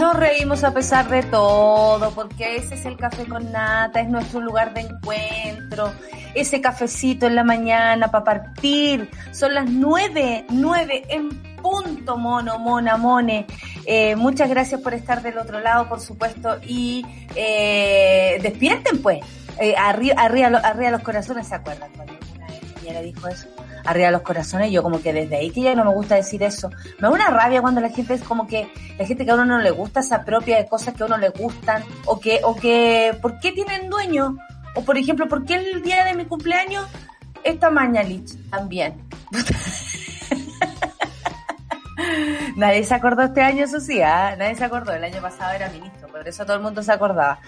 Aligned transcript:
Nos 0.00 0.16
reímos 0.16 0.64
a 0.64 0.72
pesar 0.72 1.10
de 1.10 1.22
todo, 1.24 2.10
porque 2.12 2.56
ese 2.56 2.74
es 2.74 2.86
el 2.86 2.96
café 2.96 3.26
con 3.26 3.52
nata, 3.52 4.00
es 4.00 4.08
nuestro 4.08 4.40
lugar 4.40 4.72
de 4.72 4.80
encuentro, 4.80 5.92
ese 6.34 6.62
cafecito 6.62 7.26
en 7.26 7.34
la 7.34 7.44
mañana 7.44 8.10
para 8.10 8.24
partir. 8.24 9.10
Son 9.30 9.52
las 9.52 9.68
nueve, 9.68 10.46
nueve 10.48 11.02
en 11.10 11.28
punto, 11.56 12.16
mono, 12.16 12.58
mona, 12.58 12.96
mone. 12.96 13.46
Eh, 13.84 14.16
muchas 14.16 14.48
gracias 14.48 14.80
por 14.80 14.94
estar 14.94 15.20
del 15.20 15.36
otro 15.36 15.60
lado, 15.60 15.86
por 15.86 16.00
supuesto, 16.00 16.56
y 16.66 17.04
eh, 17.34 18.38
despierten 18.40 19.02
pues. 19.02 19.20
Eh, 19.60 19.74
arriba, 19.76 20.14
arriba, 20.16 20.48
arriba 20.64 20.92
los 20.92 21.02
corazones, 21.02 21.46
¿se 21.46 21.56
acuerdan? 21.56 21.90
Cuando 21.94 22.14
una 22.38 22.46
vez 22.46 23.14
dijo 23.14 23.28
eso 23.28 23.48
arriba 23.84 24.10
los 24.10 24.22
corazones, 24.22 24.70
yo 24.70 24.82
como 24.82 25.02
que 25.02 25.12
desde 25.12 25.36
ahí 25.36 25.50
que 25.50 25.62
ya 25.62 25.74
no 25.74 25.84
me 25.84 25.92
gusta 25.92 26.16
decir 26.16 26.42
eso. 26.42 26.70
Me 26.98 27.08
da 27.08 27.10
una 27.10 27.28
rabia 27.28 27.60
cuando 27.60 27.80
la 27.80 27.90
gente 27.90 28.14
es 28.14 28.22
como 28.22 28.46
que, 28.46 28.70
la 28.98 29.06
gente 29.06 29.24
que 29.24 29.30
a 29.30 29.34
uno 29.34 29.44
no 29.44 29.58
le 29.58 29.70
gusta 29.70 30.02
se 30.02 30.14
apropia 30.14 30.56
de 30.58 30.66
cosas 30.66 30.94
que 30.94 31.02
a 31.02 31.06
uno 31.06 31.18
le 31.18 31.30
gustan, 31.30 31.84
o 32.06 32.20
que, 32.20 32.40
o 32.42 32.56
que, 32.56 33.16
¿por 33.20 33.38
qué 33.40 33.52
tienen 33.52 33.90
dueño? 33.90 34.36
O 34.74 34.82
por 34.82 34.96
ejemplo, 34.96 35.28
¿por 35.28 35.44
qué 35.44 35.54
el 35.56 35.82
día 35.82 36.04
de 36.04 36.14
mi 36.14 36.24
cumpleaños 36.24 36.86
esta 37.42 37.70
Mañalich 37.70 38.36
también? 38.50 38.94
Nadie 42.56 42.84
se 42.84 42.94
acordó 42.94 43.22
este 43.22 43.42
año, 43.42 43.64
eso 43.64 43.80
sí, 43.80 44.00
¿ah? 44.02 44.34
nadie 44.36 44.54
se 44.54 44.64
acordó. 44.64 44.92
El 44.92 45.04
año 45.04 45.20
pasado 45.20 45.52
era 45.52 45.68
ministro, 45.70 46.08
por 46.08 46.26
eso 46.26 46.44
todo 46.44 46.56
el 46.56 46.62
mundo 46.62 46.82
se 46.82 46.92
acordaba. 46.92 47.38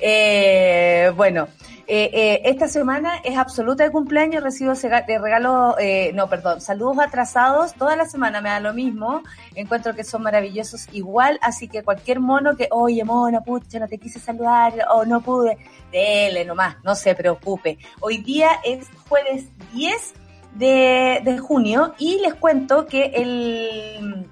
Eh, 0.00 1.12
bueno, 1.16 1.48
eh, 1.86 2.10
eh, 2.12 2.42
esta 2.44 2.68
semana 2.68 3.18
es 3.24 3.36
absoluta 3.36 3.84
de 3.84 3.90
cumpleaños, 3.90 4.42
recibo 4.42 4.72
de 4.72 5.18
regalo, 5.18 5.76
no, 6.14 6.28
perdón, 6.28 6.60
saludos 6.60 6.98
atrasados, 7.00 7.74
toda 7.74 7.96
la 7.96 8.06
semana 8.06 8.40
me 8.40 8.50
da 8.50 8.60
lo 8.60 8.72
mismo, 8.72 9.22
encuentro 9.54 9.94
que 9.94 10.04
son 10.04 10.22
maravillosos 10.22 10.88
igual, 10.92 11.38
así 11.42 11.68
que 11.68 11.82
cualquier 11.82 12.20
mono 12.20 12.56
que, 12.56 12.68
oye, 12.70 13.04
mona, 13.04 13.40
pucha, 13.40 13.78
no 13.78 13.88
te 13.88 13.98
quise 13.98 14.20
saludar, 14.20 14.74
o 14.92 15.04
no 15.04 15.20
pude, 15.20 15.58
dele 15.90 16.44
nomás, 16.44 16.76
no 16.84 16.94
se 16.94 17.14
preocupe. 17.14 17.78
Hoy 18.00 18.18
día 18.18 18.50
es 18.64 18.88
jueves 19.08 19.46
10 19.72 20.14
de, 20.54 21.20
de 21.24 21.38
junio 21.38 21.94
y 21.98 22.18
les 22.20 22.34
cuento 22.34 22.86
que 22.86 23.06
el 23.14 24.28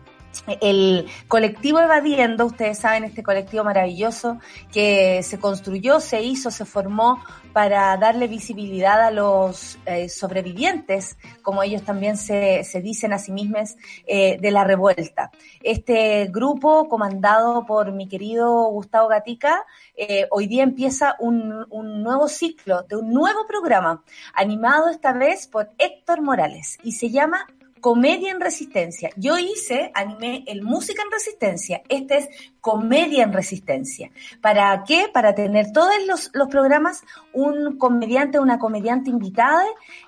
el 0.60 1.06
colectivo 1.28 1.80
Evadiendo, 1.80 2.46
ustedes 2.46 2.78
saben, 2.78 3.04
este 3.04 3.22
colectivo 3.22 3.64
maravilloso 3.64 4.38
que 4.72 5.22
se 5.22 5.38
construyó, 5.38 6.00
se 6.00 6.22
hizo, 6.22 6.50
se 6.50 6.64
formó 6.64 7.22
para 7.52 7.96
darle 7.96 8.28
visibilidad 8.28 9.00
a 9.00 9.10
los 9.10 9.78
eh, 9.86 10.08
sobrevivientes, 10.08 11.18
como 11.42 11.62
ellos 11.62 11.82
también 11.82 12.16
se, 12.16 12.62
se 12.64 12.80
dicen 12.80 13.12
a 13.12 13.18
sí 13.18 13.32
mismos, 13.32 13.76
eh, 14.06 14.38
de 14.40 14.50
la 14.50 14.64
revuelta. 14.64 15.30
Este 15.62 16.26
grupo, 16.26 16.88
comandado 16.88 17.66
por 17.66 17.92
mi 17.92 18.08
querido 18.08 18.66
Gustavo 18.70 19.08
Gatica, 19.08 19.64
eh, 19.96 20.26
hoy 20.30 20.46
día 20.46 20.62
empieza 20.62 21.16
un, 21.18 21.66
un 21.70 22.02
nuevo 22.02 22.28
ciclo 22.28 22.82
de 22.82 22.96
un 22.96 23.12
nuevo 23.12 23.46
programa, 23.46 24.04
animado 24.34 24.88
esta 24.88 25.12
vez 25.12 25.46
por 25.46 25.70
Héctor 25.78 26.22
Morales, 26.22 26.78
y 26.82 26.92
se 26.92 27.10
llama 27.10 27.46
Comedia 27.80 28.30
en 28.30 28.40
Resistencia. 28.40 29.10
Yo 29.16 29.38
hice, 29.38 29.90
animé 29.94 30.44
el 30.46 30.62
Música 30.62 31.02
en 31.02 31.10
Resistencia. 31.10 31.82
Este 31.88 32.18
es 32.18 32.28
Comedia 32.60 33.24
en 33.24 33.32
Resistencia. 33.32 34.10
¿Para 34.40 34.84
qué? 34.84 35.06
Para 35.12 35.34
tener 35.34 35.72
todos 35.72 35.92
los, 36.06 36.30
los 36.34 36.48
programas 36.48 37.02
un 37.32 37.78
comediante, 37.78 38.38
una 38.38 38.58
comediante 38.58 39.10
invitada, 39.10 39.64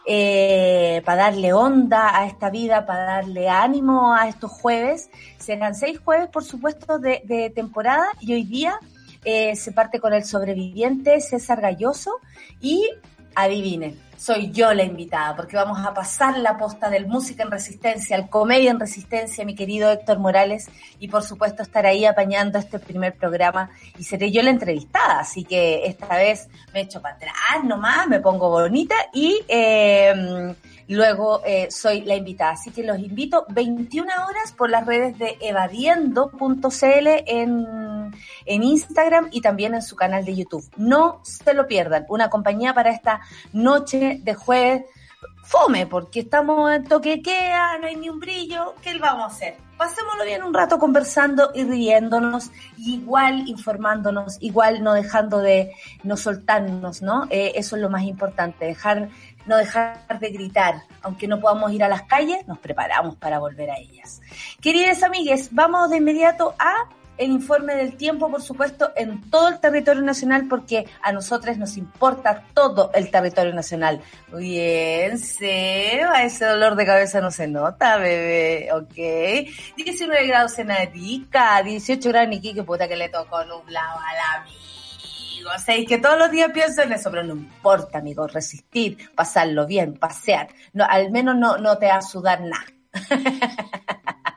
eh, 0.06 1.02
para 1.04 1.24
darle 1.24 1.52
onda 1.52 2.18
a 2.18 2.26
esta 2.26 2.50
vida, 2.50 2.86
para 2.86 3.04
darle 3.04 3.48
ánimo 3.48 4.14
a 4.14 4.28
estos 4.28 4.50
jueves. 4.50 5.10
Serán 5.38 5.74
seis 5.74 5.98
jueves, 5.98 6.28
por 6.28 6.44
supuesto, 6.44 6.98
de, 6.98 7.52
temporada 7.54 8.06
y 8.20 8.34
hoy 8.34 8.44
día 8.44 8.78
eh, 9.24 9.56
se 9.56 9.72
parte 9.72 10.00
con 10.00 10.12
el 10.12 10.24
sobreviviente 10.24 11.20
César 11.20 11.60
Galloso 11.60 12.18
y 12.60 12.88
adivinen 13.34 13.98
soy 14.22 14.52
yo 14.52 14.72
la 14.72 14.84
invitada, 14.84 15.34
porque 15.34 15.56
vamos 15.56 15.84
a 15.84 15.92
pasar 15.92 16.38
la 16.38 16.56
posta 16.56 16.88
del 16.88 17.08
Música 17.08 17.42
en 17.42 17.50
Resistencia, 17.50 18.14
al 18.14 18.30
Comedia 18.30 18.70
en 18.70 18.78
Resistencia, 18.78 19.44
mi 19.44 19.56
querido 19.56 19.90
Héctor 19.90 20.20
Morales, 20.20 20.70
y 21.00 21.08
por 21.08 21.24
supuesto 21.24 21.64
estar 21.64 21.86
ahí 21.86 22.04
apañando 22.04 22.56
este 22.56 22.78
primer 22.78 23.14
programa 23.14 23.70
y 23.98 24.04
seré 24.04 24.30
yo 24.30 24.40
la 24.42 24.50
entrevistada, 24.50 25.18
así 25.18 25.42
que 25.42 25.86
esta 25.86 26.16
vez 26.16 26.48
me 26.72 26.82
echo 26.82 27.02
para 27.02 27.16
atrás 27.16 27.64
nomás, 27.64 28.06
me 28.06 28.20
pongo 28.20 28.48
bonita 28.48 28.94
y 29.12 29.40
eh, 29.48 30.54
luego 30.86 31.42
eh, 31.44 31.68
soy 31.70 32.02
la 32.02 32.14
invitada. 32.14 32.52
Así 32.52 32.70
que 32.70 32.84
los 32.84 32.98
invito 32.98 33.44
21 33.48 34.08
horas 34.28 34.52
por 34.56 34.70
las 34.70 34.86
redes 34.86 35.18
de 35.18 35.36
evadiendo.cl 35.40 37.08
en, 37.26 37.66
en 38.46 38.62
Instagram 38.62 39.28
y 39.30 39.40
también 39.40 39.74
en 39.74 39.82
su 39.82 39.96
canal 39.96 40.24
de 40.24 40.34
YouTube. 40.34 40.68
No 40.76 41.20
se 41.22 41.54
lo 41.54 41.66
pierdan, 41.66 42.06
una 42.08 42.30
compañía 42.30 42.74
para 42.74 42.90
esta 42.90 43.20
noche 43.52 44.20
de 44.22 44.34
jueves 44.34 44.84
fome, 45.42 45.86
porque 45.86 46.20
estamos 46.20 46.72
en 46.72 46.84
toquequea, 46.84 47.78
no 47.78 47.86
hay 47.86 47.96
ni 47.96 48.08
un 48.08 48.20
brillo, 48.20 48.74
¿qué 48.80 48.96
vamos 48.98 49.24
a 49.24 49.26
hacer? 49.26 49.56
Pasémoslo 49.76 50.24
bien 50.24 50.42
un 50.42 50.54
rato 50.54 50.78
conversando 50.78 51.50
y 51.54 51.64
riéndonos, 51.64 52.50
igual 52.78 53.48
informándonos, 53.48 54.38
igual 54.40 54.82
no 54.82 54.94
dejando 54.94 55.40
de 55.40 55.72
no 56.04 56.16
soltarnos, 56.16 57.02
¿no? 57.02 57.26
Eh, 57.30 57.52
eso 57.56 57.76
es 57.76 57.82
lo 57.82 57.90
más 57.90 58.04
importante, 58.04 58.66
dejar 58.66 59.08
no 59.44 59.56
dejar 59.56 60.20
de 60.20 60.30
gritar. 60.30 60.82
Aunque 61.02 61.26
no 61.26 61.40
podamos 61.40 61.72
ir 61.72 61.82
a 61.82 61.88
las 61.88 62.02
calles, 62.02 62.46
nos 62.46 62.58
preparamos 62.58 63.16
para 63.16 63.40
volver 63.40 63.70
a 63.70 63.78
ellas. 63.78 64.22
Queridas 64.60 65.02
amigues, 65.02 65.48
vamos 65.52 65.90
de 65.90 65.96
inmediato 65.96 66.54
a 66.58 66.88
el 67.24 67.30
informe 67.30 67.74
del 67.74 67.96
tiempo, 67.96 68.30
por 68.30 68.42
supuesto, 68.42 68.92
en 68.96 69.30
todo 69.30 69.48
el 69.48 69.60
territorio 69.60 70.02
nacional, 70.02 70.46
porque 70.48 70.86
a 71.02 71.12
nosotros 71.12 71.58
nos 71.58 71.76
importa 71.76 72.44
todo 72.54 72.90
el 72.94 73.10
territorio 73.10 73.52
nacional. 73.54 74.00
Bien, 74.36 75.18
Seba, 75.18 76.22
ese 76.22 76.44
dolor 76.44 76.74
de 76.76 76.86
cabeza 76.86 77.20
no 77.20 77.30
se 77.30 77.48
nota, 77.48 77.96
bebé, 77.98 78.70
ok. 78.72 79.76
19 79.76 80.26
grados 80.26 80.58
en 80.58 80.70
Arica, 80.70 81.62
18 81.62 82.08
grados 82.08 82.26
en 82.28 82.32
Iquique, 82.34 82.62
puta 82.62 82.88
que 82.88 82.96
le 82.96 83.08
tocó 83.08 83.44
nublado 83.44 83.98
a 83.98 84.14
la 84.14 84.44
mía 84.44 84.62
o 85.44 85.58
sea, 85.58 85.74
es 85.74 85.86
que 85.86 85.98
todos 85.98 86.18
los 86.18 86.30
días 86.30 86.50
pienso 86.52 86.82
en 86.82 86.92
eso, 86.92 87.10
pero 87.10 87.24
no 87.24 87.34
importa, 87.34 87.98
amigo, 87.98 88.26
resistir, 88.26 89.10
pasarlo 89.14 89.66
bien, 89.66 89.94
pasear. 89.94 90.48
No, 90.72 90.84
al 90.88 91.10
menos 91.10 91.36
no, 91.36 91.58
no 91.58 91.78
te 91.78 91.86
va 91.86 91.96
a 91.96 92.02
sudar 92.02 92.40
nada. 92.42 92.66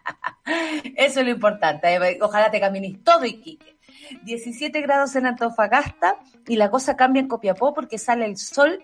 Eso 0.96 1.20
es 1.20 1.26
lo 1.26 1.32
importante. 1.32 2.18
Ojalá 2.22 2.52
te 2.52 2.60
camines 2.60 3.04
todo 3.04 3.26
y 3.26 3.42
quique. 3.42 3.76
17 4.24 4.82
grados 4.82 5.16
en 5.16 5.26
Antofagasta 5.26 6.18
y 6.48 6.58
la 6.58 6.70
cosa 6.70 6.96
cambia 6.96 7.22
en 7.22 7.28
Copiapó 7.28 7.74
porque 7.74 7.98
sale 7.98 8.26
el 8.26 8.38
sol 8.38 8.84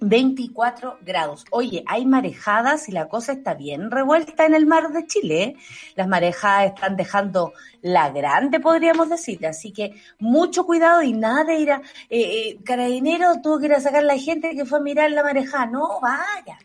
24 0.00 0.98
grados. 1.04 1.44
Oye, 1.50 1.82
hay 1.86 2.06
marejadas 2.06 2.88
y 2.88 2.92
la 2.92 3.08
cosa 3.08 3.32
está 3.32 3.54
bien 3.54 3.90
revuelta 3.90 4.46
en 4.46 4.54
el 4.54 4.66
mar 4.66 4.92
de 4.92 5.06
Chile. 5.06 5.42
¿eh? 5.42 5.56
Las 5.96 6.08
marejadas 6.08 6.74
están 6.74 6.96
dejando 6.96 7.52
la 7.82 8.10
grande, 8.10 8.60
podríamos 8.60 9.08
decir. 9.08 9.44
Así 9.46 9.72
que 9.72 9.94
mucho 10.18 10.64
cuidado 10.64 11.02
y 11.02 11.12
nada 11.12 11.44
de 11.44 11.58
ir 11.58 11.72
a... 11.72 11.82
Eh, 12.10 12.20
eh 12.20 12.58
carabinero 12.64 13.40
tuvo 13.42 13.58
que 13.58 13.66
ir 13.66 13.74
a 13.74 13.80
sacar 13.80 14.00
a 14.00 14.06
la 14.06 14.18
gente 14.18 14.54
que 14.54 14.64
fue 14.64 14.78
a 14.78 14.82
mirar 14.82 15.10
la 15.10 15.22
marejada. 15.22 15.66
No, 15.66 16.00
vaya, 16.00 16.58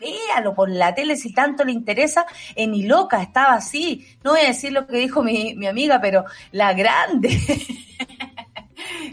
véalo 0.00 0.54
por 0.54 0.70
la 0.70 0.94
tele 0.94 1.16
si 1.16 1.32
tanto 1.32 1.64
le 1.64 1.72
interesa. 1.72 2.26
En 2.54 2.74
Iloca 2.74 3.22
estaba 3.22 3.54
así. 3.54 4.06
No 4.24 4.32
voy 4.32 4.40
a 4.40 4.48
decir 4.48 4.72
lo 4.72 4.86
que 4.86 4.98
dijo 4.98 5.22
mi, 5.22 5.54
mi 5.54 5.66
amiga, 5.66 6.00
pero 6.00 6.24
la 6.52 6.72
grande. 6.72 7.30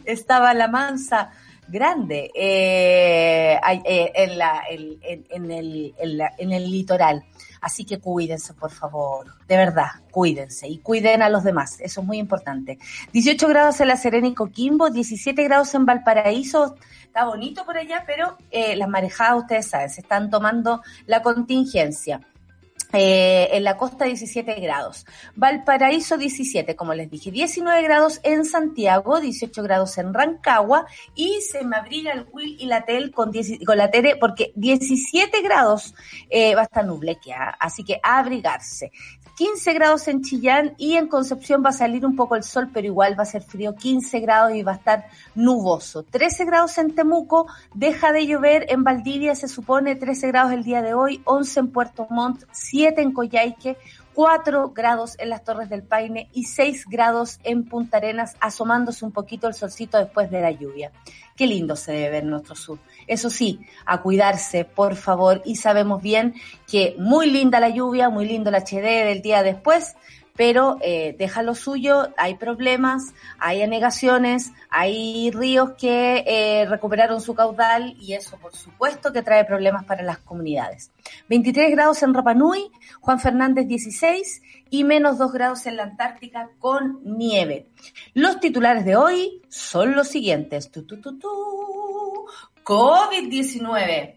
estaba 0.06 0.54
la 0.54 0.68
mansa 0.68 1.32
grande 1.68 2.32
eh, 2.36 3.60
eh, 3.86 4.12
en, 4.16 4.38
la, 4.38 4.64
en, 4.70 5.52
el, 5.52 5.94
en, 6.38 6.52
el 6.52 6.72
litoral. 6.72 7.24
Así 7.62 7.86
que 7.86 8.00
cuídense, 8.00 8.54
por 8.54 8.72
favor. 8.72 9.28
De 9.48 9.58
verdad, 9.58 9.88
cuídense 10.12 10.68
y 10.68 10.80
cuiden 10.80 11.22
a 11.22 11.30
los 11.30 11.44
demás. 11.44 11.80
Eso 11.80 12.02
es 12.02 12.08
muy 12.08 12.18
importante. 12.18 12.78
18 13.14 13.48
grados 13.48 13.80
en 13.82 13.88
La 13.88 13.98
Serena 13.98 14.28
y 14.28 14.34
Coquimbo, 14.34 14.90
17 14.90 15.44
grados 15.44 15.74
en 15.76 15.86
Valparaíso. 15.86 16.76
Está 17.04 17.26
bonito 17.26 17.66
por 17.66 17.78
allá, 17.78 18.04
pero 18.06 18.38
eh, 18.52 18.76
las 18.76 18.90
marejadas, 18.90 19.44
ustedes 19.44 19.68
saben, 19.68 19.90
se 19.90 20.02
están 20.02 20.30
tomando 20.30 20.82
la 21.06 21.22
contingencia. 21.22 22.22
Eh, 22.94 23.50
en 23.52 23.64
la 23.64 23.78
costa 23.78 24.06
17 24.06 24.54
grados. 24.62 25.06
Valparaíso 25.36 26.18
17, 26.18 26.76
como 26.76 26.94
les 26.94 27.10
dije, 27.10 27.32
19 27.32 27.82
grados 27.82 28.20
en 28.24 28.46
Santiago, 28.46 29.20
18 29.20 29.64
grados 29.64 29.98
en 29.98 30.14
Rancagua 30.14 30.86
y 31.14 31.42
se 31.42 31.66
me 31.66 31.76
abriga 31.76 32.14
el 32.14 32.26
Will 32.32 32.56
y 32.60 32.68
la 32.68 32.86
Tel 32.86 33.12
con, 33.12 33.32
con 33.66 33.78
la 33.78 33.92
Tere 33.92 34.16
porque 34.16 34.54
17 34.56 35.42
grados 35.42 35.94
eh, 36.30 36.56
va 36.56 36.62
a 36.62 36.66
estar 36.66 36.86
nublequeada, 36.86 37.58
así 37.60 37.84
que 37.84 38.00
abrigarse. 38.02 38.92
15 39.36 39.74
grados 39.74 40.08
en 40.08 40.22
Chillán 40.22 40.76
y 40.78 40.96
en 40.96 41.08
Concepción 41.08 41.62
va 41.64 41.70
a 41.70 41.74
salir 41.74 42.06
un 42.06 42.16
poco 42.16 42.36
el 42.36 42.44
sol, 42.44 42.70
pero 42.74 42.88
igual 42.88 43.20
va 43.20 43.24
a 43.24 43.26
ser 43.26 43.44
frío, 43.44 43.76
15 43.76 44.20
grados 44.22 44.54
y 44.56 44.64
va 44.64 44.74
a 44.74 44.76
estar 44.76 45.06
nuboso. 45.36 46.04
13 46.04 46.46
grados 46.46 46.78
en 46.78 46.96
Temuco, 46.96 47.48
deja 47.74 48.14
de 48.14 48.26
llover 48.26 48.66
en 48.70 48.84
Valdivia, 48.84 49.36
se 49.36 49.50
supone 49.50 49.96
13 49.96 50.28
grados 50.28 50.54
el 50.54 50.64
día 50.64 50.82
de 50.82 50.94
hoy, 50.94 51.22
11 51.26 51.60
en 51.60 51.72
Puerto 51.72 52.08
Montt, 52.10 52.44
7 52.52 53.02
en 53.02 53.12
Coyhaique, 53.12 53.78
4 54.16 54.70
grados 54.70 55.16
en 55.20 55.30
las 55.30 55.44
Torres 55.44 55.70
del 55.70 55.84
Paine 55.84 56.30
y 56.32 56.46
6 56.46 56.86
grados 56.88 57.40
en 57.44 57.66
Punta 57.66 57.98
Arenas, 57.98 58.38
asomándose 58.40 59.04
un 59.04 59.12
poquito 59.12 59.48
el 59.48 59.54
solcito 59.54 59.98
después 59.98 60.32
de 60.32 60.40
la 60.40 60.52
lluvia. 60.52 60.94
Qué 61.36 61.46
lindo 61.46 61.76
se 61.76 61.92
debe 61.92 62.10
ver 62.10 62.24
nuestro 62.24 62.56
sur. 62.56 62.80
Eso 63.08 63.30
sí, 63.30 63.60
a 63.86 64.02
cuidarse, 64.02 64.64
por 64.64 64.96
favor, 64.96 65.42
y 65.44 65.58
sabemos 65.58 66.02
bien 66.02 66.34
que 66.66 66.96
muy 66.98 67.30
linda 67.30 67.60
la 67.60 67.68
lluvia, 67.68 68.10
muy 68.10 68.26
lindo 68.26 68.50
el 68.50 68.56
HD 68.56 69.06
del 69.06 69.22
día 69.22 69.44
después, 69.44 69.98
pero 70.36 70.78
eh, 70.82 71.16
deja 71.18 71.44
lo 71.44 71.56
suyo, 71.56 72.14
hay 72.18 72.36
problemas, 72.36 73.14
hay 73.40 73.62
anegaciones, 73.62 74.52
hay 74.70 75.32
ríos 75.32 75.72
que 75.78 76.24
eh, 76.28 76.66
recuperaron 76.68 77.22
su 77.22 77.34
caudal 77.36 77.96
y 78.00 78.14
eso 78.14 78.38
por 78.38 78.56
supuesto 78.56 79.14
que 79.14 79.22
trae 79.22 79.46
problemas 79.46 79.86
para 79.86 80.04
las 80.04 80.18
comunidades. 80.20 80.92
23 81.30 81.72
grados 81.72 82.04
en 82.04 82.14
Rapanui, 82.14 82.72
Juan 83.00 83.20
Fernández 83.20 83.68
16 83.68 84.42
y 84.70 84.84
menos 84.84 85.18
2 85.18 85.32
grados 85.32 85.66
en 85.66 85.78
la 85.78 85.84
Antártica 85.84 86.50
con 86.60 87.00
nieve. 87.04 87.68
Los 88.14 88.40
titulares 88.40 88.84
de 88.86 88.96
hoy 88.96 89.42
son 89.48 89.96
los 89.96 90.10
siguientes. 90.10 90.70
COVID-19. 92.64 94.16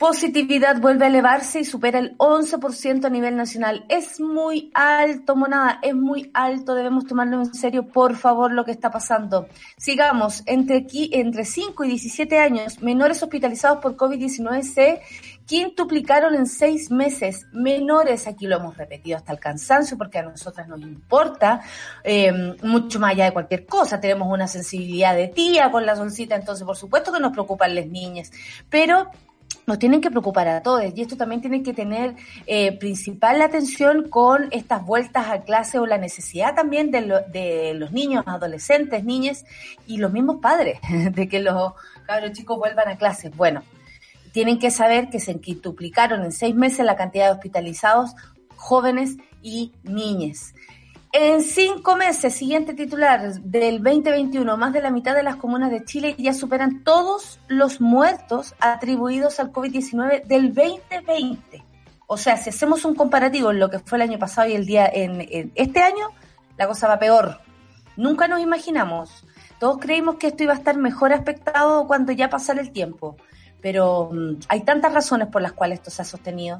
Positividad 0.00 0.80
vuelve 0.80 1.04
a 1.04 1.08
elevarse 1.08 1.60
y 1.60 1.64
supera 1.66 1.98
el 1.98 2.16
11% 2.16 3.04
a 3.04 3.10
nivel 3.10 3.36
nacional. 3.36 3.84
Es 3.90 4.18
muy 4.18 4.70
alto, 4.72 5.36
monada, 5.36 5.78
es 5.82 5.94
muy 5.94 6.30
alto. 6.32 6.74
Debemos 6.74 7.04
tomarlo 7.04 7.36
en 7.42 7.52
serio, 7.52 7.86
por 7.86 8.16
favor, 8.16 8.50
lo 8.50 8.64
que 8.64 8.70
está 8.70 8.90
pasando. 8.90 9.46
Sigamos. 9.76 10.42
Entre, 10.46 10.78
aquí, 10.78 11.10
entre 11.12 11.44
5 11.44 11.84
y 11.84 11.88
17 11.88 12.38
años, 12.38 12.80
menores 12.80 13.22
hospitalizados 13.22 13.80
por 13.80 13.94
COVID-19 13.94 14.62
se 14.62 15.02
quintuplicaron 15.44 16.34
en 16.34 16.46
seis 16.46 16.90
meses. 16.90 17.46
Menores, 17.52 18.26
aquí 18.26 18.46
lo 18.46 18.56
hemos 18.56 18.78
repetido 18.78 19.18
hasta 19.18 19.32
el 19.32 19.38
cansancio, 19.38 19.98
porque 19.98 20.20
a 20.20 20.22
nosotras 20.22 20.66
nos 20.66 20.80
importa 20.80 21.60
eh, 22.02 22.56
mucho 22.62 23.00
más 23.00 23.10
allá 23.10 23.26
de 23.26 23.32
cualquier 23.34 23.66
cosa. 23.66 24.00
Tenemos 24.00 24.32
una 24.32 24.48
sensibilidad 24.48 25.14
de 25.14 25.28
tía 25.28 25.70
con 25.70 25.84
la 25.84 25.94
solcita, 25.94 26.36
entonces 26.36 26.64
por 26.64 26.78
supuesto 26.78 27.12
que 27.12 27.20
nos 27.20 27.32
preocupan 27.32 27.74
las 27.74 27.86
niñas. 27.86 28.32
Pero 28.70 29.10
nos 29.66 29.78
tienen 29.78 30.00
que 30.00 30.10
preocupar 30.10 30.48
a 30.48 30.62
todos 30.62 30.82
y 30.94 31.00
esto 31.00 31.16
también 31.16 31.40
tiene 31.40 31.62
que 31.62 31.72
tener 31.72 32.16
eh, 32.46 32.76
principal 32.78 33.40
atención 33.40 34.08
con 34.08 34.48
estas 34.50 34.84
vueltas 34.84 35.28
a 35.28 35.42
clase 35.42 35.78
o 35.78 35.86
la 35.86 35.98
necesidad 35.98 36.54
también 36.54 36.90
de, 36.90 37.22
de 37.32 37.74
los 37.74 37.92
niños, 37.92 38.24
adolescentes, 38.26 39.04
niñas 39.04 39.44
y 39.86 39.98
los 39.98 40.12
mismos 40.12 40.38
padres 40.40 40.80
de 41.12 41.28
que 41.28 41.40
los 41.40 41.74
cabros 42.06 42.32
chicos 42.32 42.58
vuelvan 42.58 42.88
a 42.88 42.96
clases. 42.96 43.36
Bueno, 43.36 43.62
tienen 44.32 44.58
que 44.58 44.70
saber 44.70 45.08
que 45.10 45.20
se 45.20 45.40
quintuplicaron 45.40 46.24
en 46.24 46.32
seis 46.32 46.54
meses 46.54 46.84
la 46.84 46.96
cantidad 46.96 47.26
de 47.26 47.32
hospitalizados 47.32 48.14
jóvenes 48.56 49.16
y 49.42 49.72
niñas. 49.82 50.54
En 51.12 51.42
cinco 51.42 51.96
meses, 51.96 52.36
siguiente 52.36 52.72
titular 52.72 53.32
del 53.40 53.82
2021, 53.82 54.56
más 54.56 54.72
de 54.72 54.80
la 54.80 54.92
mitad 54.92 55.12
de 55.12 55.24
las 55.24 55.34
comunas 55.34 55.72
de 55.72 55.84
Chile 55.84 56.14
ya 56.16 56.32
superan 56.32 56.84
todos 56.84 57.40
los 57.48 57.80
muertos 57.80 58.54
atribuidos 58.60 59.40
al 59.40 59.52
COVID-19 59.52 60.22
del 60.26 60.54
2020. 60.54 61.64
O 62.06 62.16
sea, 62.16 62.36
si 62.36 62.50
hacemos 62.50 62.84
un 62.84 62.94
comparativo 62.94 63.50
en 63.50 63.58
lo 63.58 63.68
que 63.70 63.80
fue 63.80 63.98
el 63.98 64.02
año 64.02 64.20
pasado 64.20 64.48
y 64.48 64.52
el 64.52 64.66
día 64.66 64.88
en, 64.92 65.50
este 65.56 65.80
año, 65.80 66.10
la 66.56 66.68
cosa 66.68 66.86
va 66.86 67.00
peor. 67.00 67.40
Nunca 67.96 68.28
nos 68.28 68.40
imaginamos. 68.40 69.24
Todos 69.58 69.78
creímos 69.78 70.14
que 70.14 70.28
esto 70.28 70.44
iba 70.44 70.52
a 70.52 70.56
estar 70.56 70.76
mejor 70.76 71.12
aspectado 71.12 71.88
cuando 71.88 72.12
ya 72.12 72.30
pasara 72.30 72.60
el 72.60 72.70
tiempo. 72.70 73.16
Pero 73.60 74.10
mm, 74.12 74.42
hay 74.48 74.60
tantas 74.60 74.94
razones 74.94 75.26
por 75.26 75.42
las 75.42 75.54
cuales 75.54 75.80
esto 75.80 75.90
se 75.90 76.02
ha 76.02 76.04
sostenido 76.04 76.58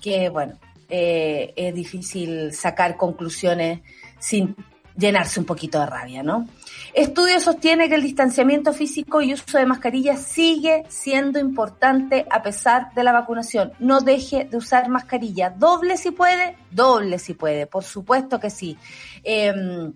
que, 0.00 0.28
bueno, 0.28 0.54
eh, 0.90 1.52
es 1.56 1.74
difícil 1.74 2.52
sacar 2.52 2.96
conclusiones 2.96 3.80
sin 4.18 4.56
llenarse 4.96 5.40
un 5.40 5.46
poquito 5.46 5.80
de 5.80 5.86
rabia, 5.86 6.22
¿no? 6.22 6.46
Estudio 6.92 7.40
sostiene 7.40 7.88
que 7.88 7.94
el 7.94 8.02
distanciamiento 8.02 8.72
físico 8.72 9.22
y 9.22 9.32
uso 9.32 9.58
de 9.58 9.66
mascarillas 9.66 10.22
sigue 10.22 10.84
siendo 10.88 11.38
importante 11.38 12.26
a 12.30 12.42
pesar 12.42 12.92
de 12.94 13.04
la 13.04 13.12
vacunación. 13.12 13.72
No 13.78 14.00
deje 14.00 14.44
de 14.44 14.56
usar 14.56 14.88
mascarilla. 14.88 15.50
Doble 15.50 15.96
si 15.96 16.10
puede, 16.10 16.56
doble 16.70 17.18
si 17.18 17.34
puede, 17.34 17.66
por 17.66 17.84
supuesto 17.84 18.40
que 18.40 18.50
sí. 18.50 18.76
Em, 19.22 19.92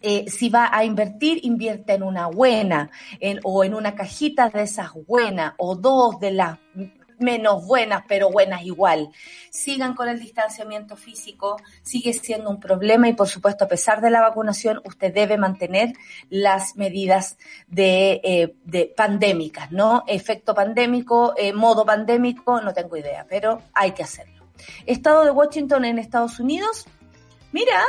eh, 0.00 0.26
si 0.28 0.48
va 0.48 0.70
a 0.72 0.84
invertir, 0.84 1.40
invierta 1.44 1.94
en 1.94 2.02
una 2.02 2.26
buena 2.26 2.90
en, 3.20 3.40
o 3.42 3.64
en 3.64 3.74
una 3.74 3.94
cajita 3.94 4.48
de 4.50 4.62
esas 4.62 4.90
buenas 5.06 5.54
o 5.56 5.76
dos 5.76 6.20
de 6.20 6.32
las 6.32 6.58
menos 7.20 7.66
buenas, 7.66 8.04
pero 8.08 8.30
buenas 8.30 8.62
igual. 8.62 9.10
Sigan 9.50 9.94
con 9.94 10.08
el 10.08 10.18
distanciamiento 10.18 10.96
físico, 10.96 11.56
sigue 11.82 12.12
siendo 12.12 12.50
un 12.50 12.60
problema 12.60 13.08
y 13.08 13.14
por 13.14 13.28
supuesto 13.28 13.64
a 13.64 13.68
pesar 13.68 14.00
de 14.00 14.10
la 14.10 14.20
vacunación 14.20 14.80
usted 14.84 15.12
debe 15.12 15.36
mantener 15.38 15.92
las 16.30 16.76
medidas 16.76 17.38
de, 17.66 18.20
eh, 18.24 18.54
de 18.64 18.92
pandémicas, 18.96 19.70
¿no? 19.72 20.04
Efecto 20.06 20.54
pandémico, 20.54 21.34
eh, 21.36 21.52
modo 21.52 21.84
pandémico, 21.84 22.60
no 22.60 22.72
tengo 22.72 22.96
idea, 22.96 23.26
pero 23.28 23.62
hay 23.74 23.92
que 23.92 24.02
hacerlo. 24.02 24.46
Estado 24.86 25.24
de 25.24 25.30
Washington 25.30 25.84
en 25.84 25.98
Estados 25.98 26.40
Unidos. 26.40 26.86
Mira, 27.52 27.82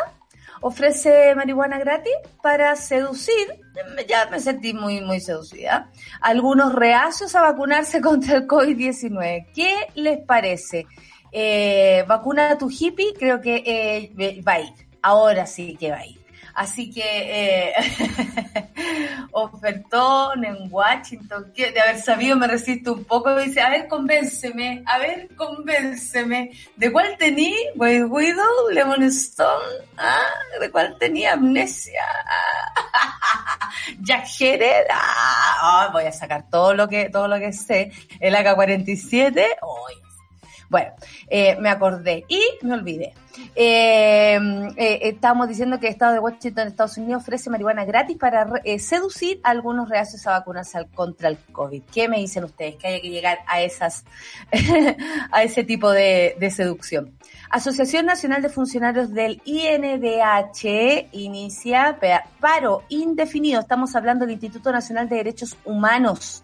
ofrece 0.62 1.34
marihuana 1.36 1.80
gratis 1.80 2.14
para 2.42 2.76
seducir, 2.76 3.60
ya 4.08 4.28
me 4.30 4.40
sentí 4.40 4.74
muy, 4.74 5.02
muy 5.02 5.20
seducida, 5.20 5.90
algunos 6.22 6.74
reacios 6.74 7.36
a 7.36 7.42
vacunarse 7.42 8.02
contra 8.10 8.38
el 8.38 8.48
COVID-19. 8.48 9.48
¿Qué 9.54 9.88
les 9.96 10.20
parece? 10.20 10.86
Eh, 11.32 12.04
vacuna 12.08 12.52
a 12.52 12.58
tu 12.58 12.70
hippie, 12.70 13.14
creo 13.18 13.40
que 13.42 14.12
va 14.48 14.54
a 14.54 14.60
ir. 14.62 14.74
Ahora 15.02 15.46
sí 15.46 15.78
que 15.80 15.92
va 15.92 15.98
a 15.98 16.06
ir. 16.06 16.19
Así 16.60 16.92
que 16.92 17.02
eh, 17.06 17.74
ofertón 19.32 20.44
en 20.44 20.68
Washington, 20.70 21.54
de 21.56 21.80
haber 21.80 22.02
sabido 22.02 22.36
me 22.36 22.48
resisto 22.48 22.92
un 22.92 23.06
poco, 23.06 23.34
dice, 23.38 23.62
a 23.62 23.70
ver, 23.70 23.88
convénceme, 23.88 24.84
a 24.86 24.98
ver, 24.98 25.34
convénceme. 25.38 26.52
¿De 26.76 26.92
cuál 26.92 27.16
tenía? 27.18 27.56
White 27.76 28.04
Widow, 28.04 28.72
Lemon 28.74 29.04
Stone, 29.04 29.86
¿Ah? 29.98 30.20
¿de 30.60 30.70
cuál 30.70 30.98
tenía? 31.00 31.32
Amnesia. 31.32 32.04
Jack 34.02 34.26
Herer, 34.38 34.86
ah, 34.92 35.90
voy 35.94 36.04
a 36.04 36.12
sacar 36.12 36.50
todo 36.50 36.74
lo 36.74 36.90
que, 36.90 37.10
todo 37.10 37.30
lo 37.30 37.40
que 37.40 37.54
sé. 37.54 37.94
El 38.20 38.36
AK-47, 38.36 39.46
hoy 39.62 40.09
bueno, 40.70 40.92
eh, 41.28 41.58
me 41.60 41.70
acordé 41.70 42.26
y 42.28 42.42
me 42.62 42.74
olvidé. 42.74 43.14
Eh, 43.56 44.38
eh, 44.78 45.00
estábamos 45.04 45.48
diciendo 45.48 45.80
que 45.80 45.88
el 45.88 45.94
Estado 45.94 46.14
de 46.14 46.20
Washington, 46.20 46.68
Estados 46.68 46.98
Unidos, 46.98 47.24
ofrece 47.24 47.50
marihuana 47.50 47.86
gratis 47.86 48.18
para 48.18 48.48
seducir 48.78 49.40
a 49.44 49.50
algunos 49.50 49.90
reacios 49.90 50.26
a 50.28 50.32
vacunarse 50.32 50.86
contra 50.94 51.30
el 51.30 51.38
COVID. 51.38 51.84
¿Qué 51.92 52.08
me 52.08 52.20
dicen 52.20 52.44
ustedes? 52.44 52.76
Que 52.76 52.88
haya 52.88 53.02
que 53.02 53.10
llegar 53.10 53.40
a 53.48 53.62
esas, 53.62 54.06
a 55.32 55.44
ese 55.44 55.64
tipo 55.64 55.92
de 55.92 56.52
seducción. 56.56 57.18
Asociación 57.50 58.06
Nacional 58.06 58.44
de 58.44 58.50
Funcionarios 58.50 59.12
del 59.12 59.42
INDH 59.44 61.10
inicia 61.14 61.98
paro 62.40 62.84
indefinido. 62.90 63.60
Estamos 63.60 63.96
hablando 63.96 64.26
del 64.26 64.34
Instituto 64.34 64.72
Nacional 64.72 65.10
de 65.10 65.16
Derechos 65.16 65.58
Humanos. 65.66 66.44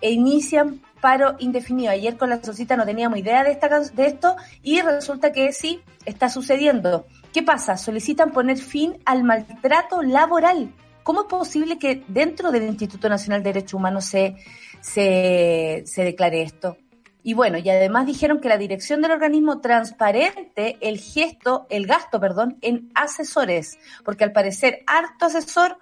E 0.00 0.10
inician 0.10 0.80
paro 1.00 1.36
indefinido. 1.38 1.90
Ayer 1.90 2.16
con 2.16 2.30
la 2.30 2.42
socita 2.42 2.76
no 2.76 2.84
teníamos 2.84 3.18
idea 3.18 3.44
de, 3.44 3.52
esta, 3.52 3.68
de 3.80 4.06
esto 4.06 4.36
y 4.62 4.80
resulta 4.80 5.32
que 5.32 5.52
sí, 5.52 5.80
está 6.04 6.28
sucediendo. 6.28 7.06
¿Qué 7.32 7.42
pasa? 7.42 7.76
Solicitan 7.76 8.32
poner 8.32 8.58
fin 8.58 8.98
al 9.04 9.24
maltrato 9.24 10.02
laboral. 10.02 10.72
¿Cómo 11.02 11.22
es 11.22 11.26
posible 11.26 11.78
que 11.78 12.04
dentro 12.08 12.50
del 12.50 12.64
Instituto 12.64 13.08
Nacional 13.08 13.42
de 13.42 13.52
Derechos 13.52 13.74
Humanos 13.74 14.04
se, 14.04 14.36
se, 14.80 15.82
se 15.86 16.04
declare 16.04 16.42
esto? 16.42 16.76
Y 17.22 17.34
bueno, 17.34 17.58
y 17.58 17.68
además 17.68 18.06
dijeron 18.06 18.40
que 18.40 18.48
la 18.48 18.56
dirección 18.56 19.02
del 19.02 19.10
organismo 19.10 19.60
transparente 19.60 20.78
el 20.80 20.98
gesto, 20.98 21.66
el 21.68 21.86
gasto, 21.86 22.20
perdón, 22.20 22.58
en 22.62 22.90
asesores, 22.94 23.78
porque 24.04 24.24
al 24.24 24.32
parecer 24.32 24.82
harto 24.86 25.26
asesor, 25.26 25.78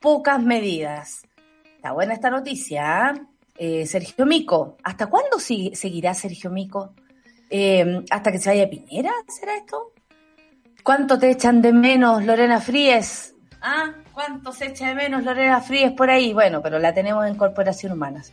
pocas 0.00 0.42
medidas. 0.42 1.22
Está 1.76 1.92
buena 1.92 2.14
esta 2.14 2.30
noticia, 2.30 3.14
¿eh? 3.14 3.20
Eh, 3.56 3.86
Sergio 3.86 4.26
Mico. 4.26 4.76
¿Hasta 4.82 5.06
cuándo 5.06 5.38
seguirá 5.38 6.14
Sergio 6.14 6.50
Mico? 6.50 6.94
eh, 7.50 8.04
hasta 8.10 8.32
que 8.32 8.38
se 8.38 8.50
vaya 8.50 8.68
Piñera, 8.68 9.12
¿será 9.28 9.56
esto? 9.56 9.92
¿Cuánto 10.82 11.18
te 11.18 11.30
echan 11.30 11.62
de 11.62 11.72
menos, 11.72 12.24
Lorena 12.24 12.60
Fríes? 12.60 13.34
¿Ah? 13.60 13.94
¿Cuánto 14.12 14.52
se 14.52 14.66
echa 14.66 14.88
de 14.88 14.94
menos, 14.94 15.22
Lorena 15.22 15.60
Fríes, 15.60 15.92
por 15.92 16.10
ahí? 16.10 16.32
Bueno, 16.32 16.60
pero 16.62 16.78
la 16.78 16.92
tenemos 16.92 17.26
en 17.26 17.36
Corporación 17.36 17.92
Humanas. 17.92 18.32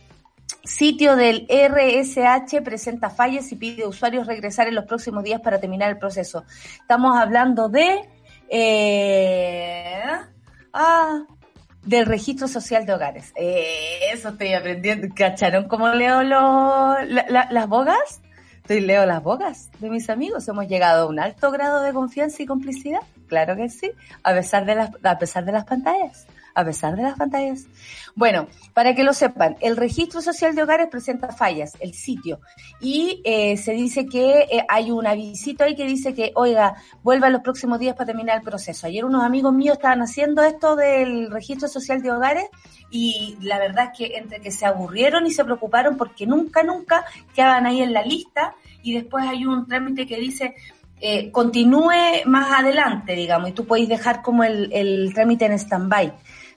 Sitio 0.64 1.16
del 1.16 1.46
RSH 1.48 2.62
presenta 2.62 3.10
fallas 3.10 3.50
y 3.52 3.56
pide 3.56 3.84
a 3.84 3.88
usuarios 3.88 4.26
regresar 4.26 4.68
en 4.68 4.74
los 4.74 4.84
próximos 4.84 5.24
días 5.24 5.40
para 5.40 5.60
terminar 5.60 5.90
el 5.90 5.98
proceso. 5.98 6.44
Estamos 6.80 7.16
hablando 7.16 7.68
de... 7.68 8.08
Eh, 8.48 10.02
ah, 10.72 11.24
del 11.84 12.06
registro 12.06 12.48
social 12.48 12.86
de 12.86 12.94
hogares. 12.94 13.32
Eh, 13.36 13.98
eso 14.12 14.30
estoy 14.30 14.54
aprendiendo. 14.54 15.08
¿Cacharon 15.14 15.68
cómo 15.68 15.88
leo 15.88 16.22
las 16.22 17.68
bogas? 17.68 18.20
Estoy 18.56 18.80
leo 18.80 19.06
las 19.06 19.22
bogas 19.22 19.70
de 19.80 19.90
mis 19.90 20.08
amigos. 20.08 20.46
Hemos 20.48 20.68
llegado 20.68 21.04
a 21.04 21.06
un 21.08 21.18
alto 21.18 21.50
grado 21.50 21.82
de 21.82 21.92
confianza 21.92 22.42
y 22.42 22.46
complicidad. 22.46 23.00
Claro 23.26 23.56
que 23.56 23.68
sí, 23.68 23.90
a 24.22 24.32
pesar 24.32 24.64
de 24.64 24.76
las, 24.76 24.90
a 25.02 25.18
pesar 25.18 25.44
de 25.44 25.52
las 25.52 25.64
pantallas 25.64 26.26
a 26.54 26.64
pesar 26.64 26.96
de 26.96 27.02
las 27.02 27.18
pantallas. 27.18 27.66
Bueno, 28.14 28.48
para 28.74 28.94
que 28.94 29.04
lo 29.04 29.14
sepan, 29.14 29.56
el 29.60 29.76
registro 29.76 30.20
social 30.20 30.54
de 30.54 30.62
hogares 30.62 30.88
presenta 30.88 31.32
fallas, 31.32 31.72
el 31.80 31.94
sitio, 31.94 32.40
y 32.80 33.22
eh, 33.24 33.56
se 33.56 33.72
dice 33.72 34.06
que 34.06 34.40
eh, 34.50 34.64
hay 34.68 34.90
un 34.90 35.06
avisito 35.06 35.64
ahí 35.64 35.74
que 35.74 35.86
dice 35.86 36.14
que, 36.14 36.32
oiga, 36.34 36.74
vuelva 37.02 37.30
los 37.30 37.42
próximos 37.42 37.78
días 37.78 37.94
para 37.94 38.06
terminar 38.06 38.36
el 38.38 38.42
proceso. 38.42 38.86
Ayer 38.86 39.04
unos 39.04 39.22
amigos 39.22 39.52
míos 39.54 39.76
estaban 39.76 40.02
haciendo 40.02 40.42
esto 40.42 40.76
del 40.76 41.30
registro 41.30 41.68
social 41.68 42.02
de 42.02 42.10
hogares 42.10 42.44
y 42.90 43.36
la 43.40 43.58
verdad 43.58 43.90
es 43.92 43.98
que 43.98 44.16
entre 44.18 44.40
que 44.40 44.50
se 44.50 44.66
aburrieron 44.66 45.26
y 45.26 45.30
se 45.30 45.44
preocuparon 45.44 45.96
porque 45.96 46.26
nunca, 46.26 46.62
nunca 46.62 47.04
quedaban 47.34 47.66
ahí 47.66 47.80
en 47.80 47.92
la 47.92 48.02
lista 48.02 48.54
y 48.82 48.94
después 48.94 49.24
hay 49.26 49.46
un 49.46 49.66
trámite 49.66 50.06
que 50.06 50.18
dice 50.18 50.54
eh, 51.04 51.32
continúe 51.32 52.22
más 52.26 52.60
adelante, 52.60 53.14
digamos, 53.14 53.48
y 53.48 53.52
tú 53.52 53.66
podéis 53.66 53.88
dejar 53.88 54.22
como 54.22 54.44
el, 54.44 54.72
el 54.72 55.12
trámite 55.12 55.46
en 55.46 55.52
stand-by. 55.58 56.12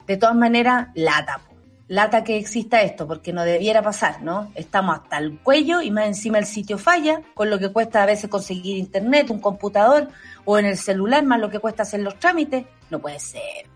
De 0.06 0.16
todas 0.16 0.36
maneras, 0.36 0.88
lata, 0.94 1.40
lata 1.88 2.24
que 2.24 2.36
exista 2.36 2.82
esto, 2.82 3.06
porque 3.06 3.32
no 3.32 3.44
debiera 3.44 3.82
pasar, 3.82 4.22
¿no? 4.22 4.50
Estamos 4.54 4.98
hasta 4.98 5.18
el 5.18 5.38
cuello 5.38 5.80
y 5.80 5.90
más 5.90 6.06
encima 6.06 6.38
el 6.38 6.46
sitio 6.46 6.78
falla, 6.78 7.22
con 7.34 7.50
lo 7.50 7.58
que 7.58 7.72
cuesta 7.72 8.02
a 8.02 8.06
veces 8.06 8.30
conseguir 8.30 8.76
internet, 8.76 9.30
un 9.30 9.40
computador 9.40 10.08
o 10.44 10.58
en 10.58 10.66
el 10.66 10.78
celular, 10.78 11.24
más 11.24 11.40
lo 11.40 11.50
que 11.50 11.58
cuesta 11.58 11.82
hacer 11.82 12.00
los 12.00 12.18
trámites. 12.18 12.64
No 12.90 13.00
puede 13.00 13.18
ser. 13.18 13.66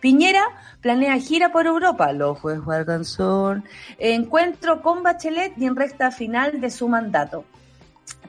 Piñera 0.00 0.44
planea 0.80 1.18
gira 1.18 1.50
por 1.50 1.66
Europa. 1.66 2.12
Los 2.12 2.38
jueces 2.38 2.62
alcanzó 2.68 3.56
encuentro 3.98 4.80
con 4.80 5.02
Bachelet 5.02 5.54
y 5.58 5.66
en 5.66 5.76
recta 5.76 6.10
final 6.10 6.60
de 6.60 6.70
su 6.70 6.88
mandato. 6.88 7.44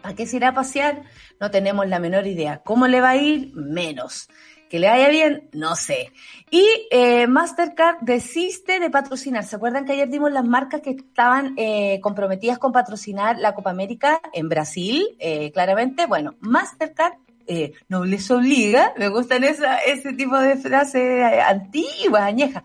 ¿Para 0.02 0.16
qué 0.16 0.26
se 0.26 0.38
irá 0.38 0.50
a 0.50 0.54
pasear? 0.54 1.04
No 1.40 1.52
tenemos 1.52 1.88
la 1.88 2.00
menor 2.00 2.26
idea. 2.26 2.62
¿Cómo 2.64 2.88
le 2.88 3.02
va 3.02 3.10
a 3.10 3.16
ir? 3.18 3.52
Menos. 3.54 4.30
Que 4.70 4.78
le 4.78 4.88
vaya 4.88 5.10
bien, 5.10 5.50
no 5.52 5.76
sé. 5.76 6.12
Y 6.52 6.64
eh, 6.92 7.26
Mastercard 7.26 7.98
desiste 8.02 8.80
de 8.80 8.92
patrocinar. 8.92 9.44
¿Se 9.44 9.56
acuerdan 9.56 9.84
que 9.84 9.94
ayer 9.94 10.10
dimos 10.10 10.32
las 10.32 10.46
marcas 10.46 10.82
que 10.82 10.92
estaban 10.92 11.56
eh, 11.58 12.00
comprometidas 12.02 12.60
con 12.60 12.72
patrocinar 12.72 13.40
la 13.40 13.56
Copa 13.56 13.72
América 13.72 14.22
en 14.32 14.48
Brasil? 14.48 15.08
Eh, 15.18 15.52
claramente, 15.52 16.06
bueno, 16.06 16.36
Mastercard 16.40 17.14
eh, 17.48 17.74
no 17.88 18.06
les 18.06 18.30
obliga, 18.30 18.94
me 18.96 19.10
gustan 19.10 19.44
esa, 19.44 19.78
ese 19.78 20.14
tipo 20.14 20.38
de 20.38 20.56
frases 20.56 21.24
antiguas, 21.48 22.22
añejas, 22.22 22.62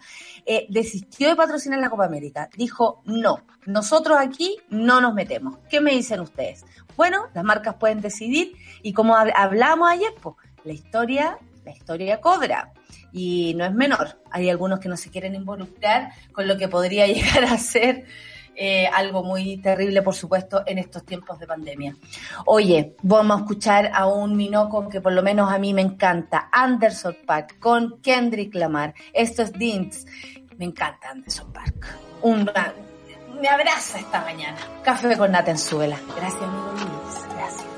desistió 0.68 1.30
de 1.30 1.37
patrocinar 1.37 1.78
la 1.78 1.88
Copa 1.88 2.04
América. 2.04 2.50
Dijo, 2.54 3.00
no, 3.06 3.40
nosotros 3.64 4.18
aquí 4.20 4.58
no 4.68 5.00
nos 5.00 5.14
metemos. 5.14 5.56
¿Qué 5.70 5.80
me 5.80 5.92
dicen 5.92 6.20
ustedes? 6.20 6.66
Bueno, 6.99 7.28
las 7.32 7.44
marcas 7.44 7.76
pueden 7.76 8.02
decidir 8.02 8.52
y 8.82 8.92
como 8.92 9.16
hablamos 9.16 9.90
ayer, 9.90 10.12
pues, 10.20 10.37
la 10.64 10.75
historia 10.75 11.38
la 11.64 11.73
historia 11.73 12.21
cobra 12.21 12.73
y 13.12 13.54
no 13.54 13.64
es 13.64 13.73
menor. 13.73 14.21
Hay 14.30 14.50
algunos 14.50 14.80
que 14.80 14.88
no 14.88 14.97
se 14.97 15.11
quieren 15.11 15.35
involucrar 15.35 16.12
con 16.33 16.47
lo 16.47 16.56
que 16.56 16.68
podría 16.68 17.06
llegar 17.09 17.44
a 17.44 17.59
ser 17.59 18.04
eh, 18.56 18.87
algo 18.87 19.25
muy 19.25 19.56
terrible, 19.59 20.02
por 20.02 20.14
supuesto, 20.14 20.62
en 20.66 20.78
estos 20.78 21.04
tiempos 21.04 21.38
de 21.38 21.47
pandemia. 21.47 21.97
Oye, 22.47 22.94
vamos 23.02 23.38
a 23.38 23.40
escuchar 23.40 23.90
a 23.92 24.06
un 24.06 24.37
Minoco 24.37 24.88
que 24.88 25.00
por 25.00 25.12
lo 25.12 25.23
menos 25.23 25.52
a 25.52 25.59
mí 25.59 25.75
me 25.75 25.83
encanta, 25.83 26.49
Anderson 26.52 27.16
Park, 27.26 27.59
con 27.59 28.00
Kendrick 28.00 28.54
Lamar. 28.54 28.94
Esto 29.12 29.42
es 29.42 29.52
Dints. 29.52 30.06
Me 30.56 30.66
encanta 30.66 31.11
Anderson 31.11 31.52
Park. 31.52 31.97
Un, 32.23 32.49
me 33.40 33.49
abraza 33.49 33.99
esta 33.99 34.21
mañana. 34.21 34.56
Café 34.83 35.16
con 35.16 35.33
nata 35.33 35.50
en 35.50 35.59
suela. 35.59 35.99
Gracias, 36.16 36.42
amigo 36.42 36.73
Luis. 36.73 37.37
Gracias. 37.37 37.73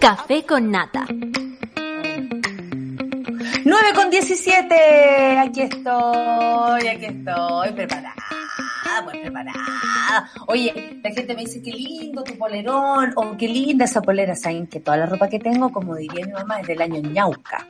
Café 0.00 0.46
con 0.46 0.70
nata. 0.70 1.04
9 3.64 3.88
con 3.94 4.08
17. 4.08 5.38
Aquí 5.38 5.60
estoy, 5.60 6.88
aquí 6.88 7.04
estoy, 7.04 7.72
preparada, 7.72 8.14
pues 9.04 9.18
preparada. 9.18 10.30
Oye, 10.46 10.98
la 11.04 11.10
gente 11.10 11.34
me 11.34 11.42
dice 11.42 11.60
qué 11.62 11.72
lindo 11.72 12.24
tu 12.24 12.34
polerón, 12.38 13.12
o 13.14 13.36
qué 13.36 13.46
linda 13.46 13.84
esa 13.84 14.00
polera. 14.00 14.34
Saben 14.34 14.68
que 14.68 14.80
toda 14.80 14.96
la 14.96 15.04
ropa 15.04 15.28
que 15.28 15.38
tengo, 15.38 15.70
como 15.70 15.94
diría 15.96 16.24
mi 16.24 16.32
mamá, 16.32 16.60
es 16.60 16.66
del 16.66 16.80
año 16.80 17.02
ñauca. 17.02 17.66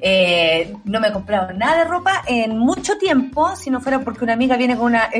Eh, 0.00 0.74
no 0.84 0.98
me 0.98 1.08
he 1.08 1.12
comprado 1.12 1.52
nada 1.52 1.78
de 1.78 1.84
ropa 1.84 2.24
en 2.26 2.58
mucho 2.58 2.98
tiempo, 2.98 3.54
si 3.54 3.70
no 3.70 3.80
fuera 3.80 4.00
porque 4.00 4.24
una 4.24 4.32
amiga 4.32 4.56
viene 4.56 4.76
con 4.76 4.86
una. 4.86 5.08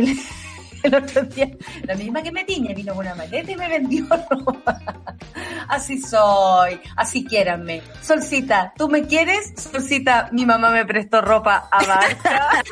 otro 0.96 1.22
día, 1.22 1.50
la 1.84 1.94
misma 1.94 2.22
que 2.22 2.32
me 2.32 2.44
tiñe, 2.44 2.74
vino 2.74 2.94
con 2.94 3.06
una 3.06 3.14
maleta 3.14 3.50
y 3.50 3.56
me 3.56 3.68
vendió 3.68 4.06
ropa. 4.30 4.80
Así 5.68 6.00
soy, 6.00 6.80
así 6.96 7.24
quiéranme. 7.24 7.82
Solcita, 8.02 8.72
¿tú 8.76 8.88
me 8.88 9.06
quieres? 9.06 9.52
Solcita, 9.56 10.28
mi 10.32 10.46
mamá 10.46 10.70
me 10.70 10.84
prestó 10.84 11.20
ropa 11.20 11.68
a 11.70 11.84
marca. 11.84 12.62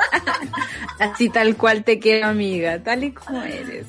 así 0.99 1.29
tal 1.29 1.57
cual 1.57 1.85
te 1.85 1.99
quiero, 1.99 2.29
amiga, 2.29 2.83
tal 2.83 3.05
y 3.05 3.13
como 3.13 3.43
eres. 3.43 3.87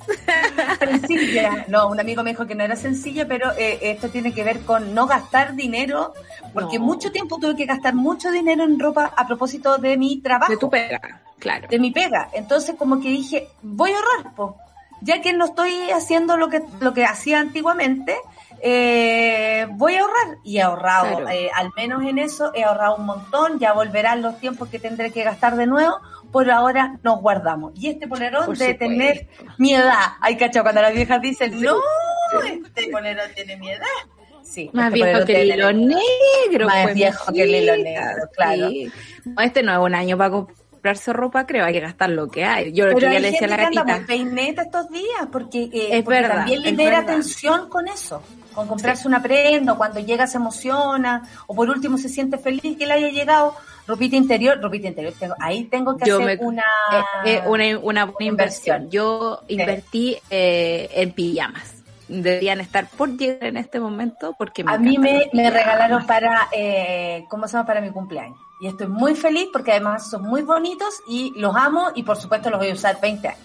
Sencilla. 0.79 1.65
No, 1.67 1.87
un 1.87 1.99
amigo 1.99 2.23
me 2.23 2.31
dijo 2.31 2.45
que 2.45 2.55
no 2.55 2.63
era 2.63 2.75
sencilla, 2.75 3.27
pero 3.27 3.51
eh, 3.57 3.79
esto 3.81 4.09
tiene 4.09 4.33
que 4.33 4.43
ver 4.43 4.61
con 4.61 4.93
no 4.93 5.07
gastar 5.07 5.55
dinero, 5.55 6.13
porque 6.53 6.79
mucho 6.79 7.11
tiempo 7.11 7.39
tuve 7.39 7.55
que 7.55 7.65
gastar 7.65 7.95
mucho 7.95 8.31
dinero 8.31 8.63
en 8.63 8.79
ropa 8.79 9.13
a 9.15 9.27
propósito 9.27 9.77
de 9.77 9.97
mi 9.97 10.21
trabajo. 10.21 10.51
De 10.51 10.57
tu 10.57 10.69
pega. 10.69 11.21
Claro. 11.39 11.67
De 11.69 11.79
mi 11.79 11.91
pega. 11.91 12.29
Entonces 12.33 12.75
como 12.77 12.99
que 12.99 13.09
dije, 13.09 13.47
voy 13.61 13.91
a 13.91 13.95
ahorrar, 13.95 14.35
po. 14.35 14.57
ya 15.01 15.21
que 15.21 15.33
no 15.33 15.45
estoy 15.45 15.91
haciendo 15.91 16.37
lo 16.37 16.49
que, 16.49 16.61
lo 16.79 16.93
que 16.93 17.05
hacía 17.05 17.39
antiguamente, 17.39 18.15
eh, 18.61 19.67
voy 19.71 19.95
a 19.95 20.01
ahorrar. 20.01 20.37
Y 20.43 20.57
he 20.57 20.61
ahorrado, 20.61 21.29
eh, 21.29 21.49
al 21.53 21.71
menos 21.75 22.03
en 22.03 22.17
eso, 22.17 22.51
he 22.55 22.63
ahorrado 22.63 22.95
un 22.95 23.05
montón, 23.05 23.59
ya 23.59 23.73
volverán 23.73 24.21
los 24.21 24.39
tiempos 24.39 24.69
que 24.69 24.79
tendré 24.79 25.11
que 25.11 25.23
gastar 25.23 25.55
de 25.55 25.67
nuevo, 25.67 25.99
por 26.31 26.49
ahora 26.49 26.97
nos 27.03 27.21
guardamos. 27.21 27.73
Y 27.75 27.89
este 27.89 28.07
polerón 28.07 28.53
de 28.53 28.73
tener 28.73 29.27
mi 29.57 29.73
edad, 29.73 30.13
hay 30.21 30.37
cacho 30.37 30.63
cuando 30.63 30.81
las 30.81 30.93
viejas 30.93 31.21
dicen, 31.21 31.61
no, 31.61 31.75
este 32.45 32.89
polerón 32.89 33.29
tiene 33.35 33.57
mi 33.57 33.69
edad. 33.69 33.85
Sí, 34.43 34.69
más 34.73 34.93
este 34.93 35.03
viejo 35.03 35.25
que 35.25 35.41
el 35.41 35.51
hilo 35.51 35.73
negro. 35.73 36.67
Más 36.67 36.83
pues, 36.83 36.95
viejo 36.95 37.33
que 37.33 37.43
el 37.43 37.55
hilo 37.55 37.77
negro, 37.77 38.29
claro. 38.33 38.69
este 39.43 39.61
no 39.61 39.73
es 39.73 39.79
un 39.79 39.93
año 39.93 40.17
para 40.17 40.31
comprarse 40.87 41.11
ropa, 41.11 41.45
creo, 41.45 41.65
hay 41.65 41.73
que 41.73 41.81
gastar 41.81 42.09
lo 42.11 42.29
que 42.29 42.45
hay. 42.45 42.71
Yo 42.71 42.85
lo 42.85 42.95
que 42.95 43.01
ya 43.01 43.19
le 43.19 43.31
decía 43.31 43.47
a 43.47 43.49
la 43.49 43.57
gatita. 43.57 44.03
peineta 44.07 44.61
estos 44.61 44.89
días, 44.89 45.27
porque, 45.29 45.69
eh, 45.73 46.01
también 46.03 46.77
le 46.77 46.89
da 46.89 46.99
atención 46.99 47.67
con 47.67 47.89
eso, 47.89 48.21
con 48.53 48.67
comprarse 48.69 49.05
una 49.05 49.21
prenda, 49.21 49.75
cuando 49.75 49.99
llega 49.99 50.27
se 50.27 50.37
emociona, 50.37 51.27
o 51.45 51.53
por 51.53 51.69
último 51.69 51.97
se 51.97 52.07
siente 52.07 52.37
feliz 52.37 52.77
que 52.77 52.87
le 52.87 52.93
haya 52.93 53.09
llegado 53.09 53.53
ropita 53.85 54.15
interior, 54.15 54.61
ropita 54.61 54.87
interior, 54.87 55.13
ahí 55.39 55.65
tengo 55.65 55.97
que 55.97 56.09
hacer 56.09 56.39
una, 56.41 56.63
eh, 57.25 57.35
eh, 57.35 57.41
una, 57.45 57.79
una 57.79 58.05
buena 58.05 58.31
inversión. 58.31 58.89
Yo 58.89 59.41
invertí 59.49 60.17
en 60.29 61.11
pijamas 61.11 61.76
deberían 62.07 62.61
estar 62.61 62.87
por 62.89 63.17
llegar 63.17 63.45
en 63.45 63.57
este 63.57 63.79
momento 63.79 64.35
porque 64.37 64.63
a 64.65 64.77
mí 64.77 64.97
me, 64.97 65.29
me 65.33 65.49
regalaron 65.49 66.05
para 66.05 66.47
eh, 66.51 67.25
cómo 67.29 67.47
se 67.47 67.53
llama 67.53 67.67
para 67.67 67.81
mi 67.81 67.91
cumpleaños. 67.91 68.37
Y 68.59 68.67
estoy 68.67 68.87
muy 68.87 69.15
feliz 69.15 69.47
porque 69.53 69.71
además 69.71 70.09
son 70.09 70.23
muy 70.23 70.41
bonitos 70.41 71.01
y 71.07 71.33
los 71.35 71.55
amo 71.55 71.91
y 71.95 72.03
por 72.03 72.17
supuesto 72.17 72.49
los 72.49 72.59
voy 72.59 72.69
a 72.69 72.73
usar 72.73 72.99
20 72.99 73.27
años. 73.27 73.41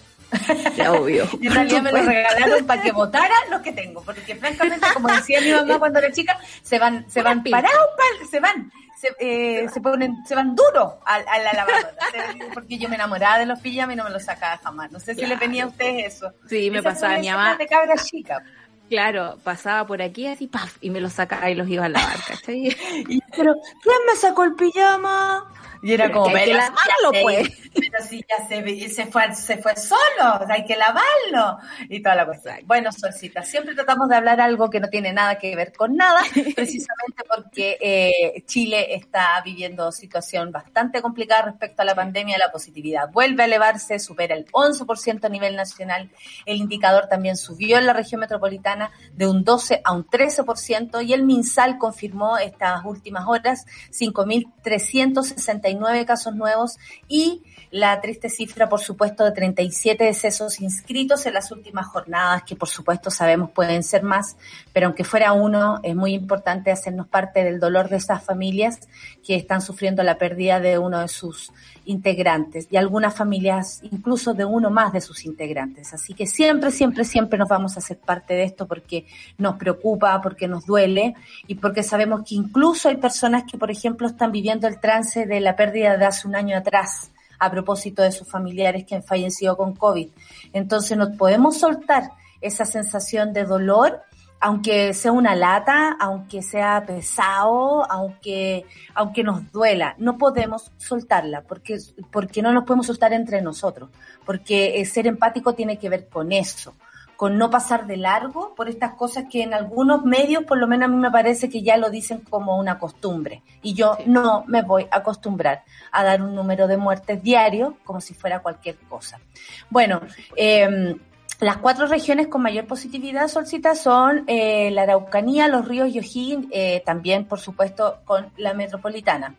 obvio. 0.89 1.27
y 1.39 1.47
en 1.47 1.53
realidad 1.53 1.81
me 1.83 1.91
los 1.91 2.05
regalaron 2.05 2.65
para 2.65 2.81
que 2.81 2.91
votara 2.91 3.35
los 3.51 3.61
que 3.61 3.71
tengo, 3.71 4.01
porque 4.01 4.35
francamente, 4.35 4.87
como 4.93 5.07
decía 5.09 5.41
mi 5.41 5.51
mamá 5.51 5.79
cuando 5.79 5.99
era 5.99 6.11
chica, 6.11 6.39
se 6.63 6.79
van, 6.79 7.09
se 7.09 7.21
van 7.21 7.43
parados, 7.43 7.89
se 8.29 8.39
van, 8.39 8.71
se, 9.03 9.15
eh, 9.19 9.67
se 9.69 9.81
ponen, 9.81 10.25
se 10.25 10.35
van 10.35 10.55
duros 10.55 10.93
a, 11.05 11.15
a, 11.15 11.39
la 11.39 11.53
lavadora. 11.53 11.93
porque 12.53 12.77
yo 12.77 12.87
me 12.87 12.95
enamoraba 12.95 13.39
de 13.39 13.45
los 13.45 13.59
pijamas 13.59 13.95
y 13.95 13.97
no 13.97 14.05
me 14.05 14.11
los 14.11 14.23
sacaba 14.23 14.57
jamás. 14.57 14.91
No 14.91 14.99
sé 14.99 15.13
si 15.13 15.25
le 15.25 15.35
venía 15.35 15.65
a 15.65 15.67
ustedes 15.67 16.15
eso. 16.15 16.31
Sí, 16.47 16.71
me 16.71 16.81
pasaba 16.81 17.17
mi 17.17 17.29
mamá. 17.29 17.57
De 17.57 17.67
cabra 17.67 17.95
chica. 17.97 18.41
Claro, 18.89 19.37
pasaba 19.43 19.87
por 19.87 20.01
aquí 20.01 20.27
así, 20.27 20.47
¡paf! 20.47 20.77
y 20.81 20.89
me 20.89 20.99
los 20.99 21.13
sacaba 21.13 21.49
y 21.49 21.55
los 21.55 21.67
iba 21.67 21.85
a 21.85 21.89
lavar, 21.89 22.17
¿cachai? 22.27 22.67
y, 23.07 23.19
pero, 23.35 23.55
¿quién 23.81 23.97
me 24.05 24.15
sacó 24.15 24.43
el 24.43 24.53
pijama? 24.53 25.51
Y 25.83 25.91
era 25.91 26.09
como, 26.09 26.27
que 26.33 26.53
lavarlo, 26.53 27.11
pues. 27.21 27.49
Pero 27.73 28.05
si 28.07 28.21
ya 28.21 28.47
se, 28.47 28.89
se, 28.89 29.05
fue, 29.07 29.35
se 29.35 29.57
fue 29.57 29.75
solo, 29.75 30.39
hay 30.47 30.63
que 30.63 30.77
lavarlo. 30.77 31.57
Y 31.89 32.01
toda 32.01 32.15
la 32.15 32.25
cosa. 32.25 32.57
Bueno, 32.63 32.89
Solcita, 32.93 33.43
siempre 33.43 33.75
tratamos 33.75 34.07
de 34.07 34.15
hablar 34.15 34.39
algo 34.39 34.69
que 34.69 34.79
no 34.79 34.87
tiene 34.87 35.11
nada 35.11 35.37
que 35.37 35.53
ver 35.57 35.73
con 35.73 35.97
nada, 35.97 36.21
precisamente 36.55 37.23
porque 37.27 37.77
eh, 37.81 38.43
Chile 38.45 38.95
está 38.95 39.41
viviendo 39.43 39.91
situación 39.91 40.53
bastante 40.53 41.01
complicada 41.01 41.41
respecto 41.41 41.81
a 41.81 41.85
la 41.85 41.95
pandemia. 41.95 42.37
La 42.37 42.49
positividad 42.49 43.11
vuelve 43.11 43.43
a 43.43 43.47
elevarse, 43.47 43.99
supera 43.99 44.35
el 44.35 44.45
11% 44.53 45.25
a 45.25 45.29
nivel 45.29 45.57
nacional. 45.57 46.09
El 46.45 46.59
indicador 46.59 47.07
también 47.09 47.35
subió 47.35 47.77
en 47.77 47.87
la 47.87 47.93
región 47.93 48.21
metropolitana 48.21 48.89
de 49.11 49.27
un 49.27 49.43
12 49.43 49.81
a 49.83 49.91
un 49.91 50.07
13% 50.07 51.05
y 51.05 51.11
el 51.11 51.23
MinSal 51.25 51.77
confirmó 51.77 52.37
estas 52.37 52.85
últimas 52.85 53.27
horas 53.27 53.65
5.369 53.91 55.72
nueve 55.75 56.05
casos 56.05 56.35
nuevos 56.35 56.77
y 57.07 57.43
la 57.71 57.99
triste 58.01 58.29
cifra, 58.29 58.69
por 58.69 58.81
supuesto, 58.81 59.23
de 59.25 59.31
37 59.31 60.03
decesos 60.03 60.61
inscritos 60.61 61.25
en 61.25 61.33
las 61.33 61.51
últimas 61.51 61.87
jornadas, 61.87 62.43
que 62.43 62.55
por 62.55 62.69
supuesto 62.69 63.09
sabemos 63.09 63.49
pueden 63.49 63.83
ser 63.83 64.03
más, 64.03 64.37
pero 64.73 64.87
aunque 64.87 65.03
fuera 65.03 65.33
uno, 65.33 65.79
es 65.81 65.95
muy 65.95 66.13
importante 66.13 66.71
hacernos 66.71 67.07
parte 67.07 67.43
del 67.43 67.59
dolor 67.59 67.89
de 67.89 67.97
estas 67.97 68.23
familias 68.23 68.79
que 69.25 69.35
están 69.35 69.61
sufriendo 69.61 70.03
la 70.03 70.19
pérdida 70.19 70.59
de 70.59 70.77
uno 70.77 70.99
de 70.99 71.07
sus 71.07 71.51
integrantes 71.85 72.67
y 72.69 72.77
algunas 72.77 73.15
familias 73.15 73.79
incluso 73.83 74.33
de 74.33 74.45
uno 74.45 74.69
más 74.69 74.93
de 74.93 75.01
sus 75.01 75.25
integrantes. 75.25 75.93
Así 75.93 76.13
que 76.13 76.27
siempre, 76.27 76.71
siempre, 76.71 77.03
siempre 77.05 77.37
nos 77.37 77.49
vamos 77.49 77.75
a 77.75 77.79
hacer 77.79 77.97
parte 77.97 78.33
de 78.33 78.43
esto 78.43 78.67
porque 78.67 79.05
nos 79.37 79.55
preocupa, 79.55 80.21
porque 80.21 80.47
nos 80.47 80.65
duele 80.65 81.15
y 81.47 81.55
porque 81.55 81.83
sabemos 81.83 82.21
que 82.27 82.35
incluso 82.35 82.89
hay 82.89 82.97
personas 82.97 83.43
que, 83.49 83.57
por 83.57 83.71
ejemplo, 83.71 84.07
están 84.07 84.31
viviendo 84.31 84.67
el 84.67 84.79
trance 84.79 85.25
de 85.25 85.39
la 85.39 85.55
pérdida 85.55 85.97
de 85.97 86.05
hace 86.05 86.27
un 86.27 86.35
año 86.35 86.57
atrás 86.57 87.11
a 87.39 87.51
propósito 87.51 88.01
de 88.01 88.11
sus 88.11 88.27
familiares 88.27 88.85
que 88.85 88.95
han 88.95 89.03
fallecido 89.03 89.57
con 89.57 89.73
COVID. 89.75 90.07
Entonces 90.53 90.97
no 90.97 91.11
podemos 91.17 91.57
soltar 91.57 92.11
esa 92.41 92.65
sensación 92.65 93.33
de 93.33 93.45
dolor, 93.45 94.01
aunque 94.43 94.93
sea 94.93 95.13
una 95.13 95.35
lata, 95.35 95.95
aunque 95.97 96.41
sea 96.41 96.83
pesado, 96.85 97.89
aunque, 97.89 98.65
aunque 98.93 99.23
nos 99.23 99.49
duela, 99.53 99.95
no 99.99 100.17
podemos 100.17 100.69
soltarla, 100.75 101.43
porque, 101.43 101.77
porque 102.11 102.41
no 102.41 102.51
nos 102.51 102.65
podemos 102.65 102.87
soltar 102.87 103.13
entre 103.13 103.41
nosotros, 103.41 103.89
porque 104.25 104.81
eh, 104.81 104.85
ser 104.85 105.07
empático 105.07 105.53
tiene 105.53 105.77
que 105.77 105.87
ver 105.87 106.09
con 106.09 106.33
eso 106.33 106.73
con 107.15 107.37
no 107.37 107.49
pasar 107.49 107.85
de 107.85 107.95
largo 107.95 108.53
por 108.53 108.67
estas 108.67 108.95
cosas 108.95 109.25
que 109.31 109.43
en 109.43 109.53
algunos 109.53 110.03
medios, 110.03 110.43
por 110.43 110.57
lo 110.57 110.67
menos 110.67 110.89
a 110.89 110.91
mí 110.91 110.97
me 110.97 111.11
parece 111.11 111.47
que 111.47 111.61
ya 111.61 111.77
lo 111.77 111.89
dicen 111.89 112.19
como 112.29 112.57
una 112.57 112.79
costumbre. 112.79 113.43
Y 113.61 113.75
yo 113.75 113.97
no 114.07 114.43
me 114.47 114.61
voy 114.61 114.87
a 114.91 114.97
acostumbrar 114.97 115.63
a 115.91 116.03
dar 116.03 116.21
un 116.21 116.35
número 116.35 116.67
de 116.67 116.75
muertes 116.75 117.23
diario 117.23 117.77
como 117.85 118.01
si 118.01 118.13
fuera 118.13 118.41
cualquier 118.41 118.75
cosa. 118.89 119.21
Bueno, 119.69 120.01
eh, 120.35 120.97
las 121.39 121.57
cuatro 121.57 121.87
regiones 121.87 122.27
con 122.27 122.41
mayor 122.41 122.67
positividad, 122.67 123.27
Solcita, 123.27 123.75
son 123.75 124.23
eh, 124.27 124.71
la 124.71 124.83
Araucanía, 124.83 125.47
los 125.47 125.67
ríos 125.67 125.89
y 125.89 125.99
O'Higgins, 125.99 126.47
eh, 126.51 126.81
también, 126.85 127.25
por 127.25 127.39
supuesto, 127.39 127.99
con 128.05 128.31
la 128.37 128.53
metropolitana. 128.53 129.35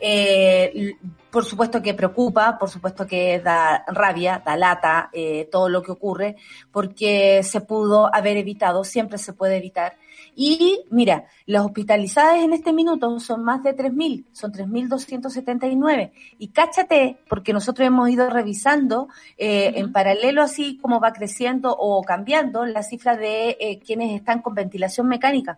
Eh, 0.00 0.96
por 1.30 1.44
supuesto 1.44 1.80
que 1.80 1.94
preocupa, 1.94 2.58
por 2.58 2.70
supuesto 2.70 3.06
que 3.06 3.40
da 3.40 3.84
rabia, 3.88 4.42
da 4.44 4.56
lata 4.56 5.10
todo 5.50 5.68
lo 5.68 5.82
que 5.82 5.92
ocurre, 5.92 6.36
porque 6.70 7.42
se 7.42 7.60
pudo 7.60 8.14
haber 8.14 8.36
evitado, 8.36 8.84
siempre 8.84 9.18
se 9.18 9.32
puede 9.32 9.56
evitar. 9.56 9.96
Y 10.36 10.84
mira, 10.90 11.26
las 11.46 11.64
hospitalizadas 11.64 12.42
en 12.42 12.52
este 12.52 12.72
minuto 12.72 13.20
son 13.20 13.44
más 13.44 13.62
de 13.62 13.76
3.000, 13.76 14.24
son 14.32 14.52
3.279. 14.52 16.12
Y 16.38 16.48
cáchate, 16.48 17.18
porque 17.28 17.52
nosotros 17.52 17.86
hemos 17.86 18.08
ido 18.10 18.28
revisando 18.28 19.08
eh, 19.38 19.72
en 19.76 19.92
paralelo 19.92 20.42
así 20.42 20.78
como 20.78 21.00
va 21.00 21.12
creciendo 21.12 21.74
o 21.76 22.02
cambiando 22.02 22.64
la 22.66 22.82
cifra 22.82 23.16
de 23.16 23.56
eh, 23.60 23.78
quienes 23.84 24.14
están 24.14 24.42
con 24.42 24.54
ventilación 24.54 25.06
mecánica. 25.06 25.56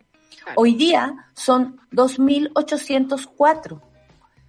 Hoy 0.56 0.74
día 0.74 1.26
son 1.34 1.80
2.804. 1.92 3.80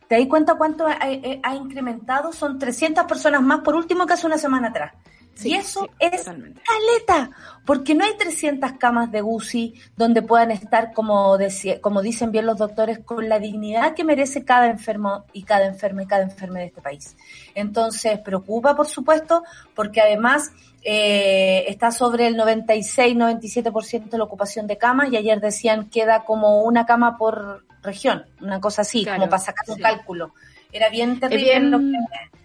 ¿Te 0.08 0.18
das 0.18 0.28
cuenta 0.28 0.56
cuánto 0.56 0.88
ha, 0.88 0.98
ha, 1.02 1.56
incrementado? 1.56 2.32
Son 2.32 2.60
300 2.60 3.06
personas 3.06 3.42
más 3.42 3.60
por 3.62 3.76
último 3.76 4.06
que 4.06 4.14
hace 4.14 4.28
una 4.28 4.38
semana 4.38 4.70
atrás 4.70 4.94
y 5.44 5.54
eso 5.54 5.90
es 6.00 6.24
caleta, 6.24 7.32
porque 7.66 7.94
no 7.96 8.04
hay 8.06 8.16
300 8.18 8.74
camas 8.74 9.12
de 9.12 9.22
UCI 9.22 9.76
donde 9.96 10.22
puedan 10.22 10.52
estar, 10.52 10.94
como, 10.94 11.38
como 11.82 12.02
dicen 12.02 12.32
bien 12.32 12.46
los 12.46 12.58
doctores, 12.58 13.00
con 13.00 13.28
la 13.30 13.40
dignidad 13.40 13.94
que 13.94 14.04
merece 14.04 14.46
cada 14.46 14.68
enfermo 14.68 15.26
y 15.34 15.44
cada 15.44 15.66
enferma 15.66 16.04
y 16.04 16.08
cada 16.08 16.24
enferma 16.24 16.60
de 16.60 16.66
este 16.66 16.82
país. 16.82 17.16
Entonces, 17.56 18.20
preocupa, 18.20 18.76
por 18.76 18.88
supuesto, 18.88 19.44
porque 19.76 20.02
además 20.02 20.52
eh, 20.84 21.66
está 21.68 21.92
sobre 21.92 22.28
el 22.28 22.38
96-97% 22.38 24.10
de 24.10 24.18
la 24.18 24.24
ocupación 24.24 24.68
de 24.68 24.78
camas 24.78 25.12
y 25.12 25.18
ayer 25.18 25.42
decían 25.42 25.90
queda 25.90 26.24
como 26.24 26.64
una 26.64 26.86
cama 26.86 27.18
por 27.18 27.66
región, 27.84 28.26
una 28.42 28.60
cosa 28.60 28.82
así, 28.82 29.06
como 29.06 29.30
para 29.30 29.42
sacar 29.42 29.66
un 29.70 29.80
cálculo. 29.80 30.34
Era 30.72 30.90
bien 30.90 31.20
terrible, 31.20 31.98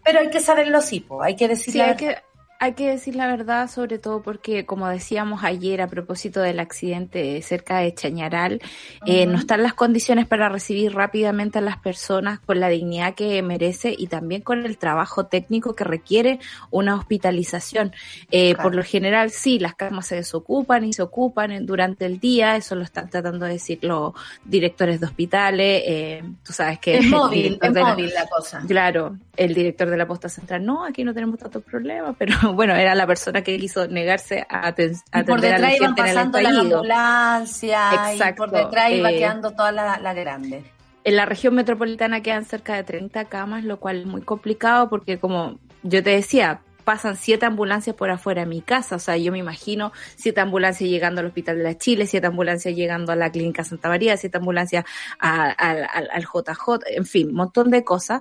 pero 0.05 0.21
hay 0.21 0.31
que 0.31 0.41
saberlo 0.41 0.79
así, 0.79 1.05
hay 1.23 1.37
que 1.37 1.49
decirlo. 1.49 1.85
hay 1.85 1.97
que 1.97 2.17
hay 2.63 2.75
que 2.75 2.89
decir 2.89 3.17
la 3.17 3.27
verdad, 3.27 3.69
sobre 3.69 3.99
todo 3.99 4.23
porque, 4.23 4.65
como 4.65 4.87
decíamos 4.87 5.43
ayer 5.43 5.83
a 5.83 5.89
propósito 5.89 6.41
del 6.41 6.61
accidente 6.61 7.43
cerca 7.43 7.79
de 7.79 7.93
Chañaral, 7.93 8.61
eh, 9.05 9.27
no 9.27 9.37
están 9.37 9.65
las 9.65 9.75
condiciones 9.75 10.29
para 10.29 10.49
recibir 10.49 10.95
rápidamente 10.95 11.59
a 11.59 11.61
las 11.61 11.79
personas 11.79 12.39
con 12.39 12.61
la 12.61 12.69
dignidad 12.69 13.17
que 13.17 13.43
merece 13.43 13.93
y 13.99 14.07
también 14.07 14.43
con 14.43 14.65
el 14.65 14.79
trabajo 14.79 15.27
técnico 15.27 15.75
que 15.75 15.83
requiere 15.83 16.39
una 16.71 16.95
hospitalización. 16.95 17.95
Eh, 18.31 18.55
por 18.55 18.77
lo 18.77 18.85
general, 18.85 19.33
sí, 19.33 19.59
las 19.59 19.75
camas 19.75 20.07
se 20.07 20.15
desocupan 20.15 20.85
y 20.85 20.93
se 20.93 21.03
ocupan 21.03 21.67
durante 21.67 22.07
el 22.07 22.21
día, 22.21 22.55
eso 22.55 22.77
lo 22.77 22.85
están 22.85 23.11
tratando 23.11 23.45
de 23.47 23.55
decir 23.55 23.81
los 23.83 24.13
directores 24.45 25.01
de 25.01 25.07
hospitales. 25.07 25.83
Eh, 25.85 26.23
tú 26.45 26.53
sabes 26.53 26.79
que. 26.79 26.99
Es 26.99 27.07
móvil, 27.09 27.59
es 27.61 27.75
móvil 27.75 28.13
la 28.15 28.29
cosa. 28.29 28.63
Claro, 28.69 29.17
el 29.37 29.53
director 29.53 29.91
de 29.91 29.97
la 29.97 30.07
posta 30.07 30.29
central, 30.29 30.65
no, 30.65 30.85
aquí 30.85 31.03
no 31.03 31.13
tenemos 31.13 31.41
tantos 31.41 31.65
problemas, 31.65 32.15
pero 32.17 32.52
bueno, 32.55 32.75
era 32.75 32.95
la 32.95 33.07
persona 33.07 33.43
que 33.43 33.59
quiso 33.59 33.87
negarse 33.87 34.47
a, 34.49 34.69
atender 34.69 35.01
por 35.27 35.41
detrás 35.41 35.61
a 35.61 35.63
la 35.63 35.71
gente 35.71 36.03
pasando 36.03 36.41
la 36.41 36.49
ambulancia 36.51 38.15
y 38.15 38.33
por 38.35 38.51
detrás 38.51 38.91
iba 38.93 39.11
eh, 39.11 39.19
quedando 39.19 39.51
toda 39.53 39.73
la, 39.73 39.99
la 39.99 40.15
grande. 40.15 40.65
En 41.05 41.17
la 41.17 41.27
región 41.27 41.55
metropolitana 41.55 42.23
quedan 42.23 42.45
cerca 42.45 42.77
de 42.77 42.85
30 42.85 43.25
camas, 43.25 43.65
lo 43.65 43.81
cual 43.81 44.01
es 44.01 44.07
muy 44.07 44.23
complicado 44.23 44.89
porque 44.89 45.19
como 45.19 45.59
yo 45.83 46.03
te 46.03 46.11
decía, 46.11 46.61
pasan 46.83 47.17
siete 47.17 47.47
ambulancias 47.47 47.97
por 47.97 48.11
afuera 48.11 48.43
de 48.43 48.47
mi 48.47 48.61
casa. 48.61 48.97
O 48.97 48.99
sea, 48.99 49.17
yo 49.17 49.33
me 49.33 49.39
imagino 49.39 49.93
siete 50.17 50.41
ambulancias 50.41 50.89
llegando 50.89 51.21
al 51.21 51.29
Hospital 51.29 51.59
de 51.59 51.65
la 51.65 51.79
Chile, 51.79 52.07
siete 52.07 52.27
ambulancias 52.27 52.75
llegando 52.75 53.13
a 53.13 53.17
la 53.17 53.31
Clínica 53.31 53.65
Santa 53.65 53.89
María, 53.89 54.17
siete 54.17 54.39
ambulancias 54.39 54.85
al, 55.19 55.89
JJ, 56.23 56.97
en 56.97 57.07
fin, 57.07 57.29
un 57.29 57.35
montón 57.35 57.71
de 57.71 57.85
cosas. 57.85 58.21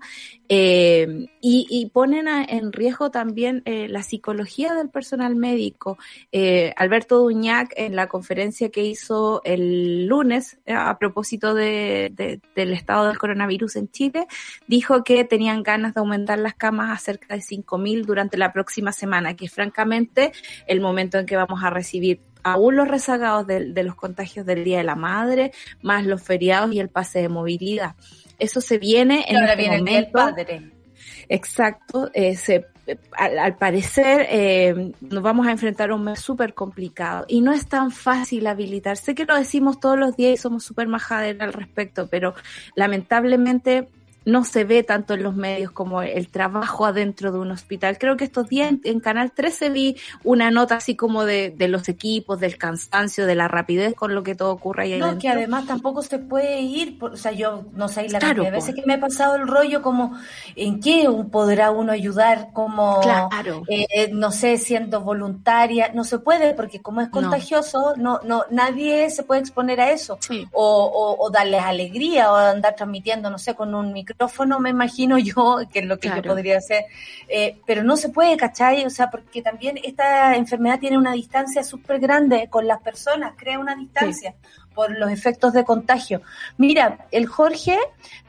Eh, 0.54 1.28
y, 1.40 1.90
ponen 1.94 2.28
en 2.28 2.74
riesgo 2.74 3.10
también 3.10 3.62
eh, 3.64 3.88
la 3.88 4.04
psicología 4.04 4.74
del 4.74 4.90
personal 4.90 5.34
médico. 5.34 5.98
Eh, 6.34 6.74
Alberto 6.76 7.20
Duñac, 7.20 7.72
en 7.78 7.96
la 7.96 8.08
conferencia 8.08 8.70
que 8.70 8.84
hizo 8.84 9.42
el 9.46 10.08
lunes 10.08 10.60
a 10.68 11.00
propósito 11.00 11.54
de, 11.54 12.42
del 12.54 12.74
estado 12.74 13.08
del 13.08 13.18
coronavirus 13.18 13.78
en 13.78 13.90
Chile, 13.92 14.28
dijo 14.68 15.06
que 15.06 15.24
tenían 15.24 15.64
ganas 15.64 15.94
de 15.94 16.02
aumentar 16.02 16.38
las 16.38 16.56
camas 16.56 16.92
a 16.92 17.02
cerca 17.02 17.34
de 17.34 17.42
5.000 17.42 18.04
durante 18.04 18.38
la 18.38 18.52
próxima 18.52 18.92
semana, 18.92 19.38
que 19.38 19.46
es 19.46 19.54
francamente 19.54 20.34
el 20.68 20.82
momento 20.82 21.18
en 21.18 21.28
que 21.28 21.38
vamos 21.38 21.64
a 21.64 21.70
recibir 21.70 22.20
aún 22.44 22.76
los 22.76 22.88
rezagados 22.88 23.48
de, 23.48 23.84
los 23.84 23.96
contagios 23.96 24.46
del 24.46 24.64
Día 24.64 24.80
de 24.80 24.84
la 24.84 24.96
Madre, 24.96 25.52
más 25.82 26.06
los 26.06 26.22
feriados 26.22 26.74
y 26.74 26.80
el 26.80 26.90
pase 26.90 27.22
de 27.22 27.30
movilidad. 27.30 27.96
Eso 28.42 28.60
se 28.60 28.80
viene 28.80 29.26
en 29.28 29.38
ahora 29.38 29.54
este 29.54 29.70
viene 29.70 29.98
el 30.00 30.08
padre. 30.10 30.72
Exacto, 31.30 32.10
eh, 32.14 32.36
al, 33.16 33.56
parecer 33.56 34.26
eh, 34.30 34.92
nos 35.00 35.24
vamos 35.24 35.46
a 35.46 35.52
enfrentar 35.52 35.92
a 35.92 35.96
un 35.96 36.04
mes 36.04 36.20
súper 36.20 36.56
complicado 36.56 37.26
y 37.28 37.42
no 37.42 37.54
es 37.54 37.68
tan 37.68 37.92
fácil 37.92 38.48
habilitar. 38.48 38.98
Sé 38.98 39.14
que 39.14 39.26
lo 39.26 39.36
decimos 39.36 39.80
todos 39.80 39.98
los 39.98 40.18
días 40.18 40.34
y 40.34 40.38
somos 40.38 40.64
súper 40.64 40.88
majaderos 40.88 41.42
al 41.42 41.54
respecto, 41.54 42.08
pero 42.08 42.34
lamentablemente 42.76 43.88
no 44.26 44.44
se 44.44 44.64
ve 44.64 44.84
tanto 44.84 45.16
en 45.16 45.24
los 45.24 45.36
medios 45.36 45.72
como 45.72 46.02
el 46.02 46.28
trabajo 46.28 46.86
adentro 46.86 47.32
de 47.32 47.40
un 47.40 47.52
hospital. 47.52 47.98
Creo 47.98 48.18
que 48.18 48.26
estos 48.26 48.50
días 48.50 48.74
en, 48.84 49.00
Canal 49.00 49.32
13 49.32 49.70
vi 49.72 49.98
una 50.24 50.52
nota 50.52 50.76
así 50.76 50.96
como 50.96 51.26
de, 51.26 51.56
los 51.58 51.90
equipos, 51.90 52.40
del 52.40 52.58
cansancio, 52.58 53.26
de 53.26 53.36
la 53.36 53.48
rapidez 53.48 53.96
con 53.96 54.14
lo 54.14 54.24
que 54.24 54.36
todo 54.36 54.52
ocurre 54.52 54.84
ahí 54.84 55.00
No, 55.00 55.18
que 55.18 55.30
además 55.30 55.66
tampoco 55.66 56.02
se 56.02 56.20
puede 56.20 56.62
ir, 56.62 56.98
o 57.02 57.16
sea, 57.16 57.32
yo 57.32 57.66
no 57.74 57.88
sé, 57.88 58.08
la 58.10 58.20
claro, 58.20 58.46
a 58.46 58.50
veces 58.52 58.76
que 58.76 58.84
me 58.86 58.96
he 58.96 58.98
pasado 58.98 59.36
el 59.36 59.48
rollo 59.48 59.82
como, 59.82 60.18
¿en 60.56 60.80
qué 60.80 61.08
podrá 61.32 61.72
uno 61.72 61.92
ayudar? 61.92 62.50
Como, 62.54 63.00
claro. 63.02 63.64
Eh, 63.68 64.10
no 64.12 64.32
sé, 64.32 64.58
siendo 64.58 65.02
voluntaria, 65.02 65.92
no 65.94 66.04
se 66.04 66.20
puede 66.20 66.54
porque 66.54 66.82
como 66.82 67.02
es 67.02 67.10
contagioso, 67.10 67.96
no, 67.98 68.20
no, 68.24 68.46
nadie 68.52 69.10
se 69.10 69.24
puede 69.24 69.42
exponer 69.42 69.82
a 69.82 69.92
eso. 69.92 70.20
O, 70.52 71.18
o, 71.20 71.30
darles 71.30 71.62
alegría 71.62 72.32
o 72.32 72.36
andar 72.36 72.76
transmitiendo, 72.76 73.30
no 73.30 73.38
sé, 73.38 73.56
con 73.56 73.74
un 73.74 73.94
micrófono, 73.94 74.11
me 74.60 74.70
imagino 74.70 75.18
yo, 75.18 75.60
que 75.72 75.80
es 75.80 75.86
lo 75.86 76.00
que 76.00 76.10
yo 76.10 76.22
podría 76.22 76.58
hacer. 76.58 76.86
Eh, 77.28 77.60
pero 77.66 77.84
no 77.84 77.98
se 77.98 78.10
puede, 78.10 78.38
¿cachai? 78.38 78.86
O 78.86 78.90
sea, 78.90 79.10
porque 79.10 79.42
también 79.42 79.80
esta 79.84 80.36
enfermedad 80.36 80.80
tiene 80.80 80.98
una 80.98 81.14
distancia 81.14 81.64
súper 81.64 82.00
grande 82.00 82.48
con 82.50 82.68
las 82.68 82.82
personas, 82.82 83.34
crea 83.38 83.60
una 83.60 83.76
distancia. 83.76 84.36
por 84.74 84.98
los 84.98 85.12
efectos 85.12 85.52
de 85.52 85.66
contagio. 85.66 86.22
Mira, 86.58 87.06
el 87.12 87.28
Jorge 87.28 87.78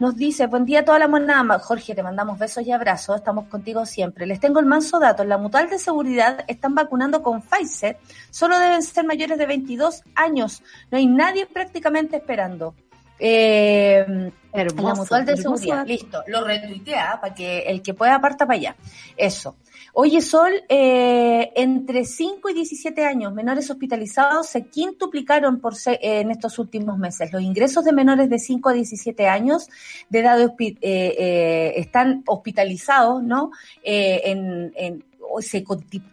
nos 0.00 0.16
dice, 0.16 0.48
buen 0.48 0.64
día 0.64 0.80
a 0.80 0.84
toda 0.84 0.98
la 0.98 1.06
monada. 1.06 1.60
Jorge, 1.60 1.94
te 1.94 2.02
mandamos 2.02 2.36
besos 2.38 2.66
y 2.66 2.72
abrazos, 2.72 3.16
estamos 3.16 3.46
contigo 3.46 3.86
siempre. 3.86 4.26
Les 4.26 4.40
tengo 4.40 4.58
el 4.58 4.66
manso 4.66 4.98
dato, 4.98 5.22
en 5.22 5.28
la 5.28 5.38
mutual 5.38 5.70
de 5.70 5.78
seguridad 5.78 6.44
están 6.48 6.74
vacunando 6.74 7.22
con 7.22 7.42
Pfizer, 7.42 7.98
solo 8.30 8.58
deben 8.58 8.82
ser 8.82 9.04
mayores 9.04 9.38
de 9.38 9.46
22 9.46 10.02
años, 10.14 10.62
no 10.90 10.98
hay 10.98 11.06
nadie 11.06 11.46
prácticamente 11.46 12.16
esperando. 12.16 12.74
Eh, 13.24 14.32
Hermoso, 14.52 14.88
la 14.88 14.94
mutual 14.96 15.26
de 15.26 15.36
seguridad. 15.36 15.86
Listo, 15.86 16.24
lo 16.26 16.44
retuitea 16.44 17.20
para 17.20 17.32
que 17.32 17.60
el 17.60 17.80
que 17.80 17.94
pueda 17.94 18.16
aparta 18.16 18.46
para 18.46 18.58
allá. 18.58 18.76
Eso. 19.16 19.54
Oye, 19.94 20.20
Sol, 20.22 20.50
eh, 20.68 21.52
entre 21.54 22.04
5 22.04 22.48
y 22.48 22.54
17 22.54 23.04
años, 23.04 23.32
menores 23.32 23.70
hospitalizados 23.70 24.48
se 24.48 24.66
quintuplicaron 24.66 25.60
por 25.60 25.74
en 25.86 26.30
estos 26.32 26.58
últimos 26.58 26.98
meses. 26.98 27.32
Los 27.32 27.42
ingresos 27.42 27.84
de 27.84 27.92
menores 27.92 28.28
de 28.28 28.38
5 28.40 28.70
a 28.70 28.72
17 28.72 29.28
años 29.28 29.68
de 30.08 30.18
edad 30.18 30.40
eh, 30.40 30.76
eh, 30.80 31.74
están 31.76 32.24
hospitalizados, 32.26 33.22
¿no? 33.22 33.52
en, 33.84 34.72
en, 34.74 35.04
se, 35.40 35.64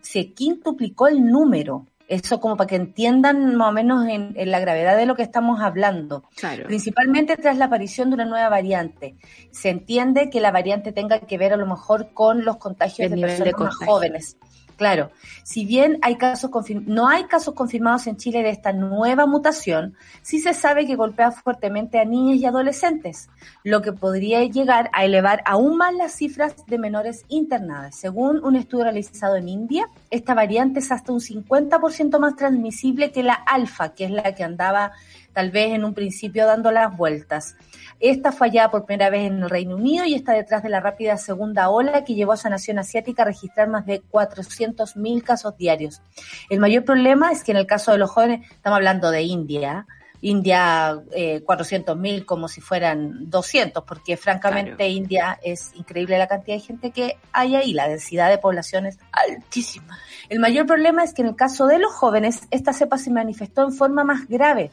se 0.01 0.31
quintuplicó 0.31 1.07
el 1.07 1.25
número. 1.25 1.87
Eso 2.09 2.41
como 2.41 2.57
para 2.57 2.67
que 2.67 2.75
entiendan 2.75 3.55
más 3.55 3.69
o 3.69 3.71
menos 3.71 4.07
en, 4.07 4.33
la 4.49 4.59
gravedad 4.59 4.97
de 4.97 5.05
lo 5.05 5.15
que 5.15 5.21
estamos 5.21 5.61
hablando. 5.61 6.23
Principalmente 6.65 7.37
tras 7.37 7.55
la 7.55 7.65
aparición 7.65 8.09
de 8.09 8.15
una 8.15 8.25
nueva 8.25 8.49
variante. 8.49 9.15
Se 9.51 9.69
entiende 9.69 10.31
que 10.31 10.41
la 10.41 10.51
variante 10.51 10.91
tenga 10.91 11.19
que 11.19 11.37
ver 11.37 11.53
a 11.53 11.57
lo 11.57 11.67
mejor 11.67 12.11
con 12.13 12.43
los 12.43 12.57
contagios 12.57 13.11
de 13.11 13.17
personas 13.17 13.53
más 13.59 13.75
jóvenes. 13.75 14.37
Claro, 14.79 15.11
si 15.43 15.65
bien 15.65 15.99
hay 16.03 16.15
casos 16.15 16.49
no 16.85 17.09
hay 17.09 17.25
casos 17.25 17.53
confirmados 17.53 18.07
en 18.07 18.15
Chile 18.15 18.43
de 18.43 18.51
esta 18.51 18.71
nueva 18.71 19.25
mutación, 19.25 19.97
sí 20.21 20.39
se 20.39 20.53
sabe 20.53 20.87
que 20.87 20.95
golpea 20.95 21.31
fuertemente 21.31 21.99
a 21.99 22.05
niñas 22.05 22.37
y 22.37 22.45
adolescentes, 22.45 23.27
lo 23.65 23.81
que 23.81 23.91
podría 23.91 24.41
llegar 24.45 24.89
a 24.93 25.03
elevar 25.03 25.43
aún 25.45 25.75
más 25.75 25.93
las 25.93 26.13
cifras 26.13 26.65
de 26.65 26.77
menores 26.77 27.25
internadas. 27.27 27.97
Según 27.97 28.41
un 28.41 28.55
estudio 28.55 28.85
realizado 28.85 29.35
en 29.35 29.49
India, 29.49 29.89
esta 30.11 30.33
variante 30.33 30.79
es 30.79 30.93
hasta 30.93 31.11
un 31.11 31.19
50% 31.19 32.17
más 32.17 32.37
transmisible 32.37 33.11
que 33.11 33.21
la 33.21 33.33
alfa, 33.33 33.93
que 33.93 34.05
es 34.05 34.11
la 34.11 34.33
que 34.33 34.45
andaba 34.45 34.93
tal 35.33 35.51
vez 35.51 35.73
en 35.73 35.83
un 35.83 35.93
principio 35.93 36.45
dando 36.45 36.71
las 36.71 36.95
vueltas. 36.95 37.57
Esta 37.99 38.31
fue 38.31 38.47
allá 38.47 38.71
por 38.71 38.85
primera 38.85 39.09
vez 39.09 39.27
en 39.27 39.43
el 39.43 39.49
Reino 39.49 39.75
Unido 39.75 40.05
y 40.05 40.13
está 40.13 40.31
detrás 40.33 40.63
de 40.63 40.69
la 40.69 40.79
rápida 40.79 41.17
segunda 41.17 41.69
ola 41.69 42.05
que 42.05 42.15
llevó 42.15 42.31
a 42.31 42.35
esa 42.35 42.49
nación 42.49 42.79
asiática 42.79 43.23
a 43.23 43.25
registrar 43.25 43.67
más 43.67 43.85
de 43.85 44.01
400.000 44.01 45.21
casos 45.21 45.57
diarios. 45.57 46.01
El 46.49 46.59
mayor 46.59 46.85
problema 46.85 47.31
es 47.31 47.43
que 47.43 47.51
en 47.51 47.57
el 47.57 47.67
caso 47.67 47.91
de 47.91 47.97
los 47.97 48.09
jóvenes, 48.09 48.49
estamos 48.51 48.77
hablando 48.77 49.11
de 49.11 49.23
India, 49.23 49.85
India 50.21 51.01
eh, 51.11 51.43
400.000 51.45 52.25
como 52.25 52.47
si 52.47 52.61
fueran 52.61 53.29
200, 53.29 53.83
porque 53.83 54.15
francamente 54.15 54.87
India 54.87 55.37
es 55.43 55.71
increíble 55.75 56.17
la 56.17 56.27
cantidad 56.27 56.55
de 56.55 56.61
gente 56.61 56.91
que 56.91 57.17
hay 57.33 57.55
ahí, 57.55 57.73
la 57.73 57.89
densidad 57.89 58.29
de 58.29 58.37
población 58.37 58.85
es 58.85 58.97
altísima. 59.11 59.99
El 60.29 60.39
mayor 60.39 60.65
problema 60.65 61.03
es 61.03 61.13
que 61.13 61.21
en 61.21 61.29
el 61.29 61.35
caso 61.35 61.67
de 61.67 61.79
los 61.79 61.91
jóvenes, 61.93 62.47
esta 62.49 62.71
cepa 62.71 62.97
se 62.97 63.11
manifestó 63.11 63.63
en 63.63 63.73
forma 63.73 64.05
más 64.05 64.27
grave 64.27 64.71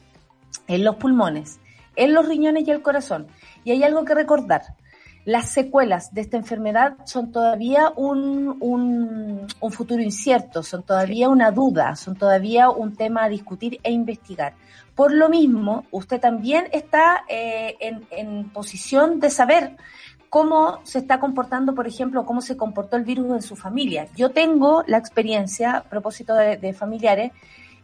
en 0.67 0.85
los 0.85 0.95
pulmones 0.95 1.59
en 1.97 2.13
los 2.13 2.27
riñones 2.27 2.65
y 2.65 2.71
el 2.71 2.81
corazón. 2.81 3.27
Y 3.65 3.71
hay 3.71 3.83
algo 3.83 4.05
que 4.05 4.15
recordar. 4.15 4.61
Las 5.25 5.49
secuelas 5.49 6.13
de 6.13 6.21
esta 6.21 6.37
enfermedad 6.37 6.95
son 7.03 7.33
todavía 7.33 7.91
un, 7.97 8.55
un, 8.61 9.71
futuro 9.71 10.01
incierto, 10.01 10.63
son 10.63 10.83
todavía 10.83 11.27
una 11.27 11.51
duda, 11.51 11.97
son 11.97 12.15
todavía 12.15 12.69
un 12.69 12.95
tema 12.95 13.25
a 13.25 13.29
discutir 13.29 13.77
e 13.83 13.91
investigar. 13.91 14.53
Por 14.95 15.13
lo 15.13 15.27
mismo, 15.27 15.83
usted 15.91 16.21
también 16.21 16.69
está 16.71 17.25
eh, 17.27 17.75
en, 17.81 18.07
en 18.11 18.49
posición 18.51 19.19
de 19.19 19.29
saber 19.29 19.75
cómo 20.29 20.79
se 20.83 20.99
está 20.99 21.19
comportando, 21.19 21.75
por 21.75 21.87
ejemplo, 21.87 22.25
cómo 22.25 22.39
se 22.39 22.55
comportó 22.55 22.95
el 22.95 23.03
virus 23.03 23.29
en 23.31 23.41
su 23.41 23.57
familia. 23.57 24.07
Yo 24.15 24.31
tengo 24.31 24.85
la 24.87 24.97
experiencia, 24.97 25.75
a 25.75 25.83
propósito 25.83 26.35
de 26.35 26.73
familiares, 26.73 27.33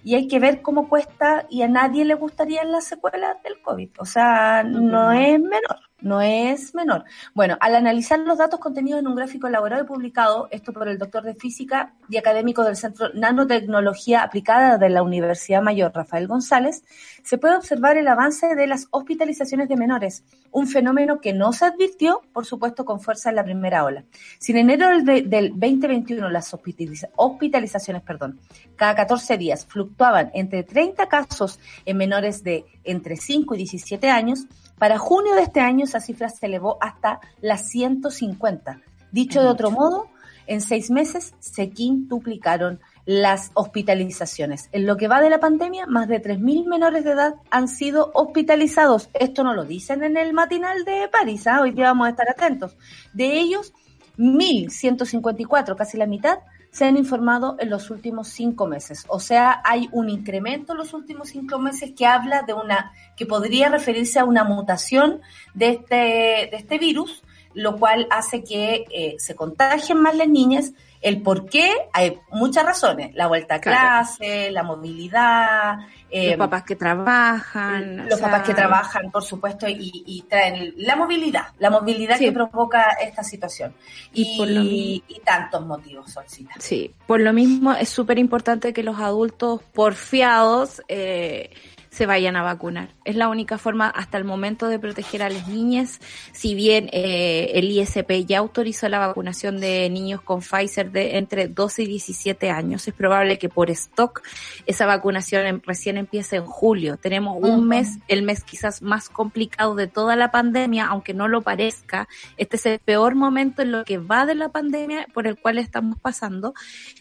y 0.03 0.15
hay 0.15 0.27
que 0.27 0.39
ver 0.39 0.61
cómo 0.61 0.89
cuesta 0.89 1.45
y 1.49 1.61
a 1.61 1.67
nadie 1.67 2.05
le 2.05 2.15
gustaría 2.15 2.63
las 2.63 2.85
secuelas 2.85 3.41
del 3.43 3.61
COVID. 3.61 3.89
O 3.99 4.05
sea, 4.05 4.63
no 4.63 5.11
es 5.11 5.39
menor 5.39 5.79
no 6.03 6.21
es 6.21 6.75
menor. 6.75 7.05
Bueno, 7.33 7.57
al 7.59 7.75
analizar 7.75 8.19
los 8.19 8.37
datos 8.37 8.59
contenidos 8.59 8.99
en 8.99 9.07
un 9.07 9.15
gráfico 9.15 9.47
elaborado 9.47 9.83
y 9.83 9.87
publicado, 9.87 10.47
esto 10.51 10.73
por 10.73 10.87
el 10.87 10.97
doctor 10.97 11.23
de 11.23 11.33
física 11.33 11.93
y 12.09 12.17
académico 12.17 12.63
del 12.63 12.75
Centro 12.75 13.09
Nanotecnología 13.13 14.21
Aplicada 14.21 14.77
de 14.77 14.89
la 14.89 15.01
Universidad 15.01 15.61
Mayor, 15.61 15.91
Rafael 15.95 16.27
González, 16.27 16.83
se 17.23 17.37
puede 17.37 17.55
observar 17.55 17.97
el 17.97 18.07
avance 18.07 18.53
de 18.53 18.67
las 18.67 18.87
hospitalizaciones 18.91 19.69
de 19.69 19.77
menores, 19.77 20.23
un 20.51 20.67
fenómeno 20.67 21.21
que 21.21 21.33
no 21.33 21.53
se 21.53 21.65
advirtió, 21.65 22.21
por 22.33 22.45
supuesto, 22.45 22.83
con 22.83 22.99
fuerza 22.99 23.29
en 23.29 23.37
la 23.37 23.43
primera 23.43 23.85
ola. 23.85 24.03
Si 24.39 24.51
en 24.51 24.57
enero 24.57 24.89
del, 25.03 25.29
2021 25.29 26.29
las 26.29 26.53
hospitalizaciones, 26.53 28.03
perdón, 28.03 28.39
cada 28.75 28.93
14 28.95 29.37
días 29.37 29.65
fluctuaban 29.65 30.31
entre 30.33 30.63
30 30.63 31.07
casos 31.07 31.59
en 31.85 31.97
menores 31.97 32.43
de 32.43 32.65
entre 32.83 33.15
5 33.15 33.55
y 33.55 33.57
17 33.59 34.09
años, 34.09 34.45
para 34.77 34.97
junio 34.97 35.36
de 35.36 35.43
este 35.43 35.59
año 35.59 35.86
esa 35.86 35.99
cifra 35.99 36.29
se 36.29 36.45
elevó 36.45 36.77
hasta 36.81 37.19
las 37.41 37.69
150. 37.69 38.81
Dicho 39.12 39.41
de 39.41 39.47
otro 39.47 39.71
modo, 39.71 40.09
en 40.47 40.62
seis 40.62 40.91
meses 40.91 41.33
se 41.39 41.69
quintuplicaron 41.69 42.79
las 43.05 43.51
hospitalizaciones. 43.53 44.69
En 44.71 44.86
lo 44.86 44.97
que 44.97 45.07
va 45.07 45.21
de 45.21 45.29
la 45.29 45.39
pandemia, 45.39 45.86
más 45.88 46.07
de 46.07 46.21
3.000 46.21 46.65
menores 46.67 47.03
de 47.03 47.12
edad 47.12 47.36
han 47.49 47.67
sido 47.67 48.12
hospitalizados. 48.13 49.09
Esto 49.13 49.43
no 49.43 49.53
lo 49.53 49.65
dicen 49.65 50.03
en 50.03 50.17
el 50.17 50.33
matinal 50.33 50.86
de 50.86 51.07
París, 51.09 51.47
¿ah? 51.47 51.62
hoy 51.62 51.71
día 51.71 51.86
vamos 51.86 52.07
a 52.07 52.12
estar 52.12 52.29
atentos. 52.29 52.75
De 53.13 53.39
ellos, 53.39 53.73
1.154, 54.17 55.75
casi 55.75 55.97
la 55.97 56.07
mitad, 56.07 56.39
se 56.73 56.86
han 56.86 56.97
informado 56.97 57.55
en 57.59 57.69
los 57.69 57.91
últimos 57.91 58.29
cinco 58.29 58.65
meses. 58.65 59.05
O 59.07 59.19
sea, 59.19 59.62
hay 59.63 59.88
un 59.91 60.09
incremento 60.09 60.73
en 60.73 60.79
los 60.79 60.93
últimos 60.95 61.29
cinco 61.29 61.59
meses 61.59 61.91
que 61.95 62.07
habla 62.07 62.41
de 62.41 62.53
una, 62.53 62.91
que 63.15 63.27
podría 63.27 63.69
referirse 63.69 64.17
a 64.17 64.25
una 64.25 64.43
mutación 64.43 65.21
de 65.53 65.69
este, 65.69 65.95
de 65.95 66.57
este 66.57 66.79
virus, 66.79 67.21
lo 67.53 67.77
cual 67.77 68.07
hace 68.09 68.43
que 68.43 68.86
eh, 68.89 69.15
se 69.19 69.36
contagien 69.36 70.01
más 70.01 70.15
las 70.15 70.27
niñas. 70.27 70.73
El 71.01 71.21
por 71.21 71.45
qué, 71.47 71.69
hay 71.93 72.17
muchas 72.31 72.65
razones. 72.65 73.13
La 73.13 73.27
vuelta 73.27 73.55
a 73.55 73.62
clase, 73.62 74.49
la 74.49 74.63
movilidad, 74.63 75.77
los 76.13 76.34
em, 76.34 76.38
papás 76.38 76.63
que 76.63 76.76
trabajan. 76.76 78.08
Los 78.08 78.19
papás 78.19 78.43
que 78.43 78.54
trabajan, 78.54 79.10
por 79.12 79.23
supuesto, 79.23 79.65
y, 79.67 80.23
traen 80.30 80.73
la 80.78 80.95
movilidad, 80.95 81.47
la 81.60 81.69
movilidad 81.69 82.19
que 82.19 82.32
provoca 82.32 82.91
esta 83.02 83.23
situación. 83.23 83.73
Y, 84.13 85.04
y, 85.08 85.19
tantos 85.21 85.65
motivos, 85.65 86.12
Solcita. 86.12 86.54
Sí, 86.60 86.93
por 87.08 87.19
lo 87.19 87.34
mismo 87.34 87.73
es 87.73 87.89
súper 87.89 88.19
importante 88.19 88.73
que 88.73 88.84
los 88.84 88.99
adultos 88.99 89.62
porfiados 89.73 90.82
eh, 90.88 91.49
se 91.93 92.08
vayan 92.08 92.36
a 92.36 92.41
vacunar. 92.41 92.89
Es 93.06 93.15
la 93.15 93.29
única 93.29 93.60
forma 93.60 93.88
hasta 93.88 94.17
el 94.17 94.23
momento 94.23 94.67
de 94.67 94.79
proteger 94.79 95.21
a 95.21 95.29
las 95.29 95.47
niñas. 95.47 95.99
Si 96.32 96.56
bien 96.56 96.89
eh, 96.91 97.51
el 97.53 97.69
ISP 97.69 98.25
ya 98.25 98.39
autorizó 98.39 98.89
la 98.89 98.97
vacunación 98.97 99.60
de 99.60 99.88
niños 99.91 100.19
con 100.19 100.41
Pfizer 100.41 100.91
de 100.91 101.19
entre 101.19 101.47
12 101.49 101.84
y 101.84 101.86
17 101.86 102.49
años, 102.49 102.88
es 102.88 102.95
probable 102.95 103.38
que 103.38 103.47
por 103.47 103.69
stock 103.69 104.23
esa 104.65 104.88
vacunación 104.88 105.45
em, 105.45 105.62
recién 105.63 105.97
empiece 105.97 106.38
en 106.38 106.47
julio. 106.47 106.97
Tenemos 106.97 107.38
un 107.39 107.67
mes, 107.67 107.99
el 108.08 108.23
mes 108.23 108.43
quizás 108.43 108.82
más 108.82 109.10
complicado 109.10 109.75
de 109.75 109.86
toda 109.86 110.15
la 110.15 110.32
pandemia, 110.32 110.88
aunque 110.88 111.13
no 111.13 111.27
lo 111.27 111.43
parezca. 111.43 112.08
Este 112.38 112.56
es 112.56 112.65
el 112.65 112.79
peor 112.79 113.13
momento 113.13 113.62
en 113.62 113.71
lo 113.71 113.86
que 113.86 113.99
va 113.99 114.25
de 114.25 114.34
la 114.34 114.49
pandemia 114.49 115.06
por 115.13 115.27
el 115.27 115.38
cual 115.38 115.60
estamos 115.60 115.99
pasando. 115.99 116.56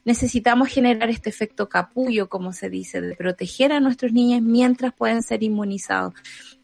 Necesitamos 0.04 0.68
generar 0.68 1.08
este 1.08 1.30
efecto 1.30 1.70
capullo, 1.70 2.28
como 2.28 2.52
se 2.52 2.68
dice, 2.68 3.00
de 3.00 3.16
proteger 3.16 3.72
a 3.72 3.80
nuestros 3.80 4.12
niños 4.12 4.42
mientras 4.42 4.81
pueden 4.90 5.22
ser 5.22 5.44
inmunizados. 5.44 6.14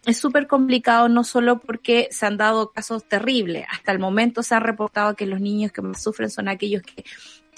Es 0.04 0.18
súper 0.18 0.46
complicado 0.48 1.08
no 1.08 1.22
solo 1.22 1.60
porque 1.60 2.08
se 2.10 2.26
han 2.26 2.36
dado 2.36 2.72
casos 2.72 3.04
terribles, 3.04 3.66
hasta 3.70 3.92
el 3.92 3.98
momento 3.98 4.42
se 4.42 4.54
ha 4.54 4.60
reportado 4.60 5.14
que 5.14 5.26
los 5.26 5.40
niños 5.40 5.70
que 5.70 5.82
más 5.82 6.02
sufren 6.02 6.30
son 6.30 6.48
aquellos 6.48 6.82
que 6.82 7.04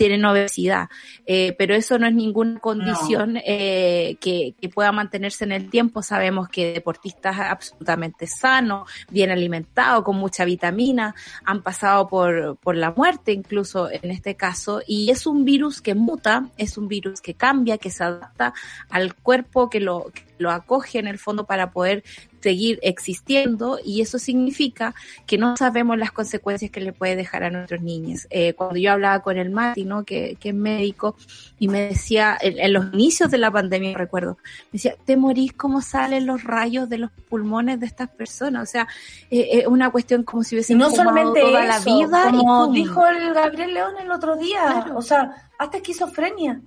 tienen 0.00 0.24
obesidad, 0.24 0.88
eh, 1.26 1.54
pero 1.58 1.74
eso 1.74 1.98
no 1.98 2.06
es 2.06 2.14
ninguna 2.14 2.58
condición 2.58 3.36
eh, 3.36 4.16
que, 4.18 4.54
pueda 4.74 4.92
mantenerse 4.92 5.44
en 5.44 5.52
el 5.52 5.68
tiempo. 5.68 6.02
Sabemos 6.02 6.48
que 6.48 6.72
deportistas 6.72 7.38
absolutamente 7.38 8.26
sanos, 8.26 8.88
bien 9.10 9.30
alimentados, 9.30 10.02
con 10.02 10.16
mucha 10.16 10.46
vitamina, 10.46 11.14
han 11.44 11.60
pasado 11.60 12.08
por, 12.08 12.56
por 12.62 12.76
la 12.76 12.92
muerte 12.92 13.32
incluso 13.32 13.90
en 13.90 14.10
este 14.10 14.36
caso, 14.36 14.80
y 14.86 15.10
es 15.10 15.26
un 15.26 15.44
virus 15.44 15.82
que 15.82 15.94
muta, 15.94 16.48
es 16.56 16.78
un 16.78 16.88
virus 16.88 17.20
que 17.20 17.34
cambia, 17.34 17.76
que 17.76 17.90
se 17.90 18.02
adapta 18.02 18.54
al 18.88 19.14
cuerpo, 19.14 19.68
que 19.68 19.80
lo, 19.80 20.06
que 20.14 20.22
lo 20.38 20.50
acoge 20.50 20.98
en 20.98 21.08
el 21.08 21.18
fondo 21.18 21.44
para 21.44 21.72
poder 21.72 22.02
seguir 22.40 22.78
existiendo 22.82 23.78
y 23.84 24.00
eso 24.00 24.18
significa 24.18 24.94
que 25.26 25.38
no 25.38 25.56
sabemos 25.56 25.98
las 25.98 26.12
consecuencias 26.12 26.70
que 26.70 26.80
le 26.80 26.92
puede 26.92 27.16
dejar 27.16 27.44
a 27.44 27.50
nuestros 27.50 27.82
niños. 27.82 28.26
Eh, 28.30 28.54
cuando 28.54 28.76
yo 28.76 28.92
hablaba 28.92 29.20
con 29.22 29.38
el 29.38 29.50
Mati, 29.50 29.84
¿no? 29.84 30.04
que, 30.04 30.36
que 30.40 30.50
es 30.50 30.54
médico, 30.54 31.16
y 31.58 31.68
me 31.68 31.88
decía, 31.88 32.36
en, 32.40 32.72
los 32.72 32.92
inicios 32.94 33.30
de 33.30 33.38
la 33.38 33.50
pandemia, 33.50 33.96
recuerdo, 33.96 34.38
me 34.44 34.72
decía, 34.72 34.96
te 35.04 35.16
morís 35.16 35.52
cómo 35.52 35.82
salen 35.82 36.26
los 36.26 36.44
rayos 36.44 36.88
de 36.88 36.98
los 36.98 37.10
pulmones 37.28 37.80
de 37.80 37.86
estas 37.86 38.08
personas. 38.08 38.68
O 38.68 38.70
sea, 38.70 38.88
es 39.30 39.38
eh, 39.38 39.58
eh, 39.60 39.66
una 39.66 39.90
cuestión 39.90 40.22
como 40.24 40.42
si 40.42 40.54
hubiese 40.54 40.74
no 40.74 40.90
solamente 40.90 41.40
toda 41.40 41.64
la 41.64 41.78
vida. 41.80 42.30
Como 42.30 42.72
dijo 42.72 43.06
el 43.06 43.34
Gabriel 43.34 43.74
León 43.74 43.94
el 44.00 44.10
otro 44.10 44.36
día, 44.36 44.86
o 44.94 45.02
sea, 45.02 45.50
hasta 45.58 45.76
esquizofrenia. 45.76 46.60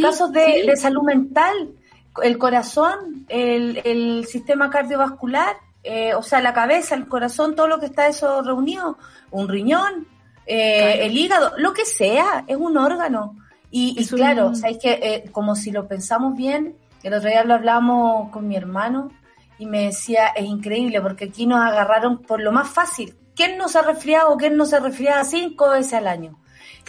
casos 0.00 0.32
de, 0.32 0.64
de 0.66 0.76
salud 0.76 1.02
mental 1.02 1.74
el 2.22 2.38
corazón, 2.38 3.26
el, 3.28 3.80
el 3.84 4.26
sistema 4.26 4.70
cardiovascular, 4.70 5.56
eh, 5.82 6.14
o 6.14 6.22
sea, 6.22 6.40
la 6.40 6.54
cabeza, 6.54 6.94
el 6.94 7.08
corazón, 7.08 7.54
todo 7.54 7.68
lo 7.68 7.78
que 7.78 7.86
está 7.86 8.06
eso 8.06 8.42
reunido, 8.42 8.96
un 9.30 9.48
riñón, 9.48 10.06
eh, 10.46 11.04
el 11.04 11.16
hígado, 11.16 11.52
lo 11.58 11.74
que 11.74 11.84
sea, 11.84 12.44
es 12.46 12.56
un 12.56 12.76
órgano. 12.76 13.36
Y, 13.70 14.06
claro, 14.06 14.54
sabéis 14.54 14.78
que 14.78 14.92
eh, 14.92 15.30
como 15.32 15.56
si 15.56 15.72
lo 15.72 15.88
pensamos 15.88 16.36
bien, 16.36 16.76
el 17.02 17.12
otro 17.12 17.28
día 17.28 17.44
lo 17.44 17.54
hablamos 17.54 18.30
con 18.30 18.46
mi 18.46 18.56
hermano 18.56 19.10
y 19.58 19.66
me 19.66 19.86
decía, 19.86 20.28
es 20.28 20.44
increíble 20.44 21.00
porque 21.02 21.24
aquí 21.24 21.44
nos 21.44 21.60
agarraron 21.60 22.18
por 22.22 22.40
lo 22.40 22.52
más 22.52 22.68
fácil. 22.68 23.16
¿Quién 23.34 23.58
nos 23.58 23.74
ha 23.74 23.82
resfriado? 23.82 24.36
¿Quién 24.36 24.56
no 24.56 24.64
se 24.64 24.78
resfriado 24.78 25.24
cinco 25.24 25.70
veces 25.70 25.94
al 25.94 26.06
año? 26.06 26.38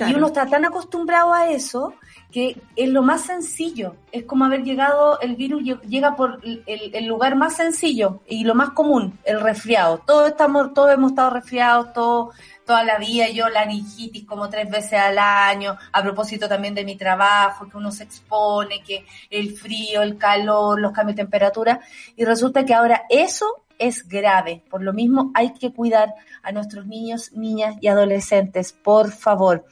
Y 0.08 0.14
uno 0.14 0.28
está 0.28 0.46
tan 0.46 0.64
acostumbrado 0.64 1.34
a 1.34 1.50
eso 1.50 1.96
que 2.36 2.62
es 2.76 2.90
lo 2.90 3.02
más 3.02 3.22
sencillo, 3.22 3.96
es 4.12 4.26
como 4.26 4.44
haber 4.44 4.66
llegado, 4.66 5.18
el 5.22 5.38
virus 5.38 5.64
llega 5.88 6.18
por 6.18 6.42
el, 6.44 7.06
lugar 7.06 7.38
más 7.38 7.56
sencillo 7.56 8.20
y 8.28 8.44
lo 8.44 8.54
más 8.54 8.72
común, 8.72 9.18
el 9.24 9.40
resfriado. 9.40 10.00
Todos 10.06 10.32
estamos, 10.32 10.74
todos 10.74 10.92
hemos 10.92 11.12
estado 11.12 11.30
resfriados, 11.30 11.94
todo, 11.94 12.32
toda 12.66 12.84
la 12.84 12.98
vida, 12.98 13.30
yo 13.30 13.48
la 13.48 13.62
anigitis 13.62 14.26
como 14.26 14.50
tres 14.50 14.70
veces 14.70 15.00
al 15.00 15.18
año, 15.18 15.78
a 15.94 16.04
propósito 16.04 16.50
también 16.50 16.76
de 16.76 16.84
mi 16.84 16.98
trabajo, 16.98 17.70
que 17.70 17.78
uno 17.78 17.90
se 17.90 18.04
expone, 18.04 18.84
que 18.84 19.06
el 19.30 19.56
frío, 19.56 20.02
el 20.02 20.18
calor, 20.18 20.82
los 20.82 20.92
cambios 20.92 21.16
de 21.16 21.24
temperatura, 21.24 21.80
y 22.18 22.26
resulta 22.26 22.66
que 22.66 22.74
ahora 22.74 23.04
eso 23.10 23.64
es 23.80 24.10
grave. 24.10 24.62
Por 24.70 24.84
lo 24.84 24.92
mismo 24.92 25.32
hay 25.36 25.54
que 25.54 25.72
cuidar 25.72 26.14
a 26.44 26.52
nuestros 26.52 26.86
niños, 26.86 27.32
niñas 27.32 27.78
y 27.80 27.88
adolescentes, 27.88 28.74
por 28.74 29.14
favor. 29.14 29.64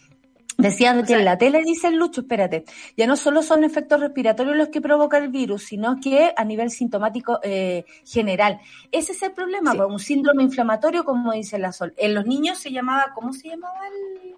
Decía 0.58 1.02
que 1.04 1.14
en 1.14 1.26
la 1.26 1.38
tele 1.38 1.64
dice 1.64 1.92
Lucho, 1.92 2.22
espérate, 2.22 2.66
ya 2.96 3.08
no 3.08 3.16
solo 3.16 3.42
son 3.42 3.64
efectos 3.64 4.00
respiratorios 4.00 4.56
los 4.56 4.70
que 4.70 4.82
provoca 4.82 5.18
el 5.18 5.30
virus, 5.30 5.64
sino 5.64 6.00
que 6.00 6.34
a 6.36 6.44
nivel 6.44 6.70
sintomático 6.70 7.40
eh, 7.44 7.86
general. 8.06 8.60
Ese 8.92 9.14
es 9.14 9.24
el 9.24 9.32
problema, 9.32 9.74
pues, 9.74 9.90
un 9.90 10.00
síndrome 10.00 10.44
inflamatorio, 10.44 11.04
como 11.04 11.34
dice 11.34 11.58
la 11.58 11.72
Sol. 11.72 11.94
En 11.98 12.14
los 12.14 12.26
niños 12.26 12.60
se 12.60 12.72
llamaba, 12.72 13.12
¿cómo 13.16 13.34
se 13.34 13.50
llamaba 13.50 13.80
el...? 13.88 14.34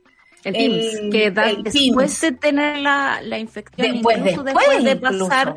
El, 0.46 1.10
que 1.12 1.32
da, 1.32 1.52
después 1.56 2.22
de 2.22 2.32
tener 2.34 2.78
la, 2.78 3.20
la 3.24 3.40
infección, 3.40 3.94
después, 3.94 4.24
después, 4.24 4.84
de 4.84 4.96
pasar 4.96 5.56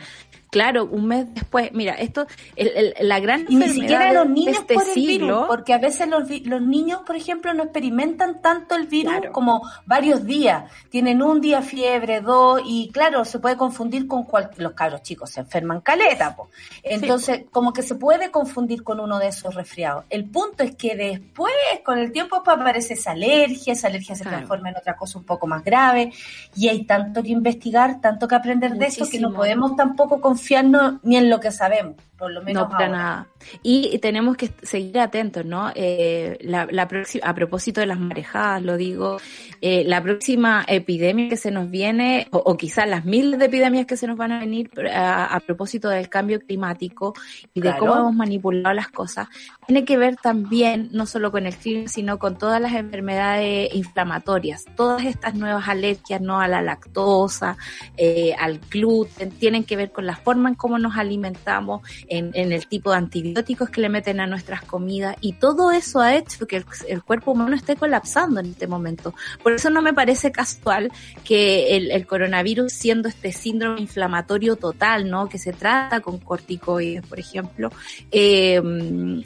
Claro, 0.50 0.86
un 0.86 1.06
mes 1.06 1.26
después, 1.34 1.72
mira, 1.72 1.92
esto, 1.94 2.26
el, 2.56 2.94
la 3.00 3.20
gran 3.20 3.44
y 3.48 3.56
ni 3.56 3.68
siquiera 3.68 4.12
los 4.14 4.28
niños 4.30 4.56
este 4.56 4.74
por 4.74 4.88
el 4.88 4.94
siglo, 4.94 5.44
porque 5.46 5.74
a 5.74 5.78
veces 5.78 6.08
los, 6.08 6.22
los, 6.46 6.62
niños, 6.62 7.02
por 7.06 7.16
ejemplo, 7.16 7.52
no 7.52 7.64
experimentan 7.64 8.40
tanto 8.40 8.74
el 8.74 8.86
virus 8.86 9.14
como 9.30 9.60
varios 9.84 10.24
días. 10.24 10.64
Tienen 10.88 11.22
un 11.22 11.42
día 11.42 11.60
fiebre, 11.60 12.22
dos, 12.22 12.62
y 12.64 12.88
claro, 12.92 13.26
se 13.26 13.40
puede 13.40 13.58
confundir 13.58 14.06
con 14.06 14.24
cual, 14.24 14.50
los 14.56 14.72
cabros 14.72 15.02
chicos 15.02 15.30
se 15.30 15.40
enferman 15.40 15.82
caleta, 15.82 16.34
po. 16.34 16.48
entonces 16.82 17.44
como 17.50 17.74
que 17.74 17.82
se 17.82 17.96
puede 17.96 18.30
confundir 18.30 18.82
con 18.82 19.00
uno 19.00 19.18
de 19.18 19.28
esos 19.28 19.54
resfriados. 19.54 20.06
El 20.08 20.24
punto 20.24 20.62
es 20.62 20.74
que 20.76 20.96
después, 20.96 21.52
con 21.84 21.98
el 21.98 22.10
tiempo, 22.10 22.42
pues, 22.42 22.56
aparece 22.56 22.94
esa 22.94 23.10
alergia, 23.10 23.74
esa 23.74 23.88
alergia 23.88 24.14
se 24.14 24.24
transforma 24.24 24.70
en 24.70 24.78
otra 24.78 24.96
cosa 24.96 25.18
un 25.18 25.24
poco 25.24 25.46
más 25.46 25.62
grave, 25.62 26.10
y 26.56 26.68
hay 26.68 26.84
tanto 26.84 27.22
que 27.22 27.28
investigar, 27.28 28.00
tanto 28.00 28.26
que 28.26 28.34
aprender 28.34 28.72
de 28.76 28.86
eso 28.86 29.06
que 29.10 29.20
no 29.20 29.34
podemos 29.34 29.76
tampoco 29.76 30.18
confundir 30.22 30.37
confiarnos 30.38 31.00
ni 31.02 31.16
en 31.16 31.30
lo 31.30 31.40
que 31.40 31.50
sabemos, 31.50 31.96
por 32.18 32.32
lo 32.32 32.42
menos. 32.42 32.64
No, 32.64 32.68
para 32.68 32.88
nada. 32.88 33.28
Y 33.62 33.98
tenemos 33.98 34.36
que 34.36 34.50
seguir 34.62 34.98
atentos, 34.98 35.44
¿no? 35.44 35.70
Eh, 35.74 36.36
la, 36.40 36.66
la 36.70 36.88
a 37.22 37.34
propósito 37.34 37.80
de 37.80 37.86
las 37.86 38.00
marejadas, 38.00 38.62
lo 38.62 38.76
digo, 38.76 39.18
eh, 39.60 39.84
la 39.86 40.02
próxima 40.02 40.64
epidemia 40.66 41.28
que 41.28 41.36
se 41.36 41.50
nos 41.50 41.70
viene, 41.70 42.28
o, 42.30 42.56
quizás 42.56 42.88
las 42.88 43.04
miles 43.04 43.38
de 43.38 43.46
epidemias 43.46 43.86
que 43.86 43.96
se 43.96 44.06
nos 44.06 44.16
van 44.16 44.32
a 44.32 44.40
venir 44.40 44.70
a, 44.92 45.40
propósito 45.46 45.88
del 45.88 46.08
cambio 46.08 46.40
climático 46.40 47.14
y 47.54 47.60
de 47.60 47.76
cómo 47.76 47.96
hemos 47.96 48.14
manipulado 48.14 48.74
las 48.74 48.88
cosas, 48.88 49.28
tiene 49.66 49.84
que 49.84 49.96
ver 49.96 50.16
también 50.16 50.88
no 50.92 51.06
solo 51.06 51.30
con 51.30 51.46
el 51.46 51.54
clima, 51.54 51.88
sino 51.88 52.18
con 52.18 52.36
todas 52.36 52.60
las 52.60 52.74
enfermedades 52.74 53.74
inflamatorias, 53.74 54.64
todas 54.76 55.04
estas 55.04 55.34
nuevas 55.34 55.68
alergias, 55.68 56.20
¿no? 56.20 56.40
A 56.40 56.48
la 56.48 56.60
lactosa, 56.60 57.56
eh, 57.96 58.34
al 58.38 58.58
gluten, 58.70 59.30
tienen 59.30 59.64
que 59.64 59.76
ver 59.76 59.92
con 59.92 60.06
la 60.06 60.16
forma 60.16 60.48
en 60.48 60.54
cómo 60.54 60.78
nos 60.78 60.96
alimentamos, 60.96 61.82
en, 62.08 62.30
en 62.34 62.52
el 62.52 62.66
tipo 62.66 62.90
de 62.90 62.98
antibióticos 62.98 63.70
que 63.70 63.80
le 63.80 63.88
meten 63.88 64.20
a 64.20 64.26
nuestras 64.26 64.62
comidas 64.62 65.16
y 65.20 65.34
todo 65.34 65.70
eso 65.72 66.00
ha 66.00 66.16
hecho 66.16 66.46
que 66.46 66.64
el, 66.88 67.02
cuerpo 67.02 67.32
humano 67.32 67.54
esté 67.54 67.76
colapsando 67.76 68.40
en 68.40 68.46
este 68.46 68.66
momento. 68.66 69.14
Por 69.42 69.52
eso 69.52 69.70
no 69.70 69.82
me 69.82 69.92
parece 69.92 70.32
casual 70.32 70.90
que 71.24 71.76
el, 71.76 72.06
coronavirus, 72.06 72.72
siendo 72.72 73.08
este 73.08 73.32
síndrome 73.32 73.80
inflamatorio 73.80 74.56
total, 74.56 75.10
¿no? 75.10 75.28
Que 75.28 75.38
se 75.38 75.52
trata 75.52 76.00
con 76.00 76.18
corticoides, 76.18 77.06
por 77.06 77.18
ejemplo, 77.18 77.70
eh, 78.10 78.60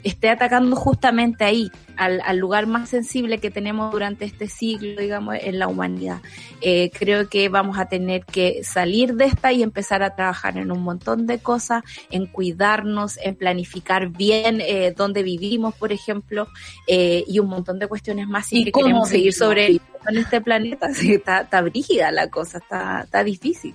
esté 0.03 0.29
atacando 0.29 0.75
justamente 0.75 1.43
ahí, 1.43 1.71
al, 1.95 2.21
al, 2.25 2.37
lugar 2.37 2.67
más 2.67 2.89
sensible 2.89 3.37
que 3.37 3.51
tenemos 3.51 3.91
durante 3.91 4.25
este 4.25 4.47
siglo, 4.47 4.99
digamos, 4.99 5.35
en 5.39 5.59
la 5.59 5.67
humanidad. 5.67 6.21
Eh, 6.61 6.91
creo 6.97 7.29
que 7.29 7.49
vamos 7.49 7.77
a 7.77 7.85
tener 7.85 8.25
que 8.25 8.63
salir 8.63 9.15
de 9.15 9.25
esta 9.25 9.51
y 9.51 9.63
empezar 9.63 10.03
a 10.03 10.15
trabajar 10.15 10.57
en 10.57 10.71
un 10.71 10.81
montón 10.81 11.27
de 11.27 11.39
cosas, 11.39 11.83
en 12.09 12.25
cuidarnos, 12.73 13.17
en 13.21 13.35
planificar 13.35 14.09
bien 14.09 14.61
eh, 14.61 14.93
dónde 14.95 15.23
vivimos, 15.23 15.75
por 15.75 15.91
ejemplo, 15.91 16.47
eh, 16.87 17.23
y 17.27 17.39
un 17.39 17.47
montón 17.47 17.79
de 17.79 17.87
cuestiones 17.87 18.27
más 18.27 18.51
y 18.51 18.65
que 18.65 18.71
queremos 18.71 19.09
seguir 19.09 19.33
sobreviviendo 19.33 19.99
en 20.07 20.17
este 20.17 20.41
planeta. 20.41 20.89
Sí, 20.93 21.13
está, 21.15 21.41
está 21.41 21.61
brígida 21.61 22.11
la 22.11 22.29
cosa, 22.29 22.59
está, 22.59 23.01
está 23.03 23.23
difícil. 23.23 23.73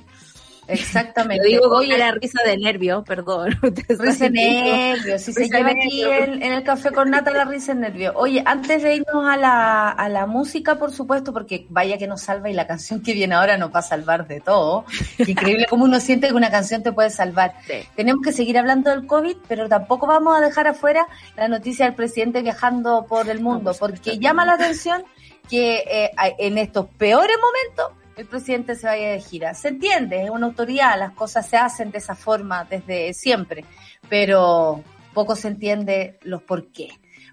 Exactamente. 0.69 1.51
Yo 1.51 1.61
digo, 1.61 1.77
oye, 1.77 1.97
la 1.97 2.13
risa 2.13 2.43
de 2.45 2.59
nervio, 2.59 3.03
perdón. 3.03 3.59
Risa 3.89 4.25
de 4.25 4.31
nervio, 4.31 5.19
si 5.19 5.33
se 5.33 5.49
llama 5.49 5.71
aquí 5.71 6.05
en, 6.05 6.43
el 6.43 6.63
café 6.63 6.93
con 6.93 7.11
nata 7.11 7.31
la 7.31 7.45
risa 7.45 7.75
de 7.75 7.81
nervio. 7.81 8.13
Oye, 8.15 8.43
antes 8.45 8.83
de 8.83 8.97
irnos 8.97 9.27
a 9.27 9.37
la, 9.37 9.89
a 9.89 10.09
la 10.09 10.27
música, 10.27 10.79
por 10.79 10.93
supuesto, 10.93 11.33
porque 11.33 11.67
vaya 11.71 11.97
que 11.97 12.07
nos 12.07 12.21
salva 12.21 12.51
y 12.51 12.53
la 12.53 12.67
canción 12.67 13.03
que 13.03 13.15
viene 13.15 13.35
ahora 13.35 13.57
nos 13.57 13.75
va 13.75 13.81
a 13.81 13.83
salvar 13.83 14.29
de 14.29 14.41
todo. 14.41 14.85
Increíble 15.19 15.67
cómo 15.69 15.85
uno 15.85 16.01
siente 16.01 16.29
que 16.29 16.35
una 16.35 16.51
canción 16.51 16.83
te 16.83 16.93
puede 16.93 17.11
salvar. 17.11 17.55
Tenemos 17.97 18.23
que 18.23 18.33
seguir 18.33 18.59
hablando 18.59 18.91
del 18.91 19.07
COVID, 19.07 19.37
pero 19.49 19.69
tampoco 19.69 20.07
vamos 20.07 20.37
a 20.37 20.41
dejar 20.41 20.67
afuera 20.67 21.07
la 21.37 21.49
noticia 21.49 21.87
del 21.87 21.95
presidente 21.95 22.43
viajando 22.43 23.07
por 23.09 23.31
el 23.31 23.41
mundo, 23.41 23.75
porque 23.79 24.19
llama 24.19 24.45
la 24.45 24.55
atención 24.55 25.03
que 25.49 25.85
eh, 25.91 26.11
en 26.39 26.59
estos 26.59 26.87
peores 26.99 27.37
momentos 27.41 27.99
el 28.19 28.27
presidente 28.27 28.75
se 28.75 28.87
vaya 28.87 29.11
de 29.11 29.21
gira. 29.21 29.55
Se 29.55 29.69
entiende, 29.69 30.25
es 30.25 30.31
una 30.31 30.47
autoridad, 30.47 30.99
las 30.99 31.13
cosas 31.13 31.49
se 31.49 31.57
hacen 31.57 31.93
de 31.93 31.99
esa 31.99 32.17
forma 32.17 32.65
desde 32.65 33.15
siempre, 33.15 33.65
pero 34.09 34.83
poco 35.15 35.37
se 35.37 35.49
entiende 35.49 36.19
los 36.23 36.43
por 36.43 36.73
qué. 36.73 36.89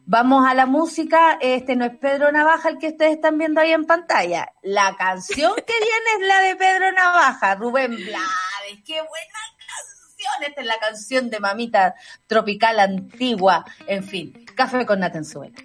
Vamos 0.05 0.47
a 0.47 0.53
la 0.53 0.67
música, 0.67 1.39
este 1.41 1.75
no 1.75 1.85
es 1.85 1.97
Pedro 1.97 2.31
Navaja 2.31 2.69
el 2.69 2.77
que 2.77 2.89
ustedes 2.89 3.13
están 3.13 3.39
viendo 3.39 3.59
ahí 3.59 3.71
en 3.71 3.85
pantalla. 3.85 4.53
La 4.61 4.95
canción 4.95 5.55
que 5.55 5.73
viene 5.73 6.21
es 6.21 6.27
la 6.27 6.41
de 6.41 6.55
Pedro 6.55 6.91
Navaja, 6.91 7.55
Rubén 7.55 7.95
Blades, 7.95 8.83
qué 8.85 9.01
buena 9.01 9.39
canción, 9.57 10.43
esta 10.47 10.61
es 10.61 10.67
la 10.67 10.77
canción 10.79 11.29
de 11.31 11.39
mamita 11.39 11.95
tropical 12.27 12.79
antigua, 12.79 13.65
en 13.87 14.03
fin, 14.03 14.45
café 14.55 14.85
con 14.85 14.99
Natenzuela. 14.99 15.55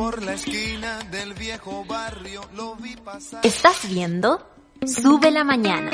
Por 0.00 0.22
la 0.22 0.32
esquina 0.32 0.98
del 1.10 1.34
viejo 1.34 1.84
barrio 1.84 2.40
lo 2.56 2.74
vi 2.74 2.96
pasar. 2.96 3.44
¿Estás 3.44 3.86
viendo? 3.86 4.40
Sube 4.86 5.30
la 5.30 5.44
mañana. 5.44 5.90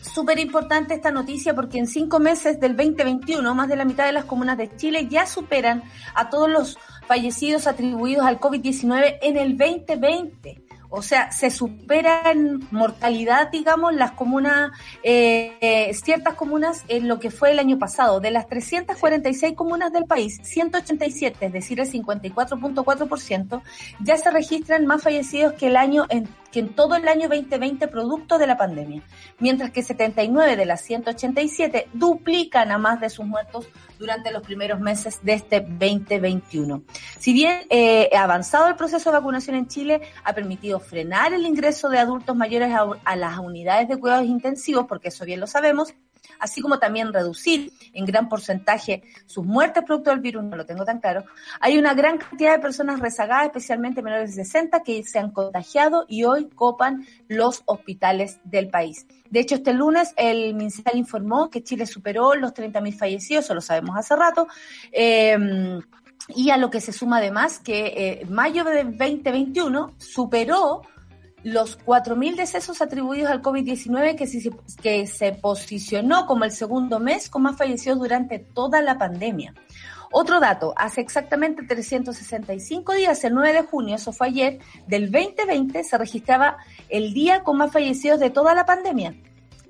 súper 0.00 0.38
importante 0.38 0.94
esta 0.94 1.10
noticia 1.10 1.54
porque 1.54 1.78
en 1.78 1.86
cinco 1.86 2.18
meses 2.18 2.60
del 2.60 2.76
2021, 2.76 3.54
más 3.54 3.68
de 3.68 3.76
la 3.76 3.84
mitad 3.84 4.06
de 4.06 4.12
las 4.12 4.24
comunas 4.24 4.58
de 4.58 4.74
Chile 4.76 5.08
ya 5.08 5.26
superan 5.26 5.82
a 6.14 6.30
todos 6.30 6.48
los 6.48 6.78
fallecidos 7.06 7.66
atribuidos 7.66 8.24
al 8.24 8.40
COVID-19 8.40 9.18
en 9.22 9.36
el 9.36 9.56
2020. 9.56 10.61
O 10.94 11.00
sea, 11.00 11.32
se 11.32 11.50
supera 11.50 12.30
en 12.30 12.68
mortalidad, 12.70 13.50
digamos, 13.50 13.94
las 13.94 14.12
comunas, 14.12 14.72
eh, 15.02 15.56
eh, 15.62 15.94
ciertas 15.94 16.34
comunas 16.34 16.84
en 16.88 17.08
lo 17.08 17.18
que 17.18 17.30
fue 17.30 17.50
el 17.50 17.58
año 17.58 17.78
pasado. 17.78 18.20
De 18.20 18.30
las 18.30 18.46
346 18.46 19.54
comunas 19.56 19.90
del 19.90 20.04
país, 20.04 20.38
187, 20.42 21.46
es 21.46 21.52
decir, 21.52 21.80
el 21.80 21.90
54.4%, 21.90 23.62
ya 24.00 24.18
se 24.18 24.30
registran 24.30 24.84
más 24.84 25.02
fallecidos 25.02 25.54
que 25.54 25.68
el 25.68 25.76
año 25.76 26.04
en 26.10 26.28
que 26.52 26.60
en 26.60 26.74
todo 26.74 26.94
el 26.94 27.08
año 27.08 27.28
2020 27.28 27.88
producto 27.88 28.38
de 28.38 28.46
la 28.46 28.56
pandemia, 28.56 29.02
mientras 29.40 29.70
que 29.70 29.82
79 29.82 30.56
de 30.56 30.66
las 30.66 30.82
187 30.82 31.88
duplican 31.94 32.70
a 32.70 32.78
más 32.78 33.00
de 33.00 33.10
sus 33.10 33.26
muertos 33.26 33.66
durante 33.98 34.30
los 34.30 34.42
primeros 34.42 34.78
meses 34.78 35.20
de 35.22 35.32
este 35.32 35.60
2021. 35.60 36.82
Si 37.18 37.32
bien 37.32 37.62
eh, 37.70 38.10
avanzado 38.16 38.68
el 38.68 38.76
proceso 38.76 39.10
de 39.10 39.16
vacunación 39.16 39.56
en 39.56 39.66
Chile, 39.66 40.02
ha 40.22 40.34
permitido 40.34 40.78
frenar 40.78 41.32
el 41.32 41.46
ingreso 41.46 41.88
de 41.88 41.98
adultos 41.98 42.36
mayores 42.36 42.70
a 43.04 43.16
las 43.16 43.38
unidades 43.38 43.88
de 43.88 43.96
cuidados 43.96 44.26
intensivos, 44.26 44.86
porque 44.86 45.08
eso 45.08 45.24
bien 45.24 45.40
lo 45.40 45.46
sabemos, 45.46 45.94
así 46.42 46.60
como 46.60 46.78
también 46.78 47.12
reducir 47.12 47.72
en 47.92 48.04
gran 48.04 48.28
porcentaje 48.28 49.04
sus 49.26 49.46
muertes 49.46 49.84
producto 49.84 50.10
del 50.10 50.18
virus, 50.20 50.42
no 50.42 50.56
lo 50.56 50.66
tengo 50.66 50.84
tan 50.84 50.98
claro, 50.98 51.24
hay 51.60 51.78
una 51.78 51.94
gran 51.94 52.18
cantidad 52.18 52.52
de 52.52 52.58
personas 52.58 52.98
rezagadas, 52.98 53.46
especialmente 53.46 54.02
menores 54.02 54.34
de 54.34 54.44
60, 54.44 54.82
que 54.82 55.04
se 55.04 55.20
han 55.20 55.30
contagiado 55.30 56.04
y 56.08 56.24
hoy 56.24 56.48
copan 56.48 57.06
los 57.28 57.62
hospitales 57.66 58.40
del 58.44 58.68
país. 58.68 59.06
De 59.30 59.40
hecho, 59.40 59.54
este 59.54 59.72
lunes 59.72 60.12
el 60.16 60.54
MinSal 60.54 60.96
informó 60.96 61.48
que 61.48 61.62
Chile 61.62 61.86
superó 61.86 62.34
los 62.34 62.52
30.000 62.52 62.92
fallecidos, 62.94 63.44
eso 63.44 63.54
lo 63.54 63.60
sabemos 63.60 63.96
hace 63.96 64.16
rato. 64.16 64.48
Eh, 64.90 65.80
y 66.28 66.50
a 66.50 66.56
lo 66.56 66.70
que 66.70 66.80
se 66.80 66.92
suma 66.92 67.18
además 67.18 67.58
que 67.58 67.86
eh, 67.96 68.26
mayo 68.28 68.64
de 68.64 68.84
2021 68.84 69.94
superó 69.98 70.82
los 71.44 71.78
4.000 71.78 72.36
decesos 72.36 72.80
atribuidos 72.82 73.30
al 73.30 73.42
COVID-19 73.42 74.16
que 74.16 74.26
se, 74.26 74.50
que 74.80 75.06
se 75.06 75.32
posicionó 75.32 76.26
como 76.26 76.44
el 76.44 76.52
segundo 76.52 77.00
mes 77.00 77.28
con 77.28 77.42
más 77.42 77.56
fallecidos 77.56 77.98
durante 77.98 78.38
toda 78.38 78.80
la 78.80 78.98
pandemia. 78.98 79.54
Otro 80.14 80.40
dato, 80.40 80.74
hace 80.76 81.00
exactamente 81.00 81.62
365 81.62 82.92
días, 82.92 83.24
el 83.24 83.34
9 83.34 83.52
de 83.54 83.62
junio, 83.62 83.96
eso 83.96 84.12
fue 84.12 84.26
ayer, 84.26 84.58
del 84.86 85.10
2020 85.10 85.82
se 85.82 85.98
registraba 85.98 86.58
el 86.90 87.14
día 87.14 87.42
con 87.42 87.56
más 87.56 87.72
fallecidos 87.72 88.20
de 88.20 88.28
toda 88.28 88.54
la 88.54 88.66
pandemia. 88.66 89.14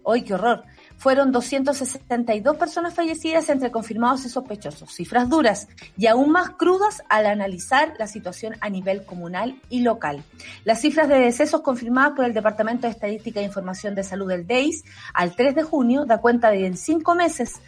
¡Ay, 0.04 0.22
qué 0.22 0.34
horror! 0.34 0.64
Fueron 1.02 1.32
262 1.32 2.56
personas 2.56 2.94
fallecidas 2.94 3.50
entre 3.50 3.72
confirmados 3.72 4.24
y 4.24 4.28
sospechosos, 4.28 4.94
cifras 4.94 5.28
duras 5.28 5.66
y 5.96 6.06
aún 6.06 6.30
más 6.30 6.50
crudas 6.50 7.02
al 7.08 7.26
analizar 7.26 7.94
la 7.98 8.06
situación 8.06 8.54
a 8.60 8.70
nivel 8.70 9.04
comunal 9.04 9.60
y 9.68 9.80
local. 9.80 10.22
Las 10.64 10.80
cifras 10.80 11.08
de 11.08 11.18
decesos 11.18 11.62
confirmadas 11.62 12.12
por 12.12 12.24
el 12.24 12.32
Departamento 12.32 12.86
de 12.86 12.92
Estadística 12.92 13.40
e 13.40 13.44
Información 13.44 13.96
de 13.96 14.04
Salud 14.04 14.28
del 14.28 14.46
DEIS 14.46 14.84
al 15.12 15.34
3 15.34 15.56
de 15.56 15.64
junio 15.64 16.04
da 16.04 16.18
cuenta 16.18 16.52
de 16.52 16.66
en 16.66 16.76
cinco 16.76 17.16
meses 17.16 17.60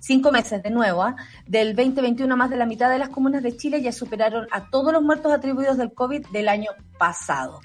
cinco 0.00 0.32
meses 0.32 0.62
de 0.62 0.70
nuevo, 0.70 1.02
¿ah? 1.02 1.14
del 1.46 1.76
2021 1.76 2.36
más 2.36 2.50
de 2.50 2.56
la 2.56 2.66
mitad 2.66 2.90
de 2.90 2.98
las 2.98 3.10
comunas 3.10 3.42
de 3.42 3.56
Chile 3.56 3.80
ya 3.80 3.92
superaron 3.92 4.48
a 4.50 4.68
todos 4.70 4.92
los 4.92 5.02
muertos 5.02 5.32
atribuidos 5.32 5.76
del 5.76 5.92
COVID 5.92 6.26
del 6.28 6.48
año 6.48 6.70
pasado. 6.98 7.60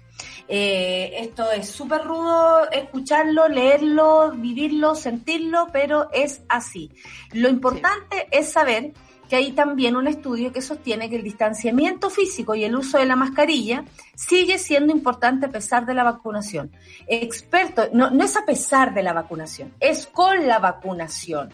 Eh, 0.47 1.11
esto 1.17 1.51
es 1.51 1.67
súper 1.67 2.03
rudo 2.03 2.69
escucharlo, 2.71 3.47
leerlo, 3.47 4.31
vivirlo, 4.31 4.95
sentirlo, 4.95 5.69
pero 5.73 6.09
es 6.13 6.43
así. 6.47 6.91
Lo 7.33 7.49
importante 7.49 8.27
es 8.31 8.51
saber 8.51 8.93
que 9.29 9.35
hay 9.35 9.51
también 9.51 9.95
un 9.95 10.07
estudio 10.07 10.51
que 10.51 10.61
sostiene 10.61 11.09
que 11.09 11.15
el 11.15 11.23
distanciamiento 11.23 12.09
físico 12.09 12.55
y 12.55 12.63
el 12.63 12.75
uso 12.75 12.97
de 12.97 13.05
la 13.05 13.15
mascarilla 13.15 13.85
sigue 14.15 14.57
siendo 14.57 14.93
importante 14.93 15.47
a 15.47 15.49
pesar 15.49 15.85
de 15.85 15.93
la 15.93 16.03
vacunación. 16.03 16.71
Expertos, 17.07 17.89
no, 17.93 18.09
no 18.11 18.23
es 18.23 18.35
a 18.37 18.45
pesar 18.45 18.93
de 18.93 19.03
la 19.03 19.13
vacunación, 19.13 19.73
es 19.79 20.05
con 20.07 20.47
la 20.47 20.59
vacunación. 20.59 21.53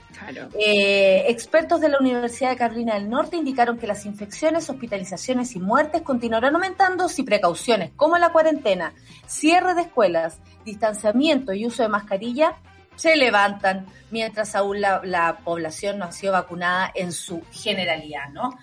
Eh, 0.60 1.26
expertos 1.28 1.82
de 1.82 1.90
la 1.90 2.00
Universidad 2.00 2.52
de 2.52 2.58
Carolina 2.58 2.96
del 2.96 3.10
Norte 3.10 3.38
indicaron 3.38 3.78
que 3.78 3.88
las 3.88 4.06
infecciones, 4.06 4.70
hospitalizaciones 4.70 5.56
y 5.56 5.60
muertes 5.60 6.02
continuarán 6.02 6.56
aumentando 6.56 7.10
si 7.10 7.24
precauciones 7.24 7.92
como 7.96 8.18
la 8.18 8.32
cuarentena, 8.32 8.94
cierre 9.26 9.74
de 9.74 9.82
escuelas, 9.82 10.40
distanciamiento 10.66 11.54
y 11.54 11.66
uso 11.66 11.84
de 11.84 11.90
mascarilla 11.90 12.58
se 12.96 13.16
levantan 13.16 13.88
mientras 14.12 14.56
aún 14.56 14.82
la, 14.82 15.40
población 15.44 15.98
no 15.98 16.06
ha 16.06 16.12
sido 16.12 16.34
vacunada 16.34 16.92
en 16.94 17.12
su 17.12 17.42
generalidad, 17.52 18.30
¿no? 18.34 18.58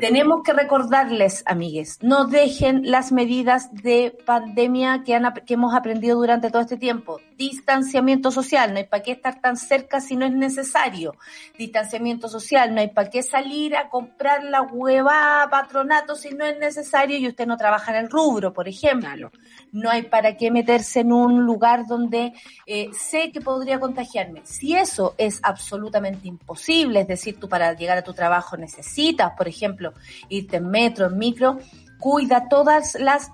Tenemos 0.00 0.42
que 0.44 0.52
recordarles, 0.52 1.42
amigues, 1.46 1.98
no 2.02 2.26
dejen 2.26 2.90
las 2.90 3.12
medidas 3.12 3.72
de 3.74 4.16
pandemia 4.24 5.02
que, 5.04 5.14
han, 5.14 5.32
que 5.44 5.54
hemos 5.54 5.74
aprendido 5.74 6.16
durante 6.16 6.50
todo 6.50 6.62
este 6.62 6.76
tiempo. 6.76 7.20
Distanciamiento 7.36 8.30
social, 8.30 8.72
no 8.72 8.78
hay 8.78 8.84
para 8.84 9.02
qué 9.02 9.12
estar 9.12 9.40
tan 9.40 9.56
cerca 9.56 10.00
si 10.00 10.16
no 10.16 10.24
es 10.24 10.32
necesario. 10.32 11.16
Distanciamiento 11.58 12.28
social, 12.28 12.72
no 12.74 12.80
hay 12.80 12.88
para 12.88 13.10
qué 13.10 13.22
salir 13.22 13.76
a 13.76 13.88
comprar 13.88 14.44
la 14.44 14.62
hueva 14.62 15.48
patronato 15.50 16.14
si 16.14 16.30
no 16.30 16.44
es 16.44 16.58
necesario 16.58 17.18
y 17.18 17.26
usted 17.26 17.46
no 17.46 17.56
trabaja 17.56 17.90
en 17.90 18.04
el 18.04 18.10
rubro, 18.10 18.52
por 18.52 18.68
ejemplo. 18.68 19.30
No 19.72 19.90
hay 19.90 20.02
para 20.02 20.36
qué 20.36 20.50
meterse 20.50 21.00
en 21.00 21.12
un 21.12 21.44
lugar 21.44 21.86
donde 21.86 22.32
eh, 22.66 22.90
sé 22.92 23.32
que 23.32 23.40
podría 23.40 23.71
contagiarme. 23.80 24.42
Si 24.44 24.76
es 24.76 24.92
eso 24.92 25.14
es 25.16 25.40
absolutamente 25.42 26.28
imposible, 26.28 27.00
es 27.00 27.08
decir, 27.08 27.40
tú 27.40 27.48
para 27.48 27.72
llegar 27.72 27.96
a 27.96 28.02
tu 28.02 28.12
trabajo 28.12 28.58
necesitas, 28.58 29.32
por 29.38 29.48
ejemplo, 29.48 29.94
irte 30.28 30.58
en 30.58 30.68
metro, 30.68 31.06
en 31.06 31.16
micro, 31.16 31.58
cuida 31.98 32.46
todas 32.50 32.94
las 32.96 33.30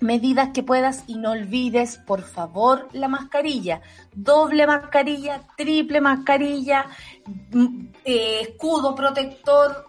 medidas 0.00 0.48
que 0.54 0.62
puedas 0.62 1.04
y 1.06 1.18
no 1.18 1.32
olvides, 1.32 1.98
por 1.98 2.22
favor, 2.22 2.88
la 2.92 3.08
mascarilla. 3.08 3.82
Doble 4.14 4.66
mascarilla, 4.66 5.42
triple 5.58 6.00
mascarilla, 6.00 6.86
mm, 7.52 7.86
eh, 8.04 8.40
escudo 8.48 8.94
protector, 8.94 9.84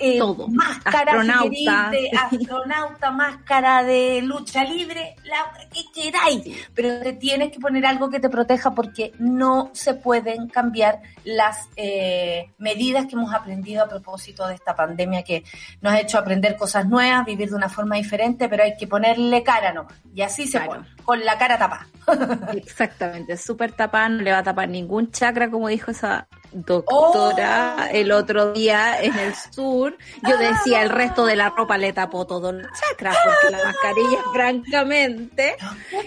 eh, 0.00 0.20
máscara 0.48 1.12
astronauta. 1.12 1.90
de 1.90 2.10
astronauta, 2.18 3.10
máscara 3.10 3.82
de 3.82 4.22
lucha 4.22 4.64
libre, 4.64 5.16
la 5.24 5.52
que 5.68 5.82
queráis, 5.94 6.68
pero 6.74 7.00
te 7.00 7.12
tienes 7.12 7.52
que 7.52 7.60
poner 7.60 7.84
algo 7.86 8.08
que 8.08 8.20
te 8.20 8.28
proteja 8.28 8.72
porque 8.72 9.12
no 9.18 9.70
se 9.72 9.94
pueden 9.94 10.48
cambiar 10.48 11.00
las 11.24 11.68
eh, 11.76 12.50
medidas 12.58 13.06
que 13.06 13.14
hemos 13.14 13.32
aprendido 13.34 13.84
a 13.84 13.88
propósito 13.88 14.46
de 14.46 14.54
esta 14.54 14.74
pandemia 14.74 15.22
que 15.22 15.44
nos 15.80 15.92
ha 15.92 16.00
hecho 16.00 16.18
aprender 16.18 16.56
cosas 16.56 16.86
nuevas, 16.86 17.26
vivir 17.26 17.50
de 17.50 17.56
una 17.56 17.68
forma 17.68 17.96
diferente, 17.96 18.48
pero 18.48 18.64
hay 18.64 18.76
que 18.76 18.86
ponerle 18.86 19.42
cara 19.42 19.72
nomás. 19.72 19.94
Y 20.14 20.22
así 20.22 20.46
se 20.46 20.60
pone, 20.60 20.86
con 21.04 21.24
la 21.24 21.38
cara 21.38 21.58
tapada. 21.58 21.86
Exactamente, 22.54 23.36
súper 23.36 23.72
tapada, 23.72 24.08
no 24.08 24.22
le 24.22 24.32
va 24.32 24.38
a 24.38 24.42
tapar 24.42 24.68
ningún 24.68 25.10
chakra, 25.10 25.50
como 25.50 25.68
dijo 25.68 25.90
esa 25.90 26.26
doctora 26.52 27.76
Oh. 27.80 27.88
el 27.92 28.12
otro 28.12 28.52
día 28.52 29.00
en 29.00 29.16
el 29.18 29.34
sur. 29.34 29.96
Yo 30.28 30.36
decía, 30.36 30.82
el 30.82 30.90
resto 30.90 31.24
de 31.26 31.36
la 31.36 31.50
ropa 31.50 31.78
le 31.78 31.92
tapó 31.92 32.26
todo 32.26 32.50
el 32.50 32.66
chakra, 32.72 33.14
porque 33.24 33.56
la 33.56 33.64
mascarilla, 33.64 34.18
francamente, 34.32 35.56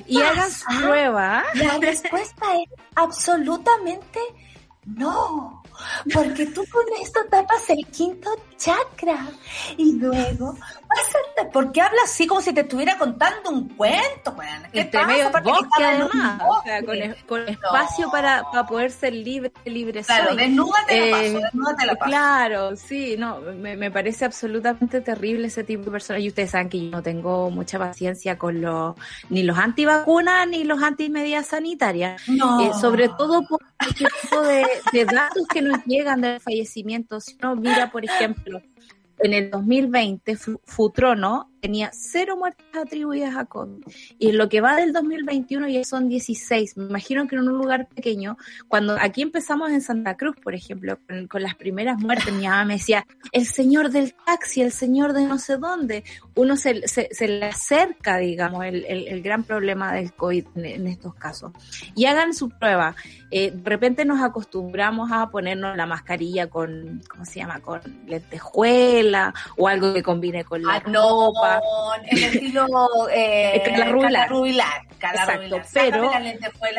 y 0.07 0.19
pasa? 0.19 0.65
prueba. 0.79 1.43
La 1.55 1.77
respuesta 1.77 2.45
es 2.55 2.69
absolutamente 2.95 4.19
no. 4.85 5.63
Porque 6.13 6.45
tú 6.47 6.63
con 6.71 6.83
esto 7.01 7.19
tapas 7.29 7.69
el 7.69 7.85
quinto 7.87 8.29
chakra 8.63 9.27
y 9.77 9.93
luego 9.93 10.49
a... 10.49 11.43
Porque 11.51 11.81
habla 11.81 11.99
así 12.03 12.25
como 12.27 12.41
si 12.41 12.53
te 12.53 12.61
estuviera 12.61 12.97
contando 12.97 13.49
un 13.49 13.67
cuento, 13.69 14.31
weón? 14.37 14.63
¿Qué 14.71 14.81
Entre 14.81 14.99
pasa? 14.99 15.11
medio 15.11 15.31
bosque 15.31 15.83
además, 15.83 16.41
o 16.47 16.63
sea, 16.63 16.77
con, 16.79 16.85
bosque. 16.87 17.05
es- 17.05 17.23
con 17.25 17.49
espacio 17.49 18.11
para, 18.11 18.43
para 18.51 18.65
poder 18.65 18.91
ser 18.91 19.13
libre, 19.13 19.51
libre 19.65 20.03
Claro, 20.03 20.29
soy. 20.29 20.37
desnúdate 20.37 20.99
la 20.99 21.05
Eh, 21.05 21.11
paso, 21.33 21.45
desnúdate 21.45 21.85
la 21.85 21.95
paso. 21.95 22.09
Claro, 22.09 22.75
sí, 22.75 23.15
no, 23.17 23.39
me, 23.39 23.75
me 23.75 23.91
parece 23.91 24.25
absolutamente 24.25 25.01
terrible 25.01 25.47
ese 25.47 25.63
tipo 25.63 25.83
de 25.85 25.91
personas. 25.91 26.21
Y 26.21 26.27
ustedes 26.29 26.51
saben 26.51 26.69
que 26.69 26.85
yo 26.85 26.91
no 26.91 27.01
tengo 27.03 27.49
mucha 27.51 27.77
paciencia 27.79 28.37
con 28.37 28.61
los, 28.61 28.95
ni 29.29 29.43
los 29.43 29.57
antivacunas 29.57 30.47
ni 30.47 30.63
los 30.63 30.81
antimedidas 30.81 31.47
sanitarias. 31.47 32.21
No. 32.27 32.61
Eh, 32.61 32.71
sobre 32.79 33.09
todo 33.09 33.43
por 33.47 33.59
este 33.79 34.05
tipo 34.21 34.41
de, 34.41 34.65
de 34.93 35.05
datos 35.05 35.45
que 35.47 35.61
nos 35.61 35.83
llegan 35.85 36.21
del 36.21 36.39
fallecimiento. 36.39 37.19
Si 37.19 37.35
uno 37.41 37.55
mira, 37.55 37.91
por 37.91 38.05
ejemplo, 38.05 38.52
en 39.23 39.33
el 39.33 39.49
2020, 39.49 40.35
Fu- 40.35 40.61
Futrono 40.65 41.49
tenía 41.63 41.91
cero 41.93 42.35
muertes 42.35 42.65
atribuidas 42.73 43.37
a 43.37 43.45
COVID. 43.45 43.85
Y 44.19 44.31
en 44.31 44.37
lo 44.37 44.49
que 44.49 44.59
va 44.59 44.75
del 44.75 44.91
2021 44.91 45.69
ya 45.69 45.85
son 45.85 46.09
16. 46.09 46.75
Me 46.75 46.83
imagino 46.87 47.25
que 47.25 47.37
en 47.37 47.47
un 47.47 47.57
lugar 47.57 47.87
pequeño, 47.87 48.37
cuando 48.67 48.97
aquí 48.99 49.21
empezamos 49.21 49.71
en 49.71 49.81
Santa 49.81 50.17
Cruz, 50.17 50.35
por 50.43 50.55
ejemplo, 50.55 50.99
con, 51.07 51.27
con 51.27 51.41
las 51.41 51.55
primeras 51.55 51.97
muertes, 52.01 52.33
mi 52.33 52.43
mamá 52.43 52.65
me 52.65 52.73
decía, 52.73 53.05
el 53.31 53.45
señor 53.45 53.91
del 53.91 54.13
taxi, 54.13 54.61
el 54.61 54.73
señor 54.73 55.13
de 55.13 55.23
no 55.25 55.39
sé 55.39 55.55
dónde. 55.55 56.03
Uno 56.35 56.57
se, 56.57 56.85
se, 56.85 57.07
se 57.13 57.27
le 57.29 57.45
acerca, 57.45 58.17
digamos, 58.17 58.65
el, 58.65 58.83
el, 58.83 59.07
el 59.07 59.21
gran 59.21 59.45
problema 59.45 59.93
del 59.93 60.11
COVID 60.11 60.45
en, 60.55 60.65
en 60.65 60.87
estos 60.87 61.15
casos. 61.15 61.53
Y 61.95 62.07
hagan 62.07 62.33
su 62.33 62.49
prueba. 62.49 62.93
Eh, 63.31 63.51
de 63.51 63.69
repente 63.69 64.03
nos 64.03 64.21
acostumbramos 64.21 65.13
a 65.13 65.29
ponernos 65.29 65.77
la 65.77 65.85
mascarilla 65.85 66.49
con, 66.49 67.01
¿cómo 67.09 67.23
se 67.23 67.39
llama? 67.39 67.61
Con 67.61 67.81
lentejuela 68.05 69.33
o 69.57 69.69
algo 69.69 69.93
que 69.93 70.03
combine 70.03 70.43
con 70.43 70.61
la 70.61 70.73
Ah, 70.75 70.83
no, 70.87 71.27
ropa. 71.27 71.52
El 72.09 72.23
estilo 72.23 72.67
eh, 73.11 73.61
Carla 73.65 73.85
Rubilar. 73.89 74.29
Rubilar, 74.29 74.87
Carla 74.99 75.21
Exacto, 75.21 75.41
Rubilar. 75.41 75.65
pero- 75.73 76.11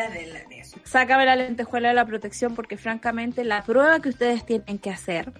de, 0.09 0.25
la- 0.27 0.43
de 0.49 0.59
eso. 0.59 0.77
Sácame 0.83 1.25
la 1.25 1.35
lentejuela 1.35 1.89
de 1.89 1.93
la 1.95 2.05
protección 2.05 2.55
porque 2.55 2.77
francamente 2.77 3.43
la 3.43 3.63
prueba 3.63 3.99
que 3.99 4.09
ustedes 4.09 4.45
tienen 4.45 4.77
que 4.79 4.89
hacer 4.89 5.31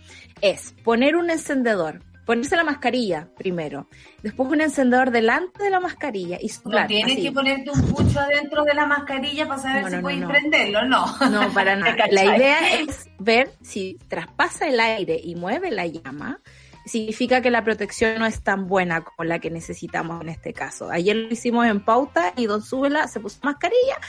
es 0.42 0.74
poner 0.84 1.16
un 1.16 1.30
encendedor, 1.30 2.02
ponerse 2.26 2.56
la 2.56 2.64
mascarilla 2.64 3.28
primero, 3.38 3.88
después 4.24 4.50
un 4.50 4.62
encendedor 4.62 5.12
delante 5.12 5.64
de 5.64 5.70
la 5.70 5.80
mascarilla 5.80 6.38
y 6.42 6.48
No 6.48 6.54
soplar. 6.54 6.88
tienes 6.88 7.14
así. 7.14 7.24
que 7.24 7.32
ponerte 7.32 7.70
un 7.72 7.82
pucho 7.88 8.20
adentro 8.20 8.64
de 8.64 8.74
la 8.74 8.86
mascarilla 8.88 9.48
para 9.48 9.62
saber 9.62 9.84
No, 9.84 9.90
si 9.90 9.96
no, 9.96 9.98
no, 9.98 10.04
puedes 10.04 10.20
no. 10.22 10.28
prenderlo, 10.30 10.86
no. 10.86 11.06
No, 11.30 11.54
para 11.54 11.74
¿Te 11.76 11.80
nada. 11.82 12.06
La 12.12 12.24
idea 12.38 12.80
es 12.80 13.08
ver 13.20 13.52
si 13.62 13.98
traspasa 14.08 14.68
el 14.68 14.80
aire 14.80 15.20
y 15.24 15.36
mueve 15.36 15.70
la 15.72 15.86
llama, 15.86 16.40
significa 16.86 17.42
que 17.42 17.52
la 17.52 17.64
protección 17.64 18.20
no 18.20 18.26
es 18.26 18.42
tan 18.42 18.68
buena 18.68 19.04
como 19.04 19.26
la 19.26 19.40
que 19.40 19.50
necesitamos 19.50 20.22
en 20.22 20.30
este 20.30 20.54
caso. 20.54 20.90
Ayer 20.90 21.16
lo 21.16 21.30
hicimos 21.30 21.66
en 21.66 21.84
pauta 21.84 22.34
y 22.36 22.46
Don 22.46 22.62
Súbela 22.62 23.08
se 23.08 23.20
puso 23.20 23.40
mascarilla, 23.44 24.00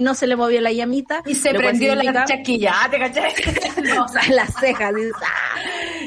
no 0.00 0.14
se 0.14 0.26
le 0.26 0.34
movió 0.34 0.60
la 0.60 0.72
llamita. 0.72 1.22
Y 1.26 1.34
se 1.36 1.54
prendió 1.54 1.94
la 1.94 2.24
chaquilla, 2.24 2.72
¿ah? 2.74 2.88
¿te 2.90 2.98
cachai? 2.98 3.32
No. 3.84 4.04
o 4.04 4.08
sea, 4.08 4.22
las 4.30 4.52
cejas. 4.58 4.94
dices, 4.94 5.12
¡ah! 5.22 5.60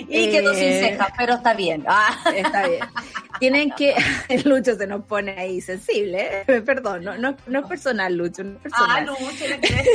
Y 0.09 0.29
quedó 0.31 0.53
sin 0.53 0.63
Eh, 0.63 0.79
cejas, 0.89 1.07
pero 1.17 1.33
está 1.35 1.53
bien. 1.53 1.83
Ah. 1.87 2.17
Está 2.35 2.67
bien. 2.67 2.81
Tienen 3.39 3.71
que. 3.71 3.95
Lucho 4.45 4.75
se 4.75 4.85
nos 4.87 5.03
pone 5.05 5.31
ahí 5.37 5.59
sensible, 5.61 6.43
¿eh? 6.47 6.61
Perdón, 6.61 7.03
no, 7.03 7.17
no, 7.17 7.35
no 7.47 7.59
es 7.59 7.65
personal, 7.65 8.13
Lucho, 8.15 8.43
no 8.43 8.51
es 8.63 8.71
Ah, 8.73 8.99
personal. 8.99 9.05
Lucho, 9.05 9.47
¿le 9.47 9.59
crees? 9.59 9.87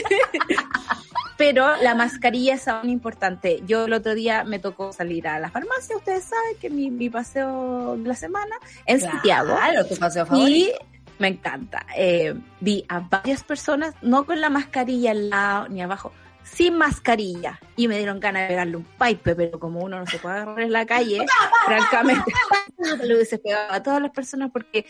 Pero 1.36 1.76
la 1.82 1.94
mascarilla 1.94 2.54
es 2.54 2.66
aún 2.66 2.90
importante. 2.90 3.60
Yo 3.64 3.84
el 3.84 3.92
otro 3.92 4.14
día 4.16 4.42
me 4.42 4.58
tocó 4.58 4.92
salir 4.92 5.28
a 5.28 5.38
la 5.38 5.50
farmacia, 5.50 5.96
ustedes 5.96 6.24
saben 6.24 6.56
que 6.60 6.68
mi, 6.68 6.90
mi 6.90 7.08
paseo 7.10 7.96
de 7.96 8.08
la 8.08 8.14
semana 8.14 8.56
en 8.86 9.00
Santiago. 9.00 9.54
Claro, 9.56 9.86
tu 9.86 9.96
paseo 9.96 10.26
favorito. 10.26 10.48
Y 10.50 10.72
me 11.18 11.28
encanta. 11.28 11.86
Eh, 11.96 12.34
vi 12.60 12.84
a 12.88 13.00
varias 13.00 13.42
personas, 13.44 13.94
no 14.02 14.24
con 14.24 14.40
la 14.40 14.50
mascarilla 14.50 15.10
al 15.12 15.30
lado 15.30 15.68
ni 15.68 15.82
abajo, 15.82 16.12
sin 16.42 16.76
mascarilla. 16.76 17.60
Y 17.76 17.88
me 17.88 17.98
dieron 17.98 18.20
ganas 18.20 18.42
de 18.42 18.48
pegarle 18.48 18.76
un 18.76 18.84
pipe, 18.84 19.34
pero 19.34 19.58
como 19.58 19.80
uno 19.80 19.98
no 19.98 20.06
se 20.06 20.18
puede 20.18 20.36
agarrar 20.36 20.60
en 20.60 20.72
la 20.72 20.86
calle, 20.86 21.24
francamente, 21.66 22.32
le 23.04 23.14
hubiese 23.14 23.38
pegado 23.38 23.72
a 23.72 23.82
todas 23.82 24.02
las 24.02 24.10
personas 24.10 24.50
porque 24.52 24.86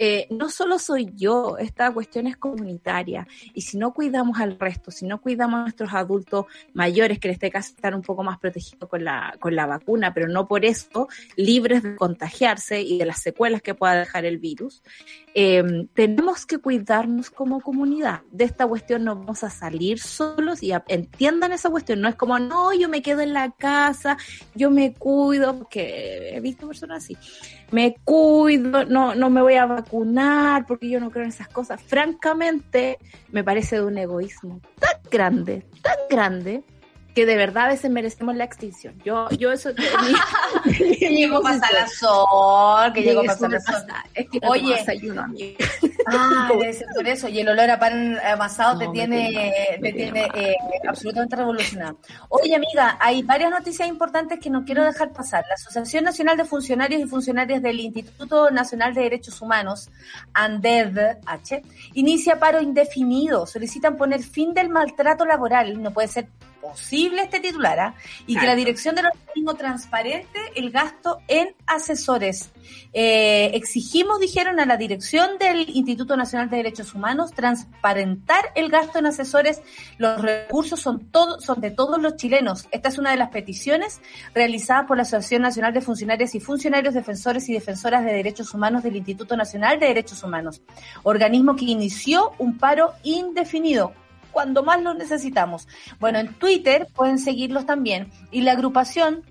eh, 0.00 0.28
no 0.30 0.48
solo 0.48 0.78
soy 0.78 1.10
yo, 1.16 1.58
esta 1.58 1.92
cuestión 1.92 2.28
es 2.28 2.36
comunitaria. 2.36 3.26
Y 3.52 3.62
si 3.62 3.76
no 3.76 3.92
cuidamos 3.92 4.38
al 4.38 4.58
resto, 4.58 4.92
si 4.92 5.06
no 5.06 5.20
cuidamos 5.20 5.58
a 5.58 5.62
nuestros 5.62 5.92
adultos 5.92 6.46
mayores, 6.72 7.18
que 7.18 7.28
en 7.28 7.34
este 7.34 7.50
caso 7.50 7.72
están 7.74 7.94
un 7.94 8.02
poco 8.02 8.22
más 8.22 8.38
protegidos 8.38 8.88
con 8.88 9.02
la, 9.02 9.34
con 9.40 9.56
la 9.56 9.66
vacuna, 9.66 10.14
pero 10.14 10.28
no 10.28 10.46
por 10.46 10.64
eso 10.64 11.08
libres 11.36 11.82
de 11.82 11.96
contagiarse 11.96 12.80
y 12.80 12.98
de 12.98 13.06
las 13.06 13.20
secuelas 13.20 13.60
que 13.60 13.74
pueda 13.74 13.94
dejar 13.94 14.24
el 14.24 14.38
virus, 14.38 14.82
eh, 15.34 15.86
tenemos 15.94 16.46
que 16.46 16.58
cuidarnos 16.58 17.30
como 17.30 17.60
comunidad. 17.60 18.22
De 18.30 18.44
esta 18.44 18.66
cuestión 18.66 19.04
no 19.04 19.16
vamos 19.16 19.44
a 19.44 19.50
salir 19.50 20.00
solos 20.00 20.62
y 20.62 20.72
entiendan 20.88 21.52
esa 21.52 21.70
cuestión. 21.70 22.00
No 22.00 22.08
es 22.08 22.14
como, 22.14 22.38
no, 22.38 22.72
yo 22.72 22.88
me 22.88 23.02
quedo 23.02 23.20
en 23.20 23.32
la 23.32 23.50
casa, 23.50 24.16
yo 24.54 24.70
me 24.70 24.94
cuido, 24.94 25.58
porque 25.58 26.34
he 26.34 26.40
visto 26.40 26.66
personas 26.66 27.04
así. 27.04 27.16
Me 27.70 27.96
cuido, 28.04 28.84
no, 28.84 29.14
no 29.14 29.30
me 29.30 29.42
voy 29.42 29.54
a 29.54 29.66
vacunar 29.66 30.66
porque 30.66 30.88
yo 30.88 31.00
no 31.00 31.10
creo 31.10 31.24
en 31.24 31.30
esas 31.30 31.48
cosas. 31.48 31.80
Francamente, 31.82 32.98
me 33.30 33.44
parece 33.44 33.76
de 33.76 33.84
un 33.84 33.98
egoísmo 33.98 34.60
tan 34.78 35.00
grande, 35.10 35.66
tan 35.82 35.96
grande, 36.08 36.64
que 37.14 37.26
de 37.26 37.36
verdad 37.36 37.64
a 37.64 37.68
veces 37.68 37.90
merecemos 37.90 38.36
la 38.36 38.44
extinción. 38.44 38.94
Yo, 39.04 39.28
yo 39.30 39.50
eso... 39.52 39.70
mi- 40.64 40.94
Que 40.96 41.08
llegó 41.10 41.42
mi 41.42 41.50
que 42.94 43.02
llegó 43.02 43.22
Sí, 43.22 43.26
para 43.26 43.36
eso 43.38 43.48
me 43.48 43.60
Salazar. 43.60 43.86
pasa. 43.86 44.04
Es 44.14 44.28
que 44.30 44.38
no 44.40 44.48
Oye. 44.50 44.74
desayuno. 44.74 45.26
Ah, 46.10 46.48
debe 46.48 46.72
ser 46.72 46.86
por 46.94 47.06
eso. 47.06 47.28
Y 47.28 47.40
el 47.40 47.48
olor 47.50 47.68
a 47.68 47.78
pan 47.78 48.18
amasado 48.24 48.72
No, 48.74 48.78
te 48.78 48.88
tiene, 48.94 49.78
te 49.82 49.92
tiene 49.92 50.26
eh, 50.34 50.56
absolutamente 50.88 51.36
revolucionado. 51.36 51.98
Oye, 52.30 52.54
amiga, 52.56 52.96
hay 52.98 53.22
varias 53.22 53.50
noticias 53.50 53.86
importantes 53.86 54.38
que 54.40 54.48
no 54.48 54.64
quiero 54.64 54.84
dejar 54.84 55.12
pasar. 55.12 55.44
La 55.46 55.56
Asociación 55.56 56.04
Nacional 56.04 56.38
de 56.38 56.46
Funcionarios 56.46 57.02
y 57.02 57.06
Funcionarias 57.06 57.60
del 57.62 57.78
Instituto 57.80 58.50
Nacional 58.50 58.94
de 58.94 59.02
Derechos 59.02 59.42
Humanos, 59.42 59.90
ANDED-H, 60.32 61.62
inicia 61.92 62.38
paro 62.38 62.62
indefinido. 62.62 63.46
Solicitan 63.46 63.98
poner 63.98 64.22
fin 64.22 64.54
del 64.54 64.70
maltrato 64.70 65.26
laboral. 65.26 65.82
No 65.82 65.90
puede 65.92 66.08
ser 66.08 66.28
posible 66.60 67.22
este 67.22 67.40
titular, 67.40 67.80
¿ah? 67.80 67.94
y 68.26 68.36
que 68.36 68.46
la 68.46 68.54
dirección 68.54 68.94
del 68.94 69.06
organismo 69.06 69.54
transparente 69.54 70.38
el 70.54 70.70
gasto 70.70 71.20
en 71.28 71.54
asesores. 71.66 72.50
Eh, 72.92 73.50
exigimos, 73.54 74.20
dijeron 74.20 74.60
a 74.60 74.66
la 74.66 74.76
dirección 74.76 75.38
del 75.38 75.68
Instituto 75.68 76.16
Nacional 76.16 76.50
de 76.50 76.58
Derechos 76.58 76.94
Humanos, 76.94 77.32
transparentar 77.32 78.52
el 78.54 78.68
gasto 78.68 78.98
en 78.98 79.06
asesores. 79.06 79.62
Los 79.98 80.20
recursos 80.20 80.80
son, 80.80 81.10
todo, 81.10 81.40
son 81.40 81.60
de 81.60 81.70
todos 81.70 82.00
los 82.00 82.16
chilenos. 82.16 82.66
Esta 82.70 82.88
es 82.88 82.98
una 82.98 83.10
de 83.10 83.16
las 83.16 83.30
peticiones 83.30 84.00
realizadas 84.34 84.86
por 84.86 84.96
la 84.96 85.02
Asociación 85.02 85.42
Nacional 85.42 85.72
de 85.72 85.80
Funcionarias 85.80 86.34
y 86.34 86.40
Funcionarios 86.40 86.94
Defensores 86.94 87.48
y 87.48 87.54
Defensoras 87.54 88.04
de 88.04 88.12
Derechos 88.12 88.52
Humanos 88.54 88.82
del 88.82 88.96
Instituto 88.96 89.36
Nacional 89.36 89.78
de 89.78 89.86
Derechos 89.86 90.22
Humanos, 90.22 90.62
organismo 91.02 91.56
que 91.56 91.66
inició 91.66 92.32
un 92.38 92.58
paro 92.58 92.92
indefinido 93.02 93.92
cuando 94.38 94.62
más 94.62 94.80
lo 94.80 94.94
necesitamos. 94.94 95.66
Bueno, 95.98 96.20
en 96.20 96.32
Twitter 96.34 96.86
pueden 96.94 97.18
seguirlos 97.18 97.66
también 97.66 98.12
y 98.30 98.42
la 98.42 98.52
agrupación 98.52 99.24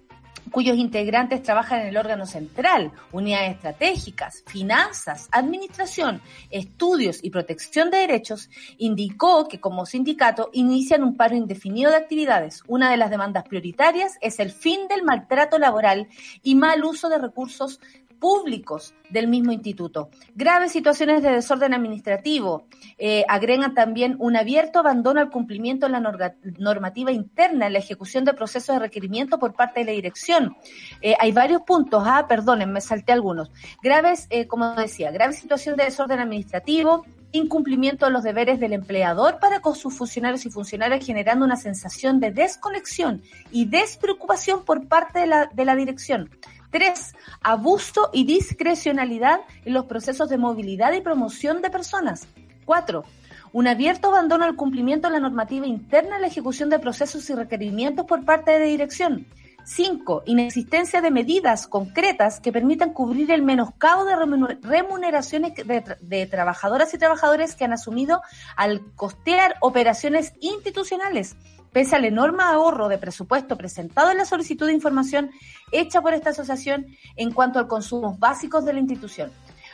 cuyos 0.52 0.76
integrantes 0.76 1.42
trabajan 1.42 1.80
en 1.80 1.88
el 1.88 1.98
órgano 1.98 2.26
central, 2.26 2.92
unidades 3.14 3.56
estratégicas, 3.56 4.44
finanzas, 4.48 5.30
administración, 5.32 6.22
estudios 6.50 7.24
y 7.24 7.30
protección 7.30 7.90
de 7.90 8.00
derechos, 8.00 8.50
indicó 8.78 9.48
que 9.48 9.62
como 9.62 9.86
sindicato 9.86 10.50
inician 10.52 11.04
un 11.04 11.16
paro 11.16 11.38
indefinido 11.38 11.90
de 11.90 11.98
actividades. 11.98 12.64
Una 12.68 12.92
de 12.92 12.98
las 12.98 13.10
demandas 13.10 13.46
prioritarias 13.48 14.18
es 14.20 14.42
el 14.42 14.52
fin 14.52 14.90
del 14.90 15.04
maltrato 15.04 15.58
laboral 15.58 16.10
y 16.44 16.56
mal 16.56 16.84
uso 16.84 17.08
de 17.08 17.18
recursos 17.18 17.80
públicos 18.20 18.94
del 19.10 19.28
mismo 19.28 19.52
instituto. 19.52 20.10
Graves 20.36 20.72
situaciones 20.72 21.24
de 21.24 21.32
desorden 21.32 21.74
administrativo. 21.74 22.66
Eh, 22.98 23.24
agregan 23.28 23.74
también 23.74 24.16
un 24.20 24.36
abierto 24.36 24.80
abandono 24.80 25.20
al 25.20 25.30
cumplimiento 25.30 25.86
de 25.86 25.94
la 25.94 26.34
normativa 26.58 27.12
interna 27.12 27.68
en 27.68 27.74
la 27.74 27.80
ejecución 27.80 28.26
de 28.26 28.34
procesos 28.34 28.76
de 28.76 28.80
requerimiento 28.80 29.40
por 29.40 29.54
parte 29.54 29.82
de 29.82 29.86
la 29.86 29.92
dirección. 29.92 30.56
Eh, 31.02 31.16
hay 31.20 31.32
varios 31.32 31.62
puntos. 31.62 32.04
Ah, 32.06 32.26
perdonen, 32.28 32.72
me 32.72 32.82
salté 32.82 33.14
algunos. 33.14 33.52
Graves, 33.82 34.28
eh, 34.30 34.48
como 34.48 34.74
decía, 34.76 35.12
grave 35.12 35.34
situación 35.34 35.76
de 35.78 35.86
desorden 35.86 36.20
administrativo, 36.20 37.06
incumplimiento 37.32 38.06
de 38.06 38.12
los 38.12 38.24
deberes 38.24 38.60
del 38.60 38.74
empleador 38.74 39.40
para 39.40 39.60
con 39.60 39.76
sus 39.76 39.94
funcionarios 39.94 40.46
y 40.46 40.50
funcionarias, 40.50 41.06
generando 41.06 41.46
una 41.46 41.58
sensación 41.58 42.20
de 42.20 42.32
desconexión 42.32 43.22
y 43.52 43.66
despreocupación 43.66 44.64
por 44.64 44.88
parte 44.88 45.20
de 45.20 45.28
la, 45.28 45.50
de 45.54 45.66
la 45.66 45.76
dirección. 45.76 46.30
Tres, 46.70 47.14
abuso 47.42 48.10
y 48.14 48.26
discrecionalidad 48.26 49.42
en 49.64 49.74
los 49.74 49.86
procesos 49.86 50.30
de 50.30 50.38
movilidad 50.38 50.94
y 50.94 51.02
promoción 51.02 51.62
de 51.62 51.70
personas. 51.70 52.28
Cuatro, 52.66 53.06
un 53.54 53.68
abierto 53.68 54.10
abandono 54.10 54.44
al 54.44 54.56
cumplimiento 54.56 55.08
de 55.08 55.14
la 55.14 55.20
normativa 55.22 55.66
interna 55.66 56.16
en 56.18 56.22
la 56.22 56.28
ejecución 56.28 56.70
de 56.70 56.80
procesos 56.80 57.30
y 57.30 57.34
requerimientos 57.34 58.06
por 58.06 58.26
parte 58.26 58.52
de 58.52 58.66
dirección. 58.66 59.26
Cinco, 59.64 60.24
inexistencia 60.26 61.02
de 61.02 61.12
medidas 61.12 61.68
concretas 61.68 62.40
que 62.40 62.54
permitan 62.54 62.94
cubrir 62.94 63.32
el 63.32 63.42
menoscabo 63.42 64.06
de 64.06 64.16
remuneraciones 64.62 65.54
de, 65.56 66.26
trabajadoras 66.26 66.94
y 66.94 66.98
trabajadores 66.98 67.54
que 67.56 67.66
han 67.66 67.74
asumido 67.74 68.22
al 68.56 68.94
costear 68.96 69.56
operaciones 69.60 70.34
institucionales, 70.40 71.36
pese 71.78 71.96
al 71.96 72.06
enorme 72.06 72.42
ahorro 72.42 72.88
de 72.88 72.98
presupuesto 72.98 73.56
presentado 73.56 74.10
en 74.10 74.18
la 74.18 74.26
solicitud 74.26 74.66
de 74.66 74.74
información 74.74 75.30
hecha 75.72 76.02
por 76.02 76.16
esta 76.16 76.32
asociación 76.32 76.88
en 77.16 77.32
cuanto 77.32 77.60
a 77.60 77.68
consumos 77.68 78.18
básicos 78.18 78.66
de 78.66 78.74
la 78.74 78.80
institución. 78.80 79.32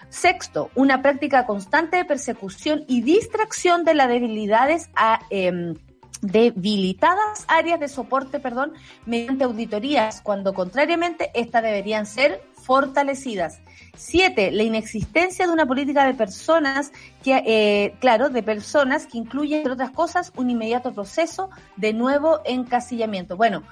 Sexto, 0.10 0.70
una 0.76 1.02
práctica 1.02 1.46
constante 1.46 1.96
de 1.96 2.04
persecución 2.04 2.84
y 2.90 3.04
distracción 3.04 3.86
de 3.86 3.94
las 3.94 4.10
debilidades 4.10 4.90
a, 4.98 5.22
eh, 5.30 5.76
debilitadas 6.22 7.46
áreas 7.48 7.80
de 7.80 7.88
soporte, 7.88 8.42
perdón, 8.42 8.74
mediante 9.06 9.46
auditorías, 9.46 10.20
cuando 10.20 10.54
contrariamente 10.54 11.32
estas 11.34 11.64
deberían 11.64 12.06
ser 12.06 12.42
fortalecidas. 12.64 13.60
Siete, 13.96 14.52
la 14.52 14.64
inexistencia 14.64 15.46
de 15.46 15.54
una 15.54 15.66
política 15.66 16.06
de 16.06 16.14
personas 16.14 16.92
que, 17.24 17.44
eh, 17.46 17.96
claro, 18.00 18.30
de 18.30 18.42
personas 18.42 19.06
que 19.06 19.18
incluye, 19.18 19.58
entre 19.58 19.74
otras 19.74 19.92
cosas, 19.92 20.34
un 20.36 20.50
inmediato 20.50 20.94
proceso 20.94 21.50
de 21.76 21.94
nuevo 21.94 22.40
encasillamiento. 22.46 23.38
Bueno, 23.38 23.64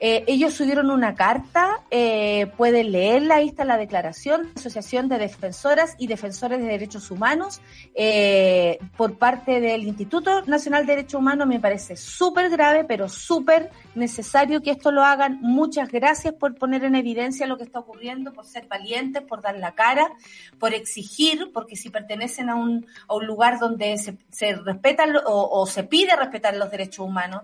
eh, 0.00 0.24
ellos 0.26 0.54
subieron 0.54 0.90
una 0.90 1.14
carta, 1.14 1.82
eh, 1.90 2.46
pueden 2.56 2.90
leerla, 2.90 3.36
ahí 3.36 3.48
está 3.48 3.66
la 3.66 3.76
declaración 3.76 4.44
de 4.44 4.52
Asociación 4.56 5.08
de 5.08 5.18
Defensoras 5.18 5.94
y 5.98 6.06
Defensores 6.06 6.58
de 6.60 6.66
Derechos 6.66 7.10
Humanos 7.10 7.60
eh, 7.94 8.78
por 8.96 9.18
parte 9.18 9.60
del 9.60 9.82
Instituto 9.82 10.42
Nacional 10.46 10.86
de 10.86 10.96
Derechos 10.96 11.20
Humanos. 11.20 11.46
Me 11.46 11.60
parece 11.60 11.96
súper 11.96 12.48
grave, 12.48 12.84
pero 12.84 13.10
súper 13.10 13.70
necesario 13.94 14.62
que 14.62 14.70
esto 14.70 14.90
lo 14.90 15.04
hagan. 15.04 15.38
Muchas 15.42 15.90
gracias 15.90 16.32
por 16.32 16.54
poner 16.54 16.84
en 16.84 16.94
evidencia 16.94 17.46
lo 17.46 17.58
que 17.58 17.64
está 17.64 17.80
ocurriendo, 17.80 18.32
por 18.32 18.46
ser 18.46 18.66
valientes, 18.68 19.22
por 19.22 19.42
dar 19.42 19.58
la 19.58 19.72
cara, 19.72 20.10
por 20.58 20.72
exigir, 20.72 21.50
porque 21.52 21.76
si 21.76 21.90
pertenecen 21.90 22.48
a 22.48 22.54
un, 22.54 22.86
a 23.06 23.14
un 23.14 23.26
lugar 23.26 23.58
donde 23.58 23.98
se, 23.98 24.16
se 24.30 24.54
respetan 24.54 25.14
o, 25.26 25.60
o 25.60 25.66
se 25.66 25.84
pide 25.84 26.16
respetar 26.16 26.56
los 26.56 26.70
derechos 26.70 27.06
humanos, 27.06 27.42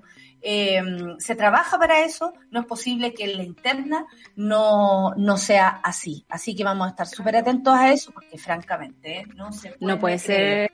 eh, 0.48 0.80
se 1.18 1.34
trabaja 1.34 1.76
para 1.76 2.04
eso, 2.04 2.32
no 2.52 2.60
es 2.60 2.66
posible 2.66 3.12
que 3.12 3.24
en 3.24 3.36
la 3.36 3.42
interna 3.42 4.06
no, 4.36 5.12
no 5.16 5.36
sea 5.38 5.80
así. 5.82 6.24
Así 6.28 6.54
que 6.54 6.62
vamos 6.62 6.86
a 6.86 6.90
estar 6.90 7.08
súper 7.08 7.34
atentos 7.34 7.74
a 7.74 7.92
eso 7.92 8.12
porque 8.12 8.38
francamente 8.38 9.18
¿eh? 9.18 9.24
no 9.34 9.52
se 9.52 9.70
puede 9.70 9.92
No 9.92 9.98
puede 9.98 10.18
ser 10.20 10.70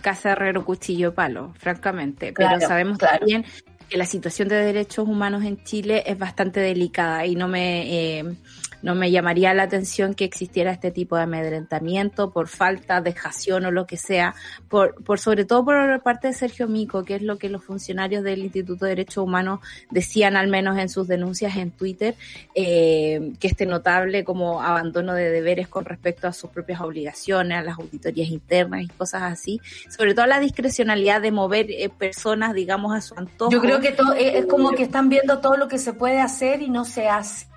casa 0.00 0.30
herrero 0.30 0.64
cuchillo 0.64 1.12
palo, 1.12 1.52
francamente, 1.58 2.32
pero 2.32 2.60
sabemos 2.60 2.98
también 2.98 3.44
que 3.88 3.98
la 3.98 4.06
situación 4.06 4.46
de 4.46 4.64
derechos 4.64 5.08
humanos 5.08 5.44
en 5.44 5.62
Chile 5.64 6.04
es 6.06 6.16
bastante 6.16 6.60
delicada 6.60 7.26
y 7.26 7.34
no 7.34 7.48
me... 7.48 8.18
Eh, 8.18 8.36
no 8.82 8.94
me 8.94 9.10
llamaría 9.10 9.54
la 9.54 9.64
atención 9.64 10.14
que 10.14 10.24
existiera 10.24 10.72
este 10.72 10.90
tipo 10.90 11.16
de 11.16 11.22
amedrentamiento 11.22 12.30
por 12.30 12.48
falta, 12.48 13.00
dejación 13.00 13.66
o 13.66 13.70
lo 13.70 13.86
que 13.86 13.96
sea, 13.96 14.34
por, 14.68 15.02
por 15.04 15.18
sobre 15.18 15.44
todo 15.44 15.64
por 15.64 16.02
parte 16.02 16.28
de 16.28 16.34
Sergio 16.34 16.68
Mico, 16.68 17.04
que 17.04 17.16
es 17.16 17.22
lo 17.22 17.38
que 17.38 17.48
los 17.48 17.64
funcionarios 17.64 18.24
del 18.24 18.40
Instituto 18.40 18.84
de 18.84 18.90
Derechos 18.90 19.24
Humanos 19.24 19.60
decían 19.90 20.36
al 20.36 20.48
menos 20.48 20.78
en 20.78 20.88
sus 20.88 21.08
denuncias 21.08 21.56
en 21.56 21.70
Twitter, 21.70 22.14
eh, 22.54 23.32
que 23.38 23.48
este 23.48 23.66
notable 23.66 24.24
como 24.24 24.62
abandono 24.62 25.14
de 25.14 25.30
deberes 25.30 25.68
con 25.68 25.84
respecto 25.84 26.26
a 26.26 26.32
sus 26.32 26.50
propias 26.50 26.80
obligaciones, 26.80 27.58
a 27.58 27.62
las 27.62 27.78
auditorías 27.78 28.28
internas 28.28 28.82
y 28.82 28.88
cosas 28.88 29.22
así, 29.22 29.60
sobre 29.88 30.14
todo 30.14 30.26
la 30.26 30.40
discrecionalidad 30.40 31.20
de 31.20 31.30
mover 31.30 31.70
eh, 31.70 31.88
personas, 31.88 32.54
digamos, 32.54 32.94
a 32.94 33.00
su 33.00 33.14
antojo. 33.16 33.50
Yo 33.50 33.60
creo 33.60 33.80
que 33.80 33.92
todo, 33.92 34.14
eh, 34.14 34.38
es 34.38 34.46
como 34.46 34.70
que 34.72 34.82
están 34.82 35.08
viendo 35.08 35.40
todo 35.40 35.56
lo 35.56 35.68
que 35.68 35.78
se 35.78 35.92
puede 35.92 36.20
hacer 36.20 36.62
y 36.62 36.70
no 36.70 36.84
se 36.84 37.08
hace. 37.08 37.49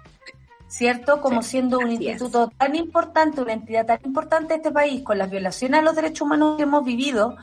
¿Cierto? 0.74 1.22
Como 1.22 1.44
siendo 1.44 1.78
un 1.78 1.92
instituto 1.92 2.50
tan 2.58 2.76
importante, 2.76 3.42
una 3.42 3.54
entidad 3.54 3.86
tan 3.86 4.00
importante 4.04 4.54
de 4.54 4.56
este 4.56 4.72
país, 4.72 5.04
con 5.04 5.20
las 5.20 5.30
violaciones 5.30 5.80
a 5.80 5.84
los 5.84 5.96
derechos 5.96 6.22
humanos 6.22 6.58
que 6.58 6.64
hemos 6.64 6.84
vivido, 6.84 7.38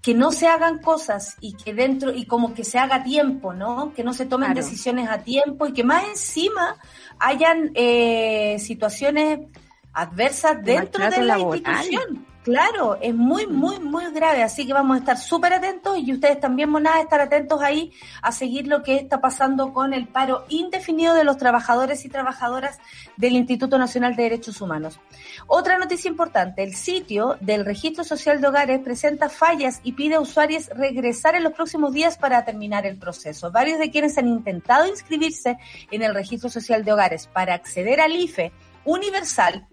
que 0.00 0.14
no 0.14 0.30
se 0.30 0.46
hagan 0.46 0.78
cosas 0.78 1.34
y 1.40 1.54
que 1.54 1.74
dentro, 1.74 2.14
y 2.14 2.24
como 2.24 2.54
que 2.54 2.62
se 2.62 2.78
haga 2.78 3.02
tiempo, 3.02 3.52
¿no? 3.52 3.92
Que 3.94 4.04
no 4.04 4.12
se 4.12 4.26
tomen 4.26 4.54
decisiones 4.54 5.10
a 5.10 5.18
tiempo 5.18 5.66
y 5.66 5.72
que 5.72 5.82
más 5.82 6.04
encima 6.04 6.76
hayan 7.18 7.72
eh, 7.74 8.60
situaciones 8.60 9.40
adversas 9.92 10.62
dentro 10.62 11.10
de 11.10 11.24
la 11.24 11.36
institución. 11.36 12.26
Claro, 12.48 12.96
es 13.02 13.14
muy, 13.14 13.46
muy, 13.46 13.78
muy 13.78 14.10
grave, 14.10 14.42
así 14.42 14.66
que 14.66 14.72
vamos 14.72 14.96
a 14.96 15.00
estar 15.00 15.18
súper 15.18 15.52
atentos 15.52 15.98
y 15.98 16.14
ustedes 16.14 16.40
también, 16.40 16.74
a 16.86 16.98
estar 17.02 17.20
atentos 17.20 17.60
ahí 17.60 17.92
a 18.22 18.32
seguir 18.32 18.66
lo 18.68 18.82
que 18.82 18.96
está 18.96 19.20
pasando 19.20 19.74
con 19.74 19.92
el 19.92 20.08
paro 20.08 20.46
indefinido 20.48 21.12
de 21.12 21.24
los 21.24 21.36
trabajadores 21.36 22.06
y 22.06 22.08
trabajadoras 22.08 22.78
del 23.18 23.34
Instituto 23.34 23.76
Nacional 23.76 24.16
de 24.16 24.22
Derechos 24.22 24.62
Humanos. 24.62 24.98
Otra 25.46 25.76
noticia 25.76 26.08
importante, 26.08 26.62
el 26.62 26.74
sitio 26.74 27.36
del 27.42 27.66
Registro 27.66 28.02
Social 28.02 28.40
de 28.40 28.48
Hogares 28.48 28.80
presenta 28.80 29.28
fallas 29.28 29.80
y 29.82 29.92
pide 29.92 30.14
a 30.14 30.20
usuarios 30.20 30.68
regresar 30.68 31.34
en 31.34 31.44
los 31.44 31.52
próximos 31.52 31.92
días 31.92 32.16
para 32.16 32.46
terminar 32.46 32.86
el 32.86 32.96
proceso. 32.96 33.52
Varios 33.52 33.78
de 33.78 33.90
quienes 33.90 34.16
han 34.16 34.26
intentado 34.26 34.86
inscribirse 34.86 35.58
en 35.90 36.00
el 36.00 36.14
Registro 36.14 36.48
Social 36.48 36.82
de 36.82 36.94
Hogares 36.94 37.26
para 37.26 37.52
acceder 37.52 38.00
al 38.00 38.16
IFE 38.16 38.52
universal 38.86 39.68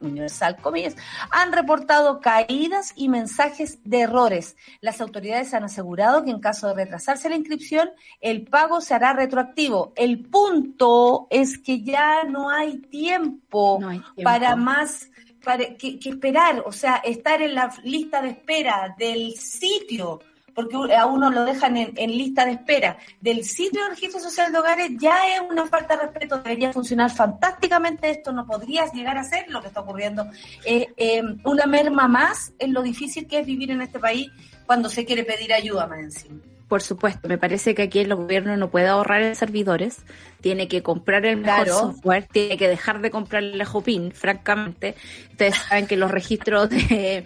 Universal, 0.00 0.56
comillas, 0.56 0.96
han 1.30 1.52
reportado 1.52 2.20
caídas 2.20 2.92
y 2.96 3.08
mensajes 3.08 3.78
de 3.84 4.00
errores. 4.00 4.56
Las 4.80 5.00
autoridades 5.00 5.52
han 5.52 5.64
asegurado 5.64 6.24
que 6.24 6.30
en 6.30 6.40
caso 6.40 6.68
de 6.68 6.74
retrasarse 6.74 7.28
la 7.28 7.36
inscripción, 7.36 7.90
el 8.20 8.46
pago 8.46 8.80
se 8.80 8.94
hará 8.94 9.12
retroactivo. 9.12 9.92
El 9.96 10.24
punto 10.26 11.26
es 11.30 11.58
que 11.58 11.82
ya 11.82 12.24
no 12.24 12.50
hay 12.50 12.78
tiempo, 12.78 13.80
para 14.22 14.56
más 14.56 15.08
para 15.44 15.74
que, 15.74 15.98
que 15.98 16.10
esperar, 16.10 16.62
o 16.66 16.72
sea, 16.72 16.96
estar 16.96 17.40
en 17.40 17.54
la 17.54 17.72
lista 17.82 18.20
de 18.20 18.28
espera 18.28 18.94
del 18.98 19.32
sitio 19.38 20.20
porque 20.68 20.94
a 20.94 21.06
uno 21.06 21.30
lo 21.30 21.44
dejan 21.44 21.76
en, 21.76 22.10
lista 22.10 22.44
de 22.44 22.52
espera 22.52 22.98
del 23.20 23.44
sitio 23.44 23.82
de 23.84 23.90
registro 23.90 24.20
social 24.20 24.52
de 24.52 24.58
hogares, 24.58 24.90
ya 24.98 25.16
es 25.34 25.42
una 25.48 25.66
falta 25.66 25.96
de 25.96 26.02
respeto, 26.04 26.38
debería 26.38 26.72
funcionar 26.72 27.10
fantásticamente 27.10 28.10
esto, 28.10 28.32
no 28.32 28.46
podrías 28.46 28.92
llegar 28.92 29.16
a 29.18 29.24
ser 29.24 29.48
lo 29.48 29.60
que 29.60 29.68
está 29.68 29.80
ocurriendo. 29.80 30.26
Eh, 30.64 30.88
eh, 30.96 31.22
una 31.44 31.66
merma 31.66 32.08
más 32.08 32.52
en 32.58 32.72
lo 32.72 32.82
difícil 32.82 33.26
que 33.26 33.40
es 33.40 33.46
vivir 33.46 33.70
en 33.70 33.82
este 33.82 33.98
país 33.98 34.30
cuando 34.66 34.88
se 34.88 35.04
quiere 35.04 35.24
pedir 35.24 35.52
ayuda 35.52 35.86
más 35.86 36.00
encima. 36.00 36.49
Por 36.70 36.82
supuesto, 36.82 37.26
me 37.26 37.36
parece 37.36 37.74
que 37.74 37.82
aquí 37.82 37.98
el 37.98 38.14
gobierno 38.14 38.56
no 38.56 38.70
puede 38.70 38.86
ahorrar 38.86 39.22
en 39.22 39.34
servidores, 39.34 40.04
tiene 40.40 40.68
que 40.68 40.84
comprar 40.84 41.26
el 41.26 41.38
mejor 41.38 41.66
software, 41.66 42.28
tiene 42.30 42.56
que 42.56 42.68
dejar 42.68 43.00
de 43.00 43.10
comprar 43.10 43.42
el 43.42 43.58
Lejopin, 43.58 44.12
francamente. 44.12 44.94
Ustedes 45.32 45.56
saben 45.56 45.88
que 45.88 45.96
los 45.96 46.12
registros 46.12 46.70
de 46.70 47.24